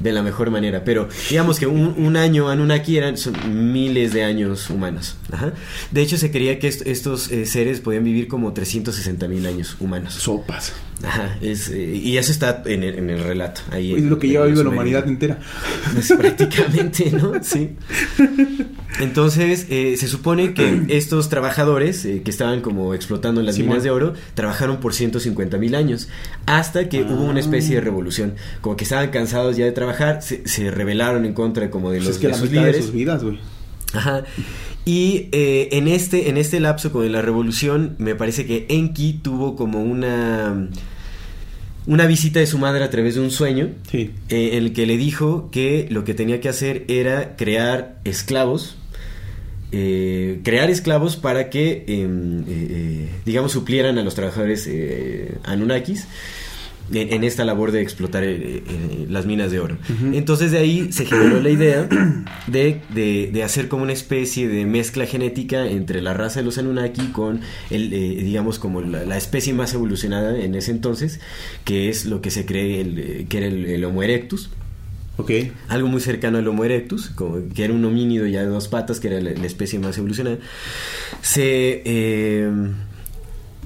de 0.00 0.12
la 0.12 0.22
mejor 0.22 0.50
manera. 0.50 0.84
Pero 0.84 1.08
digamos 1.30 1.58
que 1.60 1.66
un, 1.66 1.94
un 1.96 2.16
año 2.16 2.48
Anunnaki 2.48 2.96
eran 2.96 3.16
son 3.16 3.72
miles 3.72 4.12
de 4.12 4.24
años 4.24 4.68
humanos. 4.70 5.16
Ajá. 5.30 5.52
De 5.92 6.02
hecho, 6.02 6.16
se 6.18 6.30
creía 6.30 6.58
que 6.58 6.68
est- 6.68 6.86
estos 6.86 7.30
eh, 7.30 7.46
seres 7.46 7.80
podían 7.80 8.02
vivir 8.04 8.26
como 8.28 8.52
360 8.52 9.28
mil 9.28 9.46
años 9.46 9.76
humanos. 9.80 10.14
Sopas. 10.14 10.72
Ajá, 11.02 11.38
es, 11.40 11.70
eh, 11.70 11.94
y 11.96 12.18
eso 12.18 12.30
está 12.30 12.62
en 12.66 12.82
el, 12.82 12.98
en 12.98 13.08
el 13.08 13.22
relato. 13.24 13.62
Ahí 13.70 13.92
Es 13.94 13.98
en- 14.02 14.10
lo 14.10 14.18
que 14.18 14.28
lleva 14.28 14.44
vivo 14.46 14.62
la 14.62 14.68
humanidad 14.68 15.08
entera. 15.08 15.38
Pues, 15.94 16.12
prácticamente, 16.12 17.10
¿no? 17.10 17.32
Sí. 17.42 17.70
Entonces, 19.00 19.66
eh, 19.70 19.96
se 19.96 20.08
supone 20.08 20.52
que 20.52 20.82
estos 20.88 21.28
trabajadores 21.28 22.04
eh, 22.04 22.22
que 22.22 22.30
estaban 22.30 22.60
como 22.60 22.92
explotando 22.94 23.40
las 23.42 23.58
minas 23.58 23.82
de 23.82 23.90
oro 23.90 24.14
trabajaron 24.34 24.78
por 24.80 24.92
150 24.94 25.56
mil 25.58 25.74
años 25.74 26.08
hasta 26.46 26.88
que 26.88 27.02
hubo 27.02 27.24
una 27.24 27.40
especie 27.40 27.76
de 27.76 27.80
revolución. 27.80 28.34
Como 28.60 28.76
que 28.76 28.84
estaban 28.84 29.08
cansados 29.10 29.56
ya 29.56 29.64
de 29.64 29.72
trabajar, 29.72 29.89
se, 30.22 30.46
se 30.48 30.70
rebelaron 30.70 31.24
en 31.24 31.32
contra 31.34 31.70
como 31.70 31.90
de 31.90 31.98
Pues 31.98 32.06
los 32.08 32.16
es 32.16 32.20
que 32.20 32.26
de 32.28 32.32
la 32.32 32.38
sus 32.38 32.50
mitad 32.50 32.64
de 32.64 32.82
sus 32.82 32.92
vidas, 32.92 33.22
güey. 33.22 33.38
Ajá. 33.92 34.24
Y 34.84 35.28
eh, 35.32 35.68
en 35.72 35.88
este 35.88 36.28
en 36.30 36.36
este 36.38 36.58
lapso 36.60 36.90
con 36.92 37.10
la 37.12 37.20
revolución 37.22 37.96
me 37.98 38.14
parece 38.14 38.46
que 38.46 38.66
Enki 38.68 39.20
tuvo 39.22 39.56
como 39.56 39.82
una 39.82 40.68
una 41.86 42.06
visita 42.06 42.40
de 42.40 42.46
su 42.46 42.58
madre 42.58 42.84
a 42.84 42.90
través 42.90 43.14
de 43.16 43.20
un 43.20 43.30
sueño 43.30 43.70
Sí. 43.90 44.10
eh, 44.28 44.50
en 44.52 44.64
el 44.64 44.72
que 44.72 44.86
le 44.86 44.96
dijo 44.96 45.50
que 45.50 45.86
lo 45.90 46.04
que 46.04 46.14
tenía 46.14 46.40
que 46.40 46.48
hacer 46.48 46.84
era 46.88 47.36
crear 47.36 47.98
esclavos 48.04 48.76
eh, 49.72 50.40
crear 50.44 50.68
esclavos 50.70 51.16
para 51.16 51.48
que 51.50 51.84
em, 51.86 52.44
eh, 52.48 53.08
digamos 53.24 53.52
suplieran 53.52 53.98
a 53.98 54.02
los 54.02 54.14
trabajadores 54.14 54.68
Anunnakis 55.44 56.06
en, 56.92 57.12
en 57.12 57.24
esta 57.24 57.44
labor 57.44 57.72
de 57.72 57.80
explotar 57.82 58.24
eh, 58.24 58.36
eh, 58.36 59.06
las 59.08 59.26
minas 59.26 59.50
de 59.50 59.60
oro. 59.60 59.76
Entonces 60.12 60.50
de 60.52 60.58
ahí 60.58 60.92
se 60.92 61.06
generó 61.06 61.40
la 61.40 61.50
idea 61.50 61.88
de, 62.46 62.80
de- 62.94 63.30
de 63.32 63.42
hacer 63.42 63.68
como 63.68 63.82
una 63.82 63.92
especie 63.92 64.48
de 64.48 64.66
mezcla 64.66 65.06
genética 65.06 65.66
entre 65.66 66.02
la 66.02 66.14
raza 66.14 66.40
de 66.40 66.44
los 66.46 66.58
Anunnaki 66.58 67.08
con 67.08 67.40
el, 67.70 67.92
eh, 67.92 68.22
digamos, 68.22 68.58
como 68.58 68.80
la, 68.80 69.04
la 69.04 69.16
especie 69.16 69.54
más 69.54 69.72
evolucionada 69.74 70.38
en 70.38 70.54
ese 70.54 70.70
entonces, 70.70 71.20
que 71.64 71.88
es 71.88 72.04
lo 72.06 72.20
que 72.20 72.30
se 72.30 72.44
cree 72.46 72.80
el, 72.80 73.26
que 73.28 73.38
era 73.38 73.46
el, 73.46 73.66
el 73.66 73.84
Homo 73.84 74.02
erectus. 74.02 74.50
Ok. 75.16 75.30
Algo 75.68 75.86
muy 75.88 76.00
cercano 76.00 76.38
al 76.38 76.48
Homo 76.48 76.64
erectus, 76.64 77.10
como 77.10 77.36
que 77.54 77.64
era 77.64 77.74
un 77.74 77.84
homínido 77.84 78.26
ya 78.26 78.40
de 78.40 78.46
dos 78.46 78.68
patas, 78.68 79.00
que 79.00 79.08
era 79.08 79.20
la, 79.20 79.32
la 79.32 79.46
especie 79.46 79.78
más 79.78 79.98
evolucionada. 79.98 80.38
Se, 81.20 81.82
eh, 81.84 82.50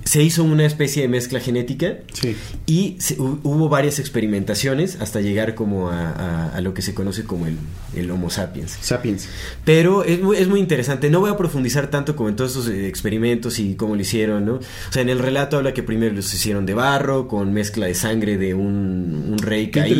se 0.05 0.22
hizo 0.22 0.44
una 0.44 0.66
especie 0.66 1.02
de 1.02 1.09
mezcla 1.09 1.40
genética 1.40 1.94
Sí. 2.12 2.36
y 2.66 2.96
se- 2.98 3.16
hu- 3.18 3.40
hubo 3.42 3.68
varias 3.68 3.98
experimentaciones 3.98 4.98
hasta 5.00 5.20
llegar 5.20 5.55
como 5.55 5.90
a, 5.90 6.11
a- 6.11 6.48
a 6.50 6.61
lo 6.61 6.74
que 6.74 6.82
se 6.82 6.92
conoce 6.94 7.24
como 7.24 7.46
el, 7.46 7.57
el 7.96 8.11
Homo 8.11 8.28
sapiens. 8.30 8.76
Sapiens. 8.80 9.28
Pero 9.64 10.05
es 10.05 10.20
muy, 10.20 10.36
es 10.36 10.46
muy 10.48 10.61
interesante. 10.61 11.09
No 11.11 11.20
voy 11.20 11.30
a 11.30 11.36
profundizar 11.36 11.88
tanto 11.90 12.16
como 12.16 12.28
en 12.28 12.36
todos 12.36 12.50
esos 12.52 12.68
eh, 12.68 12.86
experimentos 12.86 13.59
y 13.59 13.74
cómo 13.76 13.94
lo 13.96 14.02
hicieron, 14.02 14.44
¿no? 14.44 14.55
O 14.57 14.61
sea, 14.92 15.02
en 15.02 15.09
el 15.09 15.18
relato 15.18 15.57
habla 15.57 15.72
que 15.74 15.82
primero 15.82 16.14
los 16.14 16.32
hicieron 16.34 16.66
de 16.66 16.74
barro, 16.74 17.26
con 17.28 17.52
mezcla 17.52 17.86
de 17.86 17.94
sangre 17.94 18.36
de 18.36 18.55
un, 18.55 19.28
un 19.32 19.38
rey 19.38 19.66
Qué 19.70 19.80
caído. 19.80 19.94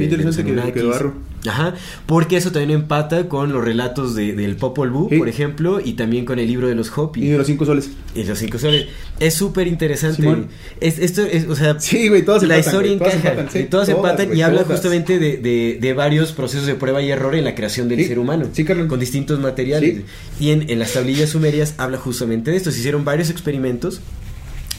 interesante, 0.00 0.42
de- 0.44 0.44
qué 0.54 0.54
de 0.66 0.72
que- 0.72 0.80
que 0.80 0.86
barro. 0.86 1.14
Ajá, 1.48 1.74
porque 2.04 2.36
eso 2.36 2.52
también 2.52 2.70
empata 2.80 3.26
con 3.28 3.50
los 3.52 3.64
relatos 3.64 4.14
de- 4.14 4.34
del 4.34 4.56
Popol 4.56 4.90
Vuh, 4.90 5.08
Sí. 5.08 5.16
por 5.16 5.28
ejemplo, 5.28 5.80
y 5.82 5.94
también 5.94 6.26
con 6.26 6.38
el 6.38 6.46
libro 6.46 6.68
de 6.68 6.74
los 6.74 6.90
Hopi. 6.96 7.24
Y 7.24 7.28
de 7.28 7.38
los 7.38 7.46
cinco 7.46 7.64
soles. 7.64 7.88
Y 8.14 8.24
los 8.24 8.38
cinco 8.38 8.58
soles. 8.58 8.88
Es 9.20 9.34
súper 9.34 9.66
interesante. 9.66 10.46
Es, 10.80 10.98
esto 10.98 11.22
es, 11.22 11.46
o 11.46 11.56
sea, 11.56 11.80
Sí, 11.80 12.08
güey, 12.08 12.24
todas 12.24 12.42
la 12.42 12.56
empatan, 12.56 12.74
historia 12.74 12.96
güey, 12.98 13.08
encaja. 13.10 13.28
empatan, 13.30 13.50
sí, 13.52 13.58
y 13.60 13.64
todas, 13.64 13.88
empatan 13.88 14.26
güey, 14.26 14.38
y 14.38 14.42
habla 14.42 14.64
justamente 14.64 15.18
de, 15.18 15.38
de- 15.38 15.78
de 15.80 15.92
varios 15.94 16.32
procesos 16.32 16.66
de 16.66 16.74
prueba 16.74 17.00
y 17.00 17.10
error 17.10 17.34
en 17.34 17.44
la 17.44 17.54
creación 17.54 17.88
del 17.88 18.00
Sí, 18.00 18.04
ser 18.08 18.18
humano. 18.18 18.46
sí, 18.52 18.64
carnal. 18.64 18.86
Con 18.88 19.00
distintos 19.00 19.38
materiales. 19.40 20.02
Y 20.38 20.50
en, 20.50 20.68
en 20.68 20.78
las 20.78 20.92
tablillas 20.92 21.30
sumerias 21.30 21.74
habla 21.78 21.96
justamente 21.96 22.50
de 22.50 22.58
esto. 22.58 22.70
Se 22.70 22.80
hicieron 22.80 23.04
varios 23.04 23.30
experimentos. 23.30 24.00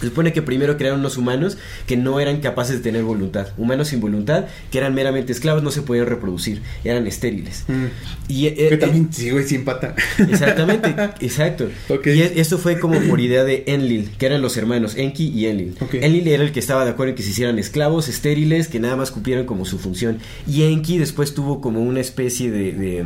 Se 0.02 0.08
supone 0.08 0.34
que 0.34 0.42
primero 0.42 0.76
crearon 0.78 1.00
unos 1.00 1.18
humanos 1.18 1.58
que 1.88 1.96
no 1.96 2.20
eran 2.20 2.42
capaces 2.42 2.78
de 2.78 2.82
tener 2.82 3.04
voluntad. 3.04 3.48
Humanos 3.58 3.88
sin 3.90 4.02
voluntad, 4.02 4.46
que 4.72 4.78
eran 4.80 4.94
meramente 4.94 5.32
esclavos, 5.32 5.64
no 5.64 5.72
se 5.72 5.82
podían 5.84 6.08
reproducir. 6.08 6.62
Eran 6.84 7.08
estériles. 7.08 7.64
Mm. 7.68 7.86
Y, 8.28 8.48
eh, 8.48 8.56
Que 8.56 8.68
eh, 8.74 8.78
también, 8.78 9.08
sí, 9.14 9.30
güey, 9.30 9.46
sí 9.46 9.56
empata. 9.56 9.96
Exactamente, 10.18 10.90
exacto. 11.26 11.70
Y 12.06 12.22
es- 12.22 12.34
esto 12.36 12.58
fue 12.58 12.80
como 12.80 13.00
por 13.02 13.20
idea 13.20 13.44
de 13.44 13.64
Enlil, 13.68 14.10
que 14.18 14.26
eran 14.26 14.42
los 14.42 14.58
hermanos 14.58 14.96
Enki 14.98 15.28
y 15.30 15.46
Enlil. 15.46 15.76
Enlil 15.94 16.28
era 16.28 16.44
el 16.44 16.52
que 16.52 16.60
estaba 16.60 16.84
de 16.86 16.92
acuerdo 16.92 17.12
en 17.12 17.16
que 17.16 17.24
se 17.24 17.30
hicieran 17.30 17.60
esclavos, 17.60 18.08
estériles, 18.08 18.68
que 18.68 18.80
nada 18.80 18.96
más 18.96 19.12
cumplieran 19.12 19.46
como 19.46 19.66
su 19.66 19.78
función. 19.80 20.18
Y 20.48 20.64
Enki 20.64 20.98
después 20.98 21.34
tuvo 21.34 21.62
como 21.62 21.82
una 21.82 22.00
especie 22.00 22.50
de, 22.52 22.72
de- 22.74 23.06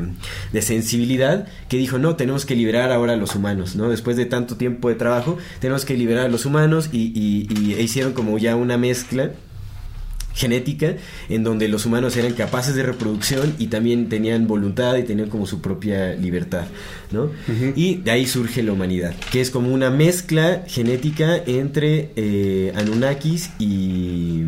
de 0.54 0.62
sensibilidad 0.62 1.48
que 1.70 1.78
dijo, 1.78 1.98
no, 1.98 2.16
tenemos 2.16 2.46
que 2.46 2.56
liberar 2.56 2.92
ahora 2.92 3.14
a 3.14 3.16
los 3.18 3.36
humanos, 3.36 3.76
¿no? 3.76 3.90
Después 3.90 4.18
de 4.18 4.26
tanto 4.26 4.56
tiempo 4.58 4.90
de 4.90 4.96
trabajo, 4.96 5.38
tenemos 5.60 5.86
que 5.86 5.96
liberar 5.96 6.26
a 6.26 6.30
los 6.30 6.46
humanos 6.46 6.85
y, 6.92 7.12
y- 7.16 7.48
y 7.60 7.74
e 7.74 7.82
hicieron 7.84 8.14
como 8.14 8.38
ya 8.38 8.56
una 8.56 8.78
mezcla 8.78 9.32
genética 10.34 10.96
en 11.30 11.46
donde 11.46 11.70
los 11.70 11.86
humanos 11.86 12.18
eran 12.18 12.34
capaces 12.34 12.76
de 12.76 12.84
reproducción 12.84 13.56
y 13.58 13.68
también 13.68 14.10
tenían 14.10 14.48
voluntad 14.48 14.98
y 14.98 15.04
tenían 15.04 15.30
como 15.30 15.48
su 15.48 15.62
propia 15.62 16.14
libertad, 16.14 16.66
¿no? 17.12 17.32
Y 17.74 17.96
de 17.96 18.12
ahí 18.12 18.26
surge 18.28 18.62
la 18.62 18.74
humanidad, 18.74 19.16
que 19.32 19.40
es 19.40 19.50
como 19.50 19.74
una 19.74 19.90
mezcla 19.90 20.66
genética 20.68 21.38
entre 21.46 22.10
eh, 22.18 22.74
Anunnakis 22.76 23.52
y, 23.60 24.42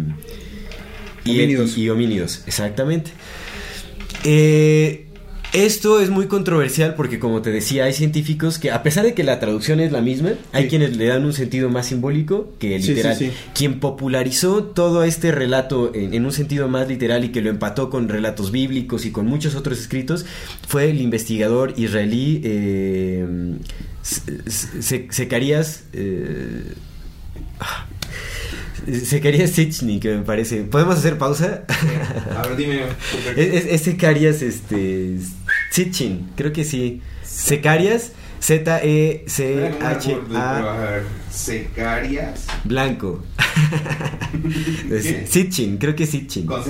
y 1.24 1.32
Homínidos. 1.32 1.78
y- 1.78 1.84
y 1.84 1.90
homínidos, 1.90 2.44
exactamente. 2.48 3.12
Eh, 4.26 5.07
esto 5.54 6.00
es 6.00 6.10
muy 6.10 6.28
controversial 6.28 6.95
porque, 6.95 7.20
como 7.20 7.41
te 7.41 7.52
decía, 7.52 7.86
hay 7.86 7.93
científicos 7.93 8.60
que, 8.60 8.72
a 8.72 8.84
pesar 8.84 9.06
de 9.06 9.14
que 9.14 9.24
la 9.24 9.39
traducción 9.39 9.80
es 9.80 9.91
la 9.91 10.02
misma, 10.02 10.32
hay 10.52 10.64
Sí. 10.64 10.70
quienes 10.70 10.98
le 10.98 11.06
dan 11.08 11.26
un 11.26 11.34
sentido 11.34 11.70
más 11.70 11.88
simbólico 11.88 12.54
que 12.60 12.76
el 12.76 12.82
Sí, 12.82 12.89
sí, 12.89 12.93
literal. 12.95 13.18
Quien 13.54 13.80
popularizó 13.80 14.64
todo 14.64 15.04
este 15.04 15.32
relato 15.32 15.93
en, 15.95 16.14
en 16.14 16.26
un 16.26 16.32
sentido 16.32 16.68
más 16.68 16.88
literal 16.88 17.24
y 17.24 17.30
que 17.30 17.41
lo 17.41 17.50
empató 17.50 17.89
con 17.89 18.10
relatos 18.10 18.52
bíblicos 18.52 19.06
y 19.06 19.12
con 19.12 19.26
muchos 19.26 19.56
otros 19.56 19.80
escritos 19.80 20.26
fue 20.68 20.89
el 20.89 21.02
investigador 21.02 21.74
israelí 21.78 22.41
eh. 22.43 23.26
Eh, 25.93 26.64
ah, 28.88 28.92
Zecarías 29.06 29.52
Sichny, 29.52 30.00
que 30.00 30.16
me 30.16 30.24
parece. 30.24 30.64
¿Podemos 30.64 30.98
hacer 30.98 31.18
pausa? 31.18 31.64
A 32.36 32.48
ver, 32.48 32.56
dime. 32.58 32.82
Es, 33.36 33.54
es, 33.54 33.66
es 33.66 33.82
Secarias, 33.82 34.42
este. 34.42 35.18
Sitchin, 35.72 36.30
creo 36.36 36.52
que 36.54 36.64
sí. 36.64 37.02
Secarias, 37.24 38.12
Z-E-C-H-A. 39.38 41.02
Secarias. 41.30 42.48
Blanco. 42.64 43.24
Sitchin, 45.30 45.78
creo 45.78 45.96
que 45.96 46.04
es 46.04 46.10
Sitchin. 46.12 46.46
Con 46.46 46.62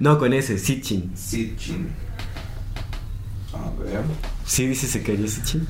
No, 0.00 0.18
con 0.18 0.32
ese, 0.32 0.58
Sitchin. 0.58 1.10
Sitchin. 1.14 1.88
A 3.52 3.70
ver. 3.82 4.00
Sí, 4.46 4.66
dice 4.66 4.86
Secarias 4.86 5.32
Sitchin. 5.32 5.66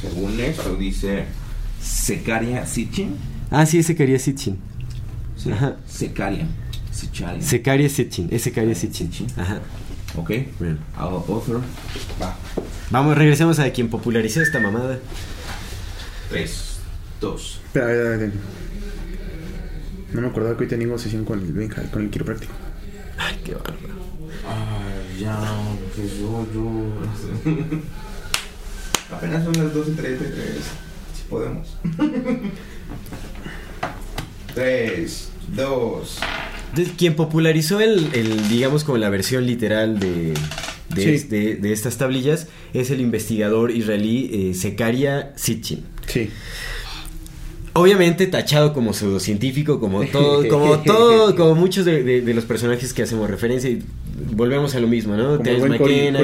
según 0.00 0.38
esto 0.40 0.76
dice 0.76 1.24
Secaria 1.82 2.66
Sitchin. 2.66 3.16
Ah, 3.50 3.66
sí, 3.66 3.78
es 3.78 3.86
Secaria 3.86 4.18
Sitchin. 4.18 4.58
Sí, 5.38 5.50
Ajá. 5.52 5.76
Secaria. 5.86 6.46
Sicharia. 6.92 7.40
Secaria 7.40 7.88
Sitchin, 7.88 8.28
es 8.32 8.42
Secaria 8.42 8.74
Sitchin. 8.74 9.26
Ajá. 9.36 9.60
ok. 10.16 10.28
Bien. 10.58 10.78
Author. 10.96 11.62
Va. 12.20 12.36
Vamos, 12.90 13.16
regresemos 13.16 13.58
a 13.60 13.70
quien 13.70 13.88
popularizó 13.88 14.42
esta 14.42 14.58
mamada. 14.58 14.98
3, 16.30 16.78
2. 17.20 17.60
Espera, 17.66 17.84
a 17.86 17.88
ver, 17.88 17.98
a 17.98 18.02
ver, 18.10 18.14
a 18.14 18.16
ver. 18.18 18.32
No 20.12 20.20
me 20.22 20.26
acordaba 20.28 20.56
que 20.56 20.64
hoy 20.64 20.68
teníamos 20.68 21.02
sesión 21.02 21.24
con 21.24 21.38
el 21.40 21.52
Benja, 21.52 21.82
con 21.90 22.02
el 22.02 22.10
quiropráctico. 22.10 22.52
Ay, 23.18 23.38
qué 23.44 23.54
bárbaro. 23.54 23.78
Ay, 24.48 25.20
ya, 25.20 25.38
pues 25.94 26.18
yo, 26.18 26.46
yo. 26.52 26.72
Apenas 29.16 29.44
son 29.44 29.52
las 29.52 29.72
12.33. 29.74 30.18
Si 31.14 31.22
podemos. 31.28 31.76
3, 34.54 35.28
2. 35.56 36.18
Entonces, 36.70 36.94
quien 36.98 37.14
popularizó 37.14 37.80
el, 37.80 38.10
el, 38.14 38.48
digamos, 38.48 38.84
como 38.84 38.98
la 38.98 39.08
versión 39.10 39.46
literal 39.46 39.98
de, 39.98 40.34
de, 40.94 41.02
Sí. 41.02 41.08
es- 41.10 41.30
de- 41.30 41.56
de 41.56 41.72
estas 41.72 41.96
tablillas 41.98 42.48
es 42.74 42.90
el 42.90 43.00
investigador 43.00 43.70
israelí 43.70 44.30
eh, 44.50 44.54
Zekaria 44.54 45.32
Sitchin. 45.36 45.84
Sí. 46.06 46.30
Obviamente 47.74 48.26
tachado 48.26 48.72
como 48.72 48.92
pseudocientífico, 48.92 49.78
como 49.78 50.04
todo, 50.06 50.46
como 50.48 50.78
todo, 50.80 51.36
como 51.36 51.54
muchos 51.54 51.84
de, 51.84 52.02
de- 52.02 52.20
de 52.22 52.34
los 52.34 52.44
personajes 52.44 52.92
que 52.92 53.02
hacemos 53.02 53.30
referencia 53.30 53.70
y 53.70 53.82
volvemos 54.34 54.74
a 54.74 54.80
lo 54.80 54.88
mismo, 54.88 55.16
¿no? 55.16 55.38
Terence 55.38 55.68
McKenna, 55.68 56.20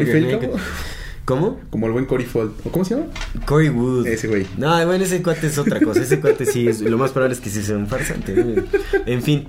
Cory. 1.25 1.41
¿Cómo? 1.41 1.61
Como 1.71 1.87
el 1.87 1.93
buen 1.93 2.05
Cory 2.07 2.25
Fold. 2.25 2.53
¿O 2.65 2.71
¿Cómo 2.71 2.85
se 2.85 2.95
llama? 2.95 3.07
Corey 3.47 3.69
Wood. 3.71 4.07
Ese 4.07 4.29
güey. 4.29 4.47
No, 4.57 4.69
bueno, 4.87 5.05
ese 5.05 5.23
cuate 5.23 5.47
es 5.47 5.59
otra 5.59 5.81
cosa. 5.81 6.03
Ese 6.03 6.21
cuate 6.21 6.47
sí 6.47 6.69
es. 6.69 6.81
Lo 6.81 6.99
más 6.99 7.13
probable 7.13 7.35
es 7.35 7.41
que 7.41 7.51
sí 7.51 7.63
sea 7.63 7.77
un 7.77 7.87
farsante. 7.87 8.35
¿no? 8.35 8.63
En 9.07 9.23
fin. 9.23 9.47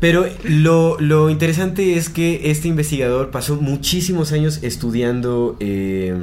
Pero 0.00 0.26
lo, 0.44 0.98
lo 1.00 1.30
interesante 1.30 1.96
es 1.96 2.08
que 2.08 2.50
este 2.50 2.68
investigador 2.68 3.30
pasó 3.30 3.56
muchísimos 3.56 4.32
años 4.32 4.60
estudiando. 4.62 5.56
eh, 5.60 6.14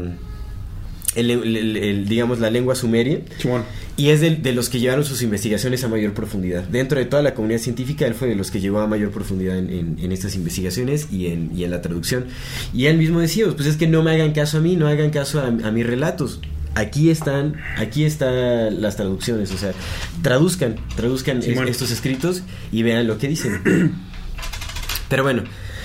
el- 1.15 1.31
el- 1.31 1.77
el- 1.77 2.07
digamos, 2.07 2.39
la 2.39 2.49
lengua 2.49 2.75
sumeria. 2.75 3.19
Chimón. 3.37 3.63
Y 3.95 4.09
es 4.09 4.21
de, 4.21 4.31
de 4.37 4.53
los 4.53 4.69
que 4.69 4.79
llevaron 4.79 5.05
sus 5.05 5.21
investigaciones 5.21 5.83
a 5.83 5.87
mayor 5.87 6.13
profundidad. 6.13 6.63
Dentro 6.63 6.97
de 6.99 7.05
toda 7.05 7.21
la 7.21 7.35
comunidad 7.35 7.59
científica, 7.59 8.07
él 8.07 8.15
fue 8.15 8.27
de 8.27 8.35
los 8.35 8.49
que 8.49 8.59
llevó 8.59 8.79
a 8.79 8.87
mayor 8.87 9.11
profundidad 9.11 9.57
en, 9.57 9.69
en- 9.69 9.97
en 10.01 10.11
estas 10.11 10.33
investigaciones 10.35 11.07
y 11.11 11.27
en, 11.27 11.51
y 11.55 11.63
en 11.63 11.69
la 11.71 11.81
traducción. 11.81 12.25
Y 12.73 12.85
él 12.87 12.97
mismo 12.97 13.19
decía, 13.19 13.45
pues 13.55 13.67
es 13.67 13.77
que 13.77 13.85
no 13.87 14.01
me 14.01 14.11
hagan 14.11 14.31
caso 14.31 14.57
a 14.57 14.61
mí, 14.61 14.75
no 14.75 14.87
hagan 14.87 15.11
caso 15.11 15.39
a, 15.39 15.47
a 15.47 15.71
mis 15.71 15.85
relatos. 15.85 16.39
Aquí 16.75 17.11
están, 17.11 17.53
aquí 17.77 18.03
están 18.03 18.81
las 18.81 18.95
traducciones, 18.95 19.51
o 19.51 19.57
sea, 19.59 19.73
traduzcan, 20.23 20.77
traduzcan 20.95 21.37
es- 21.43 21.47
estos 21.69 21.91
escritos 21.91 22.41
y 22.71 22.81
vean 22.81 23.05
lo 23.05 23.19
que 23.19 23.27
dicen. 23.27 23.61
Pero 25.09 25.21
bueno, 25.21 25.43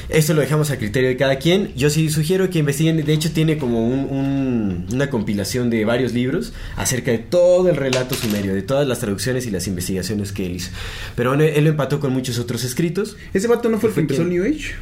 esto 0.08 0.34
lo 0.34 0.40
dejamos 0.40 0.70
a 0.70 0.78
criterio 0.78 1.08
de 1.08 1.16
cada 1.16 1.36
quien. 1.38 1.72
Yo 1.76 1.90
sí 1.90 2.08
sugiero 2.10 2.48
que 2.50 2.58
investiguen. 2.60 3.04
De 3.04 3.12
hecho, 3.12 3.30
tiene 3.32 3.58
como 3.58 3.86
un- 3.86 4.08
un- 4.10 4.86
una 4.92 5.10
compilación 5.10 5.70
de 5.70 5.84
varios 5.84 6.12
libros 6.12 6.52
acerca 6.76 7.10
de 7.10 7.18
todo 7.18 7.68
el 7.68 7.76
relato 7.76 8.14
sumerio, 8.14 8.54
de 8.54 8.62
todas 8.62 8.86
las 8.88 8.98
traducciones 9.00 9.46
y 9.46 9.50
las 9.50 9.66
investigaciones 9.66 10.32
que 10.32 10.46
él 10.46 10.56
hizo. 10.56 10.70
Pero 11.16 11.30
bueno, 11.30 11.44
él 11.44 11.64
lo 11.64 11.70
empató 11.70 12.00
con 12.00 12.12
muchos 12.12 12.38
otros 12.38 12.64
escritos. 12.64 13.16
¿Ese 13.34 13.48
vato 13.48 13.68
no 13.68 13.78
fue 13.78 13.90
el 13.90 13.94
que 13.94 14.00
empezó 14.00 14.24
New 14.24 14.44
Age? 14.44 14.74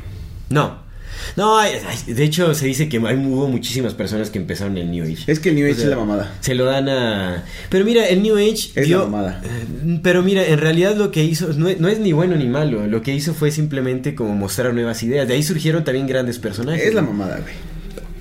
No. 0.51 0.86
No, 1.37 1.59
ay, 1.59 1.73
ay, 1.87 2.15
de 2.15 2.25
hecho 2.25 2.55
se 2.55 2.67
dice 2.67 2.89
que 2.89 2.99
hay, 2.99 3.17
hubo 3.17 3.49
muchísimas 3.49 3.95
personas 3.95 4.31
que 4.31 4.39
empezaron 4.39 4.77
el 4.79 4.91
New 4.91 5.05
Age. 5.05 5.25
Es 5.27 5.41
que 5.41 5.49
el 5.51 5.55
New 5.57 5.65
O 5.67 5.69
Age 5.69 5.75
sea, 5.77 5.85
es 5.85 5.91
la 5.91 5.97
mamada. 5.97 6.35
Se 6.41 6.55
lo 6.55 6.65
dan 6.65 6.89
a... 6.89 7.45
Pero 7.69 7.85
mira, 7.85 8.07
el 8.07 8.23
New 8.23 8.37
Age 8.37 8.71
Es 8.75 8.87
dio- 8.87 8.99
la 9.01 9.05
mamada. 9.07 9.43
Eh, 9.45 9.99
Pero 10.03 10.23
mira, 10.23 10.47
en 10.47 10.59
realidad 10.59 10.97
lo 10.97 11.11
que 11.11 11.25
hizo 11.25 11.53
no 11.53 11.69
no 11.79 11.89
es 11.89 11.99
ni 11.99 12.13
bueno 12.13 12.37
ni 12.37 12.47
malo. 12.47 12.87
Lo 12.87 13.03
que 13.03 13.15
hizo 13.15 13.35
fue 13.35 13.51
simplemente 13.51 14.15
como 14.15 14.35
mostrar 14.35 14.73
nuevas 14.75 15.03
ideas. 15.03 15.27
De 15.29 15.35
ahí 15.35 15.43
surgieron 15.43 15.85
también 15.85 16.07
grandes 16.07 16.39
personajes. 16.39 16.83
Es 16.87 16.95
la 16.95 17.03
mamada, 17.03 17.39
güey. 17.41 17.55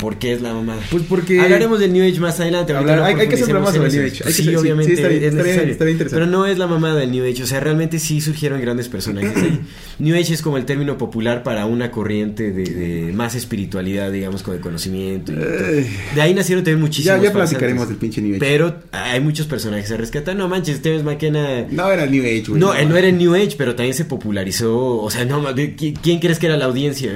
¿Por 0.05 0.19
qué 0.19 0.33
es 0.33 0.41
la 0.43 0.53
mamada? 0.53 0.79
Pues 0.91 1.01
porque- 1.09 1.39
Hablaremos 1.41 1.79
del 1.79 1.91
New 1.91 2.07
Age 2.07 2.19
más 2.19 2.39
adelante. 2.39 2.73
Hablar- 2.73 2.97
no 2.99 3.05
hay- 3.05 3.15
hay 3.15 3.27
que 3.27 3.33
hacer 3.33 3.47
profundicemos 3.49 3.71
programas 3.71 3.73
sobre 3.73 3.87
el 3.87 3.95
New. 3.95 4.13
Age. 4.13 4.23
Hay 4.27 4.33
Sí, 4.33 4.43
sí, 4.43 4.55
obviamente 4.55 4.91
sí, 4.95 5.01
está 5.01 5.07
bien, 5.07 5.23
es 5.23 5.33
necesario. 5.33 5.71
interesante. 5.73 6.09
Pero 6.11 6.25
no 6.27 6.45
es 6.45 6.57
la 6.59 6.67
mamada 6.67 6.95
del 6.99 7.11
New 7.11 7.25
Age. 7.25 7.41
O 7.41 7.47
sea, 7.47 7.59
realmente 7.59 7.97
sí 7.97 8.21
surgieron 8.21 8.61
grandes 8.61 8.87
personajes 8.87 9.35
ahí. 9.35 9.59
New 9.97 10.15
Age 10.15 10.33
es 10.35 10.43
como 10.43 10.57
el 10.57 10.65
término 10.65 10.95
popular 10.99 11.41
para 11.41 11.65
una 11.65 11.89
corriente 11.89 12.51
de, 12.51 12.63
de 12.65 13.13
más 13.13 13.33
espiritualidad, 13.33 14.11
digamos, 14.11 14.43
con 14.43 14.53
el 14.53 14.61
conocimiento. 14.61 15.31
y. 15.31 15.35
De 15.35 16.21
ahí 16.21 16.35
nacieron 16.35 16.63
también 16.63 16.77
Ya, 16.77 16.85
muchísimos 16.85 17.05
ya 17.17 17.31
farsantes. 17.31 17.49
platicaremos 17.49 17.87
del 17.87 17.97
pinche 17.97 18.21
New 18.21 18.35
Age. 18.35 18.39
Pero 18.39 18.75
hay 18.91 19.19
muchos 19.21 19.47
personajes 19.47 19.91
a 19.91 19.97
rescatar. 19.97 20.35
No 20.35 20.47
manches, 20.47 20.83
Terence 20.83 21.03
McKenna. 21.03 21.65
No 21.71 21.89
era 21.91 22.03
el 22.03 22.11
New 22.11 22.21
Age, 22.23 22.43
güey. 22.49 22.59
No, 22.61 22.75
él 22.75 22.87
no 22.89 22.95
era 22.95 23.07
el 23.07 23.17
New 23.17 23.33
Age, 23.33 23.55
pero 23.57 23.73
también 23.73 23.95
se 23.95 24.05
popularizó. 24.05 24.97
O 25.01 25.09
sea, 25.09 25.25
no, 25.25 25.41
ma- 25.41 25.53
de- 25.53 25.75
¿qui- 25.75 25.97
¿quién 25.99 26.19
crees 26.19 26.37
que 26.37 26.45
era 26.45 26.57
la 26.57 26.65
audiencia? 26.65 27.11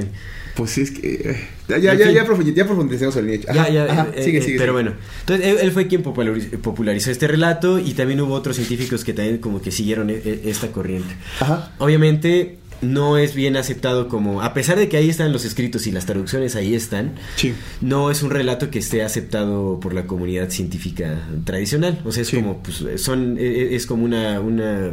Pues 0.59 0.71
sí, 0.71 0.81
es 0.81 0.91
que. 0.91 1.07
eh, 1.31 1.47
Ya, 1.69 1.77
ya, 1.77 1.93
ya, 1.95 2.11
ya, 2.11 2.25
profundicemos 2.25 3.15
Age. 3.15 3.41
Ajá, 3.47 3.69
ya, 3.69 3.87
ya, 3.87 4.11
eh, 4.15 4.23
sigue, 4.23 4.37
eh, 4.39 4.41
sigue. 4.41 4.57
Pero 4.59 4.73
bueno, 4.73 4.93
entonces 5.21 5.61
él, 5.61 5.71
fue 5.71 5.87
quien 5.87 6.03
populariz- 6.03 6.49
popularizó 6.61 7.09
este 7.11 7.27
relato 7.27 7.79
y 7.79 7.93
también 7.93 8.19
hubo 8.21 8.33
otros 8.33 8.57
científicos 8.57 9.03
que 9.03 9.13
también 9.13 9.37
como 9.37 9.61
que 9.61 9.71
siguieron 9.71 10.09
e- 10.09 10.15
e- 10.15 10.41
esta 10.45 10.67
corriente. 10.71 11.15
Ajá. 11.39 11.71
Obviamente 11.77 12.57
no 12.81 13.17
es 13.17 13.35
bien 13.35 13.57
aceptado 13.57 14.07
como, 14.07 14.41
a 14.41 14.53
pesar 14.53 14.77
de 14.77 14.87
que 14.89 14.97
ahí 14.97 15.09
están 15.09 15.31
los 15.33 15.43
escritos 15.45 15.85
y 15.87 15.91
las 15.91 16.05
traducciones 16.05 16.55
ahí 16.55 16.73
están, 16.75 17.11
Sí. 17.35 17.53
no 17.81 18.09
es 18.11 18.23
un 18.23 18.29
relato 18.29 18.69
que 18.71 18.79
esté 18.79 19.01
aceptado 19.03 19.79
por 19.81 19.93
la 19.93 20.07
comunidad 20.07 20.49
científica 20.49 21.19
tradicional. 21.45 22.01
O 22.05 22.11
sea, 22.11 22.21
es 22.23 22.29
Sí. 22.29 22.37
como, 22.37 22.63
pues, 22.63 22.83
son, 23.01 23.37
eh, 23.39 23.69
es 23.75 23.85
como 23.85 24.03
una, 24.05 24.39
una 24.39 24.91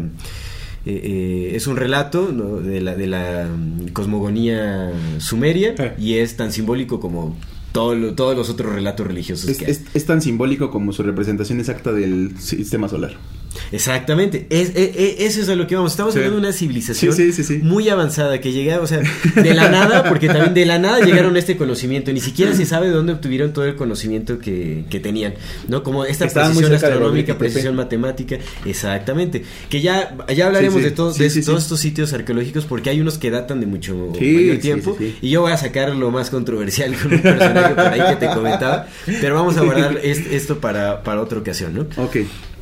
eh, 0.86 1.00
eh, 1.04 1.56
es 1.56 1.66
un 1.66 1.76
relato 1.76 2.30
¿no? 2.32 2.60
de 2.60 2.80
la, 2.80 2.94
de 2.94 3.06
la 3.08 3.48
mm, 3.54 3.88
cosmogonía 3.92 4.92
sumeria 5.18 5.74
Eh. 5.78 5.94
y 5.98 6.14
es 6.14 6.36
tan 6.36 6.52
simbólico 6.52 7.00
como 7.00 7.36
todo 7.72 7.94
lo- 7.94 8.14
todos 8.14 8.36
los 8.36 8.48
otros 8.48 8.72
relatos 8.74 9.06
religiosos 9.06 9.48
Es, 9.50 9.58
que 9.58 9.66
hay. 9.66 9.70
es- 9.72 9.82
es 9.94 10.06
tan 10.06 10.22
simbólico 10.22 10.70
como 10.70 10.92
su 10.92 11.02
representación 11.02 11.60
exacta 11.60 11.92
del 11.92 12.38
sistema 12.38 12.88
solar. 12.88 13.16
Exactamente, 13.72 14.46
es, 14.50 14.70
e- 14.76 14.92
e- 14.96 15.26
eso 15.26 15.40
es 15.40 15.48
a 15.48 15.54
lo 15.54 15.66
que 15.66 15.74
vamos. 15.76 15.92
Estamos 15.92 16.12
Sí. 16.12 16.18
hablando 16.18 16.36
de 16.40 16.46
una 16.46 16.52
civilización 16.52 17.12
Sí, 17.14 17.32
sí, 17.32 17.58
muy 17.62 17.88
avanzada 17.88 18.40
que 18.40 18.52
llega, 18.52 18.80
o 18.80 18.86
sea, 18.86 19.00
de 19.34 19.54
la 19.54 19.68
nada, 19.70 20.04
porque 20.08 20.26
también 20.28 20.54
de 20.54 20.66
la 20.66 20.78
nada 20.78 21.00
llegaron 21.00 21.34
a 21.36 21.38
este 21.38 21.56
conocimiento. 21.56 22.12
Ni 22.12 22.20
siquiera 22.20 22.54
se 22.54 22.66
sabe 22.66 22.88
de 22.88 22.92
dónde 22.92 23.12
obtuvieron 23.14 23.52
todo 23.52 23.64
el 23.64 23.74
conocimiento 23.76 24.38
que, 24.38 24.84
que 24.90 25.00
tenían, 25.00 25.34
¿no? 25.68 25.82
Como 25.82 26.04
esta 26.04 26.26
Estaban 26.26 26.50
precisión 26.52 26.74
astronómica, 26.76 27.38
precisión 27.38 27.74
matemática, 27.76 28.36
exactamente. 28.64 29.44
Que 29.68 29.80
ya, 29.80 30.16
ya 30.34 30.46
hablaremos 30.46 30.82
de, 30.82 30.90
todo- 30.90 31.12
de 31.12 31.30
todos 31.42 31.62
estos 31.62 31.80
sitios 31.80 32.12
arqueológicos 32.12 32.64
porque 32.66 32.90
hay 32.90 33.00
unos 33.00 33.18
que 33.18 33.30
datan 33.30 33.60
de 33.60 33.66
mucho 33.66 33.94
mayor 34.20 34.58
tiempo. 34.58 34.96
Y 35.22 35.30
yo 35.30 35.40
voy 35.42 35.52
a 35.52 35.56
sacar 35.56 35.94
lo 35.94 36.10
más 36.10 36.30
controversial 36.30 36.94
con 36.94 37.14
un 37.14 37.20
personaje 37.22 37.74
por 37.74 37.84
ahí 37.86 38.00
que 38.10 38.26
te 38.26 38.32
comentaba. 38.34 38.86
Pero 39.20 39.34
vamos 39.34 39.56
a 39.56 39.62
guardar 39.62 39.98
es- 40.02 40.26
esto 40.30 40.58
para, 40.60 41.02
para 41.02 41.20
otra 41.20 41.38
ocasión, 41.38 41.74
¿no? 41.74 41.86
Ok. 42.02 42.16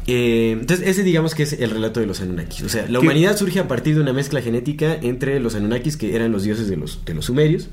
Eh, 0.07 0.51
entonces, 0.61 0.87
ese 0.87 1.03
digamos 1.03 1.35
que 1.35 1.45
es 1.45 1.55
el 1.55 1.71
relato 1.71 2.01
de 2.01 2.07
los 2.07 2.21
Anunnakis. 2.21 2.63
O 2.63 2.69
sea, 2.69 2.83
la 2.89 2.99
¿Qué? 3.01 3.05
humanidad 3.07 3.37
surge 3.37 3.59
a 3.59 3.69
partir 3.69 3.95
de 3.95 4.01
una 4.03 4.13
mezcla 4.13 4.43
genética 4.43 4.97
entre 5.01 5.41
los 5.41 5.55
Anunnakis, 5.55 5.97
que 5.97 6.15
eran 6.15 6.31
los 6.33 6.43
dioses 6.45 6.69
de 6.69 6.77
los, 6.77 7.05
de 7.05 7.15
los 7.15 7.25
sumerios, 7.27 7.69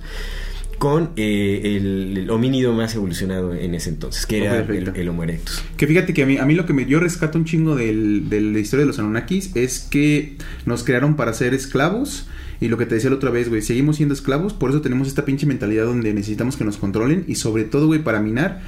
con 0.77 1.11
eh, 1.15 1.61
el, 1.77 2.17
el 2.17 2.29
homínido 2.29 2.73
más 2.73 2.95
evolucionado 2.95 3.53
en 3.53 3.75
ese 3.75 3.89
entonces, 3.89 4.25
que 4.25 4.37
era 4.43 4.59
el, 4.59 4.91
el 4.95 5.09
Homo 5.09 5.23
erectus. 5.23 5.61
Que 5.77 5.85
fíjate 5.87 6.13
que 6.13 6.23
a 6.23 6.25
mí, 6.25 6.37
a 6.37 6.45
mí 6.45 6.55
lo 6.55 6.65
que 6.65 6.73
me, 6.73 6.85
yo 6.85 6.99
rescato 6.99 7.37
un 7.37 7.45
chingo 7.45 7.75
del- 7.75 8.29
de 8.29 8.41
la 8.41 8.59
historia 8.59 8.81
de 8.83 8.87
los 8.87 8.97
Anunnakis 8.97 9.55
es 9.55 9.79
que 9.79 10.37
nos 10.65 10.83
crearon 10.83 11.15
para 11.15 11.33
ser 11.33 11.53
esclavos. 11.53 12.27
Y 12.61 12.67
lo 12.67 12.77
que 12.77 12.85
te 12.85 12.93
decía 12.93 13.09
la 13.09 13.15
otra 13.15 13.31
vez, 13.31 13.49
güey, 13.49 13.63
seguimos 13.63 13.95
siendo 13.95 14.13
esclavos, 14.13 14.53
por 14.53 14.69
eso 14.69 14.81
tenemos 14.81 15.07
esta 15.07 15.25
pinche 15.25 15.47
mentalidad 15.47 15.85
donde 15.85 16.13
necesitamos 16.13 16.57
que 16.57 16.63
nos 16.63 16.77
controlen 16.77 17.25
y 17.27 17.33
sobre 17.33 17.63
todo, 17.63 17.87
güey, 17.87 18.03
para 18.03 18.19
minar. 18.21 18.61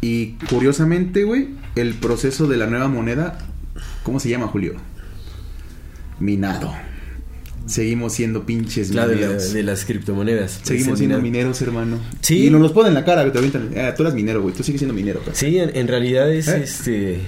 Y 0.00 0.32
curiosamente, 0.50 1.24
güey, 1.24 1.48
el 1.76 1.94
proceso 1.94 2.46
de 2.46 2.56
la 2.58 2.66
nueva 2.66 2.88
moneda, 2.88 3.38
¿cómo 4.02 4.20
se 4.20 4.28
llama, 4.28 4.46
Julio? 4.48 4.74
Minado. 6.20 6.72
Seguimos 7.66 8.12
siendo 8.12 8.44
pinches 8.44 8.94
La 8.94 9.06
de, 9.06 9.14
la- 9.16 9.20
mineros. 9.22 9.52
de 9.54 9.62
las 9.62 9.84
criptomonedas. 9.86 10.60
Seguimos 10.62 10.88
Es 10.88 10.92
el 10.92 10.96
siendo 10.98 11.20
mineros, 11.20 11.62
hermano. 11.62 11.98
Sí. 12.20 12.46
Y 12.46 12.50
nos 12.50 12.60
los 12.60 12.72
ponen 12.72 12.88
en 12.88 12.94
la 12.94 13.04
cara, 13.06 13.22
güey, 13.22 13.32
te 13.32 13.38
avientan. 13.38 13.70
Ah, 13.78 13.94
tú 13.96 14.02
eres 14.02 14.14
minero, 14.14 14.42
güey. 14.42 14.54
Tú 14.54 14.62
sigues 14.62 14.80
siendo 14.80 14.92
minero, 14.94 15.20
güey. 15.24 15.34
Sí, 15.34 15.58
en, 15.58 15.74
en 15.74 15.88
realidad 15.88 16.30
es 16.30 16.48
¿Eh? 16.48 16.60
este. 16.62 17.20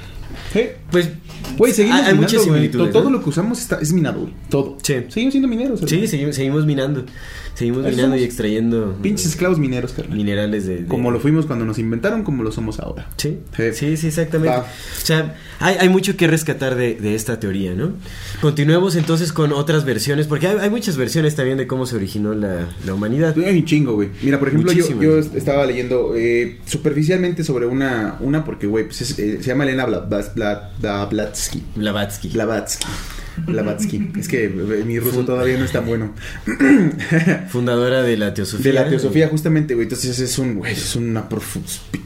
Sí. 0.53 0.61
Pues 0.91 1.09
Güey, 1.57 1.73
seguimos 1.73 1.99
hay, 2.01 2.03
minando, 2.05 2.23
muchas 2.23 2.45
güey. 2.45 2.47
similitudes. 2.61 2.93
Todo 2.93 3.05
¿no? 3.05 3.11
lo 3.11 3.23
que 3.23 3.31
usamos 3.31 3.61
está, 3.61 3.79
es 3.81 3.93
minado, 3.95 4.21
güey. 4.21 4.33
Todo. 4.51 4.77
Sí. 4.83 4.95
Seguimos 5.09 5.33
siendo 5.33 5.49
mineros. 5.49 5.81
Sí, 5.81 5.87
hermano. 5.95 6.11
seguimos, 6.11 6.35
seguimos 6.37 6.67
minando. 6.67 7.07
Seguimos 7.57 7.87
Eso 7.87 7.97
minando 7.97 8.17
y 8.17 8.23
extrayendo 8.23 8.97
Pinches 9.03 9.27
esclavos 9.27 9.59
mineros, 9.59 9.93
carnal. 9.93 10.17
minerales 10.17 10.67
de, 10.67 10.83
de- 10.83 10.87
Como 10.87 11.11
lo 11.11 11.21
fuimos 11.21 11.47
cuando 11.47 11.65
nos 11.65 11.79
inventaron, 11.79 12.23
como 12.23 12.43
lo 12.43 12.53
somos 12.53 12.79
ahora. 12.81 13.09
Sí, 13.17 13.39
Sí. 13.57 13.63
sí, 13.73 13.97
sí, 13.97 14.07
exactamente. 14.09 14.57
Va. 14.57 14.63
O 14.65 15.07
sea, 15.07 15.37
hay, 15.59 15.77
hay 15.81 15.89
mucho 15.89 16.17
que 16.19 16.27
rescatar 16.27 16.75
de, 16.75 16.97
de 16.97 17.15
esta 17.15 17.41
teoría, 17.41 17.75
¿no? 17.75 17.93
Continuemos 18.43 18.95
entonces 18.95 19.33
con 19.33 19.53
otras 19.53 19.87
versiones, 19.87 20.27
porque 20.27 20.49
hay, 20.49 20.59
hay 20.61 20.69
muchas 20.69 20.99
versiones 20.99 21.35
también 21.35 21.57
de 21.57 21.67
cómo 21.67 21.87
se 21.87 21.97
originó 21.97 22.35
la, 22.35 22.67
la 22.85 22.93
humanidad. 22.95 23.35
Hay 23.39 23.59
un 23.59 23.65
chingo, 23.65 23.95
güey. 23.95 24.11
Mira, 24.23 24.39
por 24.39 24.49
ejemplo, 24.49 24.71
yo, 24.73 25.01
yo 25.01 25.19
est- 25.19 25.35
estaba 25.35 25.65
leyendo 25.65 26.13
eh, 26.15 26.59
superficialmente 26.67 27.43
sobre 27.43 27.65
una, 27.67 28.17
una 28.21 28.45
porque, 28.45 28.67
güey, 28.67 28.85
pues 28.85 29.01
es- 29.01 29.19
eh, 29.19 29.39
se 29.41 29.47
llama 29.49 29.65
Elena 29.65 29.87
Bla- 29.87 30.07
Bla- 30.07 30.35
Bla- 30.35 30.71
Bla- 30.79 31.07
Blavatsky. 31.09 31.63
Blavatsky. 31.75 32.29
Blavatsky. 32.29 32.87
Blavatsky. 33.45 34.11
Es 34.19 34.29
que 34.29 34.45
eh, 34.45 34.85
mi 34.87 34.99
ruso 34.99 35.25
todavía 35.25 35.59
no 35.59 35.65
es 35.65 35.73
tan 35.73 35.87
bueno. 35.87 36.15
Fundadora 37.49 38.03
de 38.03 38.17
la 38.17 38.35
teosofía. 38.35 38.73
De 38.73 38.73
la 38.73 38.89
teosofía, 38.89 39.29
justamente, 39.29 39.75
güey. 39.75 39.85
Entonces 39.85 40.19
es 40.19 40.39
un, 40.39 40.57
güey, 40.57 40.73
es 40.73 40.97
una 40.97 41.29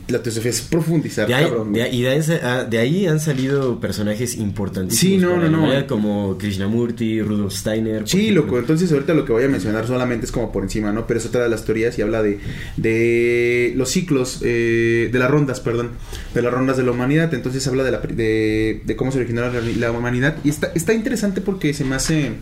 La 0.08 0.22
teosofía 0.22 0.50
es 0.50 0.60
profundizar, 0.62 1.28
De 1.28 1.34
ahí, 1.34 1.44
cabrón. 1.44 1.72
de, 1.72 1.80
güey. 1.80 1.96
y 1.96 2.02
de 2.02 2.08
ahí, 2.08 2.20
ah, 2.42 2.64
de 2.68 2.78
ahí 2.78 3.06
han 3.06 3.20
salido 3.20 3.80
personajes 3.80 4.36
importantísimos. 4.36 5.00
Sí, 5.00 5.18
no, 5.18 5.48
no, 5.48 5.86
Como 5.86 6.36
Krishnamurti, 6.38 7.22
Rudolf 7.22 7.54
Steiner. 7.54 8.08
Sí, 8.08 8.22
ejemplo. 8.22 8.42
loco. 8.42 8.58
Entonces 8.58 8.90
ahorita 8.92 9.14
lo 9.14 9.24
que 9.24 9.32
voy 9.32 9.44
a 9.44 9.48
mencionar 9.48 9.86
solamente 9.86 10.26
es 10.26 10.32
como 10.32 10.52
por 10.52 10.62
encima, 10.64 10.92
¿no? 10.92 11.06
Pero 11.06 11.20
es 11.20 11.26
otra 11.26 11.42
de 11.44 11.48
las 11.48 11.64
teorías 11.64 11.98
y 11.98 12.02
habla 12.02 12.22
de, 12.22 12.40
de 12.76 13.72
los 13.76 13.90
ciclos, 13.90 14.40
eh, 14.42 15.08
de 15.12 15.18
las 15.18 15.30
rondas, 15.30 15.60
perdón, 15.60 15.90
de 16.34 16.42
las 16.42 16.52
rondas 16.52 16.76
de 16.76 16.82
la 16.82 16.90
humanidad. 16.90 17.32
Entonces 17.34 17.66
habla 17.68 17.84
de, 17.84 17.90
la, 17.92 17.98
de 18.00 18.96
cómo 18.96 19.12
se 19.12 19.18
originó 19.18 19.42
la, 19.42 19.60
la 19.60 19.92
humanidad. 19.92 20.36
Y 20.44 20.48
está, 20.48 20.72
está 20.74 20.92
interesante 20.92 21.19
porque 21.40 21.74
se 21.74 21.84
me 21.84 21.94
hace... 21.94 22.32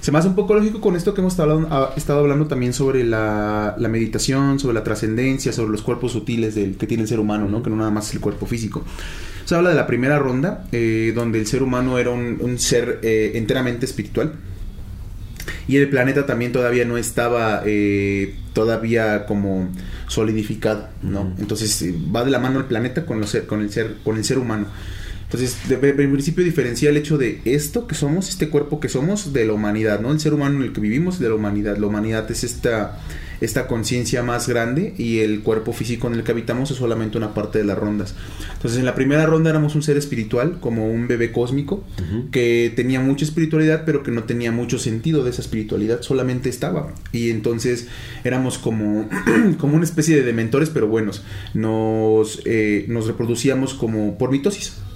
Se 0.00 0.12
me 0.12 0.18
hace 0.18 0.28
un 0.28 0.36
poco 0.36 0.54
lógico 0.54 0.80
con 0.80 0.94
esto 0.94 1.12
que 1.12 1.20
hemos 1.20 1.32
estado 1.32 1.50
hablando, 1.50 1.74
ah, 1.74 1.92
estado 1.96 2.20
hablando 2.20 2.46
también 2.46 2.72
sobre 2.72 3.02
la, 3.02 3.74
la 3.78 3.88
meditación, 3.88 4.60
sobre 4.60 4.74
la 4.74 4.84
trascendencia, 4.84 5.52
sobre 5.52 5.72
los 5.72 5.82
cuerpos 5.82 6.12
sutiles 6.12 6.54
del, 6.54 6.76
que 6.76 6.86
tiene 6.86 7.02
el 7.02 7.08
ser 7.08 7.18
humano, 7.18 7.48
¿no? 7.48 7.64
Que 7.64 7.70
no 7.70 7.74
nada 7.74 7.90
más 7.90 8.06
es 8.08 8.14
el 8.14 8.20
cuerpo 8.20 8.46
físico. 8.46 8.84
Se 9.44 9.56
habla 9.56 9.70
de 9.70 9.74
la 9.74 9.88
primera 9.88 10.20
ronda, 10.20 10.68
eh, 10.70 11.12
donde 11.16 11.40
el 11.40 11.48
ser 11.48 11.64
humano 11.64 11.98
era 11.98 12.10
un, 12.10 12.38
un 12.40 12.60
ser 12.60 13.00
eh, 13.02 13.32
enteramente 13.34 13.86
espiritual. 13.86 14.34
Y 15.66 15.76
el 15.76 15.88
planeta 15.90 16.26
también 16.26 16.52
todavía 16.52 16.84
no 16.84 16.96
estaba 16.96 17.62
eh, 17.66 18.36
todavía 18.54 19.26
como 19.26 19.68
solidificado, 20.06 20.88
¿no? 21.02 21.34
Entonces 21.38 21.82
eh, 21.82 21.94
va 22.14 22.24
de 22.24 22.30
la 22.30 22.38
mano 22.38 22.60
el 22.60 22.66
planeta 22.66 23.04
con, 23.04 23.20
los 23.20 23.36
con, 23.46 23.60
el, 23.60 23.70
ser, 23.70 23.96
con 24.04 24.16
el 24.16 24.24
ser 24.24 24.38
humano. 24.38 24.66
Entonces, 25.30 25.58
en 25.68 26.12
principio 26.12 26.42
diferencia 26.42 26.88
el 26.88 26.96
hecho 26.96 27.18
de 27.18 27.42
esto 27.44 27.86
que 27.86 27.94
somos, 27.94 28.30
este 28.30 28.48
cuerpo 28.48 28.80
que 28.80 28.88
somos, 28.88 29.34
de 29.34 29.44
la 29.44 29.52
humanidad, 29.52 30.00
¿no? 30.00 30.10
El 30.10 30.20
ser 30.20 30.32
humano 30.32 30.56
en 30.56 30.62
el 30.62 30.72
que 30.72 30.80
vivimos 30.80 31.18
de 31.18 31.28
la 31.28 31.34
humanidad. 31.34 31.76
La 31.76 31.86
humanidad 31.86 32.30
es 32.30 32.44
esta, 32.44 32.98
esta 33.42 33.66
conciencia 33.66 34.22
más 34.22 34.48
grande 34.48 34.94
y 34.96 35.18
el 35.18 35.42
cuerpo 35.42 35.74
físico 35.74 36.06
en 36.06 36.14
el 36.14 36.22
que 36.22 36.32
habitamos 36.32 36.70
es 36.70 36.78
solamente 36.78 37.18
una 37.18 37.34
parte 37.34 37.58
de 37.58 37.64
las 37.64 37.76
rondas. 37.76 38.14
Entonces, 38.54 38.78
en 38.78 38.86
la 38.86 38.94
primera 38.94 39.26
ronda 39.26 39.50
éramos 39.50 39.74
un 39.74 39.82
ser 39.82 39.98
espiritual, 39.98 40.60
como 40.60 40.90
un 40.90 41.08
bebé 41.08 41.30
cósmico, 41.30 41.84
que 42.32 42.72
tenía 42.74 43.00
mucha 43.00 43.26
espiritualidad, 43.26 43.82
pero 43.84 44.02
que 44.02 44.10
no 44.10 44.24
tenía 44.24 44.50
mucho 44.50 44.78
sentido 44.78 45.24
de 45.24 45.30
esa 45.30 45.42
espiritualidad, 45.42 46.00
solamente 46.00 46.48
estaba. 46.48 46.94
Y 47.12 47.28
entonces 47.28 47.88
éramos 48.24 48.56
como, 48.56 49.10
como 49.58 49.76
una 49.76 49.84
especie 49.84 50.16
de 50.16 50.22
dementores, 50.22 50.70
pero 50.70 50.88
buenos. 50.88 51.22
Nos, 51.52 52.40
eh, 52.46 52.86
nos 52.88 53.06
reproducíamos 53.06 53.74
como 53.74 54.16
por 54.16 54.30
mitosis. 54.30 54.87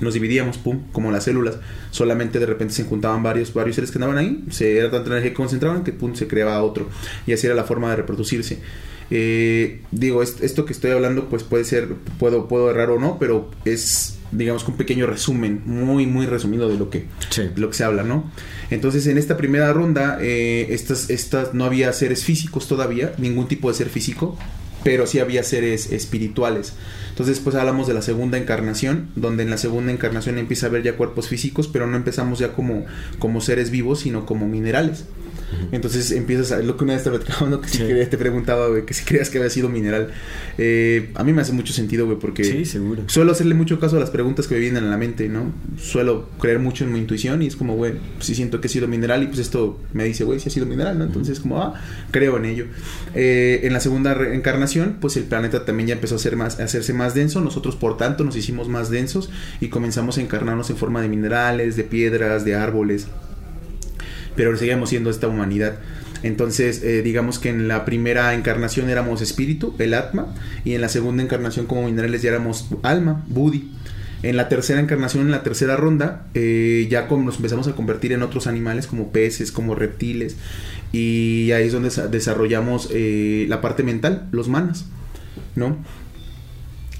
Nos 0.00 0.14
dividíamos, 0.14 0.58
pum, 0.58 0.80
como 0.92 1.10
las 1.12 1.24
células. 1.24 1.56
Solamente 1.90 2.38
de 2.40 2.46
repente 2.46 2.74
se 2.74 2.84
juntaban 2.84 3.22
varios, 3.22 3.54
varios 3.54 3.76
seres 3.76 3.90
que 3.90 3.98
andaban 3.98 4.18
ahí. 4.18 4.44
Se 4.50 4.76
era 4.76 4.90
tanta 4.90 5.10
energía 5.10 5.30
que 5.30 5.36
concentraban 5.36 5.84
que 5.84 5.92
pum, 5.92 6.14
se 6.14 6.26
creaba 6.26 6.62
otro. 6.62 6.88
Y 7.26 7.32
así 7.32 7.46
era 7.46 7.54
la 7.54 7.64
forma 7.64 7.90
de 7.90 7.96
reproducirse. 7.96 8.58
Eh, 9.10 9.82
digo, 9.90 10.22
es- 10.22 10.40
esto 10.40 10.64
que 10.64 10.72
estoy 10.72 10.90
hablando, 10.90 11.28
pues 11.28 11.42
puede 11.42 11.64
ser, 11.64 11.88
puedo, 12.18 12.48
puedo 12.48 12.70
errar 12.70 12.90
o 12.90 12.98
no, 12.98 13.18
pero 13.18 13.50
es, 13.64 14.16
digamos 14.32 14.66
un 14.66 14.76
pequeño 14.76 15.06
resumen, 15.06 15.62
muy, 15.66 16.06
muy 16.06 16.26
resumido 16.26 16.68
de 16.68 16.78
lo 16.78 16.88
que, 16.90 17.04
Sí. 17.28 17.42
de 17.42 17.60
lo 17.60 17.68
que 17.68 17.74
se 17.76 17.84
habla, 17.84 18.02
¿no? 18.02 18.30
Entonces, 18.70 19.06
en 19.06 19.18
esta 19.18 19.36
primera 19.36 19.72
ronda, 19.72 20.18
eh, 20.22 20.68
estas, 20.70 21.10
estas, 21.10 21.52
no 21.54 21.64
había 21.64 21.92
seres 21.92 22.24
físicos 22.24 22.66
todavía, 22.66 23.12
ningún 23.18 23.46
tipo 23.46 23.68
de 23.68 23.74
ser 23.76 23.90
físico, 23.90 24.38
pero 24.84 25.06
sí 25.06 25.18
había 25.18 25.42
seres 25.42 25.90
espirituales. 25.90 26.74
Entonces, 27.08 27.40
pues 27.40 27.56
hablamos 27.56 27.88
de 27.88 27.94
la 27.94 28.02
segunda 28.02 28.38
encarnación, 28.38 29.08
donde 29.16 29.42
en 29.42 29.50
la 29.50 29.56
segunda 29.56 29.90
encarnación 29.92 30.38
empieza 30.38 30.66
a 30.66 30.68
haber 30.68 30.82
ya 30.82 30.96
cuerpos 30.96 31.28
físicos, 31.28 31.66
pero 31.66 31.86
no 31.86 31.96
empezamos 31.96 32.38
ya 32.38 32.52
como, 32.52 32.84
como 33.18 33.40
seres 33.40 33.70
vivos, 33.70 34.00
sino 34.00 34.26
como 34.26 34.46
minerales. 34.46 35.06
Entonces 35.72 36.10
empiezas 36.12 36.52
a 36.52 36.58
lo 36.60 36.76
que 36.76 36.84
una 36.84 36.94
vez 36.94 37.02
te 37.04 37.10
platicaba, 37.10 37.48
¿no? 37.50 37.60
que 37.60 37.68
si 37.68 37.78
Sí. 37.78 37.84
te 38.10 38.16
preguntaba, 38.18 38.68
güey, 38.68 38.84
que 38.86 38.94
si 38.94 39.04
creías 39.04 39.30
que 39.30 39.38
había 39.38 39.50
sido 39.50 39.68
mineral. 39.68 40.10
Eh, 40.58 41.10
a 41.14 41.24
mí 41.24 41.32
me 41.32 41.42
hace 41.42 41.52
mucho 41.52 41.72
sentido, 41.72 42.06
güey, 42.06 42.18
porque 42.18 42.44
Sí, 42.44 42.64
seguro. 42.64 43.02
suelo 43.06 43.32
hacerle 43.32 43.54
mucho 43.54 43.78
caso 43.80 43.96
a 43.96 44.00
las 44.00 44.10
preguntas 44.10 44.46
que 44.46 44.54
me 44.54 44.60
vienen 44.60 44.84
a 44.84 44.88
la 44.88 44.96
mente, 44.96 45.28
¿no? 45.28 45.52
Suelo 45.78 46.28
creer 46.40 46.58
mucho 46.58 46.84
en 46.84 46.92
mi 46.92 46.98
intuición 46.98 47.42
y 47.42 47.46
es 47.46 47.56
como, 47.56 47.74
güey, 47.76 47.94
sí 48.20 48.34
siento 48.34 48.60
que 48.60 48.66
he 48.68 48.70
sido 48.70 48.88
mineral 48.88 49.22
y 49.22 49.26
pues 49.26 49.38
esto 49.38 49.80
me 49.92 50.04
dice, 50.04 50.24
güey, 50.24 50.40
sí 50.40 50.48
ha 50.48 50.52
sido 50.52 50.66
mineral, 50.66 50.98
¿no? 50.98 51.04
Entonces, 51.04 51.40
como, 51.40 51.62
ah, 51.62 51.74
creo 52.10 52.36
en 52.36 52.44
ello. 52.46 52.66
Eh, 53.14 53.60
en 53.64 53.72
la 53.72 53.80
segunda 53.80 54.14
reencarnación, 54.14 54.96
pues 55.00 55.16
el 55.16 55.24
planeta 55.24 55.64
también 55.64 55.88
ya 55.88 55.94
empezó 55.94 56.16
a, 56.16 56.18
ser 56.18 56.36
más, 56.36 56.60
a 56.60 56.64
hacerse 56.64 56.92
más 56.92 57.14
denso, 57.14 57.40
nosotros 57.40 57.76
por 57.76 57.96
tanto 57.96 58.24
nos 58.24 58.36
hicimos 58.36 58.68
más 58.68 58.90
densos 58.90 59.30
y 59.60 59.68
comenzamos 59.68 60.18
a 60.18 60.20
encarnarnos 60.20 60.70
en 60.70 60.76
forma 60.76 61.00
de 61.02 61.08
minerales, 61.08 61.76
de 61.76 61.84
piedras, 61.84 62.44
de 62.44 62.54
árboles, 62.54 63.06
pero 64.36 64.56
seguíamos 64.56 64.90
siendo 64.90 65.10
esta 65.10 65.28
humanidad. 65.28 65.78
Entonces, 66.22 66.82
eh, 66.82 67.02
digamos 67.02 67.38
que 67.38 67.50
en 67.50 67.68
la 67.68 67.84
primera 67.84 68.32
encarnación 68.34 68.88
éramos 68.88 69.20
espíritu, 69.20 69.74
el 69.78 69.92
atma, 69.92 70.34
y 70.64 70.72
en 70.74 70.80
la 70.80 70.88
segunda 70.88 71.22
encarnación 71.22 71.66
como 71.66 71.84
minerales 71.84 72.22
ya 72.22 72.30
éramos 72.30 72.68
alma, 72.82 73.22
buddhi. 73.28 73.70
En 74.22 74.38
la 74.38 74.48
tercera 74.48 74.80
encarnación, 74.80 75.24
en 75.26 75.32
la 75.32 75.42
tercera 75.42 75.76
ronda, 75.76 76.24
eh, 76.32 76.86
ya 76.90 77.08
como 77.08 77.24
nos 77.24 77.36
empezamos 77.36 77.68
a 77.68 77.72
convertir 77.74 78.12
en 78.12 78.22
otros 78.22 78.46
animales 78.46 78.86
como 78.86 79.12
peces, 79.12 79.52
como 79.52 79.74
reptiles, 79.74 80.36
y 80.92 81.50
ahí 81.52 81.66
es 81.66 81.72
donde 81.74 81.90
desa- 81.90 82.08
desarrollamos 82.08 82.88
eh, 82.90 83.44
la 83.50 83.60
parte 83.60 83.82
mental, 83.82 84.26
los 84.32 84.48
manas, 84.48 84.86
¿no? 85.56 85.76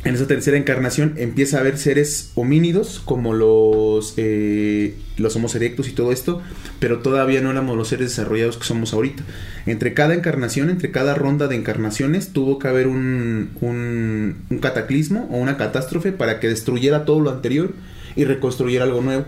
En 0.05 0.15
esa 0.15 0.27
tercera 0.27 0.59
encarnación 0.59 1.15
empieza 1.17 1.57
a 1.57 1.61
haber 1.61 1.79
seres 1.79 2.31
homínidos 2.35 3.01
como 3.03 3.33
los, 3.33 4.13
eh, 4.19 4.95
los 5.17 5.35
y 5.35 5.93
todo 5.93 6.13
esto, 6.13 6.43
pero 6.79 6.99
todavía 6.99 7.41
no 7.41 7.51
éramos 7.51 7.75
los 7.75 7.89
seres 7.89 8.11
desarrollados 8.11 8.59
que 8.59 8.65
somos 8.65 8.93
ahorita. 8.93 9.23
Entre 9.65 9.95
cada 9.95 10.13
encarnación, 10.13 10.69
entre 10.69 10.91
cada 10.91 11.15
ronda 11.15 11.49
de 11.49 11.57
encarnaciones, 11.57 12.35
tuvo 12.35 12.59
que 12.59 12.69
haber 12.69 12.87
un, 12.87 13.53
un, 13.63 14.37
un 14.51 14.59
cataclismo 14.59 15.27
o 15.31 15.39
una 15.39 15.57
catástrofe 15.57 16.13
para 16.13 16.39
que 16.39 16.49
destruyera 16.49 17.07
todo 17.07 17.21
lo 17.21 17.31
anterior 17.31 17.73
y 18.15 18.25
reconstruyera 18.25 18.85
algo 18.85 19.01
nuevo. 19.01 19.25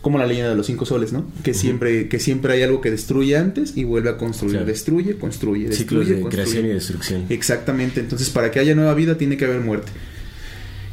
Como 0.00 0.18
la 0.18 0.26
leyenda 0.26 0.50
de 0.50 0.56
los 0.56 0.66
cinco 0.66 0.86
soles, 0.86 1.12
¿no? 1.12 1.26
Que 1.42 1.52
siempre, 1.52 2.08
que 2.08 2.18
siempre 2.18 2.54
hay 2.54 2.62
algo 2.62 2.80
que 2.80 2.90
destruye 2.90 3.36
antes 3.36 3.76
y 3.76 3.84
vuelve 3.84 4.10
a 4.10 4.16
construir. 4.16 4.52
Claro. 4.56 4.66
Destruye, 4.66 5.16
construye, 5.16 5.72
Ciclos 5.72 6.06
destruye, 6.06 6.14
de 6.14 6.20
construye. 6.22 6.42
creación 6.44 6.66
y 6.66 6.68
destrucción. 6.70 7.26
Exactamente, 7.28 8.00
entonces 8.00 8.30
para 8.30 8.50
que 8.50 8.60
haya 8.60 8.74
nueva 8.74 8.94
vida 8.94 9.18
tiene 9.18 9.36
que 9.36 9.44
haber 9.44 9.60
muerte. 9.60 9.92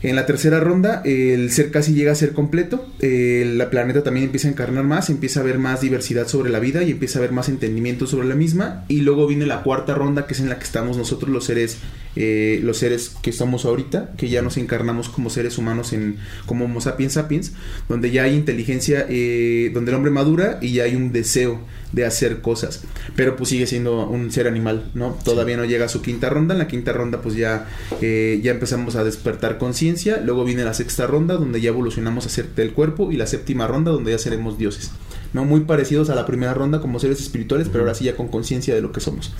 En 0.03 0.15
la 0.15 0.27
tercera 0.27 0.59
ronda, 0.59 1.01
el 1.05 1.49
ser 1.51 1.71
casi 1.71 1.93
llega 1.93 2.11
a 2.11 2.15
ser 2.15 2.33
completo. 2.33 2.85
El 2.99 3.57
la 3.57 3.71
planeta 3.71 4.03
también 4.03 4.25
empieza 4.25 4.47
a 4.47 4.51
encarnar 4.51 4.83
más, 4.83 5.09
empieza 5.09 5.39
a 5.39 5.43
haber 5.43 5.57
más 5.57 5.81
diversidad 5.81 6.27
sobre 6.27 6.51
la 6.51 6.59
vida 6.59 6.83
y 6.83 6.91
empieza 6.91 7.17
a 7.17 7.21
haber 7.21 7.31
más 7.31 7.49
entendimiento 7.49 8.05
sobre 8.05 8.27
la 8.27 8.35
misma. 8.35 8.85
Y 8.89 9.01
luego 9.01 9.25
viene 9.25 9.47
la 9.47 9.63
cuarta 9.63 9.95
ronda, 9.95 10.27
que 10.27 10.35
es 10.35 10.39
en 10.39 10.49
la 10.49 10.59
que 10.59 10.65
estamos 10.65 10.97
nosotros 10.97 11.31
los 11.31 11.45
seres, 11.45 11.77
eh, 12.20 12.59
los 12.63 12.78
seres 12.78 13.15
que 13.22 13.30
estamos 13.30 13.65
ahorita, 13.65 14.13
que 14.18 14.28
ya 14.28 14.41
nos 14.41 14.57
encarnamos 14.57 15.07
como 15.07 15.30
seres 15.30 15.59
humanos 15.59 15.93
en 15.93 16.18
como 16.47 16.65
Homo 16.65 16.82
sapiens 16.82 17.13
sapiens, 17.13 17.53
donde 17.88 18.09
ya 18.09 18.24
hay 18.24 18.34
inteligencia, 18.34 19.05
eh, 19.07 19.70
donde 19.74 19.91
el 19.91 19.97
hombre 19.97 20.09
madura 20.09 20.57
y 20.59 20.74
ya 20.74 20.86
hay 20.86 20.95
un 20.95 21.11
deseo 21.11 21.61
de 21.91 22.05
hacer 22.05 22.41
cosas. 22.41 22.82
Pero 23.15 23.36
pues 23.36 23.49
sigue 23.49 23.68
siendo 23.68 24.07
un 24.07 24.32
ser 24.32 24.47
animal, 24.47 24.89
¿no? 24.93 25.18
Todavía 25.24 25.57
no 25.57 25.65
llega 25.65 25.86
a 25.86 25.89
su 25.89 26.01
quinta 26.01 26.30
ronda. 26.30 26.53
En 26.53 26.59
la 26.59 26.68
quinta 26.68 26.91
ronda 26.91 27.22
pues 27.22 27.36
ya, 27.36 27.68
eh, 28.01 28.39
ya 28.43 28.51
empezamos 28.51 28.95
a 28.95 29.03
despertar 29.03 29.57
conciencia. 29.57 30.20
Luego 30.24 30.43
viene 30.43 30.63
la 30.63 30.74
sexta 30.74 31.07
ronda 31.07 31.36
donde 31.36 31.61
ya 31.61 31.70
evolucionamos 31.70 32.26
a 32.26 32.30
ser 32.30 32.53
del 32.55 32.74
cuerpo. 32.74 33.11
Y 33.11 33.18
la 33.18 33.28
séptima 33.28 33.68
ronda 33.68 33.91
donde 33.91 34.11
ya 34.11 34.18
seremos 34.18 34.57
dioses. 34.57 34.91
¿No? 35.34 35.45
Muy 35.45 35.61
parecidos 35.61 36.09
a 36.09 36.15
la 36.15 36.26
primera 36.26 36.53
ronda 36.53 36.82
como 36.82 36.99
seres 36.99 37.22
espirituales, 37.22 37.68
pero 37.70 37.84
ahora 37.84 37.93
sí 37.93 38.05
ya 38.05 38.15
con 38.15 38.28
conciencia 38.28 38.74
de 38.74 38.82
lo 38.82 38.91
que 38.91 39.01
somos. 39.01 39.34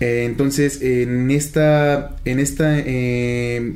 Eh, 0.00 0.24
entonces, 0.26 0.82
en 0.82 1.30
esta, 1.30 2.16
en 2.24 2.38
esta 2.38 2.78
eh, 2.78 3.74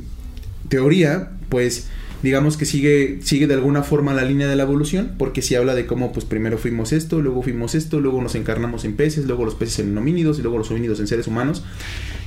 teoría, 0.69 1.31
pues 1.49 1.89
digamos 2.23 2.57
que 2.57 2.67
sigue, 2.67 3.21
sigue 3.23 3.47
de 3.47 3.55
alguna 3.55 3.83
forma 3.83 4.13
la 4.13 4.23
línea 4.23 4.47
de 4.47 4.57
la 4.57 4.65
evolución, 4.65 5.13
porque 5.19 5.41
si 5.41 5.55
habla 5.55 5.75
de 5.75 5.87
cómo 5.87 6.13
pues 6.13 6.27
primero 6.27 6.59
fuimos 6.59 6.93
esto, 6.93 7.23
luego 7.23 7.43
fuimos 7.43 7.75
esto, 7.75 8.01
luego 8.01 8.21
nos 8.21 8.35
encarnamos 8.35 8.85
en 8.85 8.95
peces, 8.95 9.25
luego 9.25 9.45
los 9.45 9.55
peces 9.55 9.81
en 9.81 9.97
homínidos 9.97 10.39
y 10.39 10.43
luego 10.43 10.59
los 10.59 10.71
homínidos 10.71 11.01
en 11.01 11.07
seres 11.07 11.27
humanos. 11.27 11.65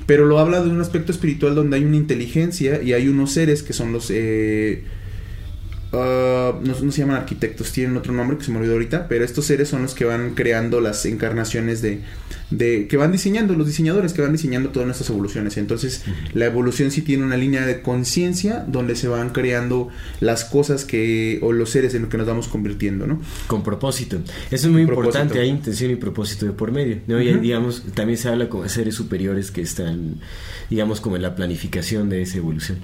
Pero 0.05 0.25
lo 0.25 0.39
habla 0.39 0.61
de 0.63 0.69
un 0.69 0.81
aspecto 0.81 1.11
espiritual 1.11 1.55
donde 1.55 1.77
hay 1.77 1.85
una 1.85 1.95
inteligencia 1.95 2.81
y 2.81 2.93
hay 2.93 3.07
unos 3.07 3.31
seres 3.31 3.63
que 3.63 3.73
son 3.73 3.93
los... 3.93 4.09
Eh, 4.09 4.83
Uh, 5.93 6.57
no, 6.63 6.73
no, 6.81 6.91
se 6.91 7.01
llaman 7.01 7.17
arquitectos, 7.17 7.71
tienen 7.71 7.95
otro 7.95 8.13
nombre 8.13 8.35
que 8.37 8.43
se 8.43 8.51
me 8.51 8.57
olvidó 8.57 8.73
ahorita, 8.73 9.07
pero 9.07 9.23
estos 9.23 9.45
seres 9.45 9.69
son 9.69 9.83
los 9.83 9.93
que 9.93 10.05
van 10.05 10.33
creando 10.33 10.81
las 10.81 11.05
encarnaciones 11.05 11.83
de, 11.83 12.01
de 12.49 12.87
que 12.87 12.97
van 12.97 13.11
diseñando, 13.11 13.53
los 13.53 13.67
diseñadores 13.67 14.13
que 14.13 14.21
van 14.21 14.31
diseñando 14.31 14.69
todas 14.69 14.85
nuestras 14.85 15.09
evoluciones. 15.09 15.57
Entonces, 15.57 16.03
la 16.33 16.45
evolución 16.45 16.91
sí 16.91 17.01
tiene 17.01 17.23
una 17.23 17.37
línea 17.37 17.65
de 17.65 17.81
conciencia 17.81 18.65
donde 18.67 18.95
se 18.95 19.07
van 19.07 19.29
creando 19.29 19.89
las 20.19 20.45
cosas 20.45 20.85
que, 20.85 21.39
o 21.41 21.51
los 21.51 21.69
seres 21.69 21.93
en 21.93 22.03
los 22.03 22.11
que 22.11 22.17
nos 22.17 22.27
vamos 22.27 22.47
convirtiendo, 22.47 23.07
¿no? 23.07 23.21
Con 23.47 23.63
propósito. 23.63 24.17
Eso 24.51 24.67
es 24.67 24.73
muy 24.73 24.81
importante, 24.81 25.39
hay 25.39 25.49
intención 25.49 25.91
y 25.91 25.95
propósito 25.95 26.45
de 26.45 26.53
por 26.53 26.71
medio, 26.71 26.99
¿no? 27.07 27.21
Y 27.21 27.33
digamos, 27.39 27.83
también 27.93 28.17
se 28.17 28.29
habla 28.29 28.49
como 28.49 28.63
de 28.63 28.69
seres 28.69 28.95
superiores 28.95 29.51
que 29.51 29.61
están, 29.61 30.15
digamos, 30.69 31.01
como 31.01 31.15
en 31.15 31.21
la 31.21 31.35
planificación 31.35 32.09
de 32.09 32.21
esa 32.21 32.37
evolución. 32.37 32.79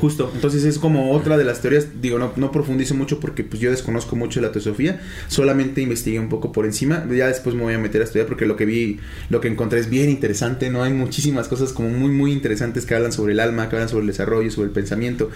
Justo, 0.00 0.30
entonces 0.34 0.64
es 0.64 0.78
como 0.78 1.12
otra 1.12 1.36
de 1.36 1.44
las 1.44 1.60
teorías, 1.60 2.00
digo, 2.00 2.18
no, 2.18 2.32
no 2.40 2.50
profundizo 2.50 2.94
mucho 2.94 3.20
porque 3.20 3.44
pues 3.44 3.60
yo 3.60 3.70
desconozco 3.70 4.16
mucho 4.16 4.40
la 4.40 4.52
teosofía, 4.52 5.00
solamente 5.28 5.80
investigué 5.80 6.18
un 6.18 6.28
poco 6.28 6.52
por 6.52 6.64
encima, 6.64 7.06
ya 7.10 7.28
después 7.28 7.54
me 7.54 7.62
voy 7.62 7.74
a 7.74 7.78
meter 7.78 8.00
a 8.00 8.04
estudiar 8.04 8.26
porque 8.26 8.46
lo 8.46 8.56
que 8.56 8.64
vi, 8.64 8.98
lo 9.28 9.40
que 9.40 9.48
encontré 9.48 9.80
es 9.80 9.88
bien 9.88 10.10
interesante, 10.10 10.70
¿no? 10.70 10.82
Hay 10.82 10.92
muchísimas 10.92 11.48
cosas 11.48 11.72
como 11.72 11.90
muy, 11.90 12.10
muy 12.10 12.32
interesantes 12.32 12.86
que 12.86 12.94
hablan 12.94 13.12
sobre 13.12 13.32
el 13.32 13.40
alma, 13.40 13.68
que 13.68 13.76
hablan 13.76 13.88
sobre 13.88 14.02
el 14.02 14.08
desarrollo, 14.08 14.50
sobre 14.50 14.68
el 14.68 14.72
pensamiento, 14.72 15.30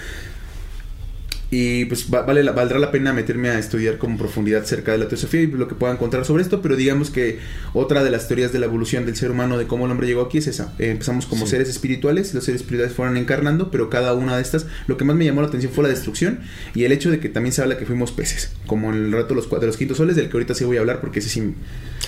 y 1.56 1.84
pues 1.84 2.10
vale 2.10 2.42
valdrá 2.50 2.80
la 2.80 2.90
pena 2.90 3.12
meterme 3.12 3.48
a 3.48 3.60
estudiar 3.60 3.96
con 3.96 4.18
profundidad 4.18 4.64
cerca 4.64 4.90
de 4.90 4.98
la 4.98 5.06
teosofía 5.06 5.42
y 5.42 5.46
lo 5.46 5.68
que 5.68 5.76
pueda 5.76 5.92
encontrar 5.92 6.24
sobre 6.24 6.42
esto, 6.42 6.60
pero 6.60 6.74
digamos 6.74 7.10
que 7.10 7.38
otra 7.74 8.02
de 8.02 8.10
las 8.10 8.26
teorías 8.26 8.52
de 8.52 8.58
la 8.58 8.66
evolución 8.66 9.06
del 9.06 9.14
ser 9.14 9.30
humano, 9.30 9.56
de 9.56 9.68
cómo 9.68 9.84
el 9.84 9.92
hombre 9.92 10.08
llegó 10.08 10.22
aquí, 10.22 10.38
es 10.38 10.48
esa. 10.48 10.72
Eh, 10.80 10.90
empezamos 10.90 11.26
como 11.26 11.46
seres 11.46 11.68
espirituales, 11.68 12.34
los 12.34 12.42
seres 12.42 12.62
espirituales 12.62 12.96
fueron 12.96 13.16
encarnando, 13.16 13.70
pero 13.70 13.88
cada 13.88 14.14
una 14.14 14.34
de 14.34 14.42
estas, 14.42 14.66
lo 14.88 14.96
que 14.96 15.04
más 15.04 15.14
me 15.14 15.24
llamó 15.24 15.42
la 15.42 15.46
atención 15.46 15.72
fue 15.72 15.84
la 15.84 15.90
destrucción 15.90 16.40
y 16.74 16.82
el 16.82 16.90
hecho 16.90 17.12
de 17.12 17.20
que 17.20 17.28
también 17.28 17.52
se 17.52 17.62
habla 17.62 17.78
que 17.78 17.86
fuimos 17.86 18.10
peces, 18.10 18.50
como 18.66 18.92
en 18.92 19.04
el 19.04 19.12
rato 19.12 19.28
de 19.28 19.34
los, 19.36 19.48
de 19.48 19.66
los 19.68 19.76
quintos 19.76 19.98
soles, 19.98 20.16
del 20.16 20.28
que 20.28 20.36
ahorita 20.36 20.54
sí 20.54 20.64
voy 20.64 20.78
a 20.78 20.80
hablar 20.80 21.00
porque 21.00 21.20
ese 21.20 21.28
sí... 21.28 21.54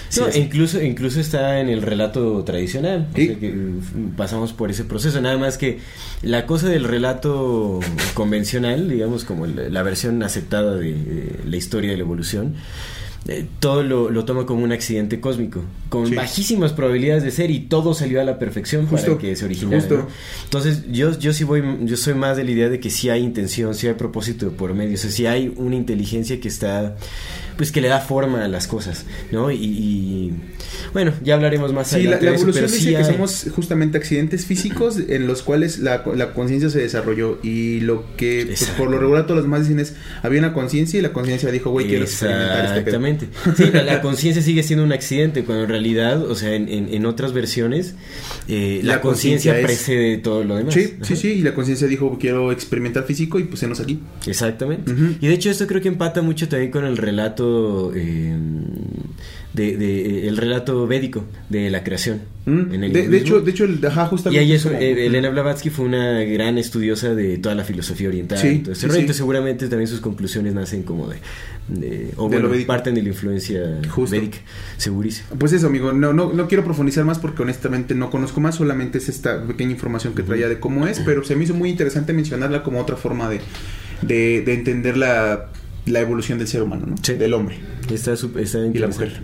sí 0.09 0.21
no, 0.21 0.27
incluso, 0.35 0.83
incluso 0.83 1.21
está 1.21 1.61
en 1.61 1.69
el 1.69 1.83
relato 1.83 2.43
tradicional, 2.43 3.07
¿Sí? 3.15 3.23
o 3.23 3.27
sea 3.27 3.39
que 3.39 3.55
pasamos 4.17 4.53
por 4.53 4.73
ese 4.73 4.83
proceso, 4.83 5.21
nada 5.21 5.39
más 5.39 5.57
que 5.57 5.79
la 6.23 6.47
cosa 6.47 6.69
del 6.69 6.83
relato 6.83 7.79
convencional, 8.15 8.89
digamos, 8.89 9.25
como 9.25 9.36
el, 9.45 9.73
la 9.73 9.83
versión 9.83 10.23
aceptada 10.23 10.77
de, 10.77 10.93
de, 10.93 11.41
la 11.45 11.57
historia 11.57 11.91
de 11.91 11.97
la 11.97 12.03
evolución, 12.03 12.55
eh, 13.29 13.45
todo 13.59 13.83
lo, 13.83 14.09
lo, 14.09 14.25
toma 14.25 14.47
como 14.47 14.63
un 14.63 14.71
accidente 14.71 15.21
cósmico, 15.21 15.65
con 15.89 16.07
sí. 16.07 16.15
bajísimas 16.15 16.73
probabilidades 16.73 17.25
de 17.25 17.33
ser 17.33 17.51
y 17.51 17.61
todo 17.61 17.93
salió 17.93 18.21
a 18.21 18.25
la 18.25 18.39
perfección 18.39 18.87
justo, 18.87 19.13
para 19.13 19.19
que 19.19 19.35
se 19.35 19.45
originara. 19.45 19.85
¿no? 19.89 20.07
Entonces 20.45 20.85
yo, 20.93 21.19
yo 21.19 21.33
sí 21.33 21.43
voy, 21.43 21.63
yo 21.83 21.97
soy 21.97 22.15
más 22.15 22.37
de 22.37 22.45
la 22.45 22.53
idea 22.53 22.69
de 22.69 22.79
que 22.79 22.89
sí 22.89 23.11
hay 23.11 23.25
intención, 23.25 23.75
sí 23.75 23.89
hay 23.89 23.95
propósito 23.95 24.53
por 24.53 24.75
medio, 24.75 24.95
o 24.95 24.97
sea, 24.97 25.11
sí 25.11 25.27
hay 25.27 25.53
una 25.57 25.75
inteligencia 25.75 26.41
que 26.41 26.47
está, 26.47 26.97
pues 27.57 27.73
que 27.73 27.81
le 27.81 27.89
da 27.89 28.01
forma 28.01 28.45
a 28.45 28.49
las 28.49 28.67
cosas, 28.67 29.05
¿no? 29.33 29.51
Y, 29.51 29.57
y 29.57 30.33
bueno, 30.93 31.13
ya 31.23 31.35
hablaremos 31.35 31.73
más 31.73 31.89
sí, 31.89 31.97
adelante 31.97 32.27
la, 32.27 32.35
evolución 32.35 32.67
dice 32.67 32.79
sí 32.79 32.91
que 32.91 32.97
hay... 32.99 33.05
somos 33.05 33.47
justamente 33.55 33.99
accidentes 33.99 34.45
físicos 34.47 34.99
en 35.09 35.27
los 35.27 35.43
cuales 35.43 35.79
la, 35.79 36.05
la 36.15 36.33
conciencia 36.33 36.71
se 36.71 36.81
desarrolló 36.81 37.39
y 37.43 37.81
lo 37.81 38.05
que 38.17 38.45
pues, 38.47 38.65
por 38.77 38.91
lo 38.91 38.99
regular 38.99 39.25
todos 39.25 39.37
los 39.37 39.45
demás 39.45 39.63
dicen 39.63 39.81
es 39.81 39.95
había 40.23 40.41
una 40.41 40.53
conciencia 40.53 40.99
y 40.99 41.03
la 41.03 41.13
conciencia 41.13 41.51
dijo 41.51 41.71
güey 41.71 41.87
quiero 41.87 42.05
experimentar 42.05 42.65
este. 42.67 42.79
Exactamente. 42.79 43.29
Sí, 43.57 43.71
la, 43.73 43.83
la 43.83 44.01
conciencia 44.03 44.43
sigue 44.43 44.63
siendo 44.63 44.85
un 44.85 44.93
accidente 44.93 45.45
cuando 45.45 45.65
en 45.65 45.71
realidad, 45.71 46.23
o 46.23 46.35
sea, 46.35 46.55
en, 46.55 46.69
en, 46.69 46.93
en 46.93 47.07
otras 47.07 47.33
versiones 47.33 47.95
eh, 48.49 48.81
la, 48.83 49.01
conciencia 49.01 49.55
precede 49.63 50.19
todo 50.19 50.45
lo 50.45 50.57
demás. 50.57 50.75
Sí, 50.75 50.95
sí, 51.03 51.17
sí, 51.17 51.29
y 51.29 51.43
la 51.43 51.55
conciencia 51.55 51.87
dijo 51.87 52.17
quiero 52.21 52.53
experimentar 52.53 53.05
físico 53.05 53.39
y 53.39 53.45
pues 53.45 53.63
enos 53.63 53.81
aquí. 53.81 54.01
Exactamente. 54.27 54.91
Uh 54.91 54.95
-huh. 54.95 55.17
Y 55.21 55.27
de 55.27 55.35
hecho 55.35 55.51
esto 55.51 55.67
creo 55.67 55.81
que 55.81 55.89
empata 55.89 56.23
mucho 56.23 56.49
también 56.49 56.71
con 56.71 56.85
el 56.85 56.97
relato 56.97 57.46
eh, 57.95 58.37
de, 59.57 59.77
de, 59.77 60.29
el 60.29 60.37
relato 60.37 60.87
védico 60.87 61.25
de 61.49 61.71
la 61.71 61.83
creación. 61.83 62.21
Mm. 62.45 62.75
En 62.75 62.85
el 62.85 62.93
de, 62.93 63.09
de, 63.09 63.19
hecho, 63.19 63.41
de 63.41 63.51
hecho, 63.51 63.65
el 63.65 63.85
ajá, 63.85 64.07
justamente. 64.07 64.45
Y 64.45 64.47
ahí 64.47 64.53
eso, 64.53 64.71
eh, 64.71 65.07
Elena 65.07 65.31
Blavatsky 65.31 65.71
fue 65.71 65.87
una 65.87 66.23
gran 66.25 66.59
estudiosa 66.59 67.15
de 67.15 67.39
toda 67.39 67.55
la 67.55 67.65
filosofía 67.65 68.09
oriental. 68.09 68.39
Sí, 68.39 68.49
entonces, 68.49 68.79
sí, 68.79 68.85
entonces 68.87 69.17
sí. 69.17 69.19
seguramente 69.19 69.69
también 69.69 69.89
sus 69.89 70.01
conclusiones 70.01 70.55
nacen 70.55 70.83
como 70.83 71.09
de, 71.09 71.17
de 71.69 72.13
o 72.17 72.29
bueno, 72.29 72.51
parten 72.67 72.95
de 72.95 73.03
la 73.03 73.09
influencia 73.09 73.81
Justo. 73.89 74.15
védica, 74.15 74.39
segurísimo. 74.77 75.29
Pues 75.39 75.53
eso, 75.55 75.69
amigo, 75.69 75.93
no, 75.93 76.13
no, 76.13 76.33
no 76.33 76.49
quiero 76.49 76.63
profundizar 76.63 77.05
más 77.05 77.19
porque 77.19 77.43
honestamente 77.43 77.95
no 77.95 78.11
conozco 78.11 78.41
más, 78.41 78.57
solamente 78.57 78.99
es 78.99 79.09
esta 79.09 79.45
pequeña 79.47 79.73
información 79.73 80.15
que 80.15 80.23
traía 80.23 80.49
de 80.49 80.61
cómo 80.61 80.87
es, 80.87 81.01
pero 81.01 81.25
se 81.25 81.35
me 81.35 81.45
hizo 81.45 81.55
muy 81.55 81.71
interesante 81.71 82.13
mencionarla 82.13 82.63
como 82.63 82.81
otra 82.81 82.97
forma 82.97 83.31
de, 83.31 83.41
de, 84.03 84.43
de 84.43 84.55
entender 84.55 84.99
la 84.99 85.51
la 85.87 86.01
evolución 86.01 86.39
del 86.39 86.49
ser 86.49 86.63
humano, 86.63 86.87
¿no? 86.87 86.97
Sí. 87.01 87.15
Del 87.15 87.33
hombre. 87.33 87.57
Está, 87.91 88.13
está 88.13 88.59
y 88.59 88.79
la 88.79 88.89
mujer. 88.89 89.23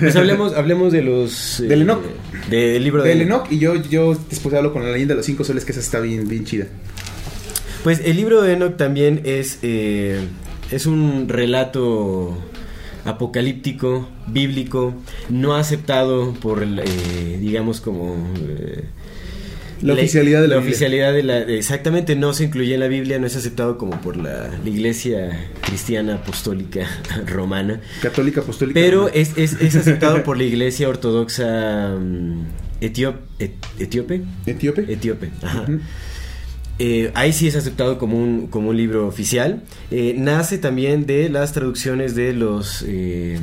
Pues 0.00 0.14
hablemos, 0.16 0.54
hablemos 0.54 0.92
de 0.92 1.02
los... 1.02 1.62
Del 1.66 1.82
Enoch. 1.82 2.02
Eh, 2.50 2.54
del 2.54 2.84
libro 2.84 3.02
de... 3.02 3.08
Del 3.10 3.22
Enoch. 3.22 3.50
Y 3.50 3.58
yo, 3.58 3.74
yo 3.74 4.16
después 4.30 4.54
hablo 4.54 4.72
con 4.72 4.84
la 4.84 4.92
leyenda 4.92 5.14
de 5.14 5.18
los 5.18 5.26
cinco 5.26 5.44
soles, 5.44 5.64
que 5.64 5.72
esa 5.72 5.80
está 5.80 6.00
bien, 6.00 6.28
bien 6.28 6.44
chida. 6.44 6.66
Pues 7.82 8.00
el 8.04 8.16
libro 8.16 8.42
de 8.42 8.52
Enoch 8.52 8.76
también 8.76 9.22
es... 9.24 9.58
Eh, 9.62 10.20
es 10.70 10.86
un 10.86 11.28
relato 11.28 12.38
apocalíptico, 13.04 14.08
bíblico, 14.26 14.94
no 15.28 15.56
aceptado 15.56 16.32
por, 16.34 16.62
eh, 16.62 17.38
digamos, 17.40 17.80
como... 17.80 18.16
Eh, 18.48 18.84
la 19.86 19.94
oficialidad 19.94 20.42
de 20.42 20.48
la, 20.48 20.54
la 20.54 20.60
Biblia. 20.60 20.70
oficialidad 20.70 21.12
de 21.12 21.22
la 21.22 21.38
exactamente 21.40 22.16
no 22.16 22.32
se 22.32 22.44
incluye 22.44 22.74
en 22.74 22.80
la 22.80 22.88
Biblia 22.88 23.18
no 23.18 23.26
es 23.26 23.36
aceptado 23.36 23.78
como 23.78 24.00
por 24.00 24.16
la, 24.16 24.50
la 24.62 24.70
iglesia 24.70 25.48
cristiana 25.60 26.16
apostólica 26.16 26.86
romana 27.26 27.80
católica 28.02 28.40
apostólica 28.40 28.80
pero 28.80 28.98
romana. 29.00 29.14
Es, 29.14 29.36
es, 29.36 29.60
es, 29.60 29.76
aceptado 29.76 30.22
por 30.22 30.36
la 30.36 30.44
iglesia 30.52 30.88
ortodoxa 30.88 31.94
um, 31.96 32.44
etiop, 32.80 33.16
et, 33.38 33.52
etíope 33.78 34.22
etíope 34.46 34.92
etíope 34.92 35.30
ajá. 35.42 35.62
Uh 35.62 35.72
-huh. 35.72 35.80
Eh, 36.78 37.12
ahí 37.14 37.32
sí 37.32 37.46
es 37.46 37.54
aceptado 37.54 37.98
como 37.98 38.18
un, 38.18 38.48
como 38.48 38.70
un 38.70 38.76
libro 38.76 39.06
oficial. 39.06 39.62
Eh, 39.90 40.14
nace 40.18 40.58
también 40.58 41.06
de 41.06 41.28
las 41.28 41.52
traducciones 41.52 42.14
de 42.14 42.32
los... 42.32 42.84
Eh, 42.86 43.38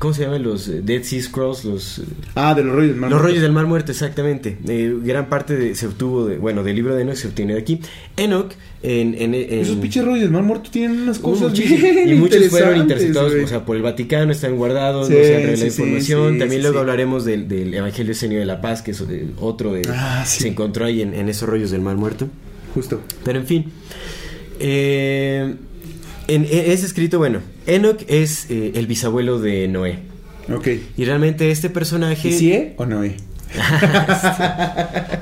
¿Cómo 0.00 0.14
se 0.14 0.22
llaman 0.22 0.42
los 0.42 0.66
Dead 0.86 1.02
Sea 1.02 1.22
Scrolls? 1.22 1.66
Los, 1.66 2.00
ah, 2.34 2.54
de 2.54 2.64
los 2.64 2.74
rollos 2.74 2.92
del 2.92 2.96
Mar 3.00 3.10
Muerto. 3.10 3.16
Los 3.16 3.22
rollos 3.22 3.42
del 3.42 3.52
Mar 3.52 3.66
Muerto, 3.66 3.92
exactamente. 3.92 4.56
Eh, 4.66 4.96
gran 5.04 5.28
parte 5.28 5.54
de, 5.54 5.74
se 5.74 5.86
obtuvo, 5.86 6.24
de, 6.24 6.38
bueno, 6.38 6.64
del 6.64 6.74
libro 6.74 6.94
de 6.94 7.02
Enoch 7.02 7.16
se 7.16 7.28
obtiene 7.28 7.52
de 7.52 7.60
aquí. 7.60 7.80
Enoch, 8.16 8.50
en... 8.82 9.14
en, 9.14 9.34
en 9.34 9.60
Esos 9.60 9.76
pinches 9.76 10.02
rollos 10.02 10.22
del 10.22 10.30
Mar 10.30 10.42
Muerto 10.42 10.70
tienen 10.70 11.02
unas 11.02 11.18
cosas 11.18 11.52
bien 11.52 12.08
Y 12.08 12.14
muchos 12.14 12.48
fueron 12.48 12.78
interceptados, 12.78 13.34
wey. 13.34 13.44
o 13.44 13.46
sea, 13.46 13.66
por 13.66 13.76
el 13.76 13.82
Vaticano, 13.82 14.32
están 14.32 14.56
guardados, 14.56 15.08
sí, 15.08 15.12
no 15.12 15.18
se 15.20 15.36
revelado 15.36 15.56
sí, 15.58 15.66
información. 15.66 16.32
Sí, 16.32 16.38
También 16.38 16.62
luego 16.62 16.78
hablaremos 16.78 17.26
del, 17.26 17.46
del 17.46 17.74
Evangelio 17.74 18.14
Señor 18.14 18.40
de 18.40 18.46
la 18.46 18.62
Paz, 18.62 18.80
que 18.80 18.92
es 18.92 19.04
otro 19.38 19.74
de... 19.74 19.82
Ah, 19.90 20.24
se 20.26 20.48
encontró 20.48 20.86
ahí 20.86 21.02
en, 21.02 21.12
en 21.12 21.28
esos 21.28 21.46
rollos 21.46 21.70
del 21.70 21.82
Mar 21.82 21.96
Muerto. 21.96 22.26
Justo. 22.74 23.02
Pero 23.22 23.38
en 23.38 23.46
fin. 23.46 23.66
Eh, 24.60 25.54
en, 26.28 26.46
es 26.50 26.84
escrito, 26.84 27.18
bueno, 27.18 27.40
Enoch 27.66 28.02
es 28.08 28.46
eh, 28.50 28.72
el 28.74 28.86
bisabuelo 28.86 29.38
de 29.38 29.68
Noé. 29.68 29.98
Ok. 30.52 30.68
Y 30.96 31.04
realmente 31.04 31.50
este 31.50 31.70
personaje. 31.70 32.28
¿Y 32.28 32.32
si 32.32 32.52
es 32.52 32.72
o 32.76 32.86
Noé? 32.86 33.16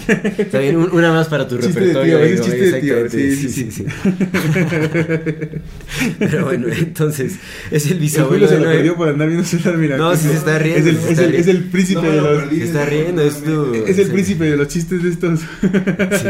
Está 0.38 0.58
bien, 0.58 0.76
una 0.76 1.12
más 1.12 1.28
para 1.28 1.46
tu 1.46 1.58
chiste 1.58 1.78
repertorio. 1.80 2.18
De 2.18 2.34
tío, 2.34 2.44
chiste 2.44 2.70
de 2.70 2.80
tío. 2.80 3.10
Sí, 3.10 3.36
sí, 3.36 3.48
sí, 3.48 3.70
sí. 3.70 3.84
Pero 6.18 6.44
bueno, 6.44 6.66
entonces 6.68 7.36
es 7.70 7.90
el 7.90 7.98
bisabuelo. 7.98 8.44
El 8.44 8.50
se 8.50 8.58
lo 8.58 8.64
perdió 8.64 8.96
por 8.96 9.08
andar 9.08 9.28
viendo 9.28 9.46
celular, 9.46 9.76
mira. 9.76 9.96
No, 9.96 10.14
si 10.16 10.28
se 10.28 10.34
está 10.34 10.58
riendo. 10.58 10.90
Es 10.90 10.96
el, 10.96 11.00
se 11.00 11.12
es 11.12 11.18
el, 11.18 11.34
es 11.34 11.46
el 11.48 11.64
príncipe 11.64 12.02
no, 12.02 12.10
de 12.10 12.20
los. 12.20 12.48
Se 12.48 12.64
está 12.64 12.84
riendo, 12.86 13.22
es 13.22 13.42
tu. 13.42 13.74
Es 13.74 13.98
el 13.98 14.10
príncipe 14.10 14.44
de 14.44 14.56
los 14.56 14.68
chistes 14.68 15.02
de 15.02 15.10
estos. 15.10 15.40
sí, 15.40 15.48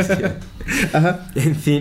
sí. 0.07 0.15
Ajá. 0.93 1.31
En 1.35 1.57
fin. 1.57 1.81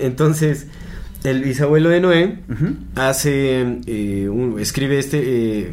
Entonces, 0.00 0.66
el 1.22 1.44
bisabuelo 1.44 1.88
de 1.88 2.00
Noé 2.00 2.38
hace, 2.96 3.78
eh, 3.86 4.28
un- 4.28 4.58
escribe 4.58 4.98
este, 4.98 5.20
eh, 5.60 5.70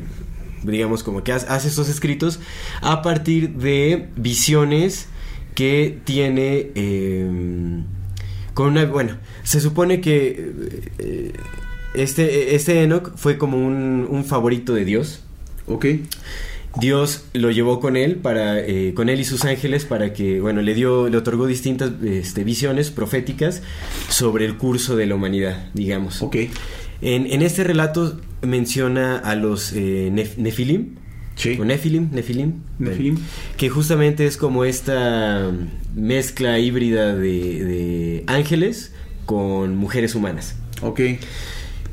digamos, 0.64 1.02
como 1.02 1.24
que 1.24 1.32
hace 1.32 1.68
estos 1.68 1.90
escritos 1.90 2.40
a 2.84 3.02
partir 3.02 3.50
de 3.56 4.10
visiones 4.16 5.08
que 5.56 5.98
tiene 6.04 6.70
eh, 6.76 7.82
con 8.54 8.68
una, 8.68 8.86
bueno, 8.86 9.18
se 9.42 9.60
supone 9.60 10.02
que 10.02 10.52
este, 11.96 12.54
este 12.54 12.84
Enoch 12.84 13.14
fue 13.16 13.40
como 13.40 13.58
un, 13.58 14.06
un 14.08 14.24
favorito 14.24 14.76
de 14.76 14.86
Dios. 14.86 15.24
Ok. 15.66 15.86
Dios 16.80 17.26
lo 17.34 17.52
llevó 17.52 17.80
con 17.80 17.98
él 17.98 18.16
para 18.16 18.60
eh, 18.60 18.94
con 18.96 19.10
él 19.10 19.20
y 19.20 19.26
sus 19.26 19.44
ángeles 19.46 19.84
para 19.86 20.14
que 20.14 20.40
bueno 20.40 20.62
le 20.62 20.74
dio 20.74 21.10
le 21.10 21.18
otorgó 21.18 21.46
distintas 21.48 21.92
este, 22.04 22.44
visiones 22.46 22.92
proféticas 22.92 23.62
sobre 24.10 24.46
el 24.46 24.58
curso 24.58 24.96
de 24.96 25.06
la 25.06 25.16
humanidad 25.16 25.70
digamos 25.74 26.22
Ok. 26.22 26.36
en, 27.02 27.26
en 27.28 27.42
este 27.42 27.64
relato 27.66 28.22
menciona 28.42 29.18
a 29.18 29.36
los 29.36 29.74
eh, 29.74 30.10
nef- 30.14 30.38
nefilim 30.38 30.96
Sí. 31.36 31.58
o 31.60 31.66
nefilim 31.66 32.10
nefilim 32.12 32.54
Nefilim. 32.78 33.14
bueno, 33.16 33.30
que 33.58 33.70
justamente 33.70 34.26
es 34.26 34.38
como 34.38 34.64
esta 34.66 35.52
mezcla 35.96 36.60
híbrida 36.60 37.16
de, 37.16 37.64
de 37.66 38.24
ángeles 38.28 38.94
con 39.26 39.76
mujeres 39.76 40.14
humanas 40.16 40.56
Ok. 40.82 41.00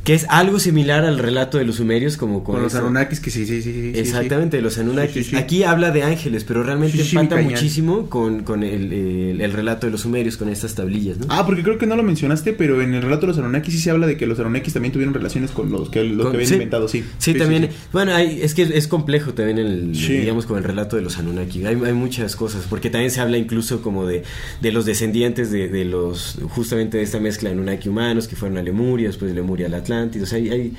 Que 0.09 0.15
es 0.15 0.25
algo 0.31 0.59
similar 0.59 1.05
al 1.05 1.19
relato 1.19 1.59
de 1.59 1.67
los 1.67 1.77
sumerios 1.77 2.17
como 2.17 2.43
con, 2.43 2.55
Con 2.55 2.63
los 2.65 2.75
Anunnakis 2.75 3.21
que 3.21 3.31
sí, 3.31 3.45
sí, 3.45 3.61
sí. 3.61 3.93
Exactamente, 3.95 4.57
sí. 4.57 4.63
los 4.63 4.79
Anunnakis. 4.79 5.27
Sí. 5.27 5.37
Aquí 5.37 5.65
habla 5.65 5.91
de 5.91 6.03
ángeles, 6.03 6.45
pero 6.45 6.63
realmente 6.63 6.97
cañón. 7.13 7.45
muchísimo 7.45 8.09
con, 8.09 8.43
con 8.43 8.63
el, 8.63 8.91
el- 8.91 9.41
el 9.43 9.53
relato 9.53 9.87
de 9.87 9.91
los 9.93 10.01
sumerios, 10.01 10.39
con 10.39 10.49
estas 10.49 10.75
tablillas, 10.75 11.19
¿no? 11.19 11.27
Ah, 11.29 11.45
porque 11.45 11.63
creo 11.63 11.77
que 11.77 11.87
no 11.87 11.95
lo 11.95 12.03
mencionaste, 12.03 12.55
pero 12.55 12.81
en 12.81 12.95
el 12.95 13.03
relato 13.03 13.23
de 13.23 13.27
los 13.29 13.39
Anunnakis 13.39 13.75
sí 13.75 13.81
se 13.81 13.91
habla 13.91 14.07
de 14.07 14.17
que 14.17 14.27
los 14.27 14.39
Anunnakis 14.41 14.73
también 14.73 14.93
tuvieron 14.93 15.13
relaciones 15.13 15.51
con 15.51 15.71
los 15.71 15.91
que, 15.91 16.03
los 16.05 16.23
Con- 16.23 16.31
que 16.33 16.37
habían 16.39 16.49
sí. 16.49 16.55
inventado, 16.55 16.89
sí. 16.89 17.05
Sí, 17.19 17.35
también. 17.35 17.69
Bueno, 17.93 18.15
hay- 18.15 18.41
es 18.41 18.55
que 18.55 18.63
es 18.63 18.89
complejo 18.89 19.35
también 19.35 19.59
el, 19.59 19.93
digamos, 19.93 20.47
con 20.47 20.57
el 20.57 20.65
relato 20.65 20.97
de 20.97 21.03
los 21.03 21.19
Anunnaki. 21.19 21.67
Hay, 21.67 21.77
hay 21.85 21.93
muchas 21.93 22.35
cosas, 22.35 22.65
porque 22.71 22.89
también 22.89 23.11
se 23.11 23.21
habla 23.21 23.37
incluso 23.37 23.83
como 23.83 24.07
de, 24.07 24.23
de 24.63 24.73
los 24.73 24.87
descendientes 24.87 25.51
de, 25.51 25.69
de 25.69 25.85
los, 25.85 26.39
justamente 26.49 26.97
de 26.97 27.03
esta 27.03 27.21
mezcla 27.21 27.51
de 27.51 27.57
Anunnaki 27.57 27.91
humanos 27.91 28.27
que 28.27 28.37
fueron 28.37 28.57
a 28.57 28.63
Lemuria, 28.63 29.09
después 29.09 29.31
de 29.31 29.35
Lemuria 29.35 29.67
al 29.67 29.75
O 30.23 30.27
sea, 30.27 30.39
hay, 30.39 30.49
hay- 30.51 30.73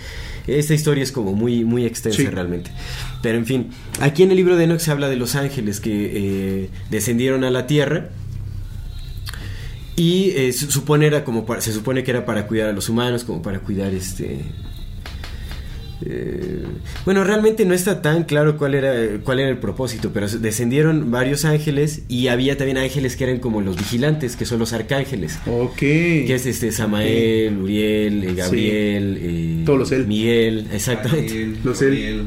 esta 0.47 0.73
historia 0.73 1.03
es 1.03 1.11
como 1.11 1.33
muy, 1.33 1.63
muy 1.63 1.85
extensa 1.85 2.17
Sí. 2.17 2.27
realmente. 2.27 2.71
Pero 3.21 3.37
en 3.37 3.45
fin, 3.45 3.67
aquí 3.99 4.23
en 4.23 4.31
el 4.31 4.37
libro 4.37 4.55
de 4.57 4.63
Enoch 4.63 4.79
se 4.79 4.89
habla 4.91 5.09
de 5.09 5.15
los 5.15 5.35
ángeles 5.35 5.79
que 5.79 6.11
eh, 6.63 6.69
descendieron 6.89 7.43
a 7.43 7.51
la 7.51 7.67
tierra. 7.67 8.09
Y 9.95 10.31
eh, 10.35 10.53
supone 10.53 11.07
era 11.07 11.23
como 11.25 11.45
para- 11.45 11.59
se 11.61 11.73
supone 11.73 12.03
que 12.03 12.11
era 12.11 12.25
para 12.25 12.47
cuidar 12.47 12.69
a 12.69 12.71
los 12.73 12.87
humanos, 12.89 13.25
como 13.25 13.41
para 13.41 13.59
cuidar 13.59 13.93
este 13.93 14.39
eh, 16.05 16.63
bueno, 17.05 17.23
realmente 17.23 17.65
no 17.65 17.73
está 17.73 18.01
tan 18.01 18.23
claro 18.23 18.57
cuál 18.57 18.75
era 18.75 18.93
cuál 19.23 19.39
era 19.39 19.49
el 19.49 19.57
propósito, 19.57 20.11
pero 20.13 20.27
descendieron 20.27 21.11
varios 21.11 21.45
ángeles 21.45 22.03
y 22.07 22.27
había 22.27 22.57
también 22.57 22.77
ángeles 22.77 23.15
que 23.15 23.25
eran 23.25 23.39
como 23.39 23.61
los 23.61 23.75
vigilantes, 23.77 24.35
que 24.35 24.45
son 24.45 24.59
los 24.59 24.73
arcángeles. 24.73 25.39
Ok. 25.47 25.77
Que 25.77 26.33
es 26.35 26.45
este 26.45 26.71
Samael, 26.71 27.57
Uriel, 27.57 28.23
eh, 28.23 28.33
Gabriel, 28.35 29.17
eh, 29.21 29.63
Todos 29.65 29.79
los 29.79 29.91
él. 29.91 30.07
Miguel, 30.07 30.67
exactamente. 30.73 31.31
Ariel, 31.33 31.57
Los 31.63 31.81
él. 31.81 32.23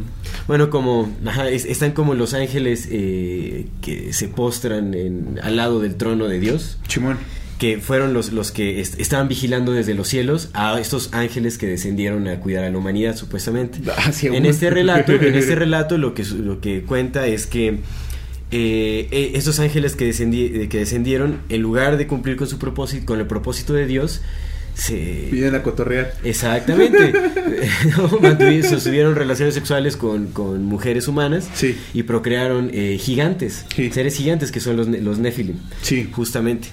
Bueno, 0.47 0.70
como 0.70 1.14
ajá, 1.27 1.49
es- 1.51 1.64
están 1.66 1.93
como 1.93 2.14
los 2.14 2.35
ángeles 2.35 2.89
eh, 2.91 3.66
que 3.81 4.12
se 4.12 4.29
postran 4.29 4.95
en- 4.95 5.39
al 5.43 5.57
lado 5.57 5.81
del 5.81 5.97
trono 5.97 6.27
de 6.29 6.41
Dios 6.41 6.79
Chimón. 6.89 7.18
Que 7.63 7.79
fueron 7.79 8.13
los, 8.13 8.33
los 8.33 8.51
que 8.51 8.81
est- 8.81 8.99
estaban 8.99 9.29
vigilando 9.29 9.71
desde 9.71 9.95
los 9.95 10.09
cielos 10.09 10.49
a 10.53 10.81
estos 10.81 11.11
ángeles 11.13 11.59
que 11.59 11.69
descendieron 11.69 12.27
a 12.27 12.41
cuidar 12.41 12.65
a 12.65 12.71
la 12.71 12.77
humanidad 12.77 13.15
supuestamente. 13.17 13.79
Ah, 13.97 14.11
en 14.21 14.47
este 14.47 14.69
relato, 14.69 15.13
en 15.13 15.37
este 15.37 15.55
relato 15.65 15.97
lo 15.97 16.13
que 16.13 16.25
lo 16.25 16.61
que 16.61 16.83
cuenta 16.83 17.25
es 17.29 17.47
que 17.47 17.69
eh, 18.51 19.09
eh, 19.13 19.31
estos 19.35 19.61
ángeles 19.61 19.95
que, 19.95 20.11
descendi- 20.11 20.63
eh, 20.65 20.69
que 20.69 20.79
descendieron, 20.79 21.39
en 21.51 21.63
lugar 21.63 21.99
de 21.99 22.09
cumplir 22.09 22.35
con 22.37 22.49
su 22.49 22.59
propósito, 22.59 23.07
con 23.07 23.21
el 23.21 23.29
propósito 23.29 23.75
de 23.75 23.87
Dios, 23.87 24.23
se 24.75 25.29
Vienen 25.31 25.55
a 25.55 25.63
cotorrear. 25.63 26.15
Exactamente. 26.25 27.13
No, 27.97 28.09
sostuvieron 28.69 29.15
relaciones 29.15 29.55
sexuales 29.55 29.97
con, 29.97 30.27
con 30.33 30.65
mujeres 30.65 31.07
humanas 31.07 31.49
Sí. 31.55 31.77
y 31.95 32.03
procrearon 32.03 32.71
eh, 32.75 32.99
gigantes, 33.01 33.65
Sí. 33.75 33.93
seres 33.93 34.17
gigantes 34.17 34.51
que 34.51 34.59
son 34.59 34.77
los, 34.77 34.89
los 34.89 35.19
Nephilim. 35.21 35.59
Sí. 35.83 36.09
Justamente. 36.13 36.69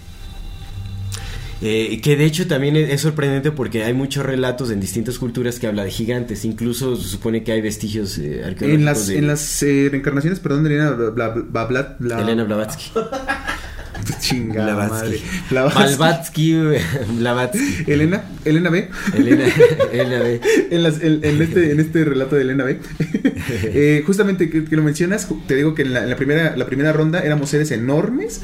Eh, 1.61 1.99
que 2.01 2.15
de 2.15 2.23
hecho 2.25 2.47
también 2.47 2.77
es, 2.77 2.89
es 2.89 3.01
sorprendente 3.01 3.51
porque 3.51 3.83
hay 3.83 3.93
muchos 3.93 4.25
relatos 4.25 4.71
en 4.71 4.79
distintas 4.79 5.19
culturas 5.19 5.59
que 5.59 5.67
habla 5.67 5.83
de 5.83 5.91
gigantes. 5.91 6.45
Incluso 6.45 6.95
se 6.95 7.07
supone 7.07 7.43
que 7.43 7.51
hay 7.51 7.61
vestigios 7.61 8.17
eh, 8.17 8.43
arqueológicos 8.45 8.79
En 8.79 8.85
las, 8.85 9.07
de 9.07 9.17
en 9.17 9.27
las 9.27 9.63
eh, 9.63 9.87
reencarnaciones, 9.91 10.39
perdón, 10.39 10.63
de 10.63 10.69
Elena 10.75 10.91
Bla, 10.91 11.33
Bla- 11.33 11.33
Bla- 11.51 11.67
Bla- 11.67 11.95
Bla- 11.99 12.21
Elena 12.21 12.43
Blavatsky. 12.45 12.91
Chingada 14.21 14.73
Blavatsky. 14.75 16.53
madre. 16.53 16.81
Blavatsky. 17.17 17.87
Elena, 17.87 18.23
Elena 18.45 18.69
B. 18.69 18.89
Elena, 19.17 19.43
Elena 19.91 20.19
B. 20.19 20.41
en, 20.71 20.83
las- 20.83 21.01
en- 21.01 21.19
en 21.23 21.41
este, 21.41 21.71
en 21.71 21.79
este 21.79 22.05
relato 22.05 22.35
de 22.35 22.41
Elena 22.43 22.63
B. 22.63 22.79
Eh, 23.63 24.03
justamente 24.05 24.49
que, 24.49 24.63
que 24.65 24.75
lo 24.75 24.83
mencionas, 24.83 25.27
te 25.47 25.55
digo 25.55 25.75
que 25.75 25.81
en 25.83 25.93
la, 25.93 26.03
en 26.03 26.09
la 26.09 26.15
primera, 26.15 26.55
la 26.55 26.65
primera 26.65 26.93
ronda 26.93 27.19
éramos 27.19 27.49
seres 27.49 27.71
enormes, 27.71 28.41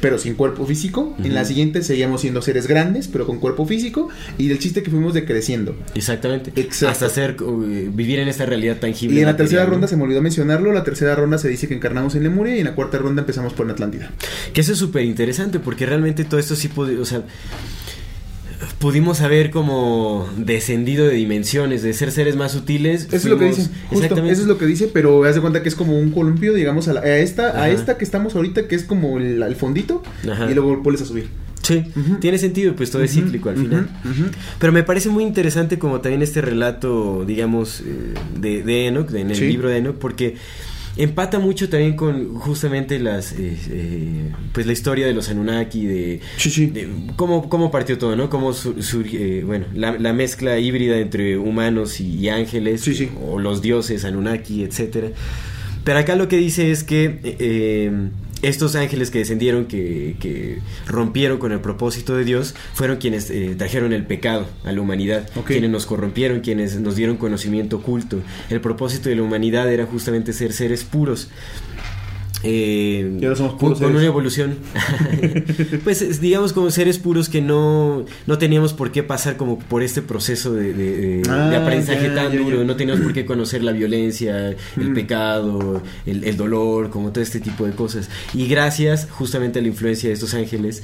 pero 0.00 0.18
sin 0.18 0.34
cuerpo 0.34 0.66
físico. 0.66 1.14
En 1.22 1.34
la 1.34 1.44
siguiente 1.44 1.82
seguíamos 1.82 2.20
siendo 2.20 2.42
seres 2.42 2.66
grandes, 2.66 3.08
pero 3.08 3.26
con 3.26 3.38
cuerpo 3.38 3.66
físico. 3.66 4.08
Y 4.38 4.48
del 4.48 4.58
chiste 4.58 4.82
que 4.82 4.90
fuimos 4.90 5.14
decreciendo. 5.14 5.76
Exactamente. 5.94 6.52
Exacto. 6.56 6.92
Hasta 6.92 7.06
hacer 7.06 7.36
eh, 7.40 7.90
vivir 7.92 8.18
en 8.18 8.28
esta 8.28 8.46
realidad 8.46 8.78
tangible. 8.78 9.16
Y 9.16 9.20
en 9.20 9.26
la 9.26 9.36
tercera 9.36 9.64
¿no? 9.64 9.70
ronda 9.70 9.88
se 9.88 9.96
me 9.96 10.04
olvidó 10.04 10.22
mencionarlo. 10.22 10.72
La 10.72 10.84
tercera 10.84 11.14
ronda 11.14 11.38
se 11.38 11.48
dice 11.48 11.68
que 11.68 11.74
encarnamos 11.74 12.14
en 12.14 12.22
Lemuria. 12.22 12.56
Y 12.56 12.60
en 12.60 12.66
la 12.66 12.74
cuarta 12.74 12.98
ronda 12.98 13.22
empezamos 13.22 13.52
por 13.52 13.66
en 13.66 13.72
Atlántida. 13.72 14.10
Que 14.52 14.60
eso 14.60 14.72
es 14.72 14.78
súper 14.78 15.04
interesante 15.04 15.58
porque 15.60 15.86
realmente 15.86 16.24
todo 16.24 16.40
esto 16.40 16.56
sí 16.56 16.68
puede, 16.68 16.98
o 16.98 17.04
sea, 17.04 17.22
pudimos 18.78 19.20
haber 19.20 19.50
como 19.50 20.28
descendido 20.36 21.06
de 21.06 21.14
dimensiones, 21.14 21.82
de 21.82 21.92
ser 21.92 22.10
seres 22.12 22.36
más 22.36 22.52
sutiles. 22.52 23.04
Eso 23.06 23.16
es 23.16 23.24
lo 23.26 23.38
que 23.38 23.46
dice. 23.46 23.68
Exactamente. 23.90 24.32
eso 24.32 24.42
es 24.42 24.48
lo 24.48 24.58
que 24.58 24.66
dice, 24.66 24.88
pero 24.92 25.24
haz 25.24 25.34
de 25.34 25.40
cuenta 25.40 25.62
que 25.62 25.68
es 25.68 25.74
como 25.74 25.98
un 25.98 26.10
columpio, 26.10 26.52
digamos, 26.54 26.88
a, 26.88 26.94
la- 26.94 27.00
a 27.00 27.18
esta, 27.18 27.60
a 27.62 27.68
esta 27.70 27.96
que 27.98 28.04
estamos 28.04 28.34
ahorita, 28.34 28.68
que 28.68 28.74
es 28.74 28.84
como 28.84 29.18
el, 29.18 29.42
el 29.42 29.56
fondito, 29.56 30.02
Ajá. 30.30 30.50
y 30.50 30.54
luego 30.54 30.76
vuelves 30.78 31.02
a 31.02 31.06
subir. 31.06 31.28
Sí, 31.62 31.82
tiene 32.20 32.38
sentido, 32.38 32.76
pues 32.76 32.92
todo 32.92 33.02
es 33.02 33.10
cíclico 33.12 33.48
al 33.48 33.56
final. 33.56 33.88
Pero 34.60 34.72
me 34.72 34.84
parece 34.84 35.08
muy 35.08 35.24
interesante 35.24 35.78
como 35.80 36.00
también 36.00 36.22
este 36.22 36.40
relato, 36.40 37.24
digamos, 37.26 37.80
eh, 37.80 38.14
de, 38.40 38.62
de 38.62 38.86
Enoch, 38.86 39.08
de- 39.10 39.20
en 39.22 39.30
el 39.30 39.36
Sí. 39.36 39.48
libro 39.48 39.68
de 39.68 39.78
Enoch, 39.78 39.96
porque 39.96 40.36
empata 40.96 41.38
mucho 41.38 41.68
también 41.68 41.94
con 41.96 42.34
justamente 42.34 42.98
las, 42.98 43.32
eh, 43.32 43.56
eh, 43.70 44.32
pues 44.52 44.66
la 44.66 44.72
historia 44.72 45.06
de 45.06 45.12
los 45.14 45.28
Anunnaki, 45.28 45.86
de, 45.86 46.20
Sí, 46.38 46.50
sí. 46.50 46.66
de 46.66 46.88
cómo, 47.16 47.48
cómo 47.48 47.70
partió 47.70 47.98
todo, 47.98 48.16
¿no? 48.16 48.30
Cómo 48.30 48.52
su- 48.52 48.82
surge, 48.82 49.38
eh, 49.40 49.44
bueno, 49.44 49.66
la, 49.74 49.98
la 49.98 50.12
mezcla 50.12 50.58
híbrida 50.58 50.98
entre 50.98 51.36
humanos 51.38 52.00
y, 52.00 52.14
y 52.18 52.28
ángeles, 52.28 52.80
Sí, 52.82 53.10
o 53.22 53.38
los 53.38 53.60
dioses 53.62 54.04
Anunnaki, 54.04 54.62
etcétera. 54.62 55.08
Pero 55.84 55.98
acá 55.98 56.16
lo 56.16 56.28
que 56.28 56.36
dice 56.38 56.70
es 56.72 56.82
que 56.82 57.20
eh, 57.22 57.90
estos 58.42 58.76
ángeles 58.76 59.10
que 59.10 59.18
descendieron, 59.18 59.66
que, 59.66 60.16
que 60.20 60.60
rompieron 60.86 61.38
con 61.38 61.52
el 61.52 61.60
propósito 61.60 62.16
de 62.16 62.24
Dios, 62.24 62.54
fueron 62.74 62.98
quienes 62.98 63.30
eh, 63.30 63.54
trajeron 63.56 63.92
el 63.92 64.06
pecado 64.06 64.46
a 64.64 64.72
la 64.72 64.80
humanidad, 64.80 65.28
quienes 65.46 65.70
nos 65.70 65.86
corrompieron, 65.86 66.40
quienes 66.40 66.78
nos 66.80 66.96
dieron 66.96 67.16
conocimiento 67.16 67.76
oculto. 67.76 68.20
El 68.50 68.60
propósito 68.60 69.08
de 69.08 69.16
la 69.16 69.22
humanidad 69.22 69.72
era 69.72 69.86
justamente 69.86 70.32
ser 70.32 70.52
seres 70.52 70.84
puros. 70.84 71.28
Eh, 72.42 73.16
Y 73.20 73.24
ahora 73.24 73.36
somos 73.36 73.52
con, 73.52 73.58
puros 73.60 73.78
con 73.78 73.86
seres. 73.88 73.96
una 73.98 74.06
evolución. 74.06 74.54
pues 75.84 76.02
es, 76.02 76.20
digamos 76.20 76.52
como 76.52 76.70
seres 76.70 76.98
puros 76.98 77.28
que 77.28 77.40
no, 77.40 78.04
no 78.26 78.38
teníamos 78.38 78.72
por 78.72 78.92
qué 78.92 79.02
pasar 79.02 79.36
como 79.36 79.58
por 79.58 79.82
este 79.82 80.02
proceso 80.02 80.52
de, 80.52 81.22
Ah, 81.28 81.48
de 81.50 81.56
aprendizaje 81.56 82.08
ya, 82.08 82.14
tan 82.14 82.32
ya, 82.32 82.38
duro, 82.38 82.58
ya. 82.58 82.64
no 82.64 82.76
teníamos 82.76 83.02
por 83.02 83.12
qué 83.12 83.24
conocer 83.26 83.62
la 83.64 83.72
violencia, 83.72 84.50
el 84.50 84.56
Mm. 84.90 84.94
pecado, 84.94 85.82
el, 86.06 86.24
el 86.24 86.36
dolor, 86.36 86.90
como 86.90 87.10
todo 87.12 87.22
este 87.22 87.40
tipo 87.40 87.66
de 87.66 87.72
cosas. 87.72 88.08
Y 88.34 88.46
gracias 88.46 89.08
justamente 89.10 89.58
a 89.58 89.62
la 89.62 89.68
influencia 89.68 90.08
de 90.08 90.14
estos 90.14 90.34
ángeles 90.34 90.82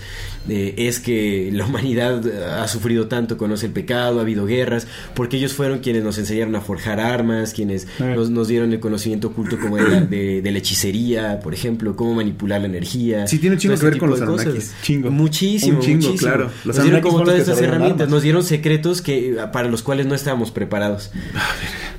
eh, 0.48 0.74
es 0.78 0.98
que 1.00 1.50
la 1.52 1.66
humanidad 1.66 2.22
ha 2.60 2.66
sufrido 2.68 3.08
tanto, 3.08 3.36
conoce 3.36 3.66
el 3.66 3.72
pecado, 3.72 4.18
ha 4.18 4.22
habido 4.22 4.46
guerras, 4.46 4.86
porque 5.14 5.36
ellos 5.36 5.52
fueron 5.52 5.80
quienes 5.80 6.02
nos 6.02 6.18
enseñaron 6.18 6.56
a 6.56 6.60
forjar 6.60 6.98
armas, 7.00 7.52
quienes 7.52 7.84
Eh. 8.00 8.14
nos, 8.16 8.30
nos 8.30 8.48
dieron 8.48 8.72
el 8.72 8.80
conocimiento 8.80 9.28
oculto 9.28 9.58
como 9.58 9.76
de 9.76 9.88
la, 9.88 10.00
de- 10.00 10.42
de 10.42 10.50
la 10.50 10.58
hechicería, 10.58 11.40
por 11.42 11.52
ejemplo, 11.54 11.96
cómo 11.96 12.14
manipular 12.14 12.60
la 12.60 12.66
energía. 12.66 13.26
Sí, 13.26 13.38
tiene 13.38 13.56
un 13.56 13.60
chingo 13.60 13.76
que 13.76 13.84
ver 13.84 13.98
con 13.98 14.10
los 14.10 14.20
cosas. 14.22 14.72
Chingo. 14.82 15.10
Muchísimo, 15.10 15.78
Un 15.78 15.84
chingo, 15.84 15.96
muchísimo. 16.06 16.18
claro. 16.18 16.50
Los 16.64 16.76
Nos 16.76 16.84
dieron 16.84 17.00
como 17.02 17.22
todas 17.22 17.40
estas 17.40 17.60
herramientas, 17.60 18.08
nos 18.08 18.22
dieron 18.22 18.44
secretos 18.44 19.02
que 19.02 19.36
para 19.52 19.68
los 19.68 19.82
cuales 19.82 20.06
no 20.06 20.14
estábamos 20.14 20.50
preparados. 20.50 21.10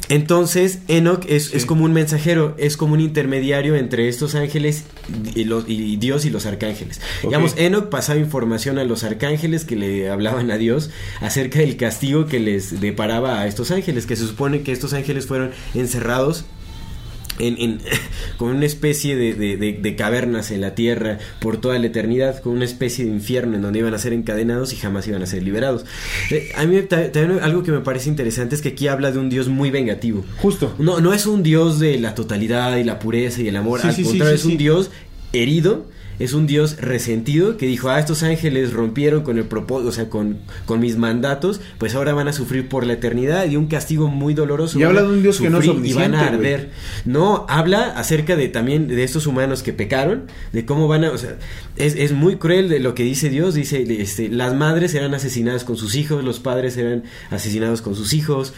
Entonces, 0.09 0.79
Enoch 0.89 1.25
es, 1.29 1.53
es 1.53 1.65
como 1.65 1.85
un 1.85 1.93
mensajero, 1.93 2.55
es 2.57 2.75
como 2.75 2.93
un 2.93 2.99
intermediario 2.99 3.75
entre 3.75 4.09
estos 4.09 4.35
ángeles 4.35 4.83
y, 5.33 5.45
los- 5.45 5.63
y 5.67 5.95
Dios 5.95 6.25
y 6.25 6.29
los 6.29 6.45
arcángeles. 6.45 6.99
Digamos, 7.23 7.53
Enoch 7.57 7.89
pasaba 7.89 8.19
información 8.19 8.77
a 8.79 8.83
los 8.83 9.03
arcángeles 9.05 9.63
que 9.63 9.75
le 9.77 10.09
hablaban 10.09 10.51
a 10.51 10.57
Dios 10.57 10.89
acerca 11.21 11.59
del 11.59 11.77
castigo 11.77 12.25
que 12.25 12.39
les 12.39 12.81
deparaba 12.81 13.39
a 13.39 13.47
estos 13.47 13.71
ángeles, 13.71 14.05
que 14.05 14.15
se 14.17 14.27
supone 14.27 14.61
que 14.61 14.71
estos 14.73 14.93
ángeles 14.93 15.25
fueron 15.25 15.51
encerrados 15.73 16.43
en, 17.39 17.55
en- 17.59 17.79
con 18.38 18.49
una 18.49 18.65
especie 18.65 19.15
de, 19.15 19.34
de- 19.34 19.57
de- 19.57 19.73
de 19.73 19.95
cavernas 19.95 20.51
en 20.51 20.61
la 20.61 20.75
tierra 20.75 21.19
por 21.39 21.57
toda 21.59 21.77
la 21.79 21.88
eternidad, 21.88 22.39
con 22.41 22.53
una 22.53 22.65
especie 22.65 23.05
de 23.05 23.11
infierno 23.11 23.55
en 23.55 23.61
donde 23.61 23.79
iban 23.79 23.93
a 23.93 23.97
ser 23.97 24.13
encadenados 24.13 24.73
y 24.73 24.75
jamás 24.77 25.07
iban 25.07 25.21
a 25.23 25.25
ser 25.25 25.43
liberados. 25.43 25.86
Eh, 26.31 26.51
a 26.55 26.65
mí 26.65 26.81
ta- 26.84 27.11
también 27.11 27.39
algo 27.41 27.63
que 27.63 27.71
me 27.71 27.79
parece 27.81 28.09
interesante 28.09 28.55
es 28.55 28.61
que 28.61 28.69
aquí 28.69 28.88
habla 28.88 29.11
de 29.11 29.19
un 29.19 29.29
Dios 29.29 29.47
muy 29.47 29.71
vengativo. 29.71 30.23
Justo. 30.38 30.73
No, 30.79 30.99
no 30.99 31.13
es 31.13 31.25
un 31.25 31.43
Dios 31.43 31.79
de 31.79 31.99
la 31.99 32.15
totalidad 32.15 32.77
y 32.77 32.84
la 32.84 32.99
pureza 32.99 33.41
y 33.41 33.47
el 33.47 33.55
amor, 33.55 33.81
Sí, 33.81 33.88
al 33.88 33.95
sí, 33.95 34.03
contrario, 34.03 34.38
sí, 34.38 34.41
es 34.41 34.45
un. 34.45 34.57
Dios 34.57 34.91
herido. 35.34 35.86
Es 36.20 36.34
un 36.34 36.47
Dios 36.47 36.78
resentido 36.80 37.57
que 37.57 37.66
dijo, 37.66 37.89
ah, 37.89 37.99
estos 37.99 38.24
ángeles 38.24 38.74
rompieron 38.74 39.24
con 39.24 39.38
el 39.38 39.45
propósito, 39.45 39.89
o 39.89 39.91
sea, 39.91 40.09
con, 40.09 40.39
con 40.66 40.80
mis 40.80 40.97
mandatos, 40.97 41.61
pues 41.78 41.95
ahora 41.95 42.14
van 42.14 42.28
a 42.28 42.34
sufrir 42.34 42.70
por 42.70 42.86
la 42.86 42.93
eternidad 42.93 43.49
y 43.49 43.55
un 43.55 43.68
castigo 43.68 44.07
muy 44.07 44.34
doloroso. 44.34 44.80
Y 44.80 44.84
habla 44.84 45.01
de 45.01 45.07
un 45.07 45.22
Dios 45.22 45.39
que 45.39 45.49
no 45.49 45.59
es 45.59 45.66
y 45.66 45.93
van 45.93 46.16
a 46.16 46.28
arder. 46.28 46.72
No, 47.05 47.45
habla 47.49 47.97
acerca 47.97 48.36
de 48.36 48.47
también 48.47 48.88
de 48.88 49.03
estos 49.03 49.28
humanos 49.28 49.64
que 49.64 49.74
pecaron, 49.74 50.28
de 50.51 50.66
cómo 50.66 50.88
van 50.88 51.03
a, 51.03 51.11
o 51.11 51.18
sea, 51.18 51.38
es, 51.76 51.95
es 51.95 52.11
muy 52.11 52.38
cruel 52.38 52.70
de 52.70 52.80
lo 52.80 52.95
que 52.95 53.03
dice 53.03 53.30
Dios, 53.30 53.55
dice, 53.55 53.84
este, 54.01 54.30
las 54.30 54.53
madres 54.53 54.93
eran 54.93 55.14
asesinadas 55.14 55.64
con 55.64 55.78
sus 55.78 55.95
hijos, 55.95 56.24
los 56.24 56.39
padres 56.39 56.78
eran 56.78 57.03
asesinados 57.30 57.82
con 57.82 57.95
sus 57.95 58.14
hijos. 58.14 58.53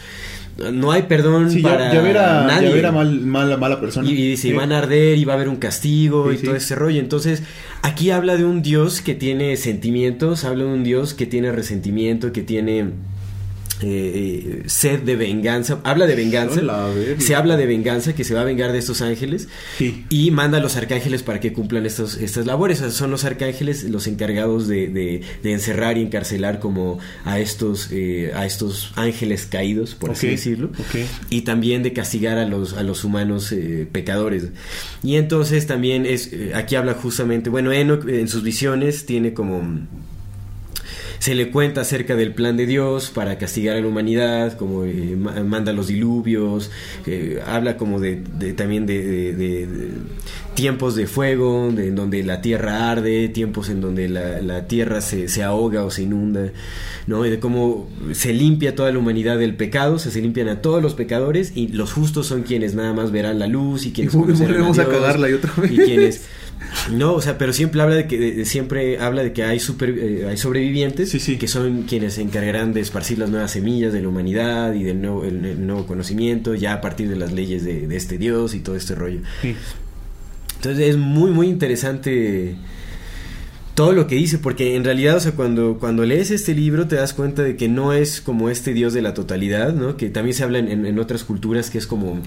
No 0.72 0.90
hay 0.90 1.02
perdón 1.02 1.50
Sí, 1.50 1.60
para 1.60 1.92
ya 1.92 2.00
verá, 2.00 2.44
nadie. 2.46 2.68
ya 2.70 2.74
verá 2.74 2.90
mal, 2.92 3.20
mala, 3.20 3.56
mala 3.58 3.78
persona. 3.80 4.08
Y, 4.10 4.14
y 4.32 4.36
Sí. 4.38 4.52
van 4.52 4.72
a 4.72 4.78
arder 4.78 5.18
y 5.18 5.24
va 5.26 5.34
a 5.34 5.36
haber 5.36 5.48
un 5.50 5.56
castigo 5.56 6.30
Sí, 6.30 6.38
y 6.40 6.44
todo 6.44 6.56
ese 6.56 6.74
rollo. 6.74 6.98
Entonces, 6.98 7.42
aquí 7.82 8.10
habla 8.10 8.36
de 8.38 8.44
un 8.46 8.62
Dios 8.62 9.02
que 9.02 9.14
tiene 9.14 9.56
sentimientos, 9.56 10.44
habla 10.44 10.64
de 10.64 10.70
un 10.70 10.82
Dios 10.82 11.12
que 11.12 11.26
tiene 11.26 11.52
resentimiento, 11.52 12.32
que 12.32 12.42
tiene 12.42 12.86
eh, 13.82 14.62
sed 14.66 15.00
de 15.00 15.16
venganza. 15.16 15.80
Habla 15.84 16.06
de 16.06 16.14
venganza. 16.14 16.60
Se 17.18 17.34
habla 17.34 17.56
de 17.56 17.66
venganza, 17.66 18.14
que 18.14 18.24
se 18.24 18.34
va 18.34 18.40
a 18.40 18.44
vengar 18.44 18.72
de 18.72 18.78
estos 18.78 19.02
ángeles. 19.02 19.48
Sí. 19.78 20.04
Y 20.08 20.30
manda 20.30 20.58
a 20.58 20.60
los 20.60 20.76
arcángeles 20.76 21.22
para 21.22 21.40
que 21.40 21.52
cumplan 21.52 21.86
estos, 21.86 22.16
estas 22.16 22.46
labores. 22.46 22.78
O 22.80 22.84
sea, 22.84 22.90
son 22.92 23.10
los 23.10 23.24
arcángeles 23.24 23.84
los 23.84 24.06
encargados 24.06 24.68
de, 24.68 24.88
de- 24.88 25.20
de 25.42 25.52
encerrar 25.52 25.98
y 25.98 26.02
encarcelar 26.02 26.58
como 26.60 26.98
a 27.24 27.38
estos, 27.38 27.88
eh, 27.92 28.32
a 28.34 28.46
estos 28.46 28.92
ángeles 28.96 29.46
caídos, 29.46 29.94
por 29.94 30.10
así 30.10 30.26
decirlo 30.28 30.70
y 31.30 31.42
también 31.42 31.82
de 31.82 31.92
castigar 31.92 32.38
a 32.38 32.46
los, 32.46 32.74
a 32.74 32.82
los 32.82 33.04
humanos 33.04 33.52
eh, 33.52 33.86
pecadores. 33.90 34.48
Y 35.02 35.16
entonces 35.16 35.66
también 35.66 36.06
es, 36.06 36.30
aquí 36.54 36.74
habla 36.76 36.94
justamente, 36.94 37.50
bueno, 37.50 37.72
Enoch 37.72 38.08
en 38.08 38.28
sus 38.28 38.42
visiones 38.42 39.06
tiene 39.06 39.34
como... 39.34 39.86
Se 41.18 41.34
le 41.34 41.50
cuenta 41.50 41.80
acerca 41.80 42.14
del 42.16 42.32
plan 42.34 42.56
de 42.56 42.66
Dios 42.66 43.10
para 43.10 43.38
castigar 43.38 43.76
a 43.76 43.80
la 43.80 43.86
humanidad, 43.86 44.56
como 44.56 44.84
eh, 44.84 45.16
ma- 45.18 45.42
manda 45.42 45.72
los 45.72 45.88
diluvios, 45.88 46.70
eh, 47.06 47.40
habla 47.46 47.76
como 47.76 48.00
de, 48.00 48.22
de- 48.38 48.52
también 48.52 48.86
de, 48.86 49.02
de- 49.02 49.32
de- 49.34 49.66
de 49.66 49.88
tiempos 50.54 50.94
de 50.96 51.06
fuego, 51.06 51.70
de, 51.72 51.88
en 51.88 51.94
donde 51.96 52.22
la 52.22 52.40
tierra 52.40 52.90
arde, 52.90 53.28
tiempos 53.28 53.68
en 53.68 53.80
donde 53.80 54.08
la, 54.08 54.40
la 54.40 54.66
tierra 54.68 55.00
se, 55.00 55.28
se 55.28 55.42
ahoga 55.42 55.84
o 55.84 55.90
se 55.90 56.02
inunda, 56.04 56.50
¿no? 57.06 57.26
Y 57.26 57.30
de 57.30 57.38
cómo 57.38 57.88
se 58.12 58.32
limpia 58.32 58.74
toda 58.74 58.90
la 58.92 58.98
humanidad 58.98 59.38
del 59.38 59.54
pecado, 59.54 59.96
o 59.96 59.98
sea, 59.98 60.10
se 60.12 60.20
limpian 60.22 60.48
a 60.48 60.62
todos 60.62 60.82
los 60.82 60.94
pecadores 60.94 61.52
y 61.54 61.68
los 61.68 61.92
justos 61.92 62.26
son 62.26 62.42
quienes 62.42 62.74
nada 62.74 62.92
más 62.94 63.10
verán 63.10 63.38
la 63.38 63.46
luz 63.48 63.84
y 63.86 63.92
quienes 63.92 64.14
Y 64.14 64.16
volvemos 64.16 64.78
a 64.78 64.86
cagarla 64.86 65.28
y 65.28 65.32
otra 65.34 65.52
vez. 65.56 65.72
y 65.72 65.76
quienes 65.76 66.22
no, 66.92 67.14
o 67.14 67.20
sea, 67.22 67.36
pero 67.38 67.52
siempre 67.52 67.80
habla 67.82 67.96
de 67.96 68.06
que 68.06 68.18
de- 68.18 68.44
siempre 68.44 68.98
habla 68.98 69.22
de 69.22 69.32
que 69.32 69.42
hay 69.44 69.58
super, 69.60 69.90
eh, 69.90 70.26
hay 70.28 70.36
sobrevivientes 70.36 71.10
Sí, 71.10 71.18
sí. 71.20 71.36
que 71.36 71.48
son 71.48 71.82
quienes 71.82 72.14
se 72.14 72.22
encargarán 72.22 72.72
de 72.72 72.80
esparcir 72.80 73.18
las 73.18 73.30
nuevas 73.30 73.50
semillas 73.50 73.92
de 73.92 74.02
la 74.02 74.08
humanidad 74.08 74.72
y 74.74 74.82
del 74.84 75.00
nuevo, 75.00 75.24
el, 75.24 75.44
el 75.44 75.66
nuevo 75.66 75.86
conocimiento 75.86 76.54
ya 76.54 76.74
a 76.74 76.80
partir 76.80 77.08
de 77.08 77.16
las 77.16 77.32
leyes 77.32 77.64
de, 77.64 77.86
de 77.88 77.96
este 77.96 78.18
Dios 78.18 78.54
y 78.54 78.60
todo 78.60 78.76
este 78.76 78.94
rollo. 78.94 79.20
Sí. 79.42 79.54
Entonces 80.56 80.88
es 80.90 80.96
muy 80.96 81.30
muy 81.32 81.48
interesante 81.48 82.56
todo 83.76 83.92
lo 83.92 84.06
que 84.06 84.14
dice, 84.14 84.38
porque 84.38 84.74
en 84.74 84.84
realidad, 84.84 85.16
o 85.16 85.20
sea, 85.20 85.32
cuando, 85.32 85.76
cuando 85.78 86.06
lees 86.06 86.30
este 86.30 86.54
libro 86.54 86.88
te 86.88 86.96
das 86.96 87.12
cuenta 87.12 87.42
de 87.42 87.56
que 87.56 87.68
no 87.68 87.92
es 87.92 88.22
como 88.22 88.48
este 88.48 88.72
Dios 88.72 88.94
de 88.94 89.02
la 89.02 89.12
totalidad, 89.12 89.74
¿no? 89.74 89.98
Que 89.98 90.08
también 90.08 90.34
se 90.34 90.44
habla 90.44 90.60
en, 90.60 90.98
otras 90.98 91.24
culturas 91.24 91.68
que 91.68 91.76
es 91.76 91.86
como 91.86 92.18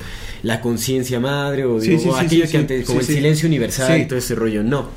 la 0.43 0.61
conciencia 0.61 1.19
madre 1.19 1.65
o, 1.65 1.81
Sí, 1.81 1.89
digo, 1.89 2.01
sí, 2.01 2.09
o 2.09 2.19
sí, 2.19 2.25
aquello 2.25 2.51
que 2.51 2.57
antes, 2.57 2.85
como 2.85 2.99
el 2.99 3.05
silencio 3.05 3.47
universal 3.47 3.99
y 3.99 4.05
todo 4.05 4.19
ese 4.19 4.35
rollo. 4.35 4.61
No, 4.61 4.89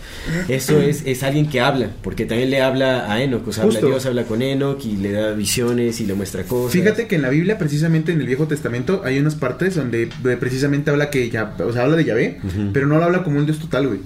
eso 0.48 0.78
es, 0.78 1.04
es 1.06 1.22
alguien 1.22 1.48
que 1.48 1.62
habla, 1.62 1.88
porque 2.02 2.26
también 2.26 2.50
le 2.50 2.60
habla 2.60 3.10
a 3.10 3.22
Enoch, 3.22 3.48
o 3.48 3.52
sea, 3.52 3.64
habla. 3.64 3.80
Dios, 3.80 4.04
habla 4.04 4.24
con 4.24 4.42
Enoch 4.42 4.84
y 4.84 4.98
le 4.98 5.12
da 5.12 5.32
visiones 5.32 6.02
y 6.02 6.06
le 6.06 6.12
muestra 6.12 6.42
cosas. 6.44 6.72
Fíjate 6.72 7.06
que 7.06 7.16
en 7.16 7.22
la 7.22 7.30
Biblia, 7.30 7.56
precisamente 7.56 8.12
en 8.12 8.20
el 8.20 8.26
Viejo 8.26 8.46
Testamento, 8.46 9.00
hay 9.06 9.18
unas 9.18 9.36
partes 9.36 9.74
donde 9.74 10.02
eh, 10.02 10.36
precisamente 10.38 10.90
habla 10.90 11.08
que 11.08 11.30
ya, 11.30 11.56
o 11.66 11.72
sea, 11.72 11.84
habla 11.84 11.96
de 11.96 12.04
Yahvé, 12.04 12.40
pero 12.74 12.86
no 12.86 12.98
lo 12.98 13.04
habla 13.04 13.24
como 13.24 13.38
un 13.38 13.46
Dios 13.46 13.58
total, 13.58 13.88
güey. 13.88 14.00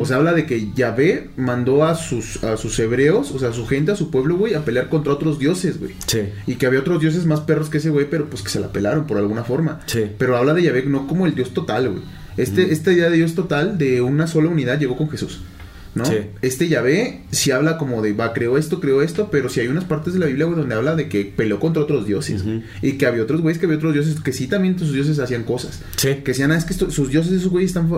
O 0.00 0.04
sea, 0.04 0.16
habla 0.16 0.32
de 0.32 0.46
que 0.46 0.68
Yahvé 0.74 1.28
mandó 1.36 1.84
a 1.84 1.91
sus, 1.94 2.42
a 2.44 2.56
sus 2.56 2.78
hebreos, 2.78 3.30
o 3.32 3.38
sea, 3.38 3.50
a 3.50 3.52
su 3.52 3.66
gente, 3.66 3.92
a 3.92 3.96
su 3.96 4.10
pueblo, 4.10 4.36
güey, 4.36 4.54
a 4.54 4.64
pelear 4.64 4.88
contra 4.88 5.12
otros 5.12 5.38
dioses, 5.38 5.78
güey. 5.78 5.94
Sí. 6.06 6.20
Y 6.46 6.54
que 6.56 6.66
había 6.66 6.80
otros 6.80 7.00
dioses 7.00 7.26
más 7.26 7.40
perros 7.40 7.68
que 7.68 7.78
ese 7.78 7.90
güey, 7.90 8.08
pero 8.08 8.28
pues 8.28 8.42
que 8.42 8.50
se 8.50 8.60
la 8.60 8.72
pelaron 8.72 9.06
por 9.06 9.18
alguna 9.18 9.44
forma. 9.44 9.80
Sí. 9.86 10.10
Pero 10.18 10.36
habla 10.36 10.54
de 10.54 10.62
Yahvé 10.62 10.84
no 10.86 11.06
como 11.06 11.26
el 11.26 11.34
Dios 11.34 11.54
total, 11.54 11.90
güey. 11.90 12.02
Este, 12.36 12.72
Esta 12.72 12.92
idea 12.92 13.10
de 13.10 13.16
Dios 13.16 13.34
total, 13.34 13.76
de 13.78 14.00
una 14.00 14.26
sola 14.26 14.48
unidad, 14.48 14.78
llegó 14.78 14.96
con 14.96 15.10
Jesús. 15.10 15.40
¿No? 15.94 16.06
Sí. 16.06 16.14
Este 16.40 16.68
Yahvé 16.68 17.20
sí 17.32 17.50
habla 17.50 17.76
como 17.76 18.00
de, 18.00 18.14
va, 18.14 18.32
creó 18.32 18.56
esto, 18.56 18.80
creó 18.80 19.02
esto, 19.02 19.28
pero 19.30 19.50
sí 19.50 19.60
hay 19.60 19.68
unas 19.68 19.84
partes 19.84 20.14
de 20.14 20.20
la 20.20 20.26
Biblia, 20.26 20.46
güey, 20.46 20.58
donde 20.58 20.74
habla 20.74 20.96
de 20.96 21.08
que 21.10 21.24
peleó 21.26 21.60
contra 21.60 21.82
otros 21.82 22.06
dioses. 22.06 22.42
Y 22.80 22.92
que 22.92 23.04
había 23.06 23.22
otros 23.22 23.42
güeyes, 23.42 23.58
que 23.58 23.66
había 23.66 23.76
otros 23.76 23.92
dioses, 23.92 24.18
que 24.20 24.32
sí 24.32 24.46
también 24.46 24.78
sus 24.78 24.92
dioses 24.94 25.18
hacían 25.18 25.44
cosas. 25.44 25.82
Sí. 25.96 26.08
Que 26.24 26.30
decían, 26.32 26.50
ah, 26.50 26.56
es 26.56 26.64
que 26.64 26.72
esto- 26.72 26.90
sus 26.90 27.10
dioses, 27.10 27.32
esos 27.32 27.50
güeyes 27.50 27.70
están 27.76 27.90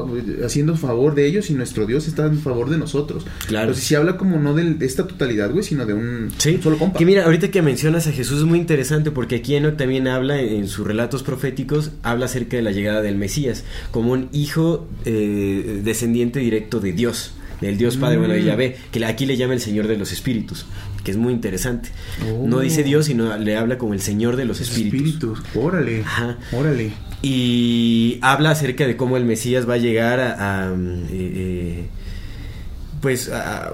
haciendo 0.45 0.77
favor 0.77 1.15
de 1.15 1.27
ellos 1.27 1.51
y 1.51 1.55
nuestro 1.55 1.87
Dios 1.87 2.09
está 2.09 2.27
en 2.27 2.39
favor 2.41 2.69
de 2.69 2.79
nosotros. 2.79 3.25
Claro. 3.47 3.67
Entonces 3.67 3.85
sí 3.85 3.95
habla 3.95 4.17
como 4.17 4.41
no 4.41 4.55
de 4.55 4.85
esta 4.85 5.07
totalidad, 5.07 5.53
güey, 5.53 5.63
sino 5.63 5.87
de 5.87 5.95
un, 5.95 6.31
Sí, 6.39 6.57
un 6.57 6.63
solo 6.63 6.79
compa. 6.79 6.99
que 6.99 7.07
mira, 7.07 7.25
ahorita 7.25 7.53
que 7.53 7.63
mencionas 7.63 8.09
a 8.09 8.13
Jesús 8.13 8.39
es 8.39 8.45
muy 8.45 8.59
interesante 8.59 9.13
porque 9.13 9.37
aquí 9.37 9.55
Enoch 9.55 9.77
también 9.77 10.09
habla 10.09 10.41
en, 10.41 10.49
en 10.55 10.69
sus 10.69 10.85
relatos 10.87 11.23
proféticos, 11.23 11.93
habla 12.03 12.25
acerca 12.27 12.57
de 12.57 12.63
la 12.65 12.73
llegada 12.73 13.03
del 13.03 13.17
Mesías, 13.17 13.63
como 13.93 14.11
un 14.13 14.29
hijo 14.33 14.89
eh, 15.05 15.81
descendiente 15.85 16.41
directo 16.41 16.81
de 16.81 16.93
Dios, 16.93 17.35
del 17.67 17.79
Dios 17.79 17.97
Padre, 17.97 18.19
bueno, 18.19 18.35
de 18.35 18.43
Mm. 18.43 18.47
Yahvé, 18.47 18.77
que 18.91 19.05
aquí 19.05 19.27
le 19.27 19.37
llama 19.37 19.55
el 19.55 19.61
Señor 19.61 19.87
de 19.89 19.97
los 19.97 20.13
Espíritus, 20.13 20.67
que 21.03 21.11
es 21.11 21.17
muy 21.17 21.33
interesante. 21.33 21.91
Oh. 22.33 22.47
No 22.47 22.61
dice 22.61 22.83
Dios, 22.83 23.07
sino 23.07 23.37
le 23.37 23.57
habla 23.57 23.79
como 23.79 23.95
el 23.95 24.01
Señor 24.01 24.37
de 24.37 24.45
los 24.45 24.61
Espíritus. 24.61 25.01
espíritus. 25.01 25.43
Órale. 25.55 26.03
Ajá. 26.03 26.39
Órale. 26.53 26.93
Y 27.23 28.19
habla 28.21 28.51
acerca 28.51 28.87
de 28.87 28.97
cómo 28.97 29.17
el 29.17 29.25
Mesías 29.25 29.69
va 29.69 29.75
a 29.75 29.79
llegar 29.79 30.21
a... 30.21 30.67
a, 30.69 30.75
mm, 30.75 30.99
eh, 31.05 31.09
eh, 31.13 31.85
pues, 33.05 33.29
a- 33.29 33.71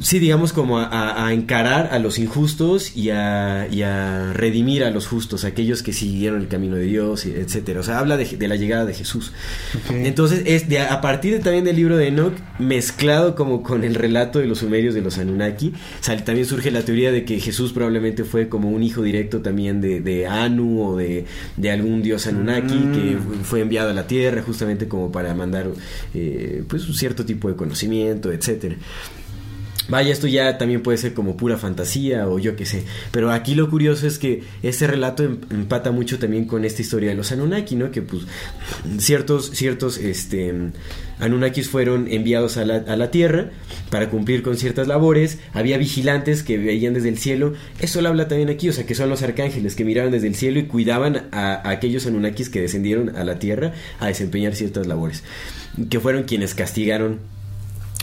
sí, 0.00 0.18
digamos 0.18 0.54
como 0.54 0.78
a, 0.78 0.84
a- 0.86 1.26
a 1.26 1.34
encarar 1.34 1.90
a 1.92 1.98
los 1.98 2.18
injustos 2.18 2.96
y 2.96 3.10
a, 3.10 3.68
y 3.70 3.82
a 3.82 4.32
redimir 4.32 4.84
a 4.84 4.90
los 4.90 5.06
justos, 5.06 5.44
aquellos 5.44 5.82
que 5.82 5.92
siguieron 5.92 6.40
el 6.40 6.48
camino 6.48 6.76
de 6.76 6.84
Dios, 6.84 7.26
etcétera. 7.26 7.80
O 7.80 7.82
sea, 7.82 7.98
habla 7.98 8.16
de, 8.16 8.24
de 8.24 8.48
la 8.48 8.56
llegada 8.56 8.86
de 8.86 8.94
Jesús. 8.94 9.32
Entonces, 9.90 10.44
es 10.46 10.66
de, 10.70 10.80
a 10.80 11.02
partir 11.02 11.34
de- 11.34 11.40
también 11.40 11.64
del 11.64 11.76
libro 11.76 11.98
de 11.98 12.06
Enoch, 12.08 12.32
mezclado 12.58 13.34
como 13.34 13.62
con 13.62 13.84
el 13.84 13.94
relato 13.94 14.38
de 14.38 14.46
los 14.46 14.60
sumerios 14.60 14.94
de 14.94 15.02
los 15.02 15.18
Anunnaki, 15.18 15.74
sale- 16.00 16.22
también 16.22 16.46
surge 16.46 16.70
la 16.70 16.80
teoría 16.80 17.12
de 17.12 17.26
que 17.26 17.38
Jesús 17.38 17.74
probablemente 17.74 18.24
fue 18.24 18.48
como 18.48 18.70
un 18.70 18.82
hijo 18.82 19.02
directo 19.02 19.42
también 19.42 19.82
de, 19.82 20.00
de 20.00 20.26
Anu 20.26 20.82
o 20.82 20.96
de, 20.96 21.26
de 21.58 21.70
algún 21.70 22.00
dios 22.02 22.26
Anunnaki 22.26 22.78
que 22.94 23.18
fu- 23.18 23.44
fue 23.44 23.60
enviado 23.60 23.90
a 23.90 23.92
la 23.92 24.06
tierra 24.06 24.40
justamente 24.42 24.88
como 24.88 25.12
para 25.12 25.34
mandar 25.34 25.66
eh, 26.14 26.64
pues 26.66 26.88
un 26.88 26.94
cierto 26.94 27.26
tipo 27.26 27.48
de 27.50 27.56
conocimiento, 27.56 28.32
etcétera. 28.32 28.69
Vaya, 29.90 30.12
esto 30.12 30.28
ya 30.28 30.56
también 30.56 30.82
puede 30.82 30.98
ser 30.98 31.14
como 31.14 31.36
pura 31.36 31.58
fantasía 31.58 32.28
o 32.28 32.38
yo 32.38 32.54
qué 32.54 32.64
sé. 32.64 32.84
Pero 33.10 33.32
aquí 33.32 33.56
lo 33.56 33.68
curioso 33.68 34.06
es 34.06 34.18
que 34.20 34.44
este 34.62 34.86
relato 34.86 35.24
em- 35.24 35.40
empata 35.50 35.90
mucho 35.90 36.20
también 36.20 36.44
con 36.44 36.64
esta 36.64 36.80
historia 36.80 37.10
de 37.10 37.16
los 37.16 37.32
Anunnaki, 37.32 37.74
¿no? 37.74 37.90
Que 37.90 38.00
pues 38.00 38.22
ciertos, 38.98 39.50
ciertos, 39.50 39.98
este, 39.98 40.54
Anunnakis 41.18 41.68
fueron 41.68 42.06
enviados 42.08 42.56
a 42.56 42.64
la, 42.64 43.10
Tierra 43.10 43.50
para 43.90 44.10
cumplir 44.10 44.42
con 44.42 44.56
ciertas 44.56 44.86
labores. 44.86 45.40
Había 45.52 45.76
vigilantes 45.76 46.44
que 46.44 46.56
veían 46.56 46.94
desde 46.94 47.08
el 47.08 47.18
cielo. 47.18 47.54
Eso 47.80 48.00
lo 48.00 48.10
habla 48.10 48.28
también 48.28 48.48
aquí, 48.48 48.68
o 48.68 48.72
sea, 48.72 48.86
que 48.86 48.94
son 48.94 49.10
los 49.10 49.22
arcángeles 49.22 49.74
que 49.74 49.84
miraban 49.84 50.12
desde 50.12 50.28
el 50.28 50.36
cielo 50.36 50.60
y 50.60 50.66
cuidaban 50.66 51.28
a, 51.32 51.54
a 51.54 51.70
aquellos 51.70 52.06
Anunnakis 52.06 52.48
que 52.48 52.60
descendieron 52.60 53.16
a 53.16 53.24
la 53.24 53.40
Tierra 53.40 53.72
a 53.98 54.06
desempeñar 54.06 54.54
ciertas 54.54 54.86
labores. 54.86 55.24
Que 55.88 55.98
fueron 55.98 56.22
quienes 56.22 56.54
castigaron 56.54 57.18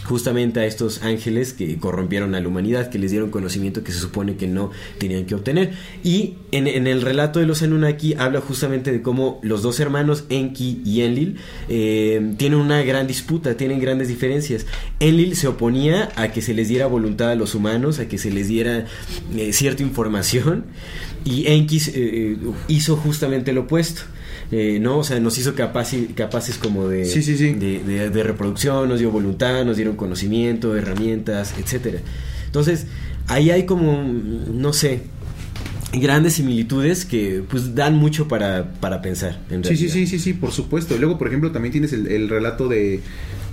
justamente 0.07 0.61
a 0.61 0.65
estos 0.65 1.03
ángeles 1.03 1.51
que 1.51 1.77
corrompieron 1.77 2.33
a 2.33 2.39
la 2.39 2.47
humanidad, 2.47 2.89
que 2.89 2.97
les 2.97 3.11
dieron 3.11 3.29
conocimiento 3.29 3.83
que 3.83 3.91
se 3.91 3.99
supone 3.99 4.37
que 4.37 4.47
no 4.47 4.71
tenían 4.99 5.25
que 5.25 5.35
obtener. 5.35 5.73
Y 6.01 6.35
en, 6.51 6.87
el 6.87 7.01
relato 7.01 7.39
de 7.39 7.45
los 7.45 7.61
Anunnaki 7.61 8.13
habla 8.13 8.39
justamente 8.39 8.93
de 8.93 9.01
cómo 9.01 9.39
los 9.43 9.61
dos 9.61 9.81
hermanos, 9.81 10.23
Enki 10.29 10.81
y 10.85 11.01
Enlil, 11.01 11.35
eh, 11.67 12.33
tienen 12.37 12.59
una 12.59 12.81
gran 12.83 13.05
disputa, 13.05 13.57
tienen 13.57 13.81
grandes 13.81 14.07
diferencias. 14.07 14.65
Enlil 15.01 15.35
se 15.35 15.49
oponía 15.49 16.09
a 16.15 16.29
que 16.29 16.41
se 16.41 16.53
les 16.53 16.69
diera 16.69 16.87
voluntad 16.87 17.31
a 17.31 17.35
los 17.35 17.53
humanos, 17.53 17.99
a 17.99 18.07
que 18.07 18.17
se 18.17 18.31
les 18.31 18.47
diera 18.47 18.85
eh, 19.35 19.51
cierta 19.51 19.83
información, 19.83 20.67
y 21.25 21.47
Enki 21.47 21.81
eh, 21.93 22.37
hizo 22.69 22.95
justamente 22.95 23.51
lo 23.51 23.61
opuesto. 23.61 24.03
Eh, 24.51 24.79
no, 24.81 24.99
o 24.99 25.03
sea, 25.03 25.19
nos 25.19 25.37
hizo 25.37 25.55
capaci- 25.55 26.13
capaces 26.13 26.57
como 26.57 26.87
de, 26.87 27.03
Sí, 27.05 27.21
sí, 27.21 27.37
sí. 27.37 27.51
de, 27.53 27.83
de- 27.83 28.09
de 28.09 28.23
reproducción, 28.23 28.87
nos 28.87 28.99
dio 28.99 29.11
voluntad, 29.11 29.65
nos 29.65 29.75
dieron 29.75 29.95
conocimiento, 29.97 30.75
herramientas, 30.77 31.53
etcétera. 31.59 31.99
Entonces, 32.45 32.87
ahí 33.27 33.49
hay 33.51 33.65
como, 33.65 34.01
no 34.03 34.71
sé, 34.71 35.01
grandes 35.93 36.33
similitudes 36.33 37.05
que 37.05 37.43
pues 37.49 37.75
dan 37.75 37.95
mucho 37.95 38.27
para, 38.27 38.71
para 38.79 39.01
pensar. 39.01 39.39
En 39.49 39.63
Sí, 39.65 39.75
sí, 39.75 39.89
sí, 39.89 40.07
sí, 40.07 40.19
sí, 40.19 40.33
por 40.33 40.51
supuesto. 40.51 40.95
Y 40.95 40.99
luego, 40.99 41.17
por 41.17 41.27
ejemplo, 41.27 41.51
también 41.51 41.71
tienes 41.73 41.91
el, 41.93 42.07
el 42.07 42.29
relato 42.29 42.67
de, 42.67 43.01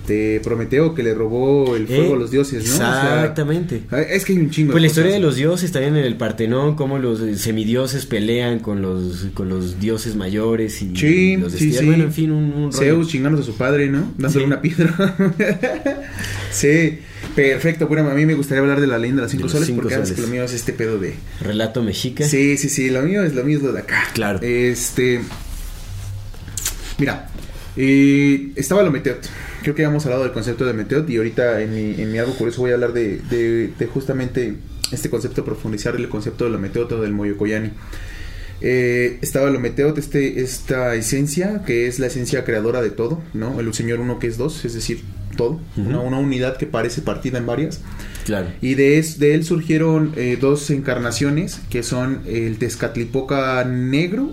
de 0.07 0.41
Prometeo 0.45 0.95
que 0.95 1.03
le 1.03 1.15
robó 1.15 1.77
el 1.77 1.87
fuego 1.87 2.13
Eh, 2.13 2.17
a 2.17 2.19
los 2.19 2.31
dioses, 2.31 2.67
¿no? 2.69 2.75
O 2.75 2.77
sea, 2.77 3.21
Exactamente. 3.21 3.83
es 4.11 4.25
que 4.25 4.33
hay 4.35 4.39
un 4.39 4.51
chingo 4.51 4.73
Pues 4.73 4.83
la 4.83 4.89
historia 4.89 5.13
de 5.13 5.21
los 5.21 5.37
dioses 5.37 5.73
también 5.73 5.97
en 5.97 6.05
el 6.05 6.17
Partenón, 6.17 6.77
cómo 6.77 6.99
los 6.99 7.21
eh, 7.21 7.37
semidioses 7.39 8.05
pelean 8.07 8.59
con 8.59 8.83
los, 8.83 9.27
con 9.35 9.49
los 9.49 9.81
dioses 9.81 10.15
mayores 10.17 10.83
y 10.83 10.95
Sí, 10.97 11.37
los 11.37 11.53
sí, 11.53 11.73
sí. 11.73 11.85
Bueno, 11.87 12.05
en 12.05 12.13
fin, 12.13 12.31
un, 12.33 12.45
un 12.53 12.73
rollo. 12.73 12.73
Zeus 12.73 13.09
chingándose 13.09 13.45
a 13.45 13.47
su 13.47 13.57
padre, 13.57 13.89
¿no? 13.89 14.13
Dándole 14.19 14.45
una 14.45 14.61
piedra. 14.61 14.95
sí, 16.53 16.99
perfecto. 17.35 17.87
Bueno, 17.89 18.11
a 18.11 18.15
mí 18.15 18.27
me 18.27 18.35
gustaría 18.35 18.61
hablar 18.61 18.81
de 18.81 18.87
la 18.87 18.99
leyenda 18.99 19.23
de 19.23 19.27
las 19.27 19.31
cinco 19.33 19.47
De 19.47 19.53
soles 19.53 19.67
cinco 19.67 19.81
porque 19.83 19.95
sabes 19.95 20.09
soles. 20.11 20.21
que 20.23 20.27
lo 20.29 20.33
mío 20.35 20.45
es 20.45 20.53
este 20.53 20.73
pedo 20.73 20.99
de... 20.99 21.15
Relato 21.41 21.83
mexica. 21.83 22.25
Sí, 22.29 22.57
sí, 22.57 22.69
sí, 22.69 22.91
lo 22.91 23.03
mío 23.03 23.23
es 23.25 23.35
lo 23.35 23.43
mío 23.45 23.57
es 23.59 23.63
lo 23.65 23.73
de 23.73 23.81
acá. 23.81 24.05
Claro. 24.13 24.39
Este. 24.43 25.21
Mira, 26.99 27.29
eh, 27.77 28.51
estaba 28.57 28.83
lo 28.83 28.91
Meteot. 28.91 29.27
Creo 29.65 29.75
que 29.75 29.83
ya 29.83 29.89
hemos 29.89 30.05
hablado 30.07 30.23
del 30.23 30.33
concepto 30.33 30.65
de 30.65 30.73
Meteot 30.75 31.11
y 31.11 31.17
ahorita 31.17 31.61
en 31.63 31.75
mi, 31.75 32.01
en 32.01 32.13
mi 32.13 32.19
algo 32.19 32.35
curioso 32.35 32.61
voy 32.61 32.71
a 32.71 32.75
hablar 32.75 32.93
de, 32.93 33.19
de- 33.29 33.73
de 33.77 33.87
justamente 33.87 34.55
este 34.93 35.11
concepto, 35.11 35.45
profundizar 35.45 35.97
el 35.97 36.09
concepto 36.09 36.45
de 36.45 36.51
lo 36.51 36.59
Meteot 36.61 36.93
o 36.93 37.01
del 37.01 37.13
Moyocoyani. 37.13 37.71
Eh, 38.61 39.19
estaba 39.21 39.51
lo 39.51 39.59
Meteot, 39.61 39.99
este, 39.99 40.41
esta 40.41 40.95
esencia 40.95 41.63
que 41.67 41.87
es 41.87 41.99
la 41.99 42.07
esencia 42.07 42.45
creadora 42.45 42.81
de 42.83 42.91
todo, 42.91 43.21
¿no? 43.35 43.59
El 43.61 43.73
Señor 43.75 44.01
uno 44.01 44.19
que 44.19 44.27
es 44.29 44.39
dos, 44.39 44.65
es 44.65 44.75
decir, 44.75 45.03
todo, 45.37 45.61
una, 45.77 46.01
una 46.01 46.19
unidad 46.19 46.57
que 46.57 46.67
parece 46.67 47.03
partida 47.03 47.39
en 47.39 47.47
varias. 47.47 47.81
Claro. 48.25 48.47
Y 48.63 48.75
de, 48.75 48.99
es- 48.99 49.19
de 49.19 49.35
él 49.35 49.45
surgieron 49.45 50.13
eh, 50.17 50.39
dos 50.41 50.71
encarnaciones 50.71 51.61
que 51.71 51.83
son 51.83 52.21
el 52.27 52.57
Tezcatlipoca 52.59 53.65
negro, 53.65 54.31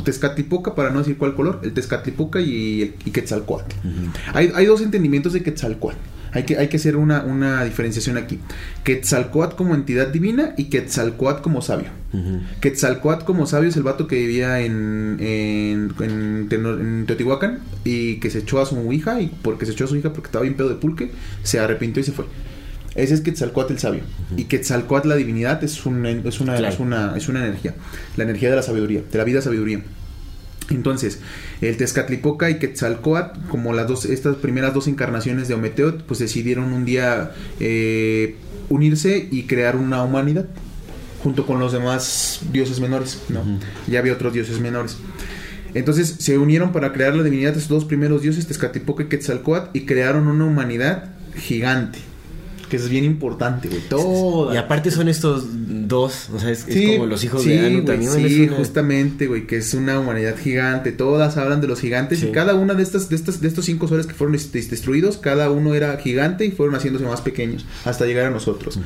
Tezcatlipoca 0.00 0.74
para 0.74 0.90
no 0.90 1.00
decir 1.00 1.18
cuál 1.18 1.34
color, 1.34 1.60
el 1.62 1.72
Tezcatlipoca 1.72 2.40
y, 2.40 2.82
el, 2.82 2.94
y 3.04 3.10
Quetzalcoatl. 3.10 3.74
hay, 4.32 4.52
hay 4.54 4.66
dos 4.66 4.80
entendimientos 4.80 5.32
de 5.32 5.42
Quetzalcoatl. 5.42 5.98
Hay 6.34 6.44
que, 6.44 6.56
hay 6.56 6.68
que 6.68 6.78
hacer 6.78 6.96
una, 6.96 7.22
una 7.22 7.62
diferenciación 7.62 8.16
aquí. 8.16 8.38
Quetzalcoatl 8.84 9.54
como 9.54 9.74
entidad 9.74 10.08
divina 10.08 10.54
y 10.56 10.64
Quetzalcoatl 10.64 11.42
como 11.42 11.60
sabio. 11.60 11.88
Quetzalcoatl 12.60 13.24
como 13.24 13.46
sabio 13.46 13.68
es 13.68 13.76
el 13.76 13.82
vato 13.82 14.06
que 14.06 14.16
vivía 14.16 14.60
en, 14.60 15.18
en, 15.20 15.94
en 16.00 17.04
Teotihuacán 17.06 17.60
y 17.84 18.16
que 18.16 18.30
se 18.30 18.40
echó 18.40 18.60
a 18.60 18.66
su 18.66 18.92
hija 18.92 19.20
y 19.20 19.28
porque 19.42 19.66
se 19.66 19.72
echó 19.72 19.84
a 19.84 19.88
su 19.88 19.96
hija 19.96 20.12
porque 20.12 20.28
estaba 20.28 20.42
bien 20.42 20.56
pedo 20.56 20.70
de 20.70 20.76
pulque, 20.76 21.10
se 21.42 21.60
arrepintió 21.60 22.00
y 22.00 22.04
se 22.04 22.12
fue. 22.12 22.24
Ese 22.94 23.14
es 23.14 23.20
Quetzalcoatl 23.22 23.72
el 23.72 23.78
sabio. 23.78 24.02
Y 24.36 24.44
Quetzalcoatl 24.44 25.08
la 25.08 25.16
divinidad 25.16 25.62
es 25.64 25.86
una, 25.86 26.10
es, 26.10 26.40
una, 26.40 26.56
Claro. 26.56 26.74
es, 26.74 26.80
una, 26.80 27.16
es 27.16 27.28
una 27.28 27.40
energía. 27.46 27.74
La 28.16 28.24
energía 28.24 28.50
de 28.50 28.56
la 28.56 28.62
sabiduría, 28.62 29.02
de 29.10 29.18
la 29.18 29.24
vida 29.24 29.40
sabiduría. 29.40 29.82
Entonces, 30.70 31.20
el 31.60 31.76
Tezcatlipoca 31.76 32.48
y 32.50 32.58
Quetzalcoatl, 32.58 33.48
como 33.48 33.72
las 33.72 33.88
dos, 33.88 34.04
estas 34.04 34.36
primeras 34.36 34.74
dos 34.74 34.88
encarnaciones 34.88 35.48
de 35.48 35.54
Ometeot, 35.54 36.04
pues 36.04 36.20
decidieron 36.20 36.72
un 36.72 36.84
día 36.84 37.32
eh, 37.60 38.36
unirse 38.68 39.28
y 39.30 39.44
crear 39.44 39.76
una 39.76 40.02
humanidad 40.02 40.46
junto 41.22 41.46
con 41.46 41.60
los 41.60 41.72
demás 41.72 42.40
dioses 42.52 42.80
menores, 42.80 43.22
¿no? 43.28 43.42
Ya 43.86 44.00
había 44.00 44.12
otros 44.12 44.32
dioses 44.32 44.60
menores. 44.60 44.96
Entonces 45.74 46.16
se 46.18 46.36
unieron 46.36 46.72
para 46.72 46.92
crear 46.92 47.14
la 47.14 47.22
divinidad 47.22 47.52
de 47.52 47.58
estos 47.58 47.80
dos 47.80 47.84
primeros 47.84 48.22
dioses, 48.22 48.46
Tezcatlipoca 48.46 49.04
y 49.04 49.06
Quetzalcoatl, 49.06 49.70
y 49.76 49.86
crearon 49.86 50.26
una 50.26 50.44
humanidad 50.44 51.12
gigante. 51.36 51.98
Que 52.72 52.78
es 52.78 52.88
bien 52.88 53.04
importante, 53.04 53.68
güey. 53.68 53.82
Toda. 53.82 54.54
Y 54.54 54.56
aparte 54.56 54.90
son 54.90 55.06
estos 55.06 55.44
dos, 55.52 56.30
o 56.34 56.38
sea, 56.38 56.48
es, 56.48 56.64
como 56.64 57.04
los 57.04 57.22
hijos 57.22 57.42
sí, 57.42 57.50
de 57.50 57.66
Anu 57.66 57.84
también. 57.84 58.10
Sí, 58.10 58.44
una- 58.48 58.56
justamente, 58.56 59.26
güey, 59.26 59.46
que 59.46 59.58
es 59.58 59.74
una 59.74 60.00
humanidad 60.00 60.38
gigante. 60.38 60.90
Todas 60.90 61.36
hablan 61.36 61.60
de 61.60 61.66
los 61.66 61.80
gigantes 61.80 62.20
Sí. 62.20 62.28
y 62.28 62.32
cada 62.32 62.54
una 62.54 62.72
de 62.72 62.82
estas, 62.82 63.10
de 63.10 63.16
estas, 63.16 63.42
de 63.42 63.48
estos 63.48 63.66
cinco 63.66 63.88
soles 63.88 64.06
que 64.06 64.14
fueron 64.14 64.32
des- 64.32 64.50
destruidos, 64.70 65.18
cada 65.18 65.50
uno 65.50 65.74
era 65.74 65.94
gigante 65.98 66.46
y 66.46 66.50
fueron 66.50 66.74
haciéndose 66.74 67.04
más 67.04 67.20
pequeños 67.20 67.66
hasta 67.84 68.06
llegar 68.06 68.24
a 68.24 68.30
nosotros. 68.30 68.78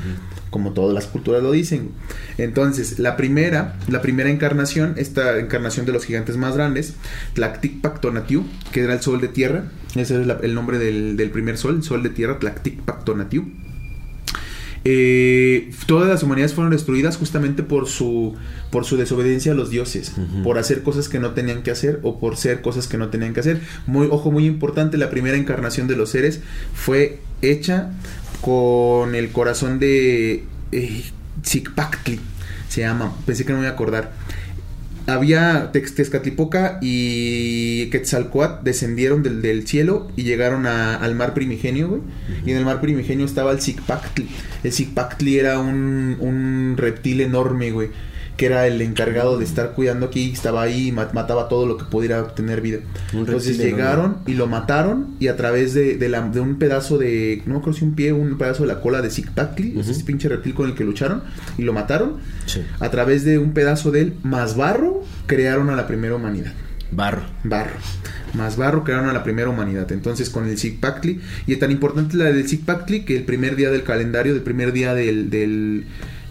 Como 0.51 0.72
todas 0.72 0.93
las 0.93 1.07
culturas 1.07 1.41
lo 1.45 1.53
dicen. 1.53 1.91
Entonces, 2.39 2.99
la 2.99 3.16
primera, 3.16 3.78
la 3.87 4.03
primera 4.03 4.30
encarnación, 4.30 4.95
esta 4.97 5.39
encarnación 5.39 5.87
de 5.87 5.93
los 5.93 6.05
gigantes 6.05 6.37
más 6.37 6.57
grandes, 6.57 6.95
Tlactic-Pactonatiu, 7.37 8.43
que 8.72 8.80
era 8.80 8.95
el 8.95 9.01
sol 9.01 9.20
de 9.20 9.28
tierra. 9.28 9.70
Ese 9.95 10.20
es 10.20 10.26
la- 10.26 10.41
el 10.43 10.55
nombre 10.55 10.78
del, 10.80 11.16
del 11.16 11.30
primer 11.30 11.57
sol, 11.57 11.76
el 11.76 11.82
sol 11.84 12.03
de 12.03 12.11
tierra, 12.11 12.41
Tlactic-Pactonatiu. 12.41 13.45
Eh, 14.89 15.72
todas 15.87 16.09
las 16.09 16.22
humanidades 16.22 16.55
fueron 16.55 16.70
destruidas 16.70 17.16
justamente 17.16 17.64
por 17.64 17.89
su 17.89 18.37
por 18.70 18.84
su 18.84 18.97
desobediencia 18.97 19.51
a 19.51 19.55
los 19.57 19.68
dioses, 19.68 20.12
por 20.45 20.59
hacer 20.59 20.84
cosas 20.84 21.09
que 21.09 21.18
no 21.18 21.32
tenían 21.32 21.64
que 21.64 21.72
hacer 21.72 21.99
o 22.05 22.20
por 22.20 22.37
ser 22.37 22.62
cosas 22.62 22.87
que 22.87 22.97
no 22.97 23.09
tenían 23.09 23.34
que 23.34 23.41
hacer. 23.41 23.61
Muy 23.89 24.07
ojo 24.09 24.30
muy 24.30 24.47
importante, 24.47 24.97
la 24.97 25.11
primera 25.11 25.37
encarnación 25.37 25.89
de 25.89 25.97
los 25.97 26.11
seres 26.11 26.41
fue 26.72 27.18
hecha 27.43 27.91
con 28.43 29.16
el 29.16 29.32
corazón 29.32 29.80
de 29.80 30.45
eh, 30.70 31.05
se 32.68 32.80
llama, 32.80 33.12
pensé 33.24 33.45
que 33.45 33.53
no 33.53 33.59
me 33.59 33.64
iba 33.64 33.70
a 33.70 33.74
acordar. 33.74 34.12
Había 35.07 35.71
Tex- 35.73 35.95
Tezcatlipoca 35.95 36.79
y 36.83 37.87
Quetzalcoatl 37.91 38.65
descendieron 38.65 39.23
del, 39.23 39.41
del 39.41 39.67
cielo 39.67 40.09
y 40.17 40.25
llegaron 40.25 40.67
a- 40.67 40.97
al 40.97 41.15
mar 41.15 41.33
primigenio, 41.33 41.89
güey. 41.89 42.01
Y 42.45 42.51
en 42.51 42.57
el 42.57 42.65
mar 42.65 42.81
primigenio 42.81 43.25
estaba 43.25 43.53
el 43.53 43.61
Zicpactli. 43.61 44.27
El 44.65 44.73
Zicpactli 44.73 45.39
era 45.39 45.59
un, 45.61 46.17
un 46.19 46.75
reptil 46.77 47.21
enorme, 47.21 47.71
güey. 47.71 47.91
Que 48.37 48.47
era 48.47 48.66
el 48.66 48.82
encargado 48.82 49.39
de 49.39 49.45
estar 49.45 49.72
cuidando 49.72 50.07
aquí. 50.07 50.30
Estaba 50.30 50.62
ahí 50.62 50.89
y 50.89 50.93
ma- 50.93 51.09
mataba 51.14 51.49
todo 51.49 51.66
lo 51.66 51.78
que 51.78 51.84
pudiera 51.87 52.28
tener 52.34 52.61
vida. 52.61 52.80
Un 53.14 53.20
Entonces 53.20 53.57
llegaron 53.57 54.18
y 54.26 54.34
lo 54.34 54.47
mataron. 54.47 55.14
Y 55.20 55.28
a 55.28 55.37
través 55.37 55.72
de, 55.72 55.97
de 55.97 56.09
la- 56.11 56.20
de 56.28 56.41
un 56.41 56.59
pedazo 56.59 56.99
de. 56.99 57.43
No 57.47 57.55
me 57.55 57.61
acuerdo 57.61 57.78
si 57.78 57.84
un 57.87 57.95
pie 57.95 58.12
un 58.12 58.37
pedazo 58.37 58.64
de 58.64 58.68
la 58.74 58.80
cola 58.80 59.01
de 59.01 59.11
Zicpactli. 59.11 59.78
Ese 59.80 60.05
pinche 60.05 60.28
reptil 60.28 60.53
con 60.55 60.68
el 60.68 60.74
que 60.74 60.84
lucharon. 60.84 61.22
Y 61.57 61.62
lo 61.62 61.72
mataron. 61.72 62.16
Sí. 62.45 62.61
A 62.78 62.91
través 62.91 63.24
de 63.24 63.39
un 63.39 63.53
pedazo 63.53 63.91
de 63.91 64.03
él 64.03 64.14
más 64.22 64.57
barro, 64.57 65.03
crearon 65.26 65.70
a 65.70 65.76
la 65.76 65.87
primera 65.87 66.14
humanidad. 66.14 66.53
Barro. 66.93 67.22
Barro. 67.43 67.72
más 68.34 68.57
barro, 68.57 68.84
crearon 68.84 69.09
a 69.09 69.12
la 69.14 69.24
primera 69.24 69.49
humanidad. 69.49 69.91
Entonces 69.93 70.28
con 70.30 70.47
el 70.47 70.59
Zigpactli, 70.59 71.20
y 71.47 71.53
es 71.55 71.59
tan 71.59 71.70
importante 71.70 72.16
la 72.18 72.26
del 72.26 72.47
Zigpactli 72.47 73.05
que 73.05 73.16
el 73.16 73.24
primer 73.24 73.57
día 73.57 73.70
del 73.70 73.82
calendario, 73.82 74.34
del 74.34 74.43
primer 74.43 74.72
día 74.72 74.95
del, 74.95 75.30
del, 75.30 75.87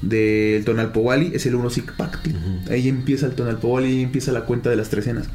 del 0.05 0.63
Tonalpowali 0.65 1.31
es 1.33 1.45
el 1.45 1.55
1 1.55 1.69
Zigpactli. 1.69 2.35
Ahí 2.69 2.87
empieza 2.87 3.25
el 3.25 3.33
Tonalpowali, 3.33 3.87
ahí 3.87 4.01
empieza 4.03 4.31
la 4.31 4.41
cuenta 4.45 4.69
de 4.69 4.75
las 4.77 4.89
trecenas. 4.89 5.27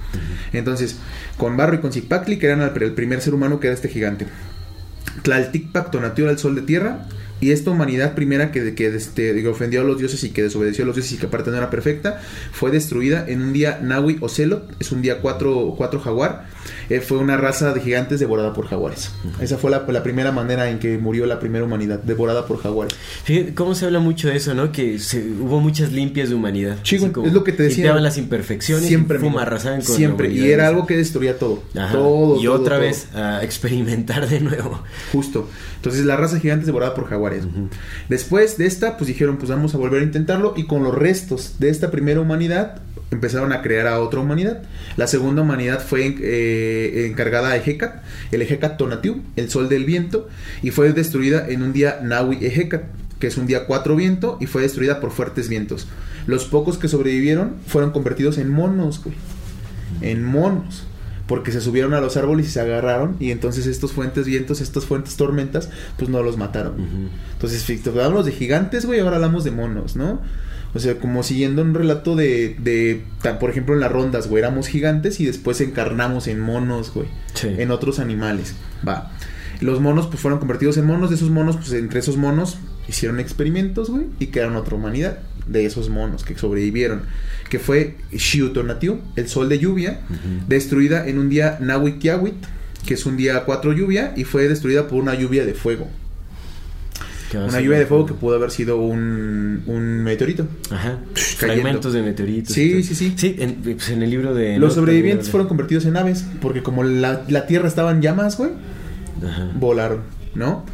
Entonces, 0.52 0.96
con 1.36 1.56
barro 1.56 1.74
y 1.74 1.78
con 1.78 1.92
Zigpactli 1.92 2.38
crearon 2.38 2.62
al- 2.62 2.82
el 2.82 2.92
primer 2.92 3.20
ser 3.20 3.34
humano 3.34 3.60
que 3.60 3.66
era 3.66 3.74
este 3.74 3.88
gigante. 3.88 4.26
Tlalticpac 5.22 5.90
Tonatiuh 5.90 6.28
el 6.28 6.38
sol 6.38 6.54
de 6.54 6.62
tierra. 6.62 7.06
Y 7.42 7.52
esta 7.52 7.70
humanidad 7.70 8.14
primera 8.14 8.52
que, 8.52 8.74
que, 8.74 8.88
este, 8.94 9.32
que 9.34 9.48
ofendió 9.48 9.80
a 9.80 9.84
los 9.84 9.96
dioses 9.96 10.22
y 10.24 10.28
que 10.28 10.42
desobedeció 10.42 10.84
a 10.84 10.86
los 10.86 10.94
dioses 10.96 11.12
y 11.12 11.16
que 11.16 11.24
aparte 11.24 11.50
no 11.50 11.56
era 11.56 11.70
perfecta, 11.70 12.20
fue 12.52 12.70
destruida 12.70 13.24
en 13.26 13.40
un 13.40 13.54
día 13.54 13.78
Nahui 13.82 14.18
Ocelot, 14.20 14.70
es 14.78 14.92
un 14.92 15.00
día 15.00 15.20
4 15.22 15.74
jaguar. 16.04 16.44
Eh, 16.91 17.01
fue 17.01 17.18
una 17.18 17.36
raza 17.36 17.72
de 17.72 17.80
gigantes 17.80 18.20
devorada 18.20 18.53
por 18.53 18.66
jaguares. 18.66 19.12
Esa 19.41 19.57
fue 19.57 19.70
la, 19.70 19.86
la 19.88 20.03
primera 20.03 20.32
manera 20.32 20.68
en 20.70 20.78
que 20.80 20.99
murió 20.99 21.24
la 21.24 21.38
primera 21.38 21.64
humanidad, 21.64 22.01
devorada 22.03 22.47
por 22.47 22.59
jaguares. 22.61 22.95
Fíjate 23.24 23.55
cómo 23.55 23.74
se 23.74 23.86
habla 23.86 24.01
mucho 24.01 24.28
de 24.28 24.36
eso, 24.36 24.55
¿no? 24.55 24.72
Que 24.72 24.99
se- 24.99 25.24
hubo 25.41 25.61
muchas 25.61 25.93
limpias 25.93 26.28
de 26.28 26.34
humanidad. 26.34 26.78
Así 26.82 26.99
como 26.99 27.26
es 27.26 27.32
lo 27.32 27.45
que 27.45 27.53
te 27.53 27.62
decía. 27.62 27.95
Las 27.95 28.18
imperfecciones 28.18 28.86
Siempre, 28.86 29.18
y 29.22 29.36
arrasaban 29.38 29.82
con 29.82 29.95
Siempre. 29.95 30.32
Y 30.32 30.51
era 30.51 30.66
algo 30.68 30.86
que 30.86 30.97
destruía 30.97 31.38
todo. 31.38 31.62
Ajá. 31.76 31.93
Todo. 31.93 32.41
y 32.41 32.45
todo, 32.45 32.55
otra 32.55 32.76
todo. 32.76 32.86
vez 32.86 33.09
a 33.14 33.43
experimentar 33.45 34.28
de 34.28 34.41
nuevo. 34.41 34.82
Justo. 35.12 35.49
Entonces 35.76 36.05
la 36.05 36.16
raza 36.16 36.41
gigante 36.41 36.62
es 36.62 36.66
devorada 36.66 36.95
por 36.95 37.07
jaguares. 37.09 37.45
Después 38.09 38.59
de 38.59 38.66
esta, 38.66 38.97
pues 38.97 39.09
dijeron, 39.09 39.36
pues 39.38 39.51
vamos 39.51 39.74
a 39.74 39.78
volver 39.78 40.01
a 40.03 40.05
intentarlo. 40.05 40.55
Y 40.57 40.66
con 40.66 40.82
los 40.82 40.95
restos 40.95 41.55
de 41.59 41.70
esta 41.70 41.91
primera 41.91 42.20
humanidad, 42.20 42.82
empezaron 43.11 43.53
a 43.53 43.62
crear 43.62 43.86
a 43.86 44.01
otra 44.01 44.20
humanidad. 44.20 44.62
La 44.97 45.07
segunda 45.07 45.43
humanidad 45.43 45.80
fue 45.84 46.16
eh, 46.20 46.79
encargada 47.06 47.50
a 47.50 47.56
Ejecat, 47.56 48.02
el 48.32 48.42
Ejecat 48.42 48.76
Tonatiuh, 48.76 49.20
el 49.36 49.50
sol 49.50 49.68
del 49.68 49.84
viento, 49.84 50.28
y 50.62 50.70
fue 50.70 50.92
destruida 50.92 51.48
en 51.48 51.62
un 51.62 51.72
día 51.72 52.00
Nahui 52.02 52.44
Ejecat, 52.44 52.84
que 53.18 53.26
es 53.26 53.36
un 53.36 53.46
día 53.46 53.66
4 53.66 53.96
viento, 53.96 54.38
y 54.40 54.46
fue 54.46 54.62
destruida 54.62 55.00
por 55.00 55.10
fuertes 55.10 55.48
vientos. 55.48 55.86
Los 56.26 56.44
pocos 56.44 56.78
que 56.78 56.88
sobrevivieron 56.88 57.56
fueron 57.66 57.90
convertidos 57.90 58.38
en 58.38 58.50
monos, 58.50 59.02
güey. 59.02 59.16
En 60.00 60.24
monos. 60.24 60.86
Porque 61.26 61.52
se 61.52 61.60
subieron 61.60 61.94
a 61.94 62.00
los 62.00 62.16
árboles 62.16 62.46
y 62.46 62.50
se 62.50 62.60
agarraron. 62.60 63.16
Y 63.20 63.30
entonces 63.30 63.66
estos 63.66 63.92
fuentes 63.92 64.26
vientos, 64.26 64.60
estas 64.60 64.84
fuentes 64.84 65.16
tormentas, 65.16 65.70
pues 65.96 66.10
no 66.10 66.22
los 66.22 66.36
mataron. 66.36 67.10
Entonces, 67.32 67.62
fíjate, 67.64 67.90
hablamos 67.90 68.26
de 68.26 68.32
gigantes, 68.32 68.84
güey, 68.84 69.00
ahora 69.00 69.16
hablamos 69.16 69.44
de 69.44 69.50
monos, 69.50 69.96
¿no? 69.96 70.20
O 70.72 70.78
sea, 70.78 70.98
como 70.98 71.22
siguiendo 71.22 71.62
un 71.62 71.74
relato 71.74 72.14
de, 72.14 72.56
de 72.58 73.02
por 73.40 73.50
ejemplo, 73.50 73.74
en 73.74 73.80
las 73.80 73.90
rondas, 73.90 74.28
güey, 74.28 74.42
éramos 74.42 74.68
gigantes 74.68 75.20
y 75.20 75.26
después 75.26 75.60
encarnamos 75.60 76.28
en 76.28 76.40
monos, 76.40 76.92
güey. 76.94 77.08
Sí. 77.34 77.48
En 77.58 77.70
otros 77.70 77.98
animales. 77.98 78.54
Va. 78.86 79.10
Los 79.60 79.80
monos, 79.80 80.06
pues 80.06 80.20
fueron 80.20 80.38
convertidos 80.38 80.76
en 80.76 80.86
monos. 80.86 81.11
De 81.11 81.16
esos 81.16 81.30
monos, 81.30 81.57
pues 81.57 81.72
entre 81.72 82.00
esos 82.00 82.16
monos 82.16 82.58
hicieron 82.88 83.20
experimentos, 83.20 83.90
güey, 83.90 84.07
y 84.18 84.28
crearon 84.28 84.57
otra 84.57 84.76
humanidad 84.76 85.18
de 85.46 85.66
esos 85.66 85.90
monos 85.90 86.24
que 86.24 86.38
sobrevivieron. 86.38 87.03
Que 87.49 87.58
fue 87.58 87.96
Xiutonatiuh, 88.16 89.00
el 89.16 89.28
sol 89.28 89.49
de 89.49 89.58
lluvia, 89.58 90.00
destruida 90.46 91.07
en 91.08 91.18
un 91.18 91.28
día 91.28 91.58
Nahuikiawit, 91.61 92.34
que 92.86 92.95
es 92.95 93.04
un 93.07 93.16
día 93.16 93.45
4 93.45 93.72
lluvia, 93.72 94.14
y 94.16 94.24
fue 94.24 94.49
destruida 94.49 94.88
por 94.88 95.03
una 95.03 95.14
lluvia 95.14 95.45
de 95.45 95.54
fuego. 95.54 95.88
Una 97.38 97.61
lluvia 97.61 97.78
de 97.78 97.86
fuego 97.86 98.07
que 98.07 98.14
pudo 98.14 98.34
haber 98.36 98.50
sido 98.50 98.78
un, 98.78 99.62
un 99.66 100.02
meteorito. 100.02 100.46
Ajá. 100.70 100.98
Cayendo. 101.14 101.36
Fragmentos 101.36 101.92
de 101.92 102.02
meteoritos. 102.02 102.52
Sí, 102.54 102.82
sí, 102.82 102.94
sí. 102.94 103.14
Sí, 103.16 103.36
en, 103.38 103.54
pues 103.57 103.88
en 103.90 104.02
el 104.02 104.11
libro 104.11 104.34
de... 104.34 104.58
Los 104.58 104.74
sobrevivientes 104.74 105.30
fueron 105.30 105.46
convertidos 105.48 105.84
en 105.86 105.96
aves, 105.96 106.24
porque 106.40 106.62
como 106.62 106.82
la, 106.84 107.22
la 107.28 107.46
tierra 107.46 107.68
estaba 107.68 107.90
en 107.92 108.02
llamas, 108.02 108.36
güey, 108.36 108.50
Ajá. 109.26 109.50
volaron, 109.54 110.00
¿no? 110.34 110.64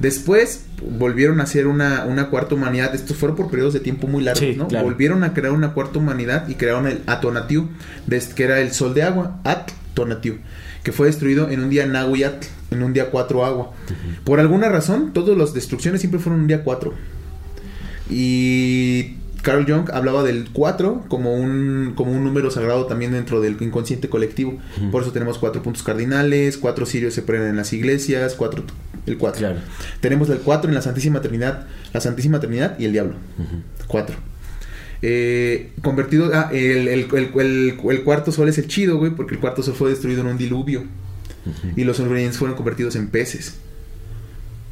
Después 0.00 0.66
volvieron 0.98 1.40
a 1.40 1.44
hacer 1.44 1.66
una, 1.66 2.04
una 2.04 2.28
cuarta 2.28 2.54
humanidad. 2.54 2.94
Estos 2.94 3.16
fueron 3.16 3.34
por 3.36 3.50
periodos 3.50 3.72
de 3.72 3.80
tiempo 3.80 4.06
muy 4.06 4.22
largos, 4.22 4.40
Sí, 4.40 4.54
¿no? 4.56 4.68
claro. 4.68 4.84
Volvieron 4.84 5.24
a 5.24 5.32
crear 5.32 5.52
una 5.54 5.72
cuarta 5.72 5.98
humanidad 5.98 6.46
y 6.48 6.54
crearon 6.54 6.86
el 6.86 7.00
Atonatiuh, 7.06 7.68
des- 8.06 8.34
que 8.34 8.44
era 8.44 8.60
el 8.60 8.72
sol 8.72 8.92
de 8.92 9.02
agua, 9.04 9.40
At-Tonatiuh, 9.44 10.36
que 10.86 10.92
fue 10.92 11.08
destruido 11.08 11.50
en 11.50 11.58
un 11.58 11.68
día 11.68 11.84
Nahuiatl, 11.84 12.46
en 12.70 12.84
un 12.84 12.92
día 12.92 13.10
4 13.10 13.44
agua. 13.44 13.72
Por 14.22 14.38
alguna 14.38 14.68
razón, 14.68 15.12
todas 15.12 15.36
las 15.36 15.52
destrucciones 15.52 16.00
siempre 16.00 16.20
fueron 16.20 16.42
un 16.42 16.46
día 16.46 16.62
4. 16.62 16.94
Y 18.08 19.16
Carl 19.42 19.66
Jung 19.66 19.90
hablaba 19.92 20.22
del 20.22 20.48
4 20.52 21.06
como 21.08 21.34
un, 21.34 21.94
como 21.96 22.12
un 22.12 22.22
número 22.22 22.52
sagrado 22.52 22.86
también 22.86 23.10
dentro 23.10 23.40
del 23.40 23.60
inconsciente 23.60 24.08
colectivo. 24.08 24.60
Por 24.92 25.02
eso 25.02 25.10
tenemos 25.10 25.38
cuatro 25.38 25.60
puntos 25.60 25.82
cardinales, 25.82 26.56
cuatro 26.56 26.86
cirios 26.86 27.14
se 27.14 27.22
prenden 27.22 27.50
en 27.50 27.56
las 27.56 27.72
iglesias, 27.72 28.36
cuatro, 28.36 28.62
el 29.06 29.18
4. 29.18 29.40
Claro. 29.40 29.58
Tenemos 30.00 30.30
el 30.30 30.38
4 30.38 30.68
en 30.68 30.74
la 30.76 30.82
Santísima 30.82 31.20
Trinidad, 31.20 31.66
la 31.92 32.00
Santísima 32.00 32.38
Trinidad 32.38 32.78
y 32.78 32.84
el 32.84 32.92
Diablo. 32.92 33.14
4. 33.88 34.14
Eh, 35.02 35.70
convertido, 35.82 36.30
ah, 36.34 36.50
el, 36.52 36.88
el- 36.88 37.06
el- 37.12 38.02
cuarto 38.04 38.32
sol 38.32 38.48
es 38.48 38.58
el 38.58 38.66
chido, 38.66 38.98
güey, 38.98 39.12
porque 39.12 39.34
el 39.34 39.40
cuarto 39.40 39.62
sol 39.62 39.74
fue 39.74 39.90
destruido 39.90 40.22
en 40.22 40.28
un 40.28 40.38
diluvio. 40.38 40.84
Y 41.76 41.84
los 41.84 41.96
sobrevivientes 41.98 42.38
fueron 42.38 42.56
convertidos 42.56 42.96
en 42.96 43.08
peces. 43.08 43.54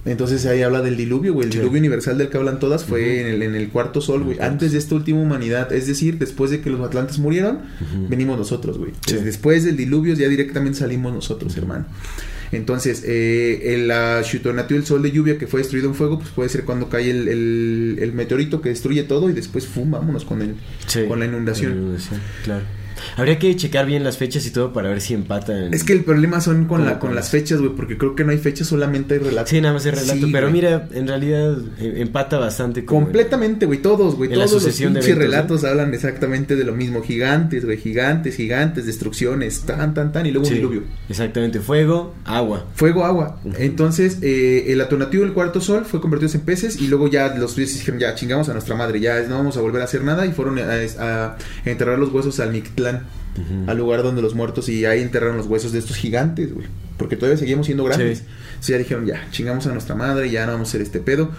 Entonces 0.07 0.45
ahí 0.45 0.61
habla 0.61 0.83
del 0.83 0.97
diluvio, 0.99 1.33
güey. 1.33 1.47
El 1.47 1.53
Sí. 1.53 1.59
diluvio 1.61 1.79
universal 1.79 2.19
del 2.19 2.29
que 2.29 2.37
hablan 2.37 2.59
todas 2.59 2.85
fue 2.85 3.21
en, 3.23 3.27
el, 3.29 3.43
en 3.43 3.55
el 3.55 3.69
cuarto 3.71 4.01
sol, 4.03 4.23
güey. 4.25 4.39
Antes 4.39 4.73
de 4.73 4.79
esta 4.79 4.95
última 4.95 5.21
humanidad. 5.21 5.73
Es 5.73 5.87
decir, 5.87 6.19
después 6.19 6.51
de 6.51 6.61
que 6.61 6.69
los 6.69 6.81
atlantes 6.83 7.19
murieron, 7.19 7.61
venimos 8.11 8.37
nosotros, 8.37 8.77
güey. 8.77 8.91
Sí. 9.07 9.17
Después 9.17 9.65
del 9.65 9.77
diluvio 9.79 10.13
ya 10.15 10.29
directamente 10.29 10.79
salimos 10.81 11.13
nosotros, 11.15 11.57
hermano. 11.57 11.87
Entonces, 12.53 13.03
eh, 13.07 13.75
el 13.75 13.89
la 13.89 14.23
Shutonatiuh, 14.23 14.77
el 14.77 14.87
sol 14.87 15.03
de 15.03 15.11
lluvia 15.13 15.39
que 15.39 15.47
fue 15.47 15.61
destruido 15.61 15.89
en 15.89 15.95
fuego, 15.95 16.19
pues 16.19 16.31
puede 16.31 16.49
ser 16.49 16.65
cuando 16.65 16.89
cae 16.89 17.11
el, 17.11 17.29
el- 17.29 17.99
el 18.01 18.13
meteorito 18.13 18.61
que 18.61 18.69
destruye 18.71 19.03
todo 19.05 19.29
y 19.31 19.33
después, 19.33 19.67
¡fum! 19.67 19.91
Vámonos 19.91 20.25
con, 20.25 20.43
el, 20.43 20.55
Sí, 20.87 21.05
con 21.09 21.19
la 21.21 21.27
inundación. 21.27 21.71
la 21.73 21.77
inundación, 21.79 22.21
claro. 22.45 22.65
Habría 23.17 23.39
que 23.39 23.55
checar 23.57 23.87
bien 23.87 24.05
las 24.05 24.17
fechas 24.19 24.47
y 24.47 24.51
todo 24.51 24.73
para 24.73 24.89
ver 24.89 25.01
si 25.01 25.15
empatan. 25.15 25.73
Es 25.75 25.85
que 25.85 25.93
el 25.93 26.05
problema 26.05 26.41
son 26.41 26.67
con, 26.67 26.79
¿Cómo 26.79 26.85
la, 26.91 26.99
con 26.99 27.15
las 27.15 27.31
fechas, 27.31 27.61
güey, 27.61 27.73
porque 27.75 27.97
creo 27.99 28.15
que 28.15 28.25
no 28.25 28.31
hay 28.33 28.39
fechas, 28.39 28.67
solamente 28.69 29.15
hay 29.15 29.21
relatos. 29.21 29.51
Sí, 29.51 29.61
nada 29.61 29.75
más 29.75 29.87
el 29.87 29.93
relato. 29.93 30.27
Sí, 30.27 30.31
pero 30.33 30.47
güey. 30.49 30.53
mira, 30.61 30.89
en 30.93 31.09
realidad 31.09 31.57
eh, 31.79 31.95
empata 31.97 32.39
bastante. 32.39 32.85
con- 32.85 33.05
Completamente, 33.05 33.67
güey, 33.67 33.81
todos, 33.83 34.15
güey, 34.17 34.31
todos 34.31 34.53
los 34.53 34.65
de 34.65 34.71
pinches 34.89 35.17
relatos 35.17 35.65
hablan 35.65 35.93
exactamente 35.95 36.57
de 36.57 36.65
lo 36.65 36.73
mismo. 36.75 37.03
Gigantes, 37.03 37.65
güey, 37.65 37.79
gigantes, 37.79 38.37
gigantes, 38.37 38.87
destrucciones, 38.87 39.61
tan, 39.63 39.95
tan, 39.95 40.13
tan, 40.13 40.27
y 40.27 40.31
luego 40.31 40.47
Sí, 40.47 40.55
un 40.55 40.59
diluvio. 40.59 40.83
Exactamente. 41.09 41.61
Fuego, 41.61 42.15
agua. 42.25 42.67
Fuego, 42.75 43.05
agua. 43.05 43.41
Entonces, 43.59 44.19
eh, 44.23 44.67
el 44.69 44.81
atonativo 44.81 45.25
del 45.25 45.33
cuarto 45.33 45.61
sol 45.61 45.85
fue 45.85 46.01
convertido 46.01 46.31
en 46.35 46.41
peces 46.41 46.81
y 46.81 46.87
luego 46.89 47.09
ya 47.09 47.35
los 47.37 47.55
dioses 47.57 47.79
dijeron, 47.79 48.01
ya 48.01 48.15
chingamos 48.15 48.49
a 48.49 48.53
nuestra 48.53 48.75
madre, 48.75 49.01
ya 49.01 49.21
no 49.23 49.37
vamos 49.37 49.57
a 49.57 49.61
volver 49.61 49.83
a 49.83 49.85
hacer 49.85 50.03
nada 50.03 50.27
y 50.27 50.33
fueron 50.33 50.59
a, 50.59 50.65
a 50.99 51.37
enterrar 51.65 51.99
los 51.99 52.13
huesos 52.13 52.41
al 52.41 52.53
Mictlán, 52.53 52.75
al 52.87 53.77
lugar 53.77 54.03
donde 54.03 54.23
los 54.23 54.35
muertos 54.35 54.69
y 54.69 54.85
ahí 54.85 55.03
enterraron 55.03 55.37
los 55.37 55.47
huesos 55.47 55.73
de 55.73 55.79
estos 55.81 55.97
gigantes, 55.97 56.55
güey. 56.55 56.67
Porque 56.97 57.17
todavía 57.17 57.37
seguimos 57.39 57.67
siendo 57.67 57.85
grandes. 57.85 58.19
Sí. 58.19 58.25
Entonces 58.49 58.69
ya 58.69 58.79
dijeron, 58.79 59.07
ya, 59.07 59.27
chingamos 59.31 59.67
a 59.67 59.73
nuestra 59.73 59.95
madre, 59.95 60.31
ya 60.31 60.47
no 60.47 60.53
vamos 60.53 60.69
a 60.69 60.71
hacer 60.71 60.81
este 60.83 61.01
pedo. 61.01 61.31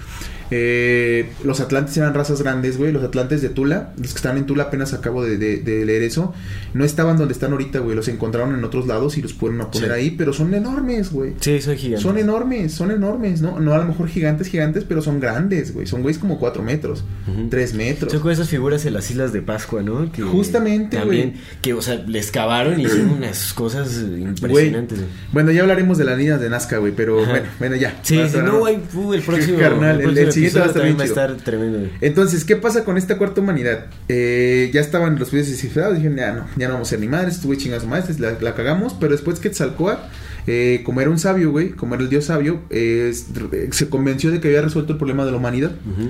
Eh, 0.51 1.31
los 1.43 1.59
atlantes 1.59 1.97
eran 1.97 2.13
razas 2.13 2.39
grandes, 2.41 2.77
güey. 2.77 2.91
Los 2.91 3.03
atlantes 3.03 3.41
de 3.41 3.49
Tula, 3.49 3.93
los 3.97 4.11
que 4.11 4.17
están 4.17 4.37
en 4.37 4.45
Tula, 4.45 4.63
apenas 4.65 4.93
acabo 4.93 5.23
de, 5.23 5.37
de- 5.39 5.57
de 5.57 5.85
leer 5.85 6.03
eso, 6.03 6.33
no 6.75 6.85
estaban 6.85 7.17
donde 7.17 7.33
están 7.33 7.51
ahorita, 7.53 7.79
güey. 7.79 7.95
Los 7.95 8.07
encontraron 8.09 8.53
en 8.53 8.63
otros 8.63 8.85
lados 8.85 9.17
y 9.17 9.23
los 9.23 9.33
fueron 9.33 9.59
a 9.61 9.71
poner 9.71 9.89
Sí. 9.89 9.95
ahí, 9.95 10.11
pero 10.11 10.33
son 10.33 10.53
enormes, 10.53 11.11
güey. 11.11 11.33
Sí, 11.39 11.59
son 11.61 11.75
gigantes. 11.75 12.03
Son 12.03 12.17
enormes, 12.19 12.73
son 12.73 12.91
enormes, 12.91 13.41
¿no? 13.41 13.59
No 13.59 13.73
a 13.73 13.79
lo 13.79 13.85
mejor 13.85 14.07
gigantes, 14.07 14.47
gigantes, 14.47 14.83
pero 14.87 15.01
son 15.01 15.19
grandes, 15.19 15.73
güey. 15.73 15.87
Son 15.87 16.03
güeyes 16.03 16.19
como 16.19 16.37
4 16.37 16.61
metros, 16.61 17.03
Ujú. 17.27 17.47
3 17.49 17.73
metros. 17.73 18.11
Son 18.11 18.21
como 18.21 18.31
esas 18.31 18.47
figuras 18.49 18.85
en 18.85 18.93
las 18.93 19.09
islas 19.09 19.33
de 19.33 19.41
Pascua, 19.41 19.81
¿no? 19.81 20.11
Que 20.11 20.21
Justamente, 20.21 20.97
También, 20.97 21.31
güey. 21.31 21.41
que, 21.63 21.73
o 21.73 21.81
sea, 21.81 21.95
le 21.95 22.19
excavaron 22.19 22.79
y 22.79 22.83
hicieron 22.85 23.09
unas 23.09 23.51
cosas 23.53 23.97
impresionantes. 23.97 24.99
güey. 24.99 25.09
Bueno, 25.33 25.44
ya 25.51 25.61
hablaremos 25.61 25.97
de 25.97 26.05
las 26.05 26.17
líneas 26.17 26.39
de 26.41 26.49
Nazca, 26.49 26.77
güey, 26.77 26.93
pero 26.95 27.21
Ajá. 27.21 27.29
bueno, 27.31 27.45
bueno, 27.59 27.75
ya. 27.75 27.97
Sí, 28.03 28.17
estar- 28.19 28.43
no, 28.43 28.59
güey, 28.59 28.77
uh, 28.93 29.13
el 29.13 29.21
próximo. 29.25 29.57
Carnal, 29.59 30.01
el- 30.01 30.17
el 30.17 30.31
siguiente 30.31 30.59
va 30.59 30.65
a 30.65 30.67
estar 30.67 30.81
también 30.81 30.97
bien 30.97 30.99
va 30.99 31.03
a 31.11 31.13
chido. 31.15 31.25
estar 31.35 31.45
tremendo. 31.45 31.77
güey. 31.79 31.91
Entonces, 32.01 32.45
¿qué 32.45 32.55
pasa 32.55 32.83
con 32.83 32.97
esta 32.97 33.17
cuarta 33.17 33.41
humanidad? 33.41 33.85
Eh, 34.09 34.69
ya 34.73 34.81
estaban 34.81 35.17
los 35.19 35.29
jueces 35.29 35.51
descifrados, 35.51 35.95
dijeron, 35.95 36.17
ya 36.17 36.33
no, 36.33 36.45
ya 36.55 36.67
no 36.67 36.73
vamos 36.75 36.87
a 36.87 36.91
ser 36.91 36.99
ni 36.99 37.07
madres, 37.07 37.35
estuve 37.35 37.57
chingas 37.57 37.81
su 37.83 37.87
madre, 37.87 38.13
la, 38.19 38.37
la 38.39 38.55
cagamos, 38.55 38.93
pero 38.99 39.11
después 39.11 39.39
que 39.39 39.49
Tzalcoatl, 39.49 40.01
eh, 40.47 40.81
como 40.85 41.01
era 41.01 41.09
un 41.09 41.17
sabio, 41.19 41.51
güey, 41.51 41.69
como 41.69 41.95
era 41.95 42.03
el 42.03 42.09
dios 42.09 42.25
sabio, 42.25 42.61
eh, 42.69 43.07
es- 43.11 43.25
se 43.71 43.89
convenció 43.89 44.31
de 44.31 44.39
que 44.39 44.47
había 44.49 44.61
resuelto 44.61 44.93
el 44.93 44.97
problema 44.97 45.25
de 45.25 45.31
la 45.31 45.37
humanidad. 45.37 45.71
Ujú. 45.91 46.09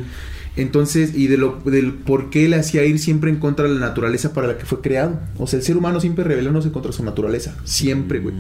Entonces, 0.58 1.14
y 1.16 1.28
de 1.28 1.38
lo, 1.38 1.60
del 1.66 1.94
por 1.94 2.30
qué 2.30 2.48
le 2.48 2.56
hacía 2.56 2.86
ir 2.86 2.98
siempre 3.00 3.30
en 3.30 3.38
contra 3.38 3.68
de 3.68 3.74
la 3.74 3.80
naturaleza 3.82 4.32
para 4.34 4.48
la 4.48 4.58
que 4.58 4.66
fue 4.66 4.80
creado. 4.82 5.20
O 5.38 5.48
sea, 5.48 5.60
el 5.60 5.66
ser 5.66 5.76
humano 5.76 6.00
siempre 6.00 6.24
rebelándose 6.24 6.72
contra 6.72 6.92
su 6.94 7.04
naturaleza. 7.04 7.56
Siempre, 7.66 8.20
güey. 8.20 8.36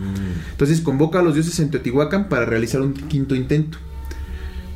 Entonces 0.51 0.79
convoca 0.81 1.19
a 1.19 1.21
los 1.23 1.33
dioses 1.33 1.59
en 1.59 1.71
Teotihuacán 1.71 2.29
para 2.29 2.45
realizar 2.45 2.81
un 2.81 2.93
quinto 2.93 3.35
intento. 3.35 3.77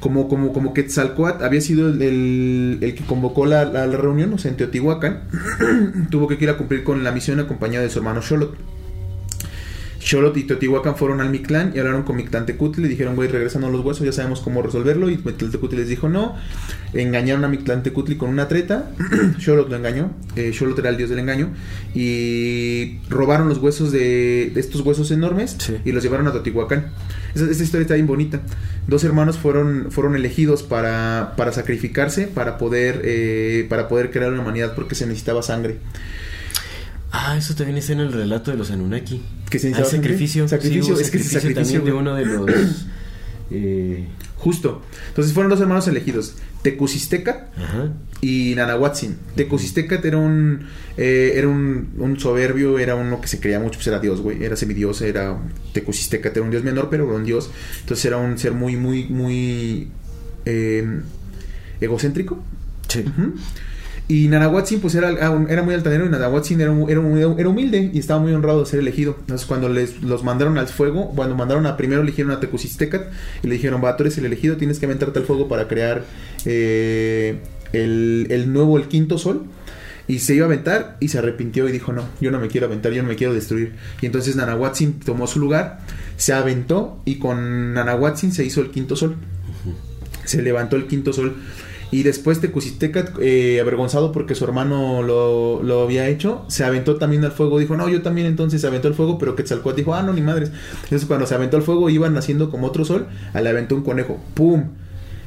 Como, 0.02 0.30
como, 0.30 0.54
como 0.54 0.74
Quetzalcoatl 0.74 1.44
había 1.44 1.60
sido 1.60 1.90
el, 1.90 2.02
el- 2.02 2.78
el 2.82 2.96
que 2.96 3.04
convocó 3.04 3.46
la, 3.46 3.66
la- 3.66 3.86
la 3.86 3.98
reunión, 3.98 4.34
o 4.34 4.38
sea, 4.38 4.50
en 4.52 4.56
Teotihuacán, 4.58 5.24
tuvo 6.10 6.28
que 6.28 6.38
ir 6.42 6.50
a 6.50 6.58
cumplir 6.58 6.84
con 6.86 7.04
la 7.04 7.12
misión 7.12 7.40
acompañado 7.40 7.84
de 7.84 7.90
su 7.90 8.00
hermano 8.00 8.22
Xolotl. 8.22 8.56
Xolotl 10.00 10.40
y 10.40 10.44
Teotihuacán 10.44 10.96
fueron 10.96 11.22
al 11.22 11.30
Mictlán 11.30 11.74
y 11.76 11.80
hablaron 11.80 12.04
con 12.04 12.16
Mictlantecutli. 12.16 12.84
Le 12.84 12.90
dijeron, 12.90 13.16
güey, 13.16 13.30
regresando 13.30 13.70
los 13.70 13.84
huesos, 13.84 14.06
ya 14.06 14.12
sabemos 14.12 14.40
cómo 14.42 14.62
resolverlo. 14.62 15.10
Y 15.10 15.18
Mictlantecutli 15.18 15.78
les 15.78 15.88
dijo 15.90 16.10
no. 16.10 16.36
Engañaron 16.94 17.44
a 17.44 17.48
Mictlantecutli 17.48 18.16
con 18.16 18.30
una 18.30 18.48
treta. 18.48 18.92
Xolotl 19.40 19.72
lo 19.72 19.78
engañó. 19.78 20.12
Eh, 20.36 20.54
era 20.78 20.90
el 20.90 20.98
dios 20.98 21.10
del 21.10 21.20
engaño. 21.20 21.50
Y 21.94 23.00
robaron 23.10 23.50
los 23.50 23.58
huesos 23.58 23.92
de, 23.92 24.52
de 24.54 24.60
estos 24.60 24.82
huesos 24.82 25.12
enormes 25.12 25.56
Sí. 25.60 25.78
y 25.84 25.92
los 25.92 26.04
llevaron 26.04 26.28
a 26.28 26.32
Teotihuacán. 26.32 26.92
Esa, 27.36 27.64
historia 27.64 27.82
está 27.82 27.96
bien 27.96 28.08
bonita. 28.08 28.42
Dos 28.88 29.04
hermanos 29.04 29.38
fueron, 29.38 29.88
fueron 29.92 30.16
elegidos 30.16 30.64
para, 30.64 31.34
para 31.38 31.52
sacrificarse, 31.52 32.28
para 32.28 32.58
poder, 32.58 33.02
eh, 33.04 33.66
para 33.70 33.88
poder 33.88 34.12
crear 34.12 34.32
una 34.32 34.42
humanidad 34.42 34.74
porque 34.76 34.96
se 34.96 35.06
necesitaba 35.06 35.44
sangre. 35.44 35.78
Ah, 37.12 37.36
eso 37.38 37.56
también 37.56 37.78
está 37.78 37.94
en 37.94 38.02
el 38.02 38.14
relato 38.14 38.52
de 38.52 38.58
los 38.58 38.72
Anunnaki. 38.72 39.22
¿Que 39.50 39.60
se 39.60 39.74
Ah, 39.74 39.84
sacrificio. 39.84 40.48
Sacrificio, 40.48 40.96
Sí, 40.96 41.02
es 41.02 41.10
que 41.12 41.18
ese 41.18 41.30
sacrificio 41.30 41.40
sacrificio, 41.42 41.80
también 41.80 41.86
de 41.86 41.94
uno 41.94 42.16
de 42.16 42.26
los... 42.26 42.86
eh, 43.52 44.08
Justo. 44.40 44.82
Entonces 45.10 45.34
fueron 45.34 45.50
dos 45.50 45.60
hermanos 45.60 45.88
elegidos. 45.88 46.36
Tecusisteca 46.62 47.50
ajá. 47.58 47.92
y 48.22 48.54
Nanahuatzin. 48.56 49.18
Tecusistecat 49.36 50.04
era 50.06 50.18
un 50.18 50.66
eh, 50.98 51.34
era 51.36 51.48
un, 51.50 51.90
un 51.98 52.20
soberbio, 52.20 52.80
era 52.80 52.96
uno 52.96 53.20
que 53.20 53.28
se 53.28 53.40
creía 53.40 53.60
mucho, 53.60 53.76
pues 53.80 53.88
era 53.88 54.00
dios, 54.00 54.22
güey, 54.22 54.44
era 54.44 54.56
semidios, 54.56 55.02
era 55.02 55.38
Tecusistecat 55.74 56.36
era 56.36 56.46
un 56.46 56.52
dios 56.52 56.64
menor, 56.64 56.90
pero 56.90 57.06
era 57.06 57.16
un 57.16 57.26
dios. 57.26 57.50
Entonces 57.82 58.06
era 58.06 58.18
un 58.18 58.38
ser 58.38 58.54
muy, 58.54 58.78
muy, 58.78 59.06
muy 59.08 59.90
eh, 60.46 61.02
egocéntrico. 61.82 62.42
Sí. 62.88 63.02
Ujú. 63.02 63.34
Y 64.12 64.28
Nanahuatzin, 64.28 64.82
pues 64.82 64.96
era, 64.96 65.10
ah, 65.22 65.46
era 65.48 65.62
muy 65.62 65.76
altanero 65.76 66.04
y 66.04 66.10
Nanahuatzin 66.10 66.60
era, 66.60 66.74
era, 66.88 67.02
era 67.38 67.50
humilde 67.50 67.92
y 67.94 68.00
estaba 68.00 68.20
muy 68.20 68.34
honrado 68.34 68.62
de 68.62 68.66
ser 68.66 68.80
elegido. 68.80 69.16
Entonces, 69.20 69.46
cuando 69.46 69.70
les, 69.70 70.02
los 70.02 70.24
mandaron 70.24 70.58
al 70.58 70.68
fuego, 70.68 71.12
cuando 71.16 71.36
mandaron 71.36 71.68
a 71.68 71.78
primero 71.78 72.02
eligieron 72.02 72.34
a 72.34 72.40
Tecusistecat 72.40 73.04
y 73.44 73.48
le 73.48 73.54
dijeron, 73.54 73.84
va, 73.84 73.96
tú 73.96 74.02
eres 74.02 74.18
el 74.18 74.26
elegido, 74.26 74.58
tienes 74.58 74.80
que 74.80 74.88
aventarte 74.88 75.20
al 75.20 75.26
fuego 75.26 75.48
para 75.48 75.68
crear 75.68 76.06
eh, 76.46 77.40
el, 77.72 78.26
el 78.32 78.52
nuevo, 78.52 78.80
el 78.80 78.88
quinto 78.88 79.20
sol. 79.20 79.46
Y 80.08 80.18
se 80.18 80.34
iba 80.34 80.46
a 80.46 80.48
aventar 80.48 80.98
y 81.00 81.10
se 81.10 81.20
arrepintió 81.20 81.70
y 81.70 81.72
dijo, 81.72 81.94
no, 81.94 82.04
yo 82.20 82.32
no 82.32 82.40
me 82.40 82.48
quiero 82.48 82.66
aventar, 82.66 82.92
yo 82.94 83.04
no 83.04 83.10
me 83.10 83.16
quiero 83.16 83.32
destruir. 83.32 83.74
Y 84.02 84.08
entonces 84.08 84.36
Nanahuatzin 84.36 85.02
tomó 85.02 85.28
su 85.28 85.40
lugar, 85.40 85.82
se 86.18 86.34
aventó 86.34 87.00
y 87.06 87.20
con 87.20 87.76
Nanahuatzin 87.76 88.32
se 88.32 88.44
hizo 88.44 88.62
el 88.62 88.72
quinto 88.72 88.96
sol. 88.96 89.18
Se 90.26 90.42
levantó 90.42 90.78
el 90.78 90.88
quinto 90.88 91.14
sol. 91.14 91.36
Y 91.92 92.04
después 92.04 92.40
Tecusistecat, 92.40 93.18
eh, 93.20 93.60
avergonzado 93.60 94.12
porque 94.12 94.36
su 94.36 94.44
hermano 94.46 95.02
lo, 95.02 95.64
lo 95.64 95.82
había 95.82 96.08
hecho, 96.08 96.46
se 96.48 96.64
aventó 96.64 96.98
también 96.98 97.26
al 97.26 97.32
fuego. 97.32 97.58
Dijo, 97.58 97.76
no, 97.76 97.90
yo 97.90 98.02
también 98.04 98.28
entonces 98.28 98.62
se 98.62 98.68
aventó 98.68 98.88
al 98.88 98.94
fuego, 98.94 99.18
pero 99.18 99.36
Quetzalcóatl 99.36 99.78
dijo, 99.78 99.96
ah, 99.96 100.04
no, 100.04 100.14
ni 100.14 100.22
madres. 100.22 100.52
Entonces 100.84 101.08
cuando 101.08 101.26
se 101.26 101.34
aventó 101.36 101.58
al 101.58 101.64
fuego 101.64 101.90
iban 101.90 102.14
naciendo 102.14 102.52
como 102.52 102.68
otro 102.68 102.86
sol, 102.86 103.08
a 103.34 103.42
le 103.42 103.50
aventó 103.50 103.76
un 103.76 103.82
conejo. 103.84 104.20
¡Pum! 104.36 104.66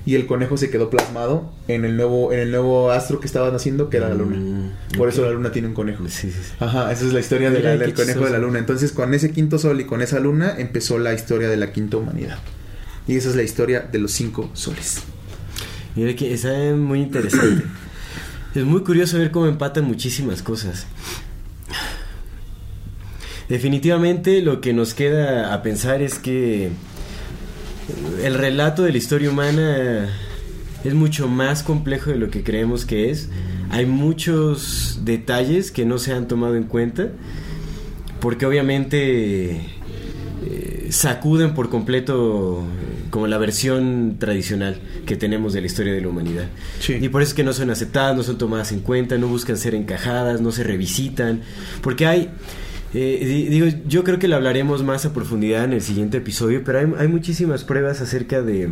Y 0.05 0.17
el 0.17 0.27
conejo 0.27 0.57
se 0.57 0.69
quedó 0.69 0.91
plasmado 0.91 1.53
en 1.69 1.85
el 1.85 1.97
nuevo, 1.97 2.33
en 2.33 2.41
el 2.41 2.51
nuevo 2.51 2.91
astro 2.91 3.21
que 3.21 3.27
estaba 3.27 3.51
naciendo, 3.53 3.89
que 3.89 3.99
era 3.99 4.09
la 4.09 4.17
luna. 4.17 4.37
Mm, 4.37 4.97
Por 4.99 5.09
eso 5.09 5.23
la 5.23 5.31
luna 5.31 5.53
tiene 5.53 5.69
un 5.69 5.75
conejo. 5.75 6.03
Sí, 6.09 6.31
sí, 6.31 6.39
sí. 6.43 6.53
Ajá, 6.59 6.91
esa 6.91 7.07
es 7.07 7.13
la 7.13 7.21
historia 7.21 7.51
de 7.51 7.59
Mira, 7.59 7.71
la- 7.75 7.79
del 7.85 7.95
conejo 7.95 8.25
de 8.25 8.31
la 8.31 8.39
luna. 8.39 8.59
Entonces, 8.59 8.91
con 8.91 9.15
ese 9.15 9.31
quinto 9.31 9.59
sol 9.61 9.81
y 9.81 9.85
con 9.85 10.03
esa 10.03 10.19
luna 10.19 10.55
empezó 10.59 10.99
la 10.99 11.13
historia 11.15 11.49
de 11.49 11.57
la 11.57 11.73
quinta 11.73 11.99
humanidad. 11.99 12.39
Y 13.07 13.17
esa 13.17 13.31
es 13.31 13.37
la 13.37 13.43
historia 13.45 13.81
de 13.93 13.99
los 14.01 14.11
cinco 14.13 14.51
soles. 14.55 15.03
Mira 15.95 16.15
que 16.17 16.33
está 16.33 16.75
muy 16.75 17.01
interesante. 17.01 17.65
es 18.55 18.65
muy 18.65 18.83
curioso 18.83 19.19
ver 19.19 19.31
cómo 19.31 19.47
empatan 19.47 19.85
muchísimas 19.85 20.43
cosas. 20.43 20.87
Definitivamente 23.49 24.41
lo 24.41 24.61
que 24.61 24.73
nos 24.73 24.95
queda 24.95 25.53
a 25.53 25.63
pensar 25.63 26.01
es 26.01 26.19
que 26.19 26.71
el 28.23 28.35
relato 28.35 28.85
de 28.85 28.93
la 28.93 28.99
historia 28.99 29.31
humana 29.31 30.09
es 30.85 30.95
mucho 30.95 31.29
más 31.29 31.63
complejo 31.63 32.11
de 32.11 32.17
lo 32.17 32.31
que 32.31 32.43
creemos 32.43 32.87
que 32.87 33.11
es. 33.11 33.29
Hay 33.71 33.87
muchos 33.87 35.01
detalles 35.05 35.71
que 35.71 35.85
no 35.85 35.99
se 35.99 36.13
han 36.13 36.29
tomado 36.29 36.57
en 36.57 36.65
cuenta 36.65 37.11
porque 38.21 38.47
obviamente 38.47 39.61
sacuden 40.93 41.55
por 41.55 41.71
completo 41.71 42.61
eh, 42.61 43.05
como 43.11 43.27
la 43.27 43.39
versión 43.39 44.17
tradicional 44.19 44.79
que 45.07 45.17
tenemos 45.17 45.55
de 45.55 45.61
la 45.63 45.67
historia 45.67 45.93
de 45.95 46.01
la 46.03 46.09
humanidad. 46.09 46.45
Sí. 46.81 46.99
Y 47.01 47.09
por 47.09 47.23
eso 47.23 47.31
es 47.31 47.35
que 47.35 47.45
no 47.45 47.53
son 47.53 47.71
aceptadas, 47.71 48.15
no 48.15 48.23
son 48.23 48.37
tomadas 48.37 48.73
en 48.73 48.81
cuenta, 48.81 49.17
no 49.17 49.27
buscan 49.27 49.57
ser 49.57 49.75
encajadas, 49.75 50.41
no 50.41 50.53
se 50.53 50.63
revisitan, 50.65 51.41
porque 51.83 52.07
hay... 52.07 52.31
eh, 52.95 53.25
di- 53.27 53.49
digo, 53.49 53.67
yo 53.89 54.05
creo 54.05 54.19
que 54.19 54.29
lo 54.29 54.37
hablaremos 54.37 54.83
más 54.83 55.07
a 55.07 55.15
profundidad 55.15 55.65
en 55.65 55.73
el 55.73 55.81
siguiente 55.81 56.19
episodio, 56.19 56.63
pero 56.63 56.81
hay, 56.81 56.87
hay 56.99 57.09
muchísimas 57.09 57.65
pruebas 57.65 58.03
acerca 58.03 58.43
de, 58.43 58.69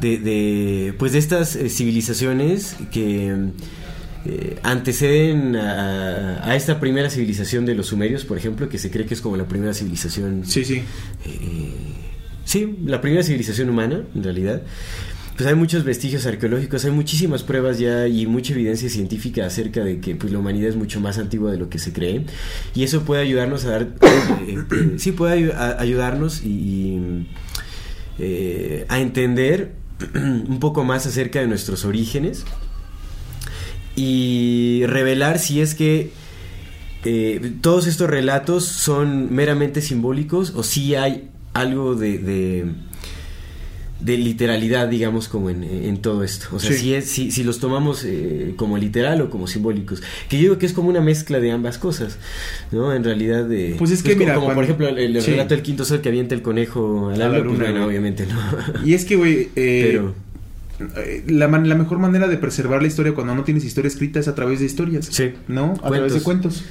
de, 0.00 0.18
de, 0.18 0.94
pues 0.98 1.12
de 1.12 1.18
estas 1.18 1.54
eh, 1.54 1.68
civilizaciones 1.68 2.76
que 2.90 3.36
eh, 4.26 4.58
anteceden 4.62 5.56
a, 5.56 6.48
a 6.48 6.56
esta 6.56 6.78
primera 6.80 7.08
civilización 7.10 7.64
de 7.66 7.74
los 7.74 7.86
sumerios, 7.88 8.24
por 8.24 8.36
ejemplo, 8.38 8.68
que 8.68 8.78
se 8.78 8.90
cree 8.90 9.06
que 9.06 9.14
es 9.14 9.20
como 9.20 9.36
la 9.36 9.46
primera 9.48 9.72
civilización 9.74 10.42
Sí, 10.44 10.64
sí. 10.64 10.82
eh, 11.24 11.72
sí, 12.44 12.76
la 12.84 13.00
primera 13.00 13.22
civilización 13.22 13.70
humana, 13.70 14.02
en 14.14 14.22
realidad. 14.22 14.62
Pues 15.36 15.48
hay 15.48 15.54
muchos 15.54 15.84
vestigios 15.84 16.26
arqueológicos, 16.26 16.84
hay 16.84 16.90
muchísimas 16.90 17.42
pruebas 17.44 17.78
ya 17.78 18.06
y 18.06 18.26
mucha 18.26 18.52
evidencia 18.52 18.90
científica 18.90 19.46
acerca 19.46 19.82
de 19.82 19.98
que 19.98 20.14
pues, 20.14 20.30
la 20.32 20.38
humanidad 20.38 20.68
es 20.68 20.76
mucho 20.76 21.00
más 21.00 21.16
antigua 21.16 21.50
de 21.50 21.56
lo 21.56 21.70
que 21.70 21.78
se 21.78 21.94
cree. 21.94 22.26
Y 22.74 22.82
eso 22.82 23.04
puede 23.04 23.22
ayudarnos 23.22 23.64
a 23.64 23.70
dar. 23.70 23.88
eh, 24.46 24.58
sí, 24.98 25.12
puede 25.12 25.50
a- 25.54 25.80
ayudarnos 25.80 26.42
y. 26.44 26.98
y, 28.18 28.84
a 28.88 29.00
entender 29.00 29.72
un 30.14 30.58
poco 30.60 30.84
más 30.84 31.06
acerca 31.06 31.40
de 31.40 31.46
nuestros 31.46 31.86
orígenes 31.86 32.44
y 33.96 34.82
revelar 34.86 35.38
si 35.38 35.60
es 35.60 35.74
que 35.74 36.10
eh, 37.04 37.52
todos 37.60 37.86
estos 37.86 38.08
relatos 38.10 38.64
son 38.64 39.34
meramente 39.34 39.80
simbólicos 39.80 40.52
o 40.54 40.62
si 40.62 40.94
hay 40.94 41.28
algo 41.54 41.94
de, 41.94 42.18
de, 42.18 42.64
de 44.00 44.16
literalidad, 44.18 44.86
digamos, 44.88 45.28
como 45.28 45.50
en, 45.50 45.64
en 45.64 45.96
todo 46.02 46.22
esto. 46.24 46.46
O 46.52 46.58
sea, 46.60 46.70
Sí. 46.72 46.78
si, 46.78 46.94
es, 46.94 47.06
si, 47.06 47.30
si 47.30 47.42
los 47.42 47.58
tomamos 47.58 48.04
eh, 48.04 48.54
como 48.56 48.78
literal 48.78 49.20
o 49.22 49.30
como 49.30 49.46
simbólicos. 49.46 50.02
Que 50.28 50.36
yo 50.36 50.42
digo 50.42 50.58
que 50.58 50.66
es 50.66 50.72
como 50.72 50.88
una 50.88 51.00
mezcla 51.00 51.40
de 51.40 51.50
ambas 51.50 51.78
cosas, 51.78 52.18
¿no? 52.70 52.92
En 52.94 53.02
realidad 53.02 53.44
de... 53.44 53.74
Pues 53.78 53.90
es 53.90 54.02
que, 54.02 54.10
como- 54.12 54.20
mira, 54.24 54.34
Como, 54.36 54.54
por 54.54 54.64
ejemplo 54.64 54.88
el, 54.88 54.98
el 55.16 55.22
Sí. 55.22 55.32
relato 55.32 55.54
del 55.54 55.62
quinto 55.62 55.84
sol 55.84 56.00
que 56.00 56.08
avienta 56.10 56.34
el 56.34 56.42
conejo 56.42 57.08
a 57.12 57.16
la, 57.16 57.26
A 57.26 57.28
la 57.30 57.38
luna, 57.38 57.56
pues, 57.58 57.70
bueno, 57.72 57.86
obviamente 57.86 58.26
no. 58.26 58.86
Y 58.86 58.94
es 58.94 59.04
que, 59.04 59.16
güey, 59.16 59.48
eh, 59.56 59.88
Pero... 59.90 60.14
eh, 60.96 61.24
la, 61.28 61.48
man- 61.48 61.68
la 61.68 61.74
mejor 61.74 61.98
manera 61.98 62.26
de 62.28 62.36
preservar 62.36 62.80
la 62.82 62.88
historia 62.88 63.14
cuando 63.14 63.34
no 63.34 63.44
tienes 63.44 63.64
historia 63.64 63.88
escrita 63.88 64.20
es 64.20 64.28
a 64.28 64.34
través 64.34 64.60
de 64.60 64.66
historias. 64.66 65.06
Sí. 65.06 65.32
¿No? 65.48 65.74
A 65.82 65.90
través 65.90 66.14
de 66.14 66.20
cuentos. 66.22 66.64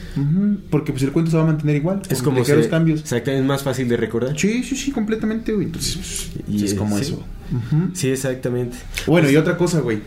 Porque 0.70 0.92
pues 0.92 1.04
el 1.04 1.12
cuento 1.12 1.32
se 1.32 1.38
va 1.38 1.44
a 1.44 1.48
mantener 1.48 1.76
igual. 1.76 2.02
Es 2.10 2.22
como 2.22 2.44
se- 2.44 2.70
cambios. 2.70 3.00
Exacto, 3.02 3.32
es 3.32 3.44
más 3.44 3.64
fácil 3.64 3.88
de 3.90 3.98
recordar. 3.98 4.38
Sí, 4.38 4.64
sí, 4.64 4.76
sí, 4.76 4.92
completamente, 4.92 5.54
güey. 5.54 5.68
Entonces, 5.68 6.30
pues, 6.46 6.62
Y, 6.62 6.66
es 6.66 6.74
como 6.74 6.98
sí. 6.98 7.04
eso. 7.04 7.24
Sí, 7.94 8.10
exactamente. 8.10 8.78
Bueno, 9.08 9.30
y 9.30 9.36
otra 9.38 9.58
cosa, 9.58 9.80
güey. 9.82 10.00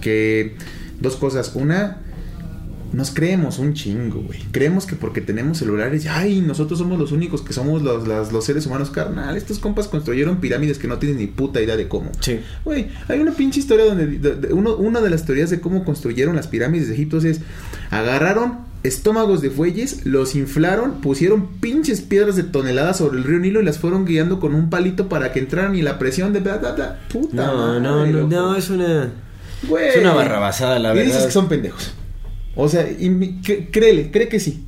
Que 0.00 0.56
dos 1.00 1.16
cosas. 1.16 1.52
Una, 1.54 1.98
nos 2.92 3.10
creemos 3.12 3.58
un 3.58 3.74
chingo, 3.74 4.20
güey. 4.22 4.40
Creemos 4.52 4.86
que 4.86 4.96
porque 4.96 5.20
tenemos 5.20 5.58
celulares, 5.58 6.06
ay, 6.08 6.40
nosotros 6.40 6.78
somos 6.78 6.98
los 6.98 7.12
únicos 7.12 7.42
que 7.42 7.52
somos 7.52 7.82
los, 7.82 8.06
los 8.32 8.44
seres 8.44 8.66
humanos 8.66 8.90
carnal. 8.90 9.36
Estos 9.36 9.58
compas 9.58 9.88
construyeron 9.88 10.38
pirámides 10.40 10.78
que 10.78 10.88
no 10.88 10.98
tienen 10.98 11.18
ni 11.18 11.26
puta 11.26 11.60
idea 11.60 11.76
de 11.76 11.88
cómo. 11.88 12.10
Sí. 12.20 12.40
Güey, 12.64 12.88
hay 13.08 13.20
una 13.20 13.32
pinche 13.32 13.60
historia 13.60 13.84
donde 13.86 14.06
de- 14.06 14.34
de- 14.36 14.52
uno- 14.52 14.76
una 14.76 15.00
de 15.00 15.10
las 15.10 15.24
teorías 15.24 15.50
de 15.50 15.60
cómo 15.60 15.84
construyeron 15.84 16.36
las 16.36 16.46
pirámides 16.48 16.88
de 16.88 16.94
Egipto 16.94 17.18
es 17.18 17.40
agarraron 17.90 18.68
estómagos 18.82 19.42
de 19.42 19.50
fuelles, 19.50 20.06
los 20.06 20.34
inflaron, 20.34 21.00
pusieron 21.02 21.48
pinches 21.60 22.00
piedras 22.00 22.36
de 22.36 22.44
toneladas 22.44 22.96
sobre 22.98 23.18
el 23.18 23.24
río 23.24 23.38
Nilo 23.38 23.60
y 23.60 23.64
las 23.64 23.78
fueron 23.78 24.06
guiando 24.06 24.40
con 24.40 24.54
un 24.54 24.70
palito 24.70 25.08
para 25.08 25.32
que 25.32 25.40
entraran 25.40 25.76
y 25.76 25.82
la 25.82 25.98
presión 25.98 26.32
de 26.32 26.40
bla 26.40 26.56
bla 26.56 26.72
bla. 26.72 26.98
Puta 27.12 27.36
No, 27.36 27.78
no, 27.78 27.96
madre, 27.98 28.12
no, 28.12 28.26
no, 28.26 28.56
es 28.56 28.70
una... 28.70 29.12
Güey. 29.68 29.88
Es 29.90 29.96
una 29.98 30.14
barrabasada, 30.14 30.78
la 30.78 30.92
y 30.92 30.96
verdad. 30.96 31.06
dices 31.12 31.26
que 31.26 31.32
son 31.32 31.48
pendejos. 31.48 31.92
O 32.56 32.68
sea, 32.68 32.88
y 32.90 33.40
créele, 33.70 34.10
cree 34.10 34.28
que 34.28 34.40
sí. 34.40 34.64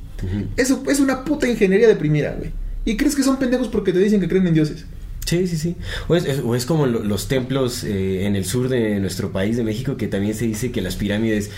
Eso 0.55 0.83
es 0.89 0.99
una 0.99 1.25
puta 1.25 1.47
ingeniería 1.49 1.87
de 1.87 1.95
primera, 1.95 2.33
güey. 2.37 2.51
Y 2.85 2.95
crees 2.97 3.15
que 3.15 3.23
son 3.23 3.37
pendejos 3.37 3.67
porque 3.67 3.91
te 3.93 3.99
dicen 3.99 4.19
que 4.21 4.27
creen 4.29 4.47
en 4.47 4.53
dioses. 4.53 4.85
Sí, 5.25 5.47
sí, 5.47 5.57
sí. 5.57 5.75
O 6.07 6.15
es, 6.15 6.25
es- 6.25 6.39
o 6.43 6.55
es 6.55 6.65
como 6.65 6.85
lo- 6.85 7.03
los 7.03 7.27
templos 7.27 7.83
eh, 7.83 8.25
en 8.25 8.35
el 8.35 8.45
sur 8.45 8.67
de 8.69 8.99
nuestro 8.99 9.31
país, 9.31 9.55
de 9.57 9.63
México, 9.63 9.95
que 9.97 10.07
también 10.07 10.33
se 10.35 10.45
dice 10.45 10.71
que 10.71 10.81
las 10.81 10.95
pirámides, 10.95 11.49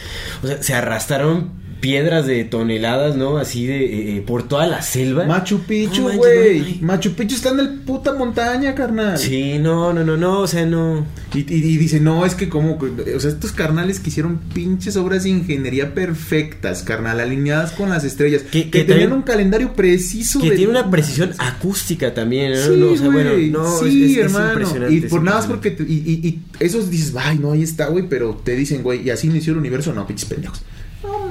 o 0.44 0.48
sea, 0.48 0.62
se 0.64 0.74
arrastraron 0.74 1.50
piedras 1.80 2.26
de 2.26 2.44
toneladas, 2.46 3.16
¿no? 3.16 3.38
Así 3.38 3.66
de 3.68 3.84
eh, 3.86 4.18
eh, 4.18 4.24
por 4.26 4.48
toda 4.48 4.66
la 4.68 4.82
selva. 4.82 5.26
Machu 5.26 5.60
Picchu, 5.62 6.10
güey. 6.14 6.78
no. 6.82 6.88
Machu 6.88 7.12
Picchu 7.14 7.36
está 7.36 7.50
en 7.50 7.58
la 7.58 7.72
puta 7.86 8.14
montaña, 8.14 8.74
carnal. 8.74 9.18
Sí, 9.20 9.58
no, 9.60 9.94
no, 9.94 10.04
no, 10.04 10.18
no, 10.18 10.40
o 10.42 10.48
sea, 10.48 10.66
no. 10.66 11.06
Y, 11.34 11.40
y- 11.40 11.58
y 11.58 11.78
dice, 11.78 12.00
no, 12.00 12.26
es 12.26 12.34
que 12.34 12.50
como, 12.50 12.78
o 12.80 13.20
sea, 13.20 13.30
estos 13.30 13.52
carnales 13.52 14.00
que 14.00 14.10
hicieron 14.10 14.38
pinches 14.54 14.96
obras 14.96 15.24
de 15.24 15.30
ingeniería 15.30 15.94
perfectas, 15.94 16.82
carnal, 16.82 17.20
alineadas 17.20 17.72
con 17.74 17.90
las 17.90 18.04
estrellas, 18.04 18.42
Que- 18.44 18.64
que, 18.64 18.72
que 18.72 18.84
tenían 18.86 19.12
un 19.14 19.22
calendario 19.22 19.74
preciso. 19.74 20.40
Que 20.42 20.52
de- 20.52 20.56
tiene 20.56 20.72
una 20.72 20.90
precisión 20.90 21.32
acústica 21.38 22.14
también, 22.14 22.54
¿no? 22.54 22.58
Sí, 22.58 22.78
No, 22.78 22.92
o 22.92 22.98
sea, 22.98 23.10
bueno, 23.10 23.32
güey, 23.32 23.50
no, 23.52 23.80
sí, 23.80 23.86
es, 24.06 24.12
es- 24.12 24.18
es 24.18 24.24
hermano. 24.26 24.50
impresionante. 24.54 24.96
y 24.96 25.02
por 25.02 25.22
nada 25.24 25.38
más 25.38 25.46
porque, 25.48 25.72
te- 25.72 25.84
y, 25.84 25.94
y, 26.24 26.28
y 26.28 26.40
esos 26.60 26.90
dices, 26.90 27.14
ay, 27.18 27.38
no, 27.38 27.52
ahí 27.52 27.64
está, 27.64 27.88
güey, 27.88 28.08
pero 28.10 28.40
te 28.44 28.56
dicen, 28.56 28.82
güey, 28.82 29.04
y 29.06 29.10
así 29.12 29.28
inició 29.28 29.54
el 29.54 29.60
universo, 29.60 29.94
no, 29.94 30.08
pinches 30.08 30.28
pendejos. 30.30 30.62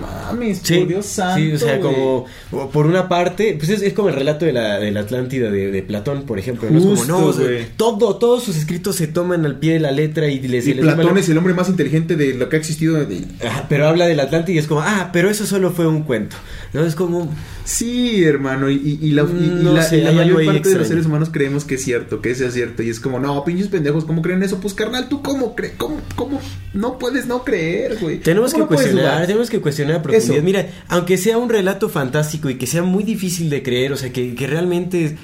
Mames, 0.05 0.61
Sí, 0.63 0.79
por 0.79 0.89
Dios 0.89 1.07
santo. 1.07 1.41
sí, 1.41 1.53
o 1.53 1.59
sea, 1.59 1.81
como 1.81 2.27
por 2.73 2.87
una 2.87 3.09
parte, 3.09 3.55
pues 3.59 3.71
es, 3.71 3.83
es 3.83 3.93
como 3.93 4.09
el 4.09 4.15
relato 4.15 4.45
de 4.45 4.53
la, 4.53 4.79
de 4.79 4.91
la 4.91 5.01
Atlántida 5.01 5.51
de, 5.51 5.71
de 5.71 5.83
Platón, 5.83 6.23
por 6.25 6.39
ejemplo. 6.39 6.69
¿no? 6.71 6.79
Es 6.79 6.85
como, 6.85 7.05
no, 7.05 7.27
o 7.27 7.33
sea, 7.33 7.47
todo, 7.77 8.17
todos 8.17 8.43
sus 8.45 8.57
escritos 8.57 8.97
se 8.97 9.07
toman 9.07 9.45
al 9.45 9.59
pie 9.59 9.75
de 9.75 9.81
la 9.81 9.91
letra 9.93 10.29
y 10.29 10.41
les, 10.47 10.67
Y 10.67 10.75
les 10.75 10.85
Platón 10.85 11.15
la- 11.15 11.21
es 11.21 11.29
el 11.29 11.39
hombre 11.39 11.55
más 11.55 11.69
inteligente 11.69 12.17
de 12.17 12.35
lo 12.35 12.49
que 12.49 12.57
ha 12.57 12.59
existido. 12.59 12.95
de- 13.05 13.25
pero 13.69 13.87
habla 13.89 14.07
del 14.07 14.21
Atlántida 14.21 14.55
y 14.55 14.59
es 14.59 14.67
como, 14.67 14.81
ah, 14.83 15.11
pero 15.13 15.31
eso 15.31 15.47
solo 15.47 15.71
fue 15.73 15.87
un 15.87 16.03
cuento. 16.03 16.37
¿No? 16.73 16.85
Es 16.85 16.95
como, 16.95 17.33
Sí, 17.67 18.23
hermano, 18.25 18.69
y, 18.69 18.79
la, 19.13 19.23
y- 19.23 19.45
y 19.45 19.49
No 19.63 19.73
la- 19.73 19.83
sé, 19.83 19.97
y 19.99 20.01
la 20.03 20.11
hay 20.11 20.19
algo 20.19 20.37
mayor 20.37 20.53
parte 20.57 20.69
de 20.69 20.75
los 20.77 20.87
seres 20.87 21.07
humanos 21.07 21.31
creemos 21.33 21.65
que 21.65 21.77
es 21.77 21.83
cierto, 21.83 22.21
que 22.21 22.31
es 22.33 22.45
cierto. 22.53 22.83
Y 22.83 22.91
es 22.91 23.01
como, 23.01 23.19
no, 23.21 23.43
pinches 23.43 23.69
pendejos, 23.69 24.05
¿cómo 24.05 24.21
creen 24.21 24.43
eso? 24.43 24.61
Pues 24.61 24.75
carnal, 24.75 25.09
¿tú 25.09 25.23
cómo 25.23 25.55
crees? 25.57 25.73
¿Cómo, 25.79 25.99
¿Cómo? 26.15 26.43
No 26.75 26.99
puedes 26.99 27.25
no 27.27 27.43
creer, 27.43 27.97
güey. 28.01 28.19
Tenemos 28.21 28.53
¿Cómo 28.53 28.69
que 28.69 28.75
no 28.75 28.77
cuestionar, 28.77 29.27
tenemos 29.27 29.49
que 29.49 29.61
cuestionar 29.63 29.94
a 29.95 30.03
profundidad. 30.03 30.37
Eso. 30.37 30.45
Mira, 30.45 30.69
aunque 30.89 31.17
sea 31.17 31.39
un 31.39 31.49
relato 31.49 31.89
fantástico 31.89 32.51
y 32.51 32.57
que 32.57 32.67
sea 32.67 32.83
muy 32.83 33.05
difícil 33.05 33.51
de 33.51 33.63
creer, 33.63 33.93
o 33.93 33.97
sea, 33.97 34.13
que, 34.13 34.35
que 34.35 34.47
realmente 34.47 35.05
eh, 35.07 35.17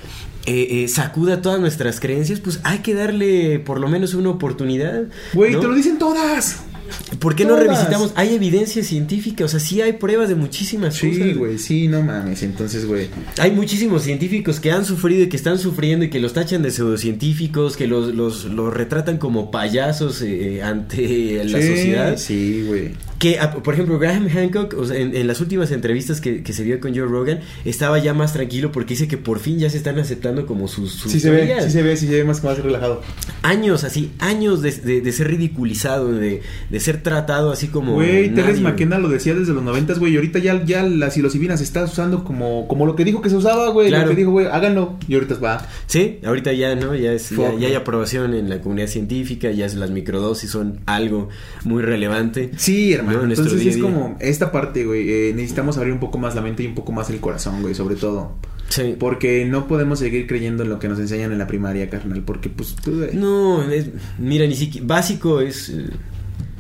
eh, 0.85 0.89
sacuda 0.89 1.43
todas 1.43 1.61
nuestras 1.61 2.01
creencias, 2.01 2.41
pues 2.41 2.61
hay 2.65 2.79
que 2.79 2.95
darle 2.95 3.59
por 3.59 3.79
lo 3.81 3.89
menos 3.89 4.15
una 4.15 4.31
oportunidad. 4.31 5.05
Güey, 5.35 5.53
¿no? 5.53 5.61
te 5.61 5.67
lo 5.69 5.75
dicen 5.75 5.99
todas. 5.99 6.65
¿Por 7.21 7.37
qué 7.37 7.45
no 7.45 7.55
revisitamos? 7.57 8.13
Hay 8.17 8.35
evidencia 8.35 8.83
científica, 8.83 9.45
o 9.45 9.49
sea, 9.49 9.61
sí 9.61 9.81
hay 9.81 9.93
pruebas 9.93 10.29
de 10.29 10.35
muchísimas 10.35 10.97
Sí, 10.97 11.11
cosas. 11.13 11.37
güey, 11.37 11.59
sí, 11.59 11.87
no 11.87 12.03
mames. 12.03 12.43
Entonces, 12.43 12.85
güey. 12.85 13.07
Hay 13.39 13.53
muchísimos 13.53 14.03
científicos 14.03 14.59
que 14.59 14.73
han 14.73 14.85
sufrido 14.85 15.23
y 15.23 15.29
que 15.29 15.37
están 15.37 15.61
sufriendo 15.61 16.05
y 16.05 16.11
que 16.11 16.19
los 16.19 16.33
tachan 16.33 16.63
de 16.63 16.73
pseudocientíficos, 16.73 17.77
que 17.77 17.87
los, 17.87 18.13
los, 18.13 18.47
los 18.47 18.75
retratan 18.75 19.19
como 19.19 19.53
payasos 19.53 20.21
eh, 20.23 20.63
ante 20.65 21.45
la 21.45 21.61
Sí, 21.61 21.69
sociedad. 21.69 22.17
Sí, 22.17 22.65
güey. 22.67 22.91
Que, 23.21 23.39
ah, 23.39 23.53
por 23.53 23.75
ejemplo, 23.75 23.99
Graham 23.99 24.29
Hancock, 24.31 24.75
o 24.79 24.87
sea, 24.87 24.97
en, 24.97 25.15
en 25.15 25.27
las 25.27 25.41
últimas 25.43 25.71
entrevistas 25.73 26.23
que, 26.23 26.43
que 26.43 26.53
se 26.55 26.65
dio 26.65 26.81
con 26.81 26.93
Joe 26.97 27.05
Rogan, 27.07 27.41
estaba 27.67 27.99
ya 27.99 28.15
más 28.15 28.33
tranquilo 28.33 28.73
porque 28.73 28.95
dice 28.95 29.09
que 29.09 29.19
por 29.19 29.39
fin 29.41 29.59
ya 29.59 29.69
se 29.69 29.77
están 29.77 29.99
aceptando 29.99 30.47
como 30.47 30.67
sus, 30.69 30.93
sus 30.95 31.13
Sí 31.13 31.21
se 31.21 31.31
ve, 31.31 31.55
sí 31.63 31.71
se 31.71 31.83
ve, 31.83 31.97
sí 31.99 32.07
se 32.07 32.15
ve 32.15 32.25
más, 32.25 32.43
más 32.43 32.59
relajado. 32.59 33.03
Años 33.43 33.85
así, 33.85 34.11
años 34.21 34.63
de, 34.63 34.73
de- 34.73 35.01
de 35.03 35.13
ser 35.13 35.29
ridiculizado, 35.29 36.11
de, 36.13 36.41
de 36.71 36.81
ser 36.81 37.03
tratado 37.03 37.53
así 37.53 37.69
como. 37.69 37.93
Güey, 37.95 38.31
nadie, 38.31 38.59
McKenna 38.63 38.99
lo 38.99 39.09
decía 39.11 39.35
desde 39.35 39.53
los 39.53 39.63
noventas, 39.63 39.99
güey, 39.99 40.15
y 40.15 40.17
ahorita 40.17 40.39
ya, 40.39 40.65
ya 40.65 40.83
la 40.83 41.11
psilocibina 41.11 41.59
se 41.59 41.65
está 41.65 41.85
usando 41.85 42.25
como, 42.25 42.67
como 42.69 42.87
lo 42.87 42.97
que 42.97 43.05
dijo 43.05 43.21
que 43.21 43.29
se 43.29 43.37
usaba, 43.37 43.69
güey, 43.69 43.89
Claro. 43.89 44.05
lo 44.05 44.11
que 44.13 44.17
dijo, 44.17 44.31
güey, 44.31 44.47
háganlo, 44.47 44.97
y 45.07 45.15
ahorita 45.15 45.35
va. 45.35 45.67
Sí, 45.87 46.21
ahorita 46.25 46.55
ya, 46.55 46.75
¿no? 46.75 46.95
Ya, 46.95 47.13
es, 47.13 47.29
ya, 47.29 47.55
ya 47.59 47.69
hay 47.69 47.75
aprobación 47.75 48.33
en 48.33 48.49
la 48.49 48.63
comunidad 48.63 48.89
científica, 48.89 49.51
ya 49.51 49.67
es- 49.67 49.75
las 49.75 49.91
microdosis 49.91 50.49
son 50.51 50.81
algo 50.87 51.29
muy 51.65 51.83
relevante. 51.83 52.51
Sí, 52.57 52.95
hermano, 52.95 53.10
¿no? 53.17 53.21
En 53.23 53.27
nuestro 53.29 53.45
entonces 53.47 53.61
día 53.61 53.71
es 53.71 53.77
día. 53.77 53.85
como 53.85 54.17
esta 54.21 54.53
parte, 54.53 54.85
güey, 54.85 55.09
eh, 55.11 55.33
necesitamos 55.35 55.77
abrir 55.79 55.93
un 55.93 56.01
poco 56.01 56.19
más 56.19 56.35
la 56.35 56.43
mente 56.43 56.63
y 56.63 56.67
un 56.67 56.75
poco 56.75 56.93
más 56.93 57.11
el 57.11 57.21
corazón, 57.21 57.63
güey, 57.63 57.75
sobre 57.75 57.97
todo. 57.97 58.33
Sí. 58.69 58.95
Porque 58.99 59.45
no 59.47 59.67
podemos 59.67 59.99
seguir 59.99 60.27
creyendo 60.27 60.63
en 60.63 60.69
lo 60.71 60.79
que 60.79 60.89
nos 60.89 60.99
enseñan 60.99 61.33
en 61.33 61.39
la 61.39 61.47
primaria, 61.49 61.91
carnal, 61.91 62.23
porque 62.23 62.49
pues... 62.49 62.77
tú, 62.77 63.05
No, 63.15 63.69
es- 63.71 63.89
mira, 64.19 64.47
ni 64.47 64.55
siquiera. 64.55 64.87
Básico 64.87 65.41
es. 65.41 65.71
eh, 65.71 65.87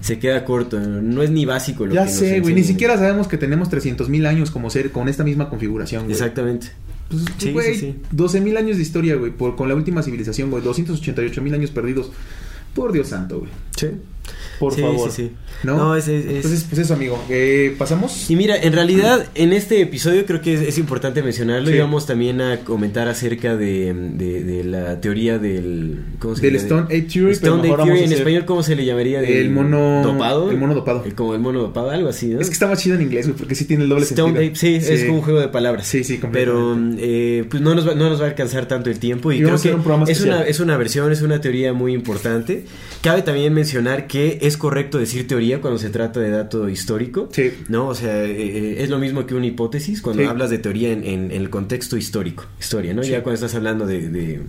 se 0.00 0.18
queda 0.18 0.44
corto, 0.46 0.80
no 0.80 1.22
es 1.22 1.30
ni 1.30 1.44
básico 1.44 1.84
lo 1.84 1.92
ya 1.94 2.04
que 2.04 2.10
nos 2.10 2.18
sé, 2.18 2.40
güey, 2.40 2.54
ni 2.54 2.64
siquiera 2.64 2.96
sabemos 2.96 3.28
que 3.28 3.36
tenemos 3.36 3.68
300 3.68 4.08
mil 4.08 4.24
años 4.24 4.50
como 4.50 4.70
ser 4.70 4.92
con 4.92 5.08
esta 5.10 5.24
misma 5.24 5.50
configuración, 5.50 6.04
güey. 6.04 6.12
Exactamente. 6.12 6.68
Pues, 7.10 7.24
Sí, 7.38 7.52
güey, 7.52 7.74
sí, 7.74 7.80
sí. 7.80 7.96
12 8.10 8.40
mil 8.40 8.56
años 8.56 8.76
de 8.78 8.82
historia, 8.82 9.16
güey, 9.16 9.30
por, 9.30 9.56
con 9.56 9.68
la 9.68 9.74
última 9.74 10.02
civilización, 10.02 10.50
güey, 10.50 10.62
288 10.64 11.42
mil 11.42 11.52
años 11.54 11.70
perdidos. 11.70 12.10
Por 12.74 12.92
Dios 12.92 13.08
santo, 13.08 13.40
güey. 13.40 13.50
Sí. 13.76 13.88
Por 14.58 14.74
Sí, 14.74 14.80
favor. 14.80 15.10
sí, 15.10 15.24
sí. 15.24 15.32
¿No? 15.62 15.76
No, 15.76 15.96
es- 15.96 16.08
es- 16.08 16.24
es- 16.24 16.30
Entonces, 16.36 16.66
pues 16.68 16.80
eso, 16.82 16.94
amigo. 16.94 17.22
Eh, 17.28 17.74
¿Pasamos? 17.78 18.30
Y 18.30 18.36
mira, 18.36 18.56
en 18.56 18.72
realidad 18.72 19.26
en 19.34 19.52
este 19.52 19.80
episodio 19.82 20.24
creo 20.26 20.40
que 20.40 20.54
es, 20.54 20.60
es 20.62 20.78
importante 20.78 21.22
mencionarlo. 21.22 21.68
Sí. 21.68 21.74
Íbamos 21.74 22.06
también 22.06 22.40
a 22.40 22.60
comentar 22.60 23.08
acerca 23.08 23.56
de, 23.56 23.92
de- 23.94 24.42
de 24.44 24.64
la 24.64 25.00
teoría 25.00 25.38
del... 25.38 26.00
¿Cómo 26.18 26.34
se 26.36 26.42
Del 26.42 26.54
llama? 26.54 26.62
Stone 26.64 26.82
Age 26.86 27.08
Theory, 27.12 27.32
Stone 27.32 27.62
Theory 27.62 28.04
en 28.04 28.12
español, 28.12 28.44
¿cómo 28.46 28.62
se 28.62 28.74
le 28.76 28.84
llamaría? 28.84 29.20
Del 29.20 29.32
El 29.32 29.50
mono- 29.50 30.02
¿Dopado? 30.02 30.50
el 30.50 30.56
mono 30.56 30.74
dopado. 30.74 31.04
Eh, 31.06 31.12
Como 31.14 31.34
el 31.34 31.40
mono 31.40 31.60
dopado, 31.60 31.90
algo 31.90 32.08
así, 32.08 32.28
¿no? 32.28 32.40
Es 32.40 32.48
que 32.48 32.54
está 32.54 32.66
más 32.66 32.80
chido 32.82 32.96
en 32.96 33.02
inglés, 33.02 33.28
porque 33.36 33.54
sí 33.54 33.64
tiene 33.66 33.82
el 33.84 33.88
doble 33.90 34.04
Stone 34.04 34.32
sentido. 34.32 34.54
Sí, 34.56 34.74
es 34.76 35.04
como 35.04 35.18
un 35.18 35.22
juego 35.24 35.40
de 35.40 35.48
palabras. 35.48 35.86
Sí, 35.86 36.04
sí, 36.04 36.20
Pero 36.32 36.78
eh, 36.98 37.44
pues 37.50 37.62
no 37.62 37.74
nos, 37.74 37.86
va, 37.88 37.94
no 37.94 38.08
nos 38.08 38.20
va 38.20 38.24
a 38.26 38.28
alcanzar 38.28 38.66
tanto 38.66 38.90
el 38.90 38.98
tiempo 38.98 39.32
y, 39.32 39.36
Y 39.36 39.42
creo 39.42 39.60
que 39.60 39.72
un 39.74 40.08
es 40.08 40.20
una, 40.22 40.42
es 40.42 40.60
una 40.60 40.76
versión, 40.76 41.12
es 41.12 41.22
una 41.22 41.40
teoría 41.40 41.72
muy 41.72 41.92
importante. 41.92 42.64
Cabe 43.02 43.22
también 43.22 43.52
mencionar 43.52 44.06
que 44.06 44.38
es 44.42 44.56
correcto 44.56 44.98
decir 44.98 45.26
teoría 45.26 45.49
cuando 45.58 45.78
se 45.78 45.90
trata 45.90 46.20
de 46.20 46.30
dato 46.30 46.68
histórico. 46.68 47.28
Sí. 47.32 47.50
¿No? 47.68 47.88
O 47.88 47.94
sea, 47.94 48.24
eh, 48.24 48.30
eh, 48.30 48.76
es 48.82 48.90
lo 48.90 48.98
mismo 48.98 49.26
que 49.26 49.34
una 49.34 49.46
hipótesis 49.46 50.00
cuando 50.02 50.22
Sí. 50.22 50.28
hablas 50.28 50.50
de 50.50 50.58
teoría 50.58 50.92
en, 50.92 51.02
en- 51.04 51.30
en 51.32 51.40
el 51.42 51.50
contexto 51.50 51.96
histórico. 51.96 52.44
Historia, 52.60 52.94
¿no? 52.94 53.02
Sí. 53.02 53.10
Ya 53.10 53.22
cuando 53.22 53.34
estás 53.34 53.54
hablando 53.54 53.86
de... 53.86 54.08
de- 54.08 54.40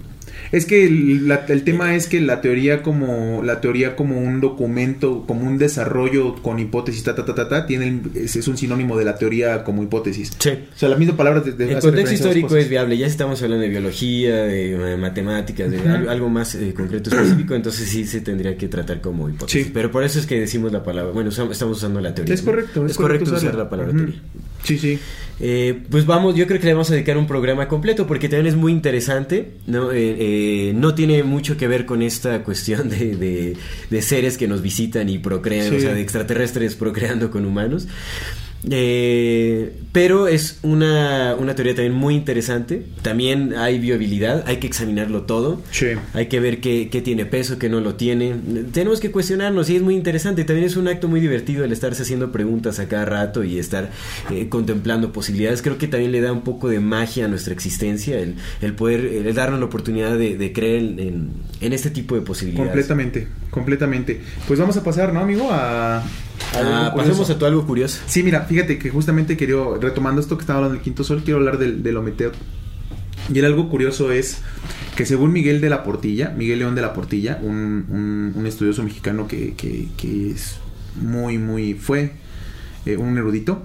Es 0.51 0.65
que 0.65 0.85
el, 0.85 1.27
la- 1.27 1.45
el 1.47 1.63
tema 1.63 1.95
es 1.95 2.07
que 2.07 2.19
la 2.21 2.41
teoría 2.41 2.81
como 2.83 3.41
la 3.43 3.61
teoría 3.61 3.95
como 3.95 4.17
un 4.19 4.41
documento, 4.41 5.23
como 5.27 5.47
un 5.47 5.57
desarrollo 5.57 6.35
con 6.41 6.59
hipótesis, 6.59 7.03
ta, 7.03 7.15
ta, 7.15 7.25
ta, 7.25 7.35
ta, 7.35 7.47
ta, 7.49 7.65
tiene 7.65 8.01
es, 8.15 8.35
es 8.35 8.47
un 8.47 8.57
sinónimo 8.57 8.97
de 8.97 9.05
la 9.05 9.17
teoría 9.17 9.63
como 9.63 9.83
hipótesis. 9.83 10.31
Sí. 10.39 10.49
O 10.49 10.77
sea, 10.77 10.89
la 10.89 10.97
misma 10.97 11.15
palabra 11.17 11.41
de, 11.41 11.53
de- 11.53 11.73
El 11.73 11.79
contexto 11.79 12.13
histórico 12.13 12.55
es 12.57 12.69
viable, 12.69 12.97
ya 12.97 13.07
estamos 13.07 13.41
hablando 13.41 13.63
de 13.63 13.69
biología, 13.69 14.35
de 14.43 14.93
eh, 14.93 14.97
matemáticas, 14.97 15.71
de 15.71 15.79
algo, 15.89 16.09
algo 16.09 16.29
más 16.29 16.55
eh, 16.55 16.73
concreto 16.73 17.09
específico, 17.09 17.55
entonces 17.55 17.87
sí 17.89 18.05
se 18.05 18.21
tendría 18.21 18.57
que 18.57 18.67
tratar 18.67 19.01
como 19.01 19.29
hipótesis. 19.29 19.65
Sí. 19.67 19.71
Pero 19.73 19.91
por 19.91 20.03
eso 20.03 20.19
es 20.19 20.25
que 20.25 20.39
decimos 20.39 20.71
la 20.71 20.83
palabra, 20.83 21.11
bueno, 21.11 21.29
estamos 21.29 21.61
usando 21.77 22.01
la 22.01 22.13
teoría. 22.13 22.33
Es 22.33 22.43
¿no? 22.43 22.51
correcto, 22.51 22.85
Es, 22.85 22.97
correcto, 22.97 23.33
usar 23.35 23.55
la 23.55 23.69
palabra 23.69 23.93
teoría. 23.93 24.21
Sí, 24.63 24.77
sí. 24.77 24.99
Eh, 25.43 25.81
pues 25.89 26.05
vamos, 26.05 26.35
yo 26.35 26.45
creo 26.45 26.59
que 26.59 26.67
le 26.67 26.73
vamos 26.73 26.91
a 26.91 26.93
dedicar 26.93 27.17
un 27.17 27.25
programa 27.25 27.67
completo 27.67 28.05
porque 28.05 28.29
también 28.29 28.45
es 28.45 28.55
muy 28.55 28.71
interesante, 28.71 29.53
¿no? 29.65 29.91
Eh, 29.91 30.15
eh, 30.19 30.73
no 30.75 30.93
tiene 30.93 31.23
mucho 31.23 31.57
que 31.57 31.67
ver 31.67 31.87
con 31.87 32.03
esta 32.03 32.43
cuestión 32.43 32.89
de, 32.89 33.15
de- 33.15 33.57
de 33.89 34.01
seres 34.03 34.37
que 34.37 34.47
nos 34.47 34.61
visitan 34.61 35.09
y 35.09 35.17
procrean, 35.17 35.69
Sí. 35.69 35.75
o 35.77 35.79
sea, 35.79 35.93
de 35.95 36.01
extraterrestres 36.01 36.75
procreando 36.75 37.31
con 37.31 37.45
humanos. 37.45 37.87
Eh, 38.69 39.73
pero 39.91 40.27
es 40.27 40.59
una, 40.63 41.35
una 41.37 41.55
teoría 41.55 41.75
también 41.75 41.93
muy 41.93 42.15
interesante. 42.15 42.85
También 43.01 43.53
hay 43.57 43.79
viabilidad, 43.79 44.43
hay 44.47 44.57
que 44.57 44.67
examinarlo 44.67 45.23
todo. 45.23 45.61
Sí. 45.71 45.87
Hay 46.13 46.27
que 46.27 46.39
ver 46.39 46.61
qué, 46.61 46.89
qué 46.89 47.01
tiene 47.01 47.25
peso, 47.25 47.57
qué 47.59 47.69
no 47.69 47.81
lo 47.81 47.95
tiene. 47.95 48.35
Tenemos 48.71 48.99
que 48.99 49.11
cuestionarnos 49.11 49.69
y 49.69 49.75
es 49.75 49.81
muy 49.81 49.95
interesante. 49.95 50.43
También 50.45 50.65
es 50.67 50.77
un 50.77 50.87
acto 50.87 51.07
muy 51.07 51.19
divertido 51.19 51.65
el 51.65 51.71
estarse 51.71 52.03
haciendo 52.03 52.31
preguntas 52.31 52.79
a 52.79 52.87
cada 52.87 53.05
rato 53.05 53.43
y 53.43 53.57
estar 53.59 53.89
eh, 54.31 54.47
contemplando 54.49 55.11
posibilidades. 55.11 55.61
Creo 55.61 55.77
que 55.77 55.87
también 55.87 56.11
le 56.11 56.21
da 56.21 56.31
un 56.31 56.41
poco 56.41 56.69
de 56.69 56.79
magia 56.79 57.25
a 57.25 57.27
nuestra 57.27 57.53
existencia, 57.53 58.19
el, 58.19 58.35
el 58.61 58.73
poder, 58.73 59.05
el 59.05 59.33
darnos 59.33 59.59
la 59.59 59.65
oportunidad 59.65 60.17
de, 60.17 60.37
de 60.37 60.53
creer 60.53 60.77
en, 60.99 61.29
en- 61.61 61.73
este 61.73 61.89
tipo 61.89 62.15
de 62.15 62.21
posibilidades. 62.21 62.67
Completamente, 62.69 63.27
completamente. 63.49 64.21
Pues 64.47 64.59
vamos 64.59 64.75
a 64.77 64.83
pasar, 64.83 65.13
¿no, 65.13 65.21
amigo? 65.21 65.47
A, 65.51 66.03
Ah, 66.55 66.93
pasemos 66.95 67.29
a 67.29 67.37
tu 67.39 67.45
algo 67.45 67.65
curioso. 67.65 67.99
Sí, 68.07 68.23
mira, 68.23 68.41
fíjate 68.41 68.77
que 68.77 68.89
justamente 68.89 69.37
quería, 69.37 69.55
retomando 69.79 70.19
esto 70.21 70.37
que 70.37 70.41
estaba 70.41 70.57
hablando 70.57 70.75
del 70.75 70.83
quinto 70.83 71.03
sol, 71.03 71.21
quiero 71.23 71.39
hablar 71.39 71.57
del, 71.57 71.81
del 71.83 71.97
Ometeo. 71.97 72.31
Y 73.33 73.39
el 73.39 73.45
algo 73.45 73.69
curioso 73.69 74.11
es 74.11 74.39
que 74.95 75.05
según 75.05 75.31
Miguel 75.31 75.61
de 75.61 75.69
la 75.69 75.83
Portilla, 75.83 76.33
Miguel 76.37 76.59
León 76.59 76.75
de 76.75 76.81
la 76.81 76.93
Portilla, 76.93 77.39
un, 77.41 77.85
un- 77.89 78.33
un 78.35 78.47
estudioso 78.47 78.83
mexicano 78.83 79.27
que, 79.27 79.53
que- 79.55 79.87
que 79.97 80.31
es 80.31 80.57
muy, 81.01 81.37
muy, 81.37 81.73
fue 81.75 82.11
eh, 82.85 82.97
un 82.97 83.17
erudito, 83.17 83.63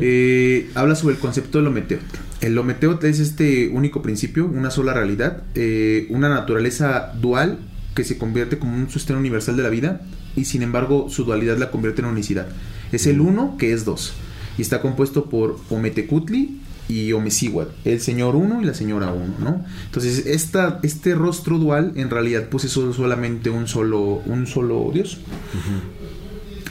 eh, 0.00 0.70
habla 0.74 0.94
sobre 0.94 1.16
el 1.16 1.20
concepto 1.20 1.58
del 1.58 1.66
Ometeo. 1.66 1.98
El 2.40 2.56
Ometeo 2.56 2.98
es 3.02 3.18
este 3.20 3.68
único 3.68 4.00
principio, 4.00 4.46
una 4.46 4.70
sola 4.70 4.94
realidad, 4.94 5.42
eh, 5.54 6.06
una 6.10 6.28
naturaleza 6.30 7.12
dual 7.20 7.58
que 7.94 8.04
se 8.04 8.16
convierte 8.16 8.58
como 8.58 8.74
un 8.76 8.88
sostén 8.88 9.16
universal 9.16 9.56
de 9.56 9.62
la 9.62 9.68
vida 9.68 10.00
y 10.36 10.44
sin 10.44 10.62
embargo 10.62 11.06
su 11.10 11.24
dualidad 11.24 11.58
la 11.58 11.70
convierte 11.70 12.02
en 12.02 12.08
unicidad. 12.08 12.46
Es 12.92 13.06
el 13.06 13.20
uno 13.20 13.56
que 13.58 13.72
es 13.72 13.84
dos 13.84 14.12
y 14.58 14.62
está 14.62 14.80
compuesto 14.80 15.24
por 15.26 15.58
Ometecutli 15.70 16.60
y 16.86 17.12
Omecíhuatl, 17.12 17.72
el 17.86 18.00
señor 18.00 18.36
uno 18.36 18.60
y 18.60 18.64
la 18.66 18.74
señora 18.74 19.10
uno, 19.12 19.34
¿no? 19.40 19.64
Entonces 19.86 20.26
esta, 20.26 20.80
este 20.82 21.14
rostro 21.14 21.58
dual 21.58 21.92
en 21.96 22.10
realidad 22.10 22.48
pues 22.50 22.64
es 22.64 22.72
solo- 22.72 22.92
solamente 22.92 23.48
un 23.50 23.66
solo, 23.66 24.22
un 24.26 24.46
solo 24.46 24.90
Dios. 24.92 25.18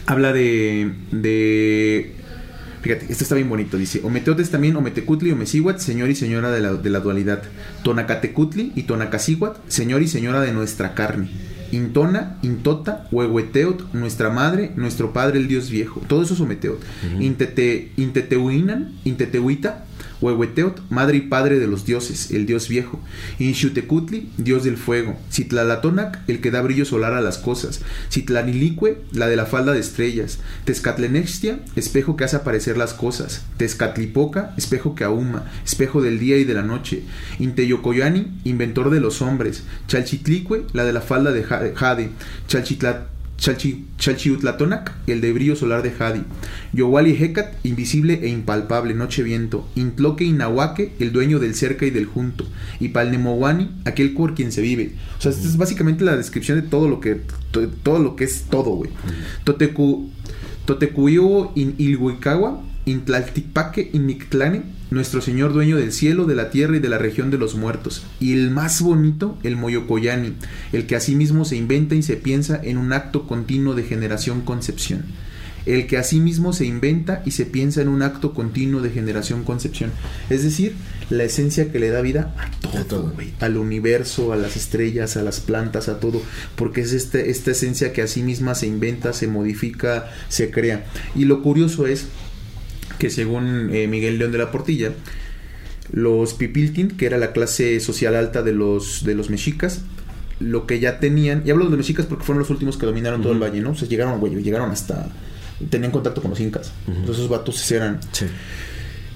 Habla 0.05 0.33
de, 0.33 0.93
de 1.11 2.15
Fíjate, 2.81 3.05
esto 3.09 3.23
está 3.23 3.35
bien 3.35 3.47
bonito. 3.47 3.77
Dice: 3.77 4.01
Ometeotes 4.03 4.49
también, 4.49 4.75
Ometecutli, 4.75 5.31
Omecihuat, 5.31 5.79
señor 5.79 6.09
y 6.09 6.15
señora 6.15 6.51
de 6.51 6.59
la, 6.59 6.73
de 6.73 6.89
la 6.89 6.99
dualidad. 6.99 7.41
Tonacatecutli 7.83 8.73
y 8.75 8.83
Tonacasihuat, 8.83 9.55
señor 9.69 10.01
y 10.01 10.09
señora 10.09 10.41
de 10.41 10.51
nuestra 10.51 10.93
carne. 10.93 11.29
Intona, 11.73 12.37
Intota, 12.43 13.07
Huehueteot, 13.11 13.93
nuestra 13.93 14.29
madre, 14.29 14.71
nuestro 14.75 15.11
padre, 15.11 15.39
el 15.39 15.47
Dios 15.47 15.69
viejo. 15.71 16.01
Todo 16.07 16.21
eso 16.21 16.35
es 16.35 16.39
Ometeot. 16.39 16.79
Intete, 17.19 17.91
Inteteuinan, 17.97 18.93
Intetehuita, 19.03 19.85
Huehueteot, 20.21 20.81
madre 20.89 21.17
y 21.17 21.21
padre 21.21 21.59
de 21.59 21.67
los 21.67 21.85
dioses, 21.85 22.31
el 22.31 22.45
dios 22.45 22.67
viejo. 22.69 22.99
Inxutecutli, 23.39 24.29
dios 24.37 24.63
del 24.63 24.77
fuego. 24.77 25.17
Citlalatonac, 25.31 26.21
el 26.29 26.39
que 26.41 26.51
da 26.51 26.61
brillo 26.61 26.85
solar 26.85 27.13
a 27.13 27.21
las 27.21 27.37
cosas. 27.37 27.81
Citlanilique, 28.11 28.97
la 29.11 29.27
de 29.27 29.35
la 29.35 29.45
falda 29.45 29.73
de 29.73 29.79
estrellas. 29.79 30.39
Tezcatlenextia, 30.65 31.59
espejo 31.75 32.15
que 32.15 32.23
hace 32.23 32.35
aparecer 32.37 32.77
las 32.77 32.93
cosas. 32.93 33.43
Tezcatlipoca, 33.57 34.53
espejo 34.57 34.95
que 34.95 35.03
ahuma, 35.03 35.45
espejo 35.65 36.01
del 36.01 36.19
día 36.19 36.37
y 36.37 36.43
de 36.45 36.53
la 36.53 36.63
noche. 36.63 37.03
Inteyocoyani, 37.39 38.27
inventor 38.43 38.89
de 38.89 38.99
los 38.99 39.21
hombres. 39.21 39.63
Chalchitlicue, 39.87 40.65
la 40.73 40.85
de 40.85 40.93
la 40.93 41.01
falda 41.01 41.31
de 41.31 41.43
Ja- 41.43 41.61
Jade. 41.75 42.09
Chalchitlat 42.47 43.12
Chalchi- 43.43 43.83
Chalchiutlatonac, 43.97 44.93
el 45.05 45.19
de 45.19 45.33
brillo 45.33 45.57
solar 45.57 45.83
de 45.83 45.91
Jadi. 45.91 46.21
Yowali 46.71 47.11
Hecat, 47.21 47.53
invisible 47.65 48.19
e 48.23 48.29
impalpable, 48.29 48.93
noche 48.93 49.21
viento. 49.21 49.67
Intloque 49.75 50.23
Inahuaque, 50.23 50.93
el 50.99 51.11
dueño 51.11 51.39
del 51.39 51.53
cerca 51.53 51.85
y 51.85 51.89
del 51.89 52.05
junto. 52.05 52.45
Y 52.79 52.89
Palnemowani, 52.89 53.69
aquel 53.83 54.13
por 54.13 54.33
quien 54.33 54.53
se 54.53 54.61
vive. 54.61 54.93
O 55.17 55.21
sea, 55.21 55.31
esta 55.31 55.45
es 55.45 55.57
básicamente 55.57 56.05
la 56.05 56.15
descripción 56.15 56.61
de 56.61 56.67
todo 56.67 56.87
lo 56.87 57.01
que, 57.01 57.19
to- 57.51 57.67
todo 57.67 57.99
lo 57.99 58.15
que 58.15 58.23
es 58.23 58.43
todo, 58.49 58.75
güey. 58.75 58.91
Totecu, 59.43 60.09
Totecuyo 60.65 61.51
in 61.55 61.75
Ilhuicawa, 61.77 62.61
Intlaltipaque 62.85 63.89
in 63.93 64.05
Mictlane, 64.05 64.61
nuestro 64.93 65.21
Señor 65.21 65.53
dueño 65.53 65.77
del 65.77 65.91
cielo, 65.91 66.25
de 66.25 66.35
la 66.35 66.49
tierra 66.49 66.77
y 66.77 66.79
de 66.79 66.89
la 66.89 66.97
región 66.97 67.31
de 67.31 67.37
los 67.37 67.55
muertos. 67.55 68.03
Y 68.19 68.33
el 68.33 68.51
más 68.51 68.81
bonito, 68.81 69.37
el 69.43 69.55
Moyocoyani, 69.55 70.33
el 70.71 70.85
que 70.85 70.95
asimismo 70.95 71.45
se 71.45 71.55
inventa 71.55 71.95
y 71.95 72.03
se 72.03 72.15
piensa 72.15 72.59
en 72.63 72.77
un 72.77 72.93
acto 72.93 73.27
continuo 73.27 73.75
de 73.75 73.83
generación-concepción. 73.83 75.05
El 75.65 75.87
que 75.87 75.97
asimismo 75.97 76.51
se 76.51 76.65
inventa 76.65 77.21
y 77.25 77.31
se 77.31 77.45
piensa 77.45 77.81
en 77.81 77.87
un 77.87 78.01
acto 78.01 78.33
continuo 78.33 78.81
de 78.81 78.89
generación-concepción. 78.89 79.91
Es 80.29 80.43
decir, 80.43 80.75
la 81.09 81.23
esencia 81.23 81.71
que 81.71 81.79
le 81.79 81.89
da 81.89 82.01
vida 82.01 82.35
a 82.37 82.51
todo, 82.59 82.85
todo. 82.85 83.13
Al 83.39 83.57
universo, 83.57 84.33
a 84.33 84.35
las 84.35 84.57
estrellas, 84.57 85.15
a 85.15 85.23
las 85.23 85.39
plantas, 85.39 85.87
a 85.87 86.01
todo. 86.01 86.21
Porque 86.57 86.81
es 86.81 86.91
este, 86.91 87.29
esta 87.29 87.51
esencia 87.51 87.93
que 87.93 88.01
a 88.01 88.07
sí 88.07 88.23
misma 88.23 88.55
se 88.55 88.67
inventa, 88.67 89.13
se 89.13 89.27
modifica, 89.27 90.11
se 90.27 90.51
crea. 90.51 90.85
Y 91.15 91.25
lo 91.25 91.41
curioso 91.41 91.87
es 91.87 92.07
que 93.03 93.09
según 93.09 93.69
eh, 93.73 93.85
Miguel 93.85 94.17
León 94.17 94.31
de 94.31 94.37
la 94.37 94.49
Portilla, 94.49 94.93
los 95.91 96.33
Pipiltin, 96.35 96.87
que 96.87 97.05
era 97.05 97.17
la 97.17 97.33
clase 97.33 97.81
social 97.81 98.15
alta 98.15 98.43
de 98.43 98.53
los, 98.53 99.03
de 99.03 99.13
los 99.13 99.29
mexicas, 99.29 99.81
lo 100.39 100.65
que 100.65 100.79
ya 100.79 101.01
tenían, 101.01 101.43
y 101.45 101.51
hablo 101.51 101.65
de 101.65 101.71
los 101.71 101.79
mexicas 101.79 102.05
porque 102.05 102.23
fueron 102.23 102.39
los 102.39 102.49
últimos 102.49 102.77
que 102.77 102.85
dominaron 102.85 103.21
todo 103.21 103.33
el 103.33 103.39
valle, 103.43 103.59
¿no? 103.59 103.71
O 103.71 103.75
sea, 103.75 103.89
llegaron, 103.89 104.21
güey, 104.21 104.41
llegaron 104.41 104.71
hasta, 104.71 105.09
tenían 105.69 105.91
contacto 105.91 106.21
con 106.21 106.31
los 106.31 106.39
incas. 106.39 106.71
Entonces 106.87 107.17
esos 107.17 107.27
vatos 107.29 107.69
eran 107.73 107.99
Sí. 108.13 108.25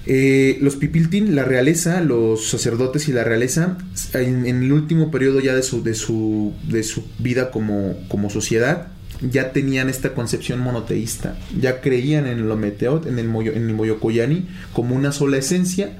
eh, 0.04 0.58
los 0.60 0.76
Pipiltin, 0.76 1.34
la 1.34 1.44
realeza, 1.44 2.02
los 2.02 2.46
sacerdotes 2.50 3.08
y 3.08 3.12
la 3.12 3.24
realeza, 3.24 3.78
en, 4.12 4.44
en 4.44 4.62
el 4.64 4.72
último 4.72 5.10
periodo 5.10 5.40
ya 5.40 5.54
de 5.54 5.62
su, 5.62 5.82
de 5.82 5.94
su, 5.94 6.52
de 6.68 6.82
su 6.82 7.04
vida 7.18 7.50
como, 7.50 7.96
como 8.08 8.28
sociedad, 8.28 8.88
ya 9.20 9.52
tenían 9.52 9.88
esta 9.88 10.14
concepción 10.14 10.60
monoteísta, 10.60 11.36
ya 11.58 11.80
creían 11.80 12.26
en 12.26 12.38
el 12.38 12.50
Ometeot, 12.50 13.06
en 13.06 13.18
el, 13.18 13.28
Moyo, 13.28 13.52
en 13.52 13.68
el 13.68 13.74
Moyocoyani, 13.74 14.48
como 14.72 14.94
una 14.94 15.12
sola 15.12 15.36
esencia 15.38 15.98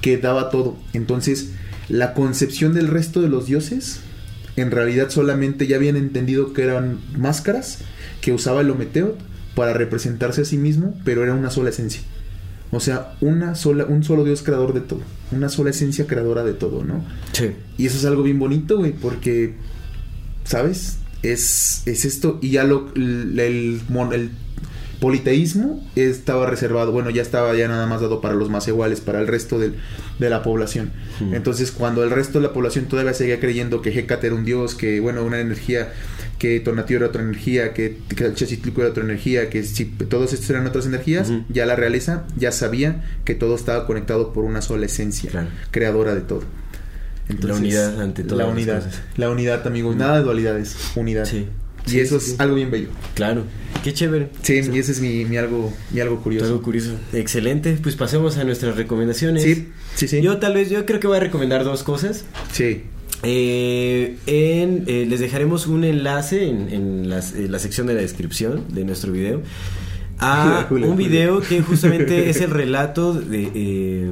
que 0.00 0.18
daba 0.18 0.50
todo. 0.50 0.76
Entonces, 0.92 1.52
la 1.88 2.14
concepción 2.14 2.74
del 2.74 2.88
resto 2.88 3.20
de 3.20 3.28
los 3.28 3.46
dioses, 3.46 4.00
en 4.56 4.70
realidad 4.70 5.10
solamente 5.10 5.66
ya 5.66 5.76
habían 5.76 5.96
entendido 5.96 6.52
que 6.52 6.62
eran 6.62 7.00
máscaras 7.16 7.78
que 8.20 8.32
usaba 8.32 8.60
el 8.60 8.70
Ometeot 8.70 9.18
para 9.54 9.72
representarse 9.72 10.42
a 10.42 10.44
sí 10.44 10.56
mismo, 10.56 10.94
pero 11.04 11.22
era 11.22 11.34
una 11.34 11.50
sola 11.50 11.70
esencia. 11.70 12.02
O 12.72 12.78
sea, 12.78 13.16
una 13.20 13.56
sola, 13.56 13.84
un 13.86 14.04
solo 14.04 14.22
Dios 14.22 14.42
creador 14.42 14.74
de 14.74 14.80
todo. 14.80 15.00
Una 15.32 15.48
sola 15.48 15.70
esencia 15.70 16.06
creadora 16.06 16.44
de 16.44 16.52
todo, 16.52 16.84
¿no? 16.84 17.04
Sí. 17.32 17.50
Y 17.78 17.86
eso 17.86 17.98
es 17.98 18.04
algo 18.04 18.22
bien 18.22 18.38
bonito, 18.38 18.78
güey, 18.78 18.92
porque, 18.92 19.54
¿sabes? 20.44 20.98
Es, 21.22 21.82
es 21.86 22.04
esto. 22.04 22.38
Y 22.40 22.50
ya 22.50 22.64
lo, 22.64 22.90
el, 22.94 23.38
el 23.38 24.30
politeísmo 25.00 25.82
estaba 25.96 26.46
reservado, 26.48 26.92
bueno, 26.92 27.08
ya 27.10 27.22
estaba 27.22 27.54
ya 27.54 27.68
nada 27.68 27.86
más 27.86 28.00
dado 28.02 28.20
para 28.20 28.34
los 28.34 28.50
más 28.50 28.68
iguales, 28.68 29.00
para 29.00 29.20
el 29.20 29.26
resto 29.26 29.58
del- 29.58 29.76
de 30.18 30.28
la 30.30 30.42
población. 30.42 30.92
Entonces, 31.32 31.70
cuando 31.72 32.04
el 32.04 32.10
resto 32.10 32.38
de 32.38 32.46
la 32.48 32.52
población 32.52 32.84
todavía 32.86 33.14
seguía 33.14 33.40
creyendo 33.40 33.80
que 33.80 33.90
Hecate 33.98 34.26
era 34.26 34.36
un 34.36 34.44
dios, 34.44 34.74
que, 34.74 35.00
bueno, 35.00 35.24
una 35.24 35.40
energía, 35.40 35.92
que 36.38 36.60
Tonatiuh 36.60 36.96
era 36.98 37.06
otra 37.06 37.22
energía, 37.22 37.72
que, 37.72 37.96
que 38.14 38.32
Chachitlico 38.34 38.82
era 38.82 38.90
otra 38.90 39.02
energía, 39.04 39.48
que 39.48 39.62
si 39.64 39.86
todos 39.86 40.34
estos 40.34 40.50
eran 40.50 40.66
otras 40.66 40.84
energías, 40.86 41.30
ya 41.48 41.64
la 41.64 41.76
realeza 41.76 42.24
ya 42.36 42.52
sabía 42.52 43.02
que 43.24 43.34
todo 43.34 43.54
estaba 43.54 43.86
conectado 43.86 44.32
por 44.34 44.44
una 44.44 44.60
sola 44.60 44.84
esencia, 44.86 45.30
Claro. 45.30 45.48
creadora 45.70 46.14
de 46.14 46.20
todo. 46.20 46.42
La 47.42 47.54
unidad 47.54 48.00
ante 48.00 48.24
todas 48.24 48.46
La 48.46 48.52
unidad. 48.52 48.82
La 49.16 49.30
unidad, 49.30 49.66
amigos. 49.66 49.96
Nada 49.96 50.18
de 50.18 50.24
dualidades. 50.24 50.76
Unidad. 50.96 51.24
Sí. 51.24 51.46
Y 51.86 51.90
Sí, 51.90 52.00
eso 52.00 52.18
es 52.18 52.24
sí. 52.24 52.34
algo 52.38 52.56
bien 52.56 52.70
bello. 52.70 52.88
Claro. 53.14 53.44
Qué 53.82 53.94
chévere. 53.94 54.28
Sí, 54.42 54.60
y 54.72 54.78
ese 54.78 54.92
es 54.92 55.00
mi, 55.00 55.24
mi 55.24 55.38
algo, 55.38 55.72
mi 55.92 56.00
algo 56.00 56.20
curioso. 56.22 56.46
Algo 56.46 56.62
curioso. 56.62 56.92
Excelente. 57.14 57.78
Pues 57.82 57.96
pasemos 57.96 58.36
a 58.36 58.44
nuestras 58.44 58.76
recomendaciones. 58.76 59.42
Sí, 59.42 59.68
sí, 59.94 60.06
sí. 60.06 60.20
Yo 60.20 60.36
tal 60.38 60.54
vez, 60.54 60.68
yo 60.68 60.84
creo 60.84 61.00
que 61.00 61.06
voy 61.06 61.16
a 61.16 61.20
recomendar 61.20 61.64
dos 61.64 61.82
cosas. 61.82 62.24
Sí. 62.52 62.82
Eh, 63.22 64.16
en, 64.26 64.84
eh, 64.86 65.06
les 65.08 65.20
dejaremos 65.20 65.66
un 65.66 65.84
enlace 65.84 66.48
en, 66.48 66.68
en 66.72 67.08
las- 67.10 67.34
en 67.34 67.50
la 67.52 67.58
sección 67.58 67.86
de 67.86 67.94
la 67.94 68.00
descripción 68.00 68.64
de 68.72 68.84
nuestro 68.84 69.12
video 69.12 69.42
a 70.18 70.66
un 70.70 70.96
video 70.96 71.40
que 71.40 71.60
justamente 71.62 72.28
es 72.30 72.40
el 72.40 72.50
relato 72.50 73.12
de, 73.14 73.50
eh, 73.54 74.10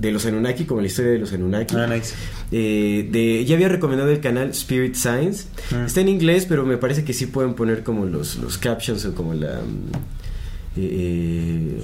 de 0.00 0.10
los 0.12 0.24
Anunnaki, 0.26 0.64
como 0.64 0.80
la 0.80 0.86
historia 0.86 1.12
de 1.12 1.18
los 1.18 1.32
Anunnaki. 1.32 1.76
Ah, 1.76 1.86
nice. 1.86 2.14
Eh, 2.50 3.08
de, 3.12 3.44
ya 3.44 3.54
había 3.54 3.68
recomendado 3.68 4.10
el 4.10 4.20
canal 4.20 4.48
Spirit 4.50 4.94
Science. 4.94 5.44
Ah. 5.72 5.84
Está 5.86 6.00
en 6.00 6.08
inglés, 6.08 6.46
pero 6.48 6.64
me 6.64 6.78
parece 6.78 7.04
que 7.04 7.12
sí 7.12 7.26
pueden 7.26 7.54
poner 7.54 7.82
como 7.82 8.06
los, 8.06 8.36
los 8.36 8.56
captions 8.58 9.04
o 9.04 9.14
como 9.14 9.34
la... 9.34 9.60
mm, 9.60 10.78
eh, 10.78 11.78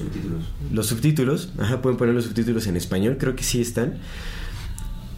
los 0.72 0.86
subtítulos. 0.86 1.50
Ajá, 1.58 1.82
pueden 1.82 1.98
poner 1.98 2.14
los 2.14 2.24
subtítulos 2.24 2.66
en 2.66 2.76
español, 2.76 3.16
creo 3.20 3.36
que 3.36 3.44
sí 3.44 3.60
están. 3.60 3.98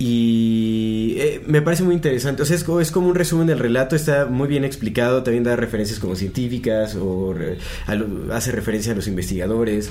Y 0.00 1.14
eh, 1.18 1.42
me 1.46 1.60
parece 1.60 1.82
muy 1.82 1.94
interesante. 1.94 2.42
O 2.42 2.46
sea, 2.46 2.56
es, 2.56 2.64
es 2.68 2.90
como 2.90 3.08
un 3.08 3.14
resumen 3.16 3.46
del 3.48 3.58
relato, 3.58 3.96
está 3.96 4.26
muy 4.26 4.46
bien 4.46 4.64
explicado. 4.64 5.22
También 5.24 5.42
da 5.44 5.56
referencias 5.56 5.98
como 5.98 6.14
científicas 6.14 6.94
o 6.94 7.32
re- 7.34 7.58
a 7.86 7.94
lo- 7.96 8.32
hace 8.32 8.52
referencia 8.52 8.92
a 8.92 8.94
los 8.94 9.08
investigadores 9.08 9.90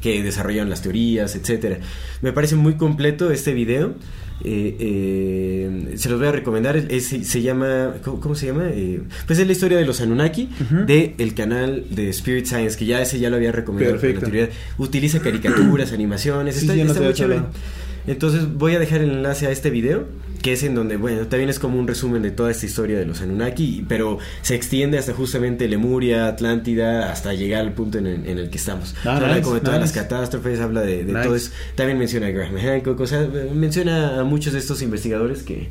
que 0.00 0.22
desarrollan 0.22 0.68
las 0.70 0.82
teorías, 0.82 1.34
etcétera. 1.36 1.78
Me 2.22 2.32
parece 2.32 2.56
muy 2.56 2.74
completo 2.74 3.30
este 3.30 3.54
video. 3.54 3.94
Eh, 4.44 4.76
eh, 4.78 5.94
se 5.96 6.08
los 6.10 6.18
voy 6.18 6.28
a 6.28 6.32
recomendar. 6.32 6.76
Es- 6.76 7.06
se 7.08 7.42
llama. 7.42 7.94
¿Cómo, 8.04 8.20
cómo 8.20 8.34
se 8.34 8.46
llama? 8.46 8.68
Eh, 8.70 9.00
pues 9.26 9.38
es 9.38 9.46
la 9.46 9.52
historia 9.52 9.78
de 9.78 9.86
los 9.86 10.00
Anunnaki 10.00 10.50
Ujú. 10.60 10.84
de 10.86 11.14
el 11.18 11.34
canal 11.34 11.86
de 11.90 12.10
Spirit 12.10 12.44
Science, 12.46 12.76
que 12.78 12.84
ya 12.86 13.00
ese 13.00 13.18
ya 13.18 13.30
lo 13.30 13.36
había 13.36 13.52
recomendado 13.52 13.94
anterioridad. 13.96 14.50
Utiliza 14.78 15.20
caricaturas, 15.20 15.92
animaciones, 15.94 16.56
Sí, 16.56 16.62
está, 16.68 16.74
está 16.74 17.00
muy 17.00 17.12
chévere. 17.14 17.34
hablado. 17.38 17.54
Entonces 18.06 18.52
voy 18.52 18.74
a 18.74 18.78
dejar 18.78 19.00
el 19.00 19.10
enlace 19.10 19.46
a 19.46 19.50
este 19.50 19.70
video, 19.70 20.04
que 20.42 20.52
es 20.52 20.62
en 20.62 20.74
donde, 20.74 20.96
bueno, 20.96 21.26
también 21.26 21.48
es 21.50 21.58
como 21.58 21.78
un 21.78 21.86
resumen 21.88 22.22
de 22.22 22.30
toda 22.30 22.50
esta 22.50 22.66
historia 22.66 22.98
de 22.98 23.04
los 23.06 23.20
Anunnaki, 23.20 23.84
pero 23.88 24.18
se 24.42 24.54
extiende 24.54 24.98
hasta 24.98 25.12
justamente 25.12 25.68
Lemuria, 25.68 26.28
Atlántida, 26.28 27.10
hasta 27.12 27.34
llegar 27.34 27.60
al 27.62 27.72
punto 27.72 27.98
en 27.98 28.06
el, 28.06 28.26
en 28.26 28.38
el 28.38 28.50
que 28.50 28.58
estamos. 28.58 28.94
Ah, 29.04 29.16
habla 29.16 29.28
nice, 29.28 29.42
como 29.42 29.54
de 29.56 29.60
todas 29.60 29.80
nice. 29.80 29.94
las 29.96 30.04
catástrofes, 30.04 30.60
habla 30.60 30.82
de, 30.82 31.04
de 31.04 31.12
Nice. 31.12 31.22
todo 31.24 31.34
eso. 31.36 31.50
También 31.74 31.98
menciona 31.98 32.26
a 32.26 32.30
Graham 32.30 32.56
Hancock, 32.56 33.00
o 33.00 33.06
sea, 33.06 33.28
menciona 33.54 34.20
a 34.20 34.24
muchos 34.24 34.52
de 34.52 34.58
estos 34.58 34.82
investigadores 34.82 35.42
que 35.42 35.68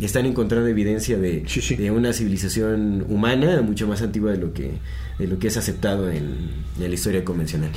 están 0.00 0.26
encontrando 0.26 0.68
evidencia 0.68 1.18
de, 1.18 1.44
Sí, 1.46 1.60
sí. 1.60 1.76
de 1.76 1.90
una 1.90 2.12
civilización 2.12 3.04
humana 3.08 3.60
mucho 3.62 3.86
más 3.86 4.02
antigua 4.02 4.32
de 4.32 4.38
lo 4.38 4.52
que, 4.52 4.70
de 5.18 5.26
lo 5.26 5.38
que 5.38 5.48
es 5.48 5.56
aceptado 5.56 6.10
en, 6.10 6.34
en 6.80 6.88
la 6.88 6.94
historia 6.94 7.24
convencional. 7.24 7.70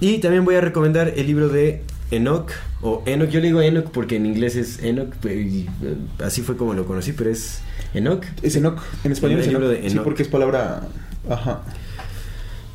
Y 0.00 0.18
también 0.18 0.44
voy 0.44 0.54
a 0.54 0.60
recomendar 0.60 1.12
el 1.16 1.26
libro 1.26 1.48
de 1.48 1.82
Enoch, 2.10 2.50
o 2.82 3.02
Enoch, 3.06 3.28
yo 3.30 3.40
le 3.40 3.46
digo 3.46 3.60
Enoch 3.62 3.90
porque 3.90 4.16
en 4.16 4.26
inglés 4.26 4.56
es 4.56 4.82
Enoch, 4.82 5.12
y, 5.24 5.66
eh, 5.82 5.96
así 6.24 6.42
fue 6.42 6.56
como 6.56 6.74
lo 6.74 6.86
conocí, 6.86 7.12
pero 7.12 7.30
es 7.30 7.60
Enoch. 7.94 8.24
Es 8.42 8.56
Enoch. 8.56 8.80
En 9.04 9.12
español 9.12 9.40
es 9.40 9.48
Enoch. 9.48 9.88
Sí, 9.90 9.98
porque 10.02 10.22
es 10.22 10.28
palabra. 10.28 10.88
Ajá. 11.28 11.62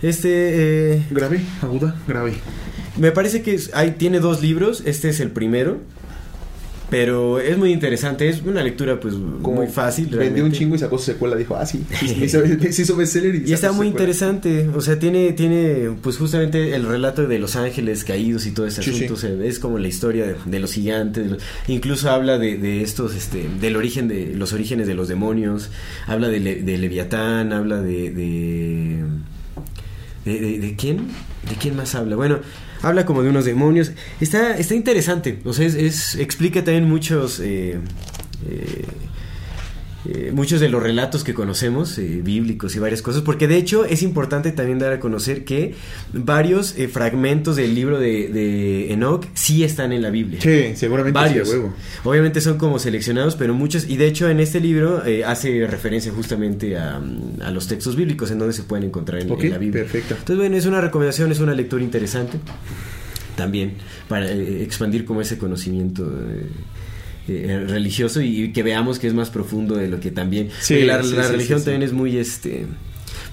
Este, 0.02 0.94
eh, 0.96 1.06
Grave, 1.10 1.42
aguda, 1.62 1.96
grave. 2.08 2.34
me 2.98 3.12
parece 3.12 3.42
que 3.42 3.56
es- 3.56 3.72
hay, 3.74 3.92
tiene 3.92 4.20
dos 4.20 4.42
libros, 4.42 4.84
este 4.86 5.10
es 5.10 5.20
el 5.20 5.32
primero. 5.32 5.80
Pero 6.90 7.40
es 7.40 7.58
muy 7.58 7.72
interesante, 7.72 8.30
es 8.30 8.44
una 8.44 8.62
lectura 8.62 9.00
pues 9.00 9.16
muy 9.16 9.66
fácil. 9.68 10.08
Vendió 10.08 10.46
un 10.46 10.52
chingo 10.52 10.76
y 10.76 10.80
sacó 10.80 11.00
su 11.00 11.06
secuela. 11.06 11.36
Dijo, 11.36 11.56
ah, 11.56 11.66
sí. 11.66 11.84
me 12.20 12.26
hizo, 12.26 12.96
bestseller 12.96 13.36
y, 13.36 13.50
Y 13.50 13.54
está 13.54 13.72
muy 13.72 13.88
secuela. 13.88 13.90
interesante, 13.90 14.70
o 14.74 14.82
sea, 14.82 15.00
tiene, 15.00 15.32
tiene 15.34 15.90
pues 16.02 16.18
justamente 16.18 16.76
el 16.76 16.86
relato 16.86 17.28
de 17.28 17.40
los 17.40 17.56
ángeles 17.56 18.04
caídos 18.04 18.46
y 18.46 18.52
todo 18.52 18.68
ese 18.68 18.84
Sí, 18.84 18.92
sí. 18.92 18.96
asunto, 18.98 19.14
o 19.16 19.18
sea, 19.18 19.32
es 19.46 19.58
como 19.58 19.80
la 19.80 19.88
historia 19.88 20.28
de, 20.28 20.36
de 20.46 20.60
los 20.60 20.74
gigantes, 20.74 21.24
de 21.24 21.30
los- 21.32 21.44
incluso 21.68 22.12
habla 22.12 22.38
de, 22.38 22.58
de 22.58 22.84
estos, 22.84 23.16
este, 23.16 23.50
del 23.60 23.76
origen 23.78 24.08
de, 24.08 24.34
los 24.36 24.54
orígenes 24.54 24.86
de 24.86 24.94
los 24.94 25.08
demonios, 25.08 25.72
habla 26.06 26.28
de, 26.30 26.40
Le- 26.40 26.62
de 26.62 26.78
Leviatán, 26.78 27.52
habla 27.52 27.82
de, 27.82 28.12
de- 28.12 29.04
de 30.26 30.76
quién, 30.78 30.98
de 31.50 31.56
quién 31.60 31.76
más 31.76 31.94
habla, 31.96 32.16
bueno, 32.16 32.40
habla 32.88 33.06
como 33.06 33.24
de 33.24 33.30
unos 33.30 33.46
demonios, 33.46 33.92
está, 34.22 34.58
está 34.58 34.76
interesante, 34.76 35.40
o 35.46 35.54
sea, 35.54 35.66
es, 35.66 35.76
es- 35.76 36.16
explica 36.16 36.64
también 36.64 36.88
muchos, 36.88 37.40
eh, 37.40 37.80
eh, 38.50 38.86
eh, 40.08 40.32
muchos 40.34 40.60
de 40.60 40.70
los 40.70 40.82
relatos 40.82 41.24
que 41.24 41.34
conocemos, 41.34 41.98
eh, 41.98 42.22
bíblicos 42.24 42.76
y 42.76 42.80
varias 42.80 43.02
cosas, 43.02 43.22
porque 43.22 43.48
de 43.48 43.58
hecho 43.58 43.86
es 43.86 44.04
importante 44.04 44.52
también 44.52 44.80
dar 44.80 44.94
a 44.94 45.00
conocer 45.00 45.46
que 45.46 45.74
varios 46.14 46.78
eh, 46.78 46.88
fragmentos 46.88 47.56
del 47.56 47.74
libro 47.76 48.00
de, 48.00 48.28
de 48.30 48.94
Enoch 48.94 49.26
sí 49.34 49.64
están 49.64 49.92
en 49.92 50.02
la 50.02 50.10
Biblia. 50.10 50.40
Sí, 50.42 50.76
seguramente 50.76 51.20
Varios. 51.20 51.48
sí, 51.48 51.54
de 51.56 51.60
huevo. 51.60 51.74
Obviamente 52.04 52.42
son 52.42 52.58
como 52.58 52.80
seleccionados, 52.80 53.36
pero 53.36 53.54
muchos, 53.54 53.90
y 53.90 53.98
de 53.98 54.08
hecho 54.08 54.30
en 54.30 54.40
este 54.40 54.60
libro 54.60 55.06
eh, 55.06 55.24
hace 55.24 55.66
referencia 55.68 56.12
justamente 56.12 56.78
a, 56.78 57.02
a 57.42 57.52
los 57.52 57.68
textos 57.68 57.96
bíblicos 57.96 58.32
en 58.32 58.40
donde 58.40 58.54
se 58.54 58.64
pueden 58.64 58.86
encontrar 58.86 59.22
en, 59.22 59.30
la 59.30 59.58
Biblia. 59.58 59.84
perfecto. 59.84 60.14
Entonces, 60.14 60.38
bueno, 60.38 60.56
es 60.56 60.66
una 60.66 60.82
recomendación, 60.82 61.32
es 61.32 61.40
una 61.40 61.54
lectura 61.54 61.84
interesante 61.84 62.40
también 63.36 63.74
para 64.08 64.32
expandir 64.32 65.06
como 65.06 65.22
ese 65.22 65.38
conocimiento 65.38 66.04
eh, 66.06 66.48
eh, 67.28 67.66
religioso 67.68 68.22
y 68.22 68.52
que 68.54 68.64
veamos 68.64 69.00
que 69.00 69.08
es 69.08 69.14
más 69.14 69.30
profundo 69.30 69.76
de 69.76 69.88
lo 69.88 70.00
que 70.00 70.12
también 70.12 70.50
Sí, 70.62 70.82
la, 70.84 71.02
sí, 71.04 71.14
la 71.16 71.24
sí, 71.26 71.32
religión 71.32 71.64
también 71.64 71.84
es 71.84 71.94
muy 71.94 72.18
este 72.18 72.66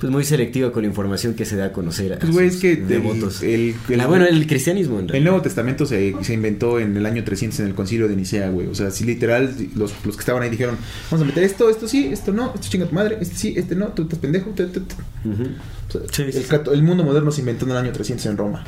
pues 0.01 0.11
muy 0.11 0.25
selectiva 0.25 0.73
con 0.73 0.83
la 0.83 0.89
información 0.89 1.35
que 1.35 1.45
se 1.45 1.55
da 1.55 1.67
a 1.67 1.73
conocer 1.73 2.15
a 2.15 2.19
Pues, 2.19 2.33
güey, 2.33 2.49
es 2.49 2.57
que 2.57 2.73
el- 2.73 2.89
devotos. 2.89 3.41
el- 3.43 3.75
el- 3.89 3.99
La- 3.99 4.09
bueno 4.09 4.27
el 4.27 4.49
cristianismo 4.49 4.99
en 4.99 5.15
El. 5.15 5.23
Nuevo 5.23 5.41
Testamento 5.43 5.87
se, 5.87 6.13
se 6.23 6.35
inventó 6.35 6.81
en 6.81 6.97
el 6.97 7.07
año 7.07 7.23
300 7.23 7.61
en 7.61 7.67
el 7.67 7.75
concilio 7.75 8.09
de 8.09 8.17
Nicea, 8.17 8.51
güey. 8.51 8.67
O 8.67 8.75
sea, 8.75 8.91
sí, 8.91 9.05
literal, 9.05 9.55
los, 9.77 9.93
los 10.05 10.17
que 10.17 10.21
estaban 10.21 10.43
ahí 10.43 10.51
dijeron, 10.51 10.77
vamos 11.09 11.23
a 11.23 11.29
meter 11.29 11.45
esto, 11.45 11.71
esto 11.71 11.87
sí, 11.87 12.09
esto 12.13 12.33
no, 12.33 12.53
esto 12.53 12.67
chinga 12.69 12.87
tu 12.87 12.95
madre, 12.97 13.19
este 13.21 13.37
sí, 13.37 13.55
este 13.57 13.77
no, 13.77 13.89
tú 13.89 14.03
estás 14.03 14.19
pendejo. 14.19 14.51
tu, 14.51 14.67
tu, 14.67 14.81
tu". 14.81 14.95
Ujú. 15.25 15.43
O 15.89 15.93
sea, 15.93 16.01
Sí, 16.11 16.33
sí, 16.33 16.45
el, 16.73 16.83
mundo 16.83 17.05
moderno 17.05 17.31
se 17.31 17.41
inventó 17.41 17.65
en 17.67 17.71
el 17.71 17.77
año 17.77 17.93
300 17.93 18.27
en 18.27 18.37
Roma. 18.37 18.65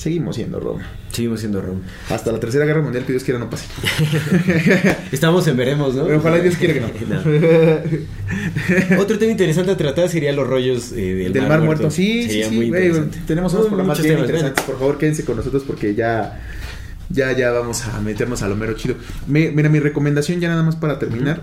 Seguimos 0.00 0.36
siendo 0.36 0.58
Roma. 0.60 0.80
seguimos 1.12 1.40
siendo 1.40 1.60
Roma 1.60 1.80
Hasta 2.08 2.32
la 2.32 2.40
Tercera 2.40 2.64
Guerra 2.64 2.80
Mundial, 2.80 3.04
que 3.04 3.12
Dios 3.12 3.22
quiera 3.22 3.38
no 3.38 3.50
pase. 3.50 3.66
estamos 5.12 5.46
en 5.46 5.58
veremos 5.58 5.94
¿no? 5.94 6.04
Ojalá 6.04 6.38
Dios 6.38 6.56
quiera 6.56 6.72
que 6.72 6.80
no. 8.96 9.00
Otro 9.02 9.18
tema 9.18 9.30
interesante 9.32 9.72
a 9.72 9.76
tratar 9.76 10.08
sería 10.08 10.32
los 10.32 10.46
rollos 10.46 10.92
eh, 10.92 11.14
del, 11.16 11.34
Del 11.34 11.46
Mar 11.46 11.60
Muerto. 11.60 11.90
Sí, 11.90 12.22
sí, 12.22 12.28
Sería 12.30 12.48
sí, 12.48 12.56
muy 12.56 12.66
interesante. 12.66 13.18
Tenemos 13.26 13.52
unos 13.52 13.66
programas 13.66 13.98
muchos 13.98 14.04
bien 14.04 14.14
temas, 14.16 14.30
interesantes. 14.30 14.64
Por 14.64 14.78
favor, 14.78 14.96
quédense 14.96 15.24
con 15.26 15.36
nosotros 15.36 15.64
porque 15.66 15.94
ya, 15.94 16.40
ya, 17.10 17.36
ya 17.36 17.50
vamos 17.50 17.86
a 17.86 18.00
meternos 18.00 18.40
a 18.42 18.48
lo 18.48 18.56
mero 18.56 18.72
chido. 18.74 18.94
Me- 19.26 19.50
mira, 19.50 19.68
mi 19.68 19.80
recomendación 19.80 20.40
ya 20.40 20.48
nada 20.48 20.62
más 20.62 20.76
para 20.76 20.98
terminar. 20.98 21.42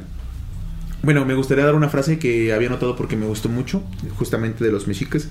Bueno, 1.04 1.26
me 1.26 1.36
gustaría 1.36 1.64
dar 1.64 1.76
una 1.76 1.90
frase 1.90 2.18
que 2.18 2.54
había 2.54 2.70
notado 2.70 2.96
porque 2.96 3.16
me 3.16 3.28
gustó 3.28 3.50
mucho, 3.50 3.84
justamente 4.18 4.64
de 4.64 4.72
los 4.72 4.88
mexicas. 4.88 5.28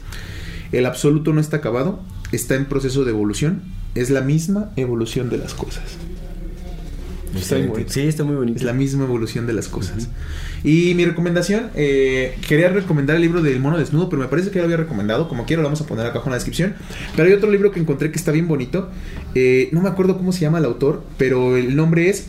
El 0.73 0.85
absoluto 0.87 1.33
no 1.33 1.41
está 1.41 1.59
acabado, 1.59 2.01
está 2.33 2.55
en 2.55 2.67
proceso 2.67 3.05
de 3.05 3.11
evolución. 3.11 3.63
Es 3.95 4.11
la 4.11 4.21
misma 4.21 4.71
evolución 4.77 5.31
de 5.31 5.39
las 5.39 5.55
cosas. 5.55 5.97
Está 7.35 7.59
bonito. 7.59 7.93
Sí, 7.93 8.01
está 8.01 8.25
muy 8.25 8.37
bonito. 8.37 8.59
Es 8.59 8.65
la 8.65 8.73
misma 8.73 9.05
evolución 9.05 9.47
de 9.47 9.53
las 9.53 9.69
cosas. 9.69 10.09
Y 10.65 10.95
mi 10.95 11.05
recomendación, 11.05 11.71
eh, 11.75 12.37
quería 12.47 12.69
recomendar 12.69 13.17
el 13.17 13.23
libro 13.23 13.43
del 13.43 13.61
mono 13.61 13.79
desnudo, 13.79 14.09
pero 14.09 14.23
me 14.23 14.29
parece 14.29 14.51
que 14.51 14.57
ya 14.57 14.63
lo 14.63 14.67
había 14.67 14.79
recomendado. 14.79 15.29
Como 15.29 15.45
quiero, 15.45 15.63
lo 15.63 15.69
vamos 15.69 15.81
a 15.81 15.87
poner 15.87 16.07
acá 16.07 16.21
en 16.25 16.31
la 16.31 16.37
descripción. 16.37 16.75
Pero 17.15 17.29
hay 17.29 17.35
otro 17.35 17.51
libro 17.51 17.71
que 17.71 17.81
encontré 17.81 18.11
que 18.11 18.17
está 18.17 18.33
bien 18.33 18.49
bonito. 18.49 18.91
Eh, 19.35 19.69
no 19.73 19.81
me 19.81 19.89
acuerdo 19.89 20.17
cómo 20.17 20.33
se 20.33 20.41
llama 20.41 20.59
el 20.59 20.65
autor, 20.65 21.03
pero 21.19 21.57
el 21.57 21.77
nombre 21.77 22.09
es. 22.09 22.29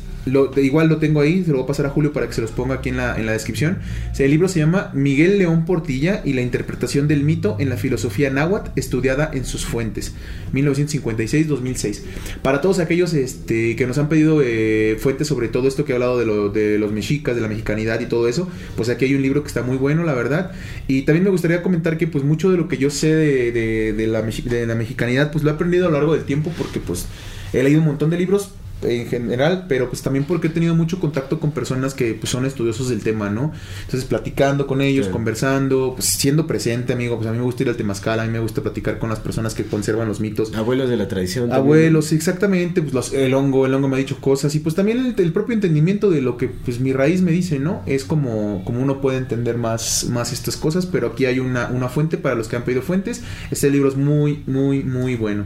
Igual 0.58 0.88
lo 0.90 0.98
tengo 0.98 1.22
ahí, 1.22 1.44
se 1.44 1.52
lo 1.52 1.58
voy 1.58 1.64
a 1.64 1.68
pasar 1.68 1.86
a 1.86 1.90
Julio 1.90 2.14
para 2.14 2.28
que 2.28 2.34
se 2.34 2.42
los 2.42 2.52
ponga 2.52 2.76
aquí 2.76 2.90
en 2.90 2.98
la, 2.98 3.16
en 3.18 3.26
la 3.26 3.32
descripción. 3.32 3.80
El 4.18 4.32
libro 4.32 4.48
se 4.48 4.60
llama 4.60 4.92
Miguel 4.94 5.38
León 5.38 5.66
Portilla 5.66 6.22
y 6.26 6.34
la 6.34 6.42
interpretación 6.42 7.08
del 7.08 7.24
mito 7.24 7.56
en 7.60 7.70
la 7.70 7.78
filosofía 7.78 8.30
náhuatl 8.30 8.72
estudiada 8.76 9.30
en 9.34 9.46
sus 9.46 9.66
fuentes. 9.66 10.14
1956-2006. 10.54 12.02
Para 12.42 12.62
todos 12.62 12.80
aquellos 12.80 13.14
este, 13.14 13.76
que 13.76 13.88
nos 13.88 13.98
han 13.98 14.10
pedido 14.10 14.42
eh, 14.44 14.98
fuentes 15.00 15.28
sobre 15.28 15.48
todo 15.48 15.68
esto 15.68 15.86
que 15.86 15.92
he 15.92 15.96
hablado 15.96 16.18
de, 16.52 16.60
de 16.60 16.78
los 16.80 16.92
mexicas, 16.92 17.36
de 17.36 17.42
la 17.42 17.48
mexicanidad 17.48 18.00
y 18.00 18.06
todo 18.06 18.28
eso, 18.28 18.50
pues 18.76 18.90
aquí 18.90 19.06
hay 19.06 19.16
un 19.16 19.22
libro 19.22 19.42
que 19.44 19.48
está 19.48 19.64
muy 19.64 19.78
bueno, 19.78 20.04
la 20.04 20.14
verdad. 20.14 20.52
Y 20.88 21.04
también 21.04 21.24
me 21.24 21.30
gustaría 21.30 21.62
comentar 21.62 21.98
que 21.98 22.08
pues 22.08 22.24
mucho 22.24 22.50
de 22.52 22.58
lo 22.58 22.68
que 22.68 22.78
yo 22.78 22.90
sé 22.90 23.14
de, 23.16 23.52
de- 23.52 23.94
de 23.94 24.08
la, 24.08 24.22
de 24.22 24.66
la 24.68 24.76
mexicanidad, 24.76 25.32
pues 25.32 25.44
lo 25.44 25.50
he 25.52 25.54
aprendido 25.54 25.88
a 25.88 25.90
lo 25.90 25.98
largo 25.98 26.14
del 26.14 26.24
tiempo 26.24 26.52
porque 26.58 26.80
pues 26.80 27.06
he 27.54 27.64
leído 27.64 27.80
un 27.80 27.86
montón 27.88 28.10
de 28.10 28.18
libros 28.18 28.52
en 28.84 29.08
general, 29.08 29.66
pero 29.68 29.90
pues 29.90 30.02
también 30.02 30.26
porque 30.26 30.48
he 30.48 30.50
tenido 30.52 30.76
mucho 30.76 31.00
contacto 31.00 31.40
con 31.40 31.52
personas 31.52 31.94
que 31.94 32.14
pues 32.14 32.30
son 32.30 32.46
estudiosos 32.46 32.90
del 32.90 33.02
tema, 33.02 33.30
¿no? 33.30 33.52
Entonces 33.86 34.06
platicando 34.08 34.68
con 34.68 34.82
ellos, 34.82 35.08
conversando, 35.08 35.94
pues 35.96 36.06
siendo 36.06 36.46
presente, 36.48 36.94
amigo, 36.94 37.16
pues 37.18 37.28
a 37.28 37.32
mí 37.32 37.38
me 37.38 37.44
gusta 37.44 37.64
ir 37.64 37.70
al 37.70 37.76
temazcal, 37.76 38.20
a 38.20 38.26
mí 38.26 38.30
me 38.32 38.40
gusta 38.40 38.62
platicar 38.62 39.00
con 39.00 39.10
las 39.10 39.20
personas 39.20 39.54
que 39.56 39.64
conservan 39.64 40.08
los 40.08 40.20
mitos. 40.20 40.54
Abuelos 40.56 40.90
de 40.90 40.98
la 40.98 41.08
tradición. 41.08 41.50
también. 41.50 41.64
Abuelos, 41.64 42.12
exactamente, 42.12 42.82
pues 42.82 42.94
los- 42.94 43.14
el 43.14 43.34
hongo, 43.34 43.66
el 43.66 43.74
hongo 43.74 43.88
me 43.88 43.96
ha 43.96 44.00
dicho 44.00 44.18
cosas 44.22 44.54
y 44.56 44.60
pues 44.60 44.76
también 44.76 45.00
el, 45.00 45.16
el 45.18 45.34
propio 45.34 45.54
entendimiento 45.56 46.10
de 46.12 46.22
lo 46.22 46.38
que 46.38 46.48
pues 46.48 46.80
mi 46.80 46.94
raíz 46.94 47.22
me 47.22 47.32
dice, 47.32 47.60
¿no? 47.60 47.82
Es 47.88 48.04
como, 48.06 48.64
como 48.64 48.82
uno 48.82 49.02
puede 49.02 49.18
entender 49.18 49.58
más, 49.58 50.06
más 50.12 50.32
estas 50.34 50.56
cosas, 50.58 50.86
pero 50.86 51.08
aquí 51.08 51.26
hay 51.26 51.40
una, 51.40 51.68
una 51.70 51.90
fuente 51.90 52.18
para 52.18 52.36
los 52.36 52.48
que 52.48 52.56
han 52.56 52.64
pedido 52.64 52.82
fuentes. 52.84 53.22
Este 53.52 53.70
libro 53.72 53.90
es 53.90 53.96
muy, 53.96 54.44
muy, 54.46 54.84
muy 54.84 55.16
bueno. 55.16 55.46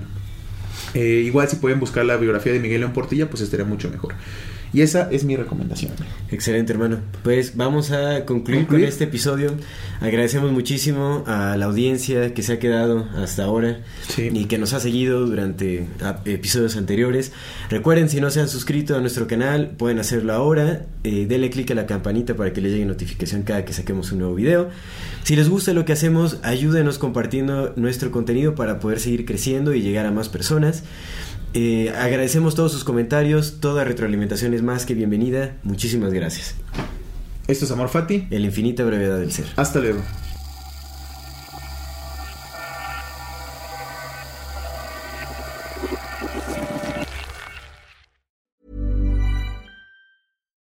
Eh, 0.94 1.24
igual 1.26 1.48
si 1.48 1.56
pueden 1.56 1.80
buscar 1.80 2.06
la 2.06 2.18
biografía 2.18 2.52
de 2.52 2.60
Miguel 2.60 2.82
León 2.82 2.94
Portilla, 2.94 3.30
pues 3.30 3.42
estaría 3.42 3.66
mucho 3.66 3.90
mejor. 3.90 4.14
Y 4.74 4.82
esa 4.82 5.10
es 5.12 5.26
mi 5.26 5.36
recomendación. 5.36 5.92
Excelente, 6.32 6.72
hermano. 6.72 7.00
Pues 7.24 7.58
vamos 7.58 7.92
a 7.92 8.26
concluir, 8.26 8.62
Concluir. 8.62 8.68
con 8.68 8.90
este 8.90 9.04
episodio. 9.04 9.54
Agradecemos 10.00 10.52
muchísimo 10.52 11.24
a 11.28 11.58
la 11.58 11.66
audiencia 11.66 12.34
que 12.34 12.42
se 12.42 12.54
ha 12.54 12.60
quedado 12.60 13.06
hasta 13.18 13.44
ahora 13.44 13.82
Sí. 14.08 14.30
y 14.34 14.46
que 14.46 14.58
nos 14.58 14.72
ha 14.74 14.80
seguido 14.80 15.26
durante 15.26 15.88
ah, 16.02 16.22
episodios 16.26 16.78
anteriores. 16.78 17.34
Recuerden, 17.70 18.10
si 18.10 18.22
no 18.22 18.32
se 18.32 18.40
han 18.40 18.48
suscrito 18.48 18.96
a 18.96 19.02
nuestro 19.02 19.28
canal, 19.28 19.72
pueden 19.78 20.00
hacerlo 20.00 20.32
ahora. 20.34 20.86
Eh, 21.04 21.26
denle 21.28 21.50
click 21.50 21.72
a 21.72 21.76
la 21.76 21.86
campanita 21.86 22.36
para 22.36 22.54
que 22.54 22.62
les 22.62 22.72
llegue 22.72 22.86
notificación 22.86 23.44
cada 23.44 23.66
que 23.66 23.74
saquemos 23.74 24.12
un 24.14 24.20
nuevo 24.20 24.36
video. 24.36 24.70
Si 25.24 25.36
les 25.36 25.50
gusta 25.50 25.74
lo 25.74 25.84
que 25.86 25.94
hacemos, 25.94 26.38
ayúdenos 26.44 26.98
compartiendo 26.98 27.74
nuestro 27.76 28.10
contenido 28.12 28.56
para 28.56 28.80
poder 28.80 29.00
seguir 29.02 29.26
creciendo 29.26 29.74
y 29.74 29.82
llegar 29.82 30.06
a 30.06 30.12
más 30.12 30.30
personas. 30.30 30.84
Eh, 31.54 31.94
agradecemos 31.98 32.56
todos 32.56 32.72
sus 32.72 32.86
comentarios, 32.86 33.60
toda 33.60 33.84
retroalimentación 33.84 34.54
es 34.54 34.62
más 34.62 34.86
que 34.86 34.94
bienvenida. 34.94 35.58
Muchísimas 35.64 36.14
gracias. 36.14 36.56
Esto 37.48 37.66
es 37.66 37.72
Amor 37.72 37.90
Fati. 37.90 38.28
En 38.30 38.42
la 38.42 38.48
infinita 38.48 38.86
brevedad 38.86 39.20
del 39.20 39.32
ser. 39.32 39.48
Hasta 39.58 39.80
luego. 39.80 40.02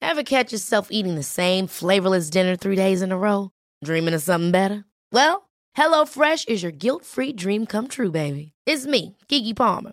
Ever 0.00 0.24
catch 0.24 0.52
yourself 0.52 0.88
eating 0.90 1.14
the 1.16 1.22
same 1.22 1.66
flavorless 1.66 2.30
dinner 2.30 2.54
three 2.56 2.76
days 2.76 3.02
in 3.02 3.12
a 3.12 3.18
row? 3.18 3.50
Dreaming 3.82 4.14
of 4.14 4.22
something 4.22 4.50
better? 4.50 4.84
Well, 5.10 5.48
HelloFresh 5.76 6.48
is 6.48 6.62
your 6.62 6.70
guilt 6.70 7.04
free 7.04 7.32
dream 7.32 7.66
come 7.66 7.88
true, 7.88 8.10
baby. 8.10 8.52
It's 8.66 8.86
me, 8.86 9.16
Kiki 9.28 9.54
Palmer. 9.54 9.92